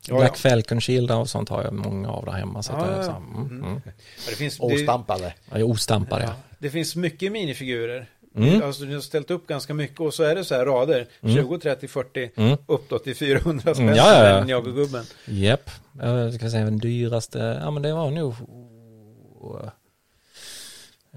Ja, 0.07 0.15
Black 0.17 0.31
ja. 0.31 0.49
Falcon 0.49 0.81
Shieldar 0.81 1.17
och 1.17 1.29
sånt 1.29 1.49
har 1.49 1.63
jag 1.63 1.73
många 1.73 2.09
av 2.09 2.25
där 2.25 2.31
hemma. 2.31 2.63
Så 2.63 2.73
Ja, 2.73 2.85
det 2.85 2.91
är 2.93 2.97
ja, 2.97 3.03
så, 3.03 3.09
ja. 3.11 3.17
mm, 3.17 3.49
Mm. 3.49 3.63
mm. 3.63 3.81
Ja, 3.85 3.91
det, 4.29 4.35
finns, 4.35 4.59
Ostampade. 4.59 5.33
Jag 5.51 5.59
är 5.59 5.63
ostampad, 5.63 6.21
ja. 6.21 6.33
det 6.59 6.69
finns 6.69 6.95
mycket 6.95 7.31
minifigurer. 7.31 8.09
Mm. 8.35 8.63
Alltså, 8.63 8.83
du 8.83 8.93
har 8.93 9.01
ställt 9.01 9.31
upp 9.31 9.47
ganska 9.47 9.73
mycket 9.73 9.99
och 9.99 10.13
så 10.13 10.23
är 10.23 10.35
det 10.35 10.45
så 10.45 10.55
här 10.55 10.65
rader. 10.65 11.07
Mm. 11.21 11.35
20, 11.35 11.57
30, 11.59 11.87
40, 11.87 12.31
Mm. 12.35 12.57
uppåt 12.67 13.03
till 13.03 13.15
400 13.15 13.61
spänn. 13.73 13.85
Mm, 13.85 13.95
ja, 13.95 14.13
ja, 14.13 14.23
ja. 14.29 14.39
ja. 14.39 14.45
Jag 14.47 14.67
och 14.67 14.75
gubben. 14.75 15.03
Japp. 15.25 15.69
Jag 16.01 16.33
ska 16.33 16.49
säga 16.49 16.65
den 16.65 16.77
dyraste, 16.77 17.59
ja 17.63 17.71
men 17.71 17.81
det 17.83 17.93
var 17.93 18.11
nog, 18.11 18.33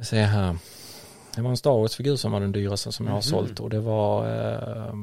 säger 0.03 0.27
här, 0.27 0.57
det 1.35 1.43
var 1.43 1.51
en 1.51 1.57
Star 1.57 1.71
Wars-figur 1.71 2.17
som 2.17 2.33
var 2.33 2.41
den 2.41 2.53
dyraste 2.53 2.93
som 2.93 3.07
jag 3.07 3.13
har 3.13 3.19
Mhm. 3.19 3.23
sålt 3.23 3.61
och 3.61 3.71
det 3.71 3.81
var, 3.81 4.27
eh, 4.29 4.95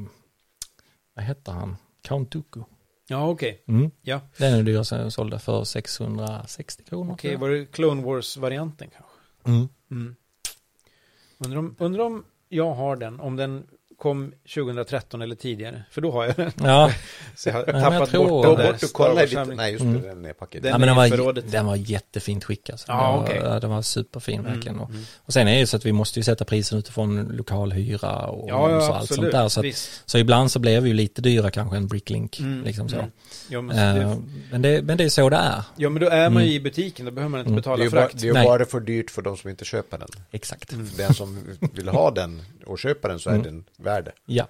vad 1.14 1.24
hette 1.24 1.50
han? 1.50 1.76
Count 2.02 2.30
Dooku. 2.30 2.60
Ja, 3.08 3.28
okej. 3.28 3.64
Mm. 3.68 3.90
Ja. 4.02 4.20
Det 4.38 4.46
är 4.46 4.50
den 4.56 4.64
dyraste 4.64 4.94
jag 4.96 5.12
sålde 5.12 5.38
för 5.38 5.64
660 5.64 6.82
kronor. 6.84 7.12
Okej, 7.12 7.30
tror 7.30 7.40
var 7.40 7.50
det 7.50 7.66
Clone 7.66 8.02
Wars-varianten 8.02 8.88
kanske? 8.90 9.12
mm. 9.44 9.68
Mm. 9.90 10.16
Undrar 11.38 11.58
om, 11.58 11.76
undrar 11.78 12.04
om 12.04 12.24
jag 12.48 12.74
har 12.74 12.96
den, 12.96 13.20
om 13.20 13.36
den 13.36 13.66
kom 14.02 14.32
2013 14.54 15.22
eller 15.22 15.34
tidigare. 15.36 15.82
För 15.90 16.00
då 16.00 16.10
har 16.12 16.24
jag 16.24 16.36
den. 16.36 16.52
Ja, 16.62 16.92
Så 17.36 17.48
jag 17.48 17.54
har 17.54 17.64
jag 17.66 17.82
tappat 17.82 18.10
tror- 18.10 18.28
bort 18.28 18.44
den 18.46 18.56
där 18.56 18.72
bort 18.72 18.82
och 18.82 18.92
kolla 18.92 19.22
lite. 19.22 19.44
Nej, 19.44 19.72
just 19.72 19.84
Mm. 19.84 20.02
det, 20.02 20.08
den 20.08 20.24
är 20.24 20.32
paketerad. 20.32 20.62
Den 20.62 20.70
ja 20.72 20.78
men 20.78 20.88
den 20.88 20.98
är 21.20 21.24
var, 21.24 21.32
den 21.32 21.66
var 21.66 21.76
jättefint 21.76 22.44
skick 22.44 22.70
alltså. 22.70 22.86
Ja, 22.88 22.94
den, 23.02 23.12
var, 23.12 23.22
okej. 23.22 23.40
ja, 23.44 23.60
den 23.60 23.70
var 23.70 23.82
superfin 23.82 24.42
verkligen. 24.44 24.78
Och, 24.80 24.88
Mm, 24.88 24.96
mm. 24.96 25.06
och 25.18 25.32
sen 25.32 25.48
är 25.48 25.52
det 25.52 25.58
ju 25.58 25.66
så 25.66 25.76
att 25.76 25.86
vi 25.86 25.92
måste 25.92 26.18
ju 26.18 26.22
sätta 26.22 26.44
prisen 26.44 26.78
utifrån 26.78 27.22
lokal 27.32 27.72
hyra 27.72 28.10
och, 28.26 28.48
Ja, 28.48 28.70
ja, 28.70 28.76
och 28.76 28.82
så 28.82 28.92
allt 28.92 29.08
sånt 29.08 29.10
absolut. 29.18 29.32
där. 29.32 29.48
Så, 29.48 29.60
att, 29.66 29.90
så 30.06 30.18
ibland 30.18 30.50
så 30.52 30.58
blev 30.58 30.82
vi 30.82 30.88
ju 30.88 30.94
lite 30.94 31.22
dyra 31.22 31.50
kanske 31.50 31.76
än 31.76 31.86
Bricklink. 31.86 32.40
Mm, 32.40 32.64
Liksom 32.64 32.88
så. 32.88 32.96
mm. 32.96 33.10
Ja, 33.48 33.60
men, 33.60 33.78
Eh, 33.78 33.94
det, 33.94 34.22
men, 34.50 34.62
det, 34.62 34.82
men 34.82 34.96
det 34.98 35.04
är 35.04 35.08
så 35.08 35.28
det 35.30 35.36
är. 35.36 35.62
ja, 35.76 35.88
men 35.88 36.02
då 36.02 36.08
är 36.08 36.30
man 36.30 36.42
ju 36.42 36.48
Mm. 36.48 36.60
i 36.60 36.60
butiken, 36.60 37.04
då 37.06 37.10
behöver 37.12 37.30
man 37.30 37.40
inte 37.40 37.48
Mm. 37.48 37.56
Det 37.56 37.60
betala 37.62 37.82
är 37.82 37.84
ju 37.84 37.90
bara, 37.90 38.00
frakt. 38.00 38.20
det 38.20 38.28
är 38.28 38.34
ju 38.38 38.44
bara 38.44 38.64
för 38.64 38.80
dyrt 38.80 39.10
för 39.10 39.22
de 39.22 39.36
som 39.36 39.50
inte 39.50 39.64
köper 39.64 39.98
den. 39.98 40.08
Exakt. 40.30 40.72
Mm. 40.72 40.86
För 40.86 40.98
den 41.02 41.14
som 41.14 41.38
vill 41.72 41.88
ha 41.88 42.10
den 42.10 42.42
och 42.66 42.78
köpa 42.78 43.08
den 43.08 43.18
så 43.18 43.30
är 43.30 43.34
Mm. 43.34 43.44
den 43.46 43.64
värd 43.92 44.04
det. 44.04 44.12
Ja. 44.26 44.48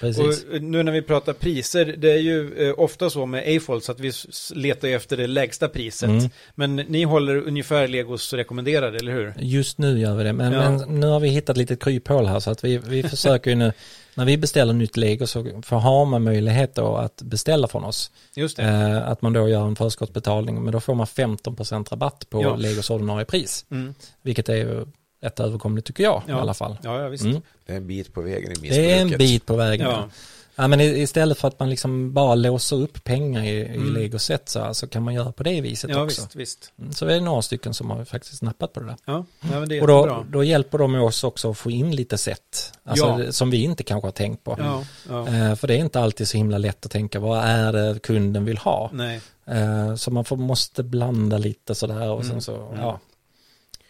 Precis. 0.00 0.44
Och 0.44 0.62
nu 0.62 0.82
när 0.82 0.92
vi 0.92 1.02
pratar 1.02 1.32
priser, 1.32 1.84
det 1.98 2.12
är 2.12 2.18
ju 2.18 2.68
eh, 2.68 2.74
ofta 2.76 3.10
så 3.10 3.26
med 3.26 3.56
Afold 3.56 3.82
så 3.82 3.92
att 3.92 4.00
vi 4.00 4.12
letar 4.54 4.88
efter 4.88 5.16
det 5.16 5.26
lägsta 5.26 5.68
priset. 5.68 6.08
Mm. 6.08 6.30
Men 6.54 6.76
ni 6.76 7.02
håller 7.04 7.36
ungefär 7.36 7.88
Legos 7.88 8.32
rekommenderade, 8.32 8.98
eller 8.98 9.12
hur? 9.12 9.34
Just 9.38 9.78
nu 9.78 9.98
gör 9.98 10.14
vi 10.14 10.24
det, 10.24 10.32
men, 10.32 10.52
Ja. 10.52 10.70
men 10.70 11.00
nu 11.00 11.06
har 11.06 11.20
vi 11.20 11.28
hittat 11.28 11.56
lite 11.56 11.76
kryphål 11.76 12.26
här 12.26 12.40
så 12.40 12.50
att 12.50 12.64
vi, 12.64 12.78
vi 12.78 13.02
försöker 13.08 13.50
ju 13.50 13.56
nu, 13.56 13.72
när 14.14 14.24
vi 14.24 14.36
beställer 14.38 14.72
nytt 14.72 14.96
lego 14.96 15.26
så 15.26 15.62
får 15.64 15.76
har 15.76 16.04
man 16.04 16.22
möjlighet 16.22 16.74
då 16.74 16.96
att 16.96 17.22
beställa 17.22 17.68
från 17.68 17.84
oss. 17.84 18.10
Just 18.34 18.56
det. 18.56 18.62
Eh, 18.62 19.08
att 19.08 19.22
man 19.22 19.32
då 19.32 19.48
gör 19.48 19.66
en 19.66 19.76
förskottsbetalning, 19.76 20.62
men 20.64 20.72
då 20.72 20.80
får 20.80 20.94
man 20.94 21.06
15% 21.06 21.88
rabatt 21.90 22.26
på 22.30 22.42
Ja. 22.42 22.56
legos 22.56 22.90
ordinarie 22.90 23.24
pris. 23.24 23.64
Mm. 23.70 23.94
Vilket 24.22 24.48
är 24.48 24.86
ju 25.22 25.26
rätt 25.26 25.40
överkomligt 25.40 25.86
tycker 25.86 26.04
jag 26.04 26.22
Ja. 26.26 26.38
i 26.38 26.40
alla 26.40 26.54
fall. 26.54 26.78
Ja, 26.82 27.00
ja, 27.02 27.08
visst. 27.08 27.24
Mm. 27.24 27.42
Det 27.66 27.72
är 27.72 27.76
en 27.76 27.86
bit 27.86 28.14
på 28.14 28.20
vägen 28.20 28.44
i 28.44 28.48
missbruket. 28.48 28.74
Det 28.74 28.92
är 28.92 29.00
en 29.02 29.10
bit 29.18 29.46
på 29.46 29.56
vägen. 29.56 29.86
Ja. 29.90 30.08
Ja. 30.54 30.68
Men 30.68 30.80
i- 30.80 30.84
istället 31.02 31.38
för 31.38 31.48
att 31.48 31.60
man 31.60 31.70
liksom 31.70 32.12
bara 32.12 32.34
låser 32.34 32.76
upp 32.76 33.04
pengar 33.04 33.42
i, 33.44 33.48
i 33.48 33.66
Mm. 33.66 33.94
legoset 33.94 34.48
så, 34.48 34.74
så 34.74 34.86
kan 34.86 35.02
man 35.02 35.14
göra 35.14 35.32
på 35.32 35.42
det 35.42 35.60
viset 35.60 35.90
Ja, 35.90 36.02
också. 36.04 36.22
visst, 36.22 36.36
visst. 36.36 36.72
Mm, 36.78 36.92
Så 36.92 37.06
är 37.06 37.14
det 37.14 37.20
några 37.20 37.42
stycken 37.42 37.74
som 37.74 37.90
har 37.90 38.04
faktiskt 38.04 38.42
nappat 38.42 38.72
på 38.72 38.80
det 38.80 38.86
där. 38.86 38.96
Ja, 39.04 39.24
ja 39.40 39.60
men 39.60 39.68
det 39.68 39.76
är 39.78 39.80
Och 39.82 39.86
då, 39.88 40.24
då 40.30 40.44
hjälper 40.44 40.78
de 40.78 40.94
oss 40.94 41.24
också 41.24 41.50
att 41.50 41.58
få 41.58 41.70
in 41.70 41.96
lite 41.96 42.18
sätt. 42.18 42.72
Alltså 42.84 43.22
Ja. 43.26 43.32
som 43.32 43.50
vi 43.50 43.62
inte 43.62 43.82
kanske 43.82 44.06
har 44.06 44.12
tänkt 44.12 44.44
på. 44.44 44.56
Ja, 44.58 44.84
ja. 45.08 45.28
Eh, 45.28 45.54
för 45.54 45.68
det 45.68 45.74
är 45.74 45.78
inte 45.78 46.00
alltid 46.00 46.28
så 46.28 46.36
himla 46.36 46.58
lätt 46.58 46.86
att 46.86 46.92
tänka 46.92 47.20
vad 47.20 47.38
är 47.44 47.72
det 47.72 47.98
kunden 48.02 48.44
vill 48.44 48.58
ha. 48.58 48.90
Nej, 48.92 49.20
Eh, 49.46 49.94
så 49.94 50.10
man 50.10 50.24
får, 50.24 50.36
måste 50.36 50.82
blanda 50.82 51.38
lite 51.38 51.74
sådär 51.74 52.10
och 52.10 52.20
Mm. 52.20 52.30
sen 52.30 52.42
så, 52.42 52.56
Mm. 52.66 52.80
ja. 52.80 53.00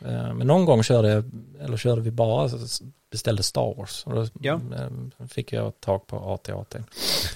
Eh, 0.06 0.34
men 0.34 0.46
någon 0.46 0.64
gång 0.64 0.82
körde, 0.82 1.24
eller 1.64 1.76
körde 1.76 2.00
vi 2.00 2.10
bara, 2.10 2.50
beställde 3.10 3.42
Star 3.42 3.74
Wars. 3.76 4.02
Och 4.06 4.14
då 4.14 4.26
Ja. 4.40 4.54
eh, 4.54 5.26
fick 5.28 5.52
jag 5.52 5.80
tag 5.80 6.06
på 6.06 6.16
AT-AT. 6.16 6.76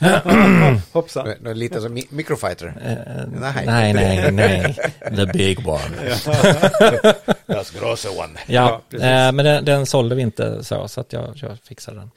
hoppsan. 0.92 1.28
Lite 1.54 1.80
som 1.80 1.96
mi- 1.96 2.06
microfighter. 2.08 2.66
Eh, 2.84 3.40
Nej. 3.40 3.66
nej, 3.66 3.92
nej, 3.94 4.32
nej. 4.32 4.76
The 5.16 5.26
big 5.26 5.68
one. 5.68 5.80
Das 7.46 7.70
große 7.70 8.08
one. 8.08 8.38
Ja, 8.46 8.80
Ja, 8.90 8.98
eh, 8.98 9.32
men 9.32 9.44
den, 9.44 9.64
den 9.64 9.86
sålde 9.86 10.14
vi 10.14 10.22
inte 10.22 10.64
så, 10.64 10.88
så 10.88 11.00
att 11.00 11.12
jag, 11.12 11.32
jag 11.36 11.58
fixade 11.58 11.98
den. 11.98 12.10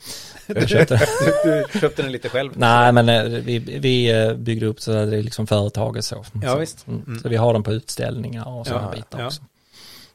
Jag 0.48 0.70
köpte, 0.70 1.00
Du 1.44 1.80
köpte 1.80 2.02
den 2.02 2.12
lite 2.12 2.30
själv. 2.30 2.52
nej, 2.56 2.92
men 2.92 3.06
vi, 3.44 3.60
vi 3.60 4.34
byggde 4.38 4.66
upp 4.66 4.82
så 4.82 4.92
att 4.92 5.10
det 5.12 5.18
är 5.18 5.24
liksom 5.24 5.48
företaget 5.48 6.06
så. 6.06 6.26
Ja, 6.44 6.52
så, 6.54 6.60
visst. 6.60 6.88
mm. 6.88 7.04
Mm. 7.08 7.20
så 7.20 7.30
vi 7.30 7.36
har 7.36 7.54
den 7.54 7.64
på 7.64 7.72
utställningar 7.74 8.48
och 8.48 8.68
sådana 8.68 8.88
Ja, 8.88 8.96
bitar 8.96 9.20
ja. 9.20 9.30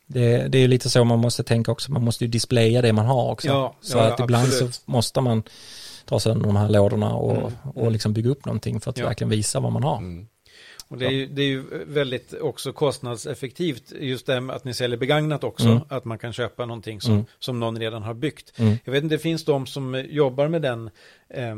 Det, 0.07 0.48
det 0.48 0.59
är 0.59 0.62
ju 0.62 0.68
lite 0.68 0.90
så 0.90 1.05
man 1.05 1.18
måste 1.18 1.42
tänka 1.44 1.72
också, 1.72 1.92
man 1.92 2.05
måste 2.05 2.24
ju 2.24 2.28
displaya 2.30 2.82
det 2.82 2.92
man 2.92 3.07
har 3.07 3.30
också. 3.30 3.48
Ja, 3.48 3.76
så 3.80 3.98
ja, 3.98 4.02
att 4.12 4.20
ibland 4.20 4.44
absolut. 4.48 4.74
så 4.74 4.82
måste 4.84 5.20
man 5.20 5.42
ta 6.05 6.20
sönder 6.20 6.46
de 6.46 6.57
här 6.57 6.68
lådorna 6.68 7.14
och, 7.14 7.36
Mm, 7.36 7.52
och 7.74 7.92
liksom 7.92 8.12
bygga 8.12 8.30
upp 8.30 8.44
någonting 8.44 8.80
för 8.80 8.90
att 8.90 8.98
verkligen 8.98 9.30
visa 9.30 9.61
vad 9.61 9.72
man 9.72 9.82
har. 9.82 9.96
Mm. 9.98 10.26
Och 10.88 10.98
det 10.98 11.07
är, 11.07 11.11
ju, 11.11 11.26
det 11.26 11.42
är 11.42 11.46
ju 11.46 11.64
väldigt 11.86 12.34
också 12.34 12.72
kostnadseffektivt 12.72 13.92
just 14.00 14.26
det 14.26 14.40
med 14.40 14.57
att 14.57 14.64
ni 14.64 14.74
säljer 14.74 14.98
begagnat 14.98 15.44
också. 15.44 15.66
Mm. 15.66 15.80
Att 15.88 16.05
man 16.05 16.18
kan 16.18 16.32
köpa 16.32 16.66
någonting 16.66 17.00
som, 17.00 17.12
Mm. 17.12 17.24
som 17.38 17.61
någon 17.61 17.78
redan 17.78 18.02
har 18.02 18.14
byggt. 18.14 18.52
Mm. 18.57 18.76
Jag 18.84 18.92
vet 18.92 19.02
inte, 19.02 19.14
det 19.14 19.18
finns 19.18 19.44
de 19.44 19.66
som 19.66 20.05
jobbar 20.09 20.48
med 20.48 20.62
den 20.62 20.90
eh, 21.30 21.57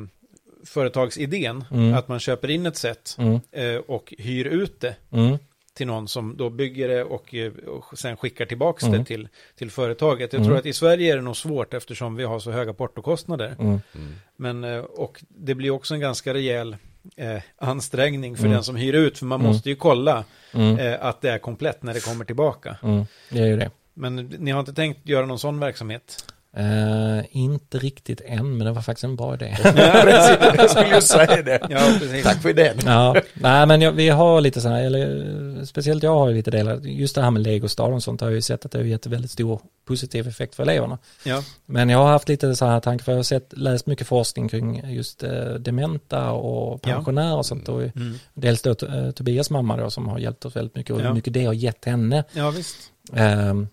företagsidén. 0.65 1.65
Mm. 1.71 1.95
Att 1.95 2.09
man 2.09 2.21
köper 2.21 2.51
in 2.51 2.67
ett 2.67 2.77
set 2.77 3.17
Mm. 3.19 3.41
eh, 3.53 3.77
och 3.77 4.15
hyr 4.19 4.45
ut 4.47 4.81
det 4.81 4.95
Mm. 5.13 5.39
Till 5.77 5.87
någon 5.87 6.09
som 6.09 6.37
då 6.37 6.51
bygger 6.51 6.89
det 6.89 7.05
och, 7.05 7.35
eh, 7.35 7.53
och 7.53 7.99
sen 7.99 8.17
skickar 8.17 8.47
tillbaka 8.47 8.87
Mm. 8.87 8.99
det 8.99 9.05
till, 9.05 9.29
till 9.57 9.71
företaget. 9.71 10.33
Jag 10.33 10.41
Mm. 10.41 10.49
tror 10.49 10.59
att 10.59 10.67
i 10.67 10.73
Sverige 10.73 11.13
är 11.13 11.17
det 11.17 11.23
nog 11.23 11.37
svårt 11.37 11.75
eftersom 11.75 12.17
vi 12.17 12.25
har 12.25 12.39
så 12.39 12.51
höga 12.51 12.73
portokostnader. 12.73 13.57
Mm. 13.59 13.81
Mm. 13.95 14.13
Men, 14.37 14.65
eh, 14.65 14.79
och 14.79 15.25
det 15.29 15.55
blir 15.55 15.71
också 15.71 15.95
en 15.95 16.01
ganska 16.01 16.35
rejäl 16.35 16.77
eh, 17.17 17.43
ansträngning 17.59 18.37
för 18.37 18.43
Mm. 18.45 18.53
den 18.55 18.65
som 18.65 18.77
hyr 18.77 18.93
ut, 18.93 19.19
för 19.19 19.27
man 19.27 19.41
Mm. 19.41 19.53
måste 19.53 19.69
ju 19.69 19.77
kolla 19.77 20.25
Mm. 20.55 20.79
eh, 20.79 21.05
att 21.05 21.21
det 21.21 21.31
är 21.31 21.39
komplett 21.39 21.83
när 21.83 21.95
det 21.95 22.05
kommer 22.05 22.25
tillbaka. 22.25 22.77
Mm. 22.83 23.05
Det 23.31 23.39
är 23.39 23.47
ju 23.47 23.57
det. 23.57 23.71
Men 23.95 24.17
ni 24.17 24.51
har 24.51 24.61
inte 24.61 24.73
tänkt 24.73 25.09
göra 25.09 25.27
någon 25.27 25.39
sån 25.39 25.61
verksamhet? 25.61 26.25
Eh, 26.59 27.25
inte 27.31 27.79
riktigt 27.79 28.21
än, 28.25 28.57
men 28.57 28.67
det 28.67 28.73
var 28.73 28.83
faktiskt 28.83 29.05
en 29.05 29.17
bra 29.17 29.35
idé. 29.35 29.57
Precis, 29.63 30.39
jag 30.57 30.71
skulle 30.71 30.95
ju 30.95 31.01
säga 31.01 31.43
det. 31.43 31.67
Ja, 31.71 31.79
precis. 32.01 32.25
Tack 32.25 32.43
för 32.43 32.49
idén. 32.49 32.77
ja, 32.87 33.17
nej 33.35 33.67
men 33.67 33.81
jag, 33.83 33.93
vi 33.93 34.09
har 34.09 34.41
lite 34.41 34.61
sådana, 34.61 34.81
eller 34.81 35.65
speciellt 35.65 36.03
jag 36.03 36.11
har 36.15 36.31
lite 36.31 36.51
delar, 36.51 36.77
just 36.77 37.15
det 37.15 37.23
här 37.23 37.31
med 37.31 37.43
legostaden 37.43 37.95
och 37.95 38.03
sånt 38.03 38.21
har 38.21 38.29
jag 38.29 38.35
ju 38.35 38.43
sett 38.43 38.65
att 38.65 38.73
det 38.73 38.79
har 38.79 38.85
gett 38.85 39.07
väldigt 39.07 39.31
stor 39.31 39.61
positiv 39.87 40.29
effekt 40.29 40.55
för 40.55 40.63
eleverna. 40.63 40.99
Ja, 41.25 41.43
Men 41.67 41.89
jag 41.89 41.99
har 41.99 42.07
haft 42.09 42.29
lite 42.29 42.57
så 42.57 42.67
här 42.67 42.81
tankar, 42.81 43.05
för 43.05 43.13
jag 43.13 43.19
har 43.19 43.23
sett, 43.23 43.53
läst 43.57 43.87
mycket 43.87 44.07
forskning 44.07 44.49
kring 44.49 44.83
just 44.95 45.23
eh, 45.23 45.31
dementa 45.55 46.31
och 46.31 46.81
Ja. 46.85 46.95
pensionärer 46.95 47.37
och 47.37 47.47
sånt. 47.47 47.69
Och 47.69 47.83
mm. 47.83 48.15
dels 48.35 48.63
då 48.63 48.71
eh, 48.71 49.11
Tobias 49.11 49.51
mamma 49.51 49.77
då 49.77 49.91
som 49.91 50.09
har 50.09 50.19
hjälpt 50.19 50.45
oss 50.45 50.57
väldigt 50.57 50.77
mycket 50.77 50.95
och 50.95 51.01
Ja. 51.01 51.07
hur 51.07 51.15
mycket 51.15 51.33
det 51.33 51.45
har 51.45 51.53
gett 51.53 51.85
henne. 51.85 52.25
ja 52.33 52.51
visst. 52.51 52.77
Ehm, 53.13 53.69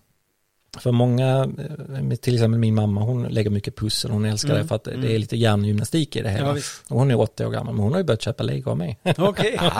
för 0.78 0.92
många, 0.92 1.48
eh, 2.10 2.16
till 2.16 2.34
exempel 2.34 2.58
min 2.60 2.74
mamma, 2.74 3.00
hon 3.00 3.22
lägger 3.22 3.50
mycket 3.50 3.76
pussel, 3.76 4.10
hon 4.10 4.24
älskar 4.24 4.50
Mm, 4.50 4.62
det 4.62 4.68
för 4.68 4.76
att 4.76 4.86
mm. 4.86 5.00
det 5.00 5.14
är 5.14 5.18
lite 5.18 5.36
hjärngymnastik 5.36 6.16
i 6.16 6.22
det 6.22 6.30
Ja, 6.32 6.36
hela. 6.36 6.50
och 6.88 6.98
hon 6.98 7.10
är 7.10 7.20
80 7.20 7.44
år 7.46 7.50
gammal, 7.50 7.74
men 7.74 7.82
hon 7.82 7.92
har 7.92 7.98
ju 8.00 8.04
börjat 8.04 8.22
köpa 8.22 8.42
lego 8.42 8.70
av 8.70 8.76
mig. 8.78 8.98
Okej. 9.18 9.60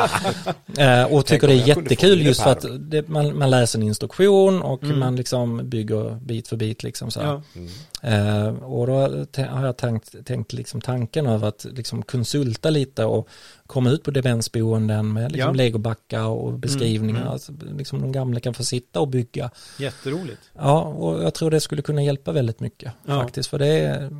Eh, 0.78 1.04
och 1.12 1.26
tycker 1.26 1.46
det 1.48 1.54
är 1.54 1.68
jättekul 1.68 2.22
just 2.22 2.40
för 2.42 2.50
att 2.50 2.64
det, 2.78 3.08
man, 3.08 3.38
man 3.38 3.50
läser 3.50 3.78
en 3.78 3.82
instruktion 3.82 4.62
och 4.62 4.82
Mm. 4.82 4.98
man 4.98 5.16
liksom 5.16 5.68
bygger 5.68 6.14
bit 6.20 6.48
för 6.48 6.56
bit 6.56 6.82
liksom 6.82 7.10
så. 7.10 7.20
Ja. 7.20 7.42
Eh, 8.10 8.48
och 8.48 8.86
då 8.86 8.92
har 9.48 9.66
jag 9.66 9.76
tänkt, 9.76 10.26
tänkt 10.26 10.52
liksom 10.52 10.80
tanken 10.80 11.26
över 11.26 11.48
att 11.48 11.66
liksom 11.72 12.02
konsulta 12.02 12.70
lite 12.70 13.04
och 13.04 13.28
komma 13.66 13.90
ut 13.90 14.02
på 14.02 14.10
demensboenden 14.10 15.12
med 15.12 15.32
liksom 15.32 15.48
Ja. 15.48 15.52
legobackar 15.52 16.24
och 16.26 16.58
beskrivningar. 16.58 17.20
mm. 17.20 17.32
Alltså, 17.32 17.52
liksom 17.78 18.00
de 18.00 18.12
gamla 18.12 18.40
kan 18.40 18.54
få 18.54 18.64
sitta 18.64 19.00
och 19.00 19.08
bygga. 19.08 19.50
jätteroligt. 19.78 20.40
Ja, 20.52 20.82
och 20.82 21.22
jag 21.22 21.34
tror 21.34 21.50
det 21.50 21.60
skulle 21.60 21.82
kunna 21.82 22.02
hjälpa 22.02 22.32
väldigt 22.32 22.60
mycket 22.60 22.92
Ja. 23.06 23.22
faktiskt. 23.22 23.48
För 23.48 23.58
det 23.58 23.66
är 23.66 24.10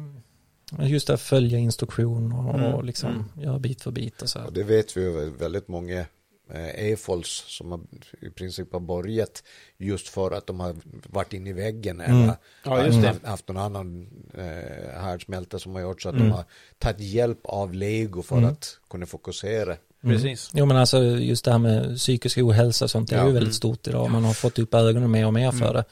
just 0.87 1.11
att 1.11 1.21
följa 1.21 1.59
instruktioner 1.59 2.49
och, 2.49 2.55
Mm, 2.55 2.75
och 2.75 2.85
liksom 2.85 3.11
mm. 3.11 3.25
göra 3.47 3.59
bit 3.59 3.83
för 3.83 3.91
bit 3.91 4.23
och 4.23 4.29
så. 4.29 4.39
här. 4.39 4.47
Och 4.47 4.53
det 4.53 4.63
vet 4.63 4.97
vi 4.97 5.31
väldigt 5.39 5.69
många 5.69 6.07
eh, 6.53 6.85
EFOLs 6.93 7.45
som 7.49 7.71
har, 7.71 7.81
i 8.21 8.31
princip 8.31 8.73
har 8.73 8.81
börjat 8.81 9.43
just 9.79 10.09
för 10.09 10.31
att 10.31 10.47
de 10.47 10.61
har 10.61 10.75
varit 11.09 11.33
inne 11.33 11.51
i 11.51 11.53
väggen 11.53 12.01
Mm. 12.01 12.23
eller 12.23 12.37
Ja, 12.65 12.87
just 12.87 13.03
det. 13.03 13.09
haft, 13.09 13.27
haft 13.27 13.49
någon 13.49 13.57
annan 13.57 14.09
eh, 14.35 15.01
härdsmälta 15.01 15.59
som 15.59 15.75
har 15.75 15.81
gjort 15.83 16.03
så 16.03 16.09
att 16.09 16.15
Mm. 16.15 16.29
de 16.29 16.33
har 16.35 16.45
tagit 16.79 17.01
hjälp 17.01 17.41
av 17.45 17.75
lego 17.75 18.23
för 18.23 18.37
Mm. 18.39 18.51
att 18.51 18.79
kunna 18.91 19.07
fokusera. 19.07 19.77
Mm. 20.05 20.17
Precis. 20.17 20.51
Jo 20.55 20.67
men 20.67 20.77
alltså 20.77 20.99
just 21.05 21.45
det 21.45 21.51
här 21.53 21.59
med 21.59 21.97
psykisk 21.97 22.39
ohälsa 22.39 22.85
och 22.85 22.91
sånt 22.91 23.09
det 23.11 23.17
är 23.17 23.21
Ja. 23.21 23.27
ju 23.27 23.33
väldigt 23.33 23.43
Mm. 23.49 23.53
stort 23.53 23.87
idag. 23.87 24.11
Man 24.11 24.25
har 24.25 24.33
fått 24.35 24.59
upp 24.59 24.75
ögonen 24.75 25.11
mer 25.11 25.27
och 25.27 25.35
mer 25.35 25.51
för 25.51 25.59
Mm. 25.71 25.73
det. 25.75 25.85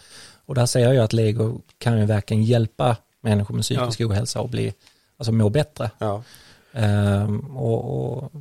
Och 0.46 0.54
där 0.54 0.66
ser 0.66 0.80
jag 0.80 0.94
ju 0.94 1.00
att 1.00 1.12
lego 1.12 1.60
kan 1.78 1.98
ju 1.98 2.06
verkligen 2.06 2.44
hjälpa 2.44 2.96
människor 3.20 3.54
med 3.54 3.62
psykisk 3.64 4.00
ohälsa 4.00 4.40
att 4.40 4.50
bli, 4.50 4.74
alltså 5.16 5.32
må 5.32 5.48
bättre. 5.50 5.90
Ja. 5.98 6.22
Ehm, 6.72 7.40
och, 7.56 8.20
och 8.22 8.32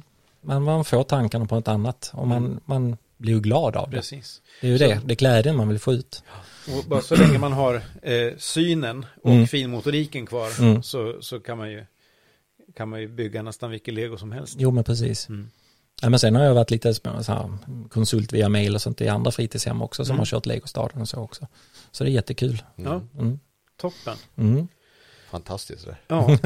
man, 0.41 0.63
man 0.63 0.85
får 0.85 1.03
tankarna 1.03 1.45
på 1.45 1.55
något 1.55 1.67
annat 1.67 2.11
och 2.13 2.27
man, 2.27 2.59
man 2.65 2.97
blir 3.17 3.33
ju 3.33 3.39
glad 3.39 3.75
av 3.75 3.89
det. 3.89 3.97
Precis. 3.97 4.41
Det 4.61 4.67
är 4.67 4.71
ju 4.71 4.77
Så- 4.77 4.83
det, 4.83 5.01
det 5.05 5.13
är 5.13 5.15
glädjen 5.15 5.55
man 5.57 5.67
vill 5.67 5.79
få 5.79 5.93
ut. 5.93 6.23
Och 6.77 6.89
bara 6.89 7.01
så 7.01 7.15
länge 7.15 7.37
man 7.37 7.53
har 7.53 7.75
eh, 8.01 8.33
synen 8.37 9.05
och 9.23 9.31
Mm. 9.31 9.47
finmotoriken 9.47 10.25
kvar 10.25 10.49
Mm. 10.59 10.83
så, 10.83 11.17
så 11.21 11.39
kan, 11.39 11.57
man 11.57 11.71
ju, 11.71 11.85
kan 12.75 12.89
man 12.89 13.01
ju 13.01 13.07
bygga 13.07 13.41
nästan 13.43 13.71
vilket 13.71 13.93
lego 13.93 14.17
som 14.17 14.31
helst. 14.31 14.55
Jo 14.59 14.71
men 14.71 14.83
precis. 14.83 15.29
Mm. 15.29 15.49
Ja, 16.01 16.09
men 16.09 16.19
sen 16.19 16.35
har 16.35 16.43
jag 16.43 16.53
varit 16.53 16.71
lite 16.71 16.93
så 16.93 17.01
här, 17.27 17.57
konsult 17.89 18.33
via 18.33 18.49
mail 18.49 18.75
och 18.75 18.81
sånt 18.81 19.01
i 19.01 19.07
andra 19.07 19.31
fritidshem 19.31 19.81
också 19.81 20.05
som 20.05 20.11
Mm. 20.11 20.19
har 20.19 20.25
kört 20.25 20.45
legostaden 20.45 21.01
och 21.01 21.09
så 21.09 21.17
också. 21.19 21.47
Så 21.91 22.03
det 22.03 22.09
är 22.09 22.11
jättekul. 22.11 22.63
Mm. 22.77 22.91
Ja. 22.91 23.01
Mm. 23.21 23.39
Toppen. 23.81 24.17
Fantastiskt 25.31 25.85
det. 25.85 25.95
Ja, 26.07 26.37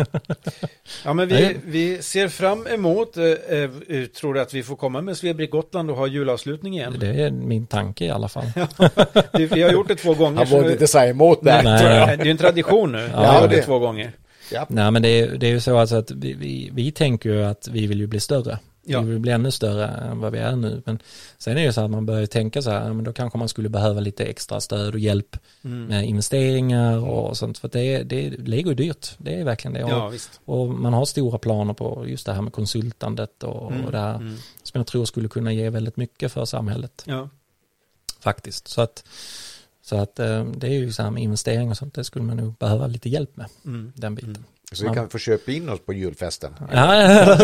ja 1.06 1.14
men 1.14 1.28
vi, 1.28 1.58
vi 1.66 2.02
ser 2.02 2.28
fram 2.28 2.68
emot, 2.68 3.18
eh, 3.18 3.24
eh, 3.24 4.06
tror 4.06 4.34
du 4.34 4.42
att 4.42 4.54
vi 4.54 4.64
får 4.64 4.76
komma 4.76 5.02
med 5.02 5.18
Svebrick 5.18 5.52
Gotland 5.52 5.92
och 5.92 5.98
ha 5.98 6.08
julavslutning 6.08 6.74
igen? 6.78 6.96
Det 7.00 7.08
är 7.08 7.32
min 7.32 7.68
tanke 7.68 8.06
i 8.06 8.10
alla 8.10 8.28
fall. 8.28 8.46
Det, 9.34 9.46
vi 9.46 9.62
har 9.62 9.72
gjort 9.72 9.88
det 9.88 9.96
två 9.96 10.14
gånger. 10.14 10.38
Han 10.38 10.50
borde 10.50 10.72
inte 10.72 10.88
säga 10.88 11.10
emot 11.10 11.40
där. 11.44 11.64
Nej. 11.64 11.80
tror 11.80 11.92
jag. 11.92 12.08
det 12.08 12.14
är 12.24 12.26
ju 12.26 12.32
en 12.32 12.38
tradition 12.38 12.92
nu. 12.92 13.10
Ja, 13.14 13.22
vi 13.22 13.26
har 13.28 13.42
gjort 13.42 13.50
det 13.50 13.56
det- 13.56 13.62
två 13.62 13.80
gånger. 13.80 14.12
Ja. 14.52 14.66
Nej 14.70 14.92
men 14.92 15.02
det 15.02 15.10
är, 15.20 15.28
det 15.38 15.48
är 15.48 15.52
ju 15.52 15.60
så 15.60 15.78
alltså 15.78 15.96
att 15.96 16.12
vi, 16.12 16.34
vi, 16.34 16.70
vi 16.74 16.92
tänker 16.92 17.30
ju 17.30 17.46
att 17.46 17.68
vi 17.72 17.88
vill 17.88 18.00
ju 18.00 18.08
bli 18.08 18.20
större. 18.20 18.60
Ja. 18.88 19.02
Vi 19.02 19.10
vill 19.12 19.20
bli 19.20 19.32
ännu 19.32 19.52
större 19.52 19.88
än 19.88 20.20
vad 20.20 20.32
vi 20.32 20.40
är 20.40 20.56
nu. 20.56 20.82
Men 20.86 21.00
sen 21.38 21.58
är 21.58 21.66
det 21.66 21.74
så 21.74 21.82
att 21.82 21.92
man 21.92 22.06
börjar 22.06 22.26
tänka 22.26 22.62
så 22.62 22.70
här, 22.70 22.94
men 22.94 23.04
då 23.06 23.14
kanske 23.14 23.38
man 23.40 23.50
skulle 23.50 23.70
behöva 23.70 24.00
lite 24.00 24.24
extra 24.26 24.60
stöd 24.62 24.94
och 24.94 25.00
hjälp 25.00 25.38
Mm. 25.64 25.86
med 25.86 26.06
investeringar 26.06 26.98
och 27.10 27.38
sånt. 27.38 27.58
För 27.58 27.68
det 27.68 28.04
det 28.04 28.30
Lego 28.30 28.70
är 28.72 28.76
dyrt, 28.76 29.08
det 29.18 29.40
är 29.40 29.44
verkligen 29.44 29.74
det. 29.74 29.84
Och, 29.84 29.90
Ja, 29.92 30.08
visst. 30.10 30.40
och 30.46 30.70
man 30.70 30.94
har 30.94 31.06
stora 31.06 31.38
planer 31.38 31.74
på 31.74 32.06
just 32.08 32.26
det 32.26 32.34
här 32.34 32.42
med 32.42 32.54
konsultandet 32.54 33.44
och, 33.44 33.72
Mm. 33.72 33.86
och 33.86 33.92
det 33.92 33.98
här 34.00 34.16
Mm. 34.16 34.36
som 34.64 34.80
jag 34.80 34.88
tror 34.88 35.06
skulle 35.06 35.28
kunna 35.28 35.54
ge 35.54 35.70
väldigt 35.70 35.98
mycket 35.98 36.32
för 36.32 36.46
samhället 36.46 37.04
Ja. 37.06 37.30
faktiskt. 38.20 38.68
Så 38.68 38.82
att, 38.82 39.04
så 39.82 39.96
att 39.98 40.20
eh, 40.20 40.46
det 40.46 40.68
är 40.68 40.72
ju 40.72 40.92
så 40.92 41.04
här 41.04 41.12
med 41.12 41.24
investeringar 41.24 41.72
och 41.72 41.78
sånt, 41.78 41.94
det 41.94 42.04
skulle 42.04 42.26
man 42.26 42.38
nog 42.38 42.54
behöva 42.58 42.88
lite 42.88 43.10
hjälp 43.10 43.38
med, 43.38 43.46
Mm. 43.66 43.94
den 43.96 44.16
biten. 44.16 44.44
Så 44.72 44.84
vi 44.84 44.88
Ja. 44.88 44.94
kan 44.94 45.10
få 45.10 45.18
köpa 45.18 45.52
in 45.52 45.70
oss 45.70 45.80
på 45.86 45.94
julfesten. 45.94 46.56
Ja, 46.72 46.96
ja. 47.12 47.38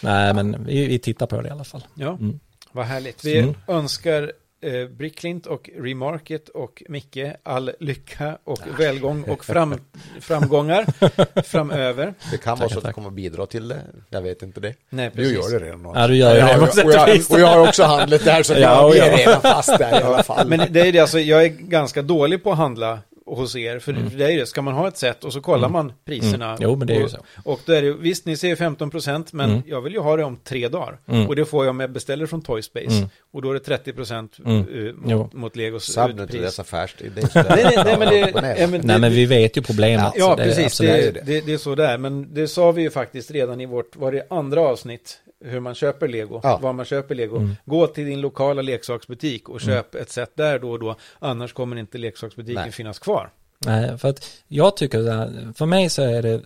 Nej, 0.00 0.34
men 0.34 0.64
vi, 0.66 0.86
vi 0.86 0.98
tittar 0.98 1.26
på 1.26 1.40
det 1.40 1.48
i 1.48 1.50
alla 1.50 1.64
fall. 1.64 1.84
Ja, 1.94 2.08
Mm. 2.20 2.40
vad 2.72 2.86
härligt. 2.86 3.24
Vi 3.24 3.38
Mm. 3.38 3.54
önskar 3.68 4.32
eh, 4.62 4.88
Bricklint 4.88 5.46
och 5.46 5.70
Remarket 5.78 6.48
och 6.48 6.82
Micke 6.88 7.18
all 7.42 7.70
lycka 7.80 8.38
och 8.44 8.60
välgång 8.78 9.22
och 9.24 9.44
fram, 9.44 9.74
framgångar 10.20 10.86
framöver. 11.42 12.14
Det 12.30 12.38
kan 12.38 12.58
vara 12.58 12.68
så 12.68 12.78
att 12.78 12.82
det 12.82 12.88
tack. 12.88 12.94
kommer 12.94 13.10
bidra 13.10 13.46
till 13.46 13.68
det. 13.68 13.80
Jag 14.10 14.22
vet 14.22 14.42
inte 14.42 14.60
det. 14.60 14.74
Nej, 14.90 15.10
Du 15.14 15.16
precis. 15.34 15.52
gör 15.52 15.60
det 15.60 15.66
redan. 15.66 15.92
Ja, 15.94 16.06
du 16.08 16.16
gör 16.16 16.34
det 16.34 16.58
på 16.58 16.66
sätt 16.66 16.84
och, 16.84 16.90
och 16.90 16.94
jag, 16.94 17.18
och 17.30 17.40
jag 17.40 17.46
har 17.46 17.68
också 17.68 17.82
handlat 17.84 18.24
där 18.24 18.42
så 18.42 18.52
Ja, 18.52 18.58
jag 18.58 18.86
och 18.86 18.96
är 18.96 19.10
jag. 19.10 19.18
redan 19.18 19.40
fast 19.40 19.78
där 19.78 20.00
i 20.00 20.02
alla 20.02 20.22
fall. 20.22 20.48
Men 20.48 20.72
det 20.72 20.80
är 20.80 20.92
det, 20.92 20.98
alltså, 20.98 21.18
jag 21.20 21.44
är 21.44 21.48
ganska 21.48 22.02
dålig 22.02 22.42
på 22.44 22.52
att 22.52 22.58
handla 22.58 22.98
hos 23.36 23.56
er, 23.56 23.78
för 23.78 23.92
Mm. 23.92 24.18
det 24.18 24.24
är 24.24 24.30
ju 24.30 24.38
det, 24.38 24.46
ska 24.46 24.62
man 24.62 24.74
ha 24.74 24.88
ett 24.88 24.96
sätt 24.96 25.24
och 25.24 25.32
så 25.32 25.40
kollar 25.40 25.68
man 25.68 25.92
priserna. 26.04 26.46
Mm. 26.46 26.58
Jo, 26.62 26.76
men 26.76 26.86
det 26.86 26.94
är 26.94 26.98
ju 26.98 27.04
och, 27.04 27.10
så. 27.10 27.18
Och 27.44 27.60
då 27.66 27.72
är 27.72 27.82
det, 27.82 27.92
visst 27.92 28.26
ni 28.26 28.36
ser 28.36 28.56
15% 28.56 29.28
men 29.32 29.50
Mm. 29.50 29.62
jag 29.66 29.80
vill 29.80 29.92
ju 29.92 29.98
ha 29.98 30.16
det 30.16 30.24
om 30.24 30.36
tre 30.44 30.68
dagar. 30.68 30.98
Mm. 31.08 31.26
Och 31.28 31.36
det 31.36 31.44
får 31.44 31.64
jag 31.64 31.70
om 31.70 31.80
jag 31.80 31.90
beställer 31.90 32.26
från 32.26 32.42
Toyspace. 32.42 32.86
Mm. 32.96 33.08
Och 33.32 33.42
då 33.42 33.50
är 33.50 33.54
det 33.54 33.60
30% 33.60 34.40
Mm. 34.44 34.86
eh, 34.88 35.16
mot, 35.16 35.32
mot 35.32 35.56
Legos 35.56 35.92
Sabben 35.92 36.16
till 36.16 36.22
utpris. 36.24 36.40
dess 36.42 36.58
affärsidé. 36.58 37.10
Nej, 37.34 37.44
nej, 37.48 37.72
nej, 37.84 37.96
men 37.98 38.08
det, 38.08 38.18
ja, 38.18 38.66
men 38.66 38.70
Nej, 38.70 38.80
det, 38.94 38.98
men 38.98 39.12
vi 39.12 39.26
vet 39.26 39.56
ju 39.56 39.62
problemet. 39.62 40.12
Ja, 40.16 40.36
precis. 40.36 40.80
är 40.80 40.86
det, 41.12 41.20
det. 41.24 41.40
det, 41.46 41.52
är 41.52 41.58
så 41.58 41.74
där. 41.74 41.98
Men 41.98 42.34
det 42.34 42.48
sa 42.48 42.72
vi 42.72 42.82
ju 42.82 42.90
faktiskt 42.90 43.30
redan 43.30 43.60
i 43.60 43.66
vårt, 43.66 43.96
var 43.96 44.12
det 44.12 44.26
andra 44.30 44.60
avsnitt, 44.60 45.18
hur 45.44 45.60
man 45.60 45.74
köper 45.74 46.08
lego, 46.08 46.40
Ja. 46.42 46.58
var 46.62 46.72
man 46.72 46.84
köper 46.84 47.14
lego. 47.14 47.36
Mm. 47.36 47.56
Gå 47.64 47.86
till 47.86 48.04
din 48.06 48.20
lokala 48.20 48.62
leksaksbutik 48.62 49.48
och 49.48 49.60
köp 49.60 49.94
ett 49.94 50.10
set 50.10 50.36
där 50.36 50.58
då 50.58 50.70
och 50.70 50.78
då, 50.78 50.96
annars 51.18 51.52
kommer 51.52 51.76
inte 51.76 51.98
leksaksbutiken 51.98 52.62
Nej. 52.62 52.72
finnas 52.72 52.98
kvar. 52.98 53.30
Nej, 53.66 53.98
för 53.98 54.08
att 54.08 54.30
jag 54.48 54.76
tycker 54.76 55.52
för 55.52 55.66
mig 55.66 55.88
så 55.90 56.02
är 56.02 56.22
det 56.22 56.42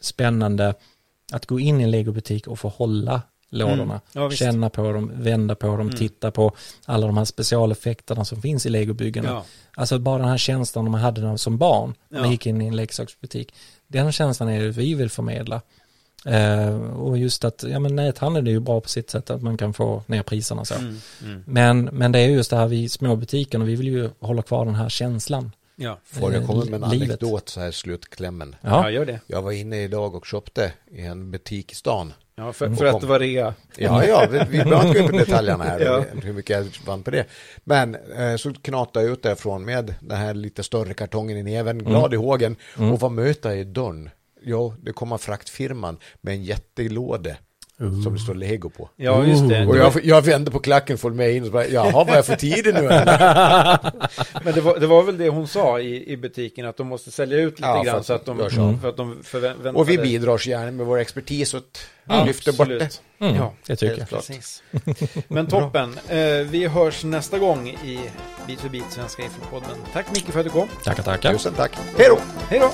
spännande 0.00 0.74
att 1.32 1.46
gå 1.46 1.60
in 1.60 1.80
i 1.80 1.84
en 1.84 1.90
legobutik 1.90 2.46
och 2.46 2.58
få 2.58 2.68
hålla 2.68 3.22
lådorna. 3.50 3.82
Mm. 3.82 4.00
Ja. 4.12 4.30
Känna 4.30 4.70
på 4.70 4.92
dem, 4.92 5.10
vända 5.14 5.54
på 5.54 5.66
dem, 5.66 5.80
Mm. 5.80 5.96
titta 5.96 6.30
på 6.30 6.52
alla 6.84 7.06
de 7.06 7.16
här 7.16 7.24
specialeffekterna 7.24 8.24
som 8.24 8.42
finns 8.42 8.66
i 8.66 8.68
legobyggena. 8.68 9.28
Ja. 9.28 9.44
Alltså 9.76 9.98
bara 9.98 10.18
den 10.18 10.28
här 10.28 10.38
känslan 10.38 10.90
man 10.90 11.00
hade 11.00 11.38
som 11.38 11.58
barn, 11.58 11.94
när 12.08 12.20
man 12.20 12.30
gick 12.30 12.46
in 12.46 12.62
i 12.62 12.66
en 12.66 12.76
leksaksbutik. 12.76 13.54
Den 13.86 14.12
känslan 14.12 14.48
är 14.48 14.62
det 14.62 14.70
vi 14.70 14.94
vill 14.94 15.10
förmedla. 15.10 15.60
Eh, 16.26 16.80
och 16.92 17.18
just 17.18 17.44
att, 17.44 17.62
ja 17.68 17.78
men 17.78 17.96
näthandeln 17.96 18.46
är 18.46 18.50
ju 18.50 18.60
bra 18.60 18.80
på 18.80 18.88
sitt 18.88 19.10
sätt 19.10 19.30
att 19.30 19.42
man 19.42 19.56
kan 19.56 19.74
få 19.74 20.02
ner 20.06 20.22
priserna 20.22 20.64
så. 20.64 20.74
Mm. 20.74 20.96
Mm. 21.22 21.42
Men, 21.46 21.84
men 21.84 22.12
det 22.12 22.18
är 22.18 22.26
just 22.28 22.50
det 22.50 22.56
här 22.56 22.66
vi 22.66 22.88
små 22.88 23.16
butiken 23.16 23.62
och 23.62 23.68
vi 23.68 23.76
vill 23.76 23.88
ju 23.88 24.10
hålla 24.20 24.42
kvar 24.42 24.64
den 24.64 24.74
här 24.74 24.88
känslan. 24.88 25.52
Ja. 25.76 25.98
Får 26.04 26.32
jag 26.34 26.46
komma 26.46 26.64
med 26.64 26.82
en 26.82 26.90
Livet. 26.90 27.08
anekdot 27.08 27.48
så 27.48 27.60
här 27.60 27.68
i 27.68 27.72
slutklämmen. 27.72 28.56
Ja. 28.60 28.68
Ja, 28.70 28.90
gör 28.90 29.04
det. 29.04 29.20
Jag 29.26 29.42
var 29.42 29.52
inne 29.52 29.82
idag 29.82 30.14
och 30.14 30.26
shoppade 30.26 30.72
i 30.90 31.00
en 31.02 31.30
butik 31.30 31.72
i 31.72 31.74
stan. 31.74 32.12
Ja, 32.36 32.52
för, 32.52 32.66
Mm. 32.66 32.78
för 32.78 32.84
att 32.86 33.00
det 33.00 33.06
var 33.06 33.18
rea. 33.18 33.54
Ja, 33.76 34.04
ja, 34.04 34.26
vi, 34.30 34.38
vi 34.50 34.58
behöver 34.64 34.86
inte 34.88 34.98
gå 35.00 35.04
in 35.04 35.10
på 35.10 35.16
detaljerna 35.18 35.64
här, 35.64 35.80
Ja. 35.84 36.04
hur 36.22 36.32
mycket 36.32 36.56
jag 36.56 36.66
vann 36.86 37.02
på 37.02 37.10
det. 37.10 37.24
Men 37.64 37.94
eh, 37.94 38.36
så 38.36 38.52
knatade 38.54 39.04
jag 39.06 39.12
ut 39.12 39.22
därifrån 39.22 39.64
med 39.64 39.94
den 40.00 40.18
här 40.18 40.34
lite 40.34 40.62
större 40.62 40.94
kartongen 40.94 41.36
i 41.36 41.42
näven, 41.42 41.84
glad 41.84 42.14
i 42.14 42.16
hågen. 42.16 42.56
Och 42.76 43.00
vad 43.00 43.12
möter 43.12 43.48
jag 43.50 43.58
i 43.58 43.64
dörren? 43.64 44.10
Jo, 44.42 44.74
det 44.82 44.92
kommer 44.92 45.18
fraktfirman 45.18 45.98
med 46.20 46.34
en 46.34 46.44
jättelåda 46.44 47.30
som 48.04 48.14
det 48.14 48.18
står 48.20 48.34
Lego 48.34 48.70
på. 48.70 48.90
Ja, 48.96 49.24
just 49.26 49.48
det. 49.48 49.66
Och 49.66 49.76
jag, 49.76 49.92
jag 50.04 50.22
vände 50.22 50.50
på 50.50 50.58
klacken, 50.58 50.98
följde 50.98 51.16
med 51.16 51.34
in 51.34 51.42
och 51.42 51.46
så 51.46 51.52
bara, 51.52 51.66
jaha, 51.66 52.04
vad 52.04 52.16
jag 52.16 52.26
för 52.26 52.36
tider 52.36 52.72
nu? 52.72 52.80
Men 54.44 54.54
det 54.54 54.60
var, 54.60 54.78
det 54.80 54.86
var 54.86 55.02
väl 55.02 55.18
det 55.18 55.28
hon 55.28 55.48
sa 55.48 55.80
i, 55.80 56.12
i 56.12 56.16
butiken, 56.16 56.66
att 56.66 56.76
de 56.76 56.86
måste 56.86 57.10
sälja 57.10 57.38
ut 57.38 57.58
lite 57.58 57.68
Ja, 57.68 57.82
grann 57.82 58.04
så 58.04 58.12
att 58.12 58.24
de, 58.26 58.38
gör 58.38 58.48
så. 58.50 58.78
för 58.82 58.88
att 58.88 58.96
de 58.96 59.22
förväntade... 59.22 59.70
Och 59.70 59.88
vi 59.88 59.98
bidrar 59.98 60.38
så 60.38 60.50
gärna 60.50 60.70
med 60.70 60.86
vår 60.86 60.98
expertis 60.98 61.54
och 61.54 61.62
Ja, 62.04 62.24
lyfter 62.24 62.52
bort 62.52 62.68
det. 62.68 63.00
mm, 63.20 63.34
Ja, 63.36 63.52
det 63.66 63.76
tycker 63.76 63.98
jag. 63.98 64.08
Precis. 64.08 64.62
Men 65.28 65.46
toppen. 65.46 65.98
Eh, 66.08 66.18
vi 66.50 66.66
hörs 66.66 67.04
nästa 67.04 67.38
gång 67.38 67.68
i 67.68 68.00
Bit 68.46 68.60
för 68.60 68.68
bit 68.68 68.84
Svenska 68.90 69.22
Infopodden. 69.22 69.76
Tack 69.92 70.06
Micke 70.14 70.26
för 70.30 70.38
att 70.40 70.46
du 70.46 70.50
kom. 70.50 70.68
Tackar, 70.84 71.02
tackar. 71.02 71.32
Tusen 71.32 71.52
tack. 71.56 71.72
Hej 71.98 72.06
då! 72.10 72.18
Hej 72.48 72.60
då! 72.60 72.70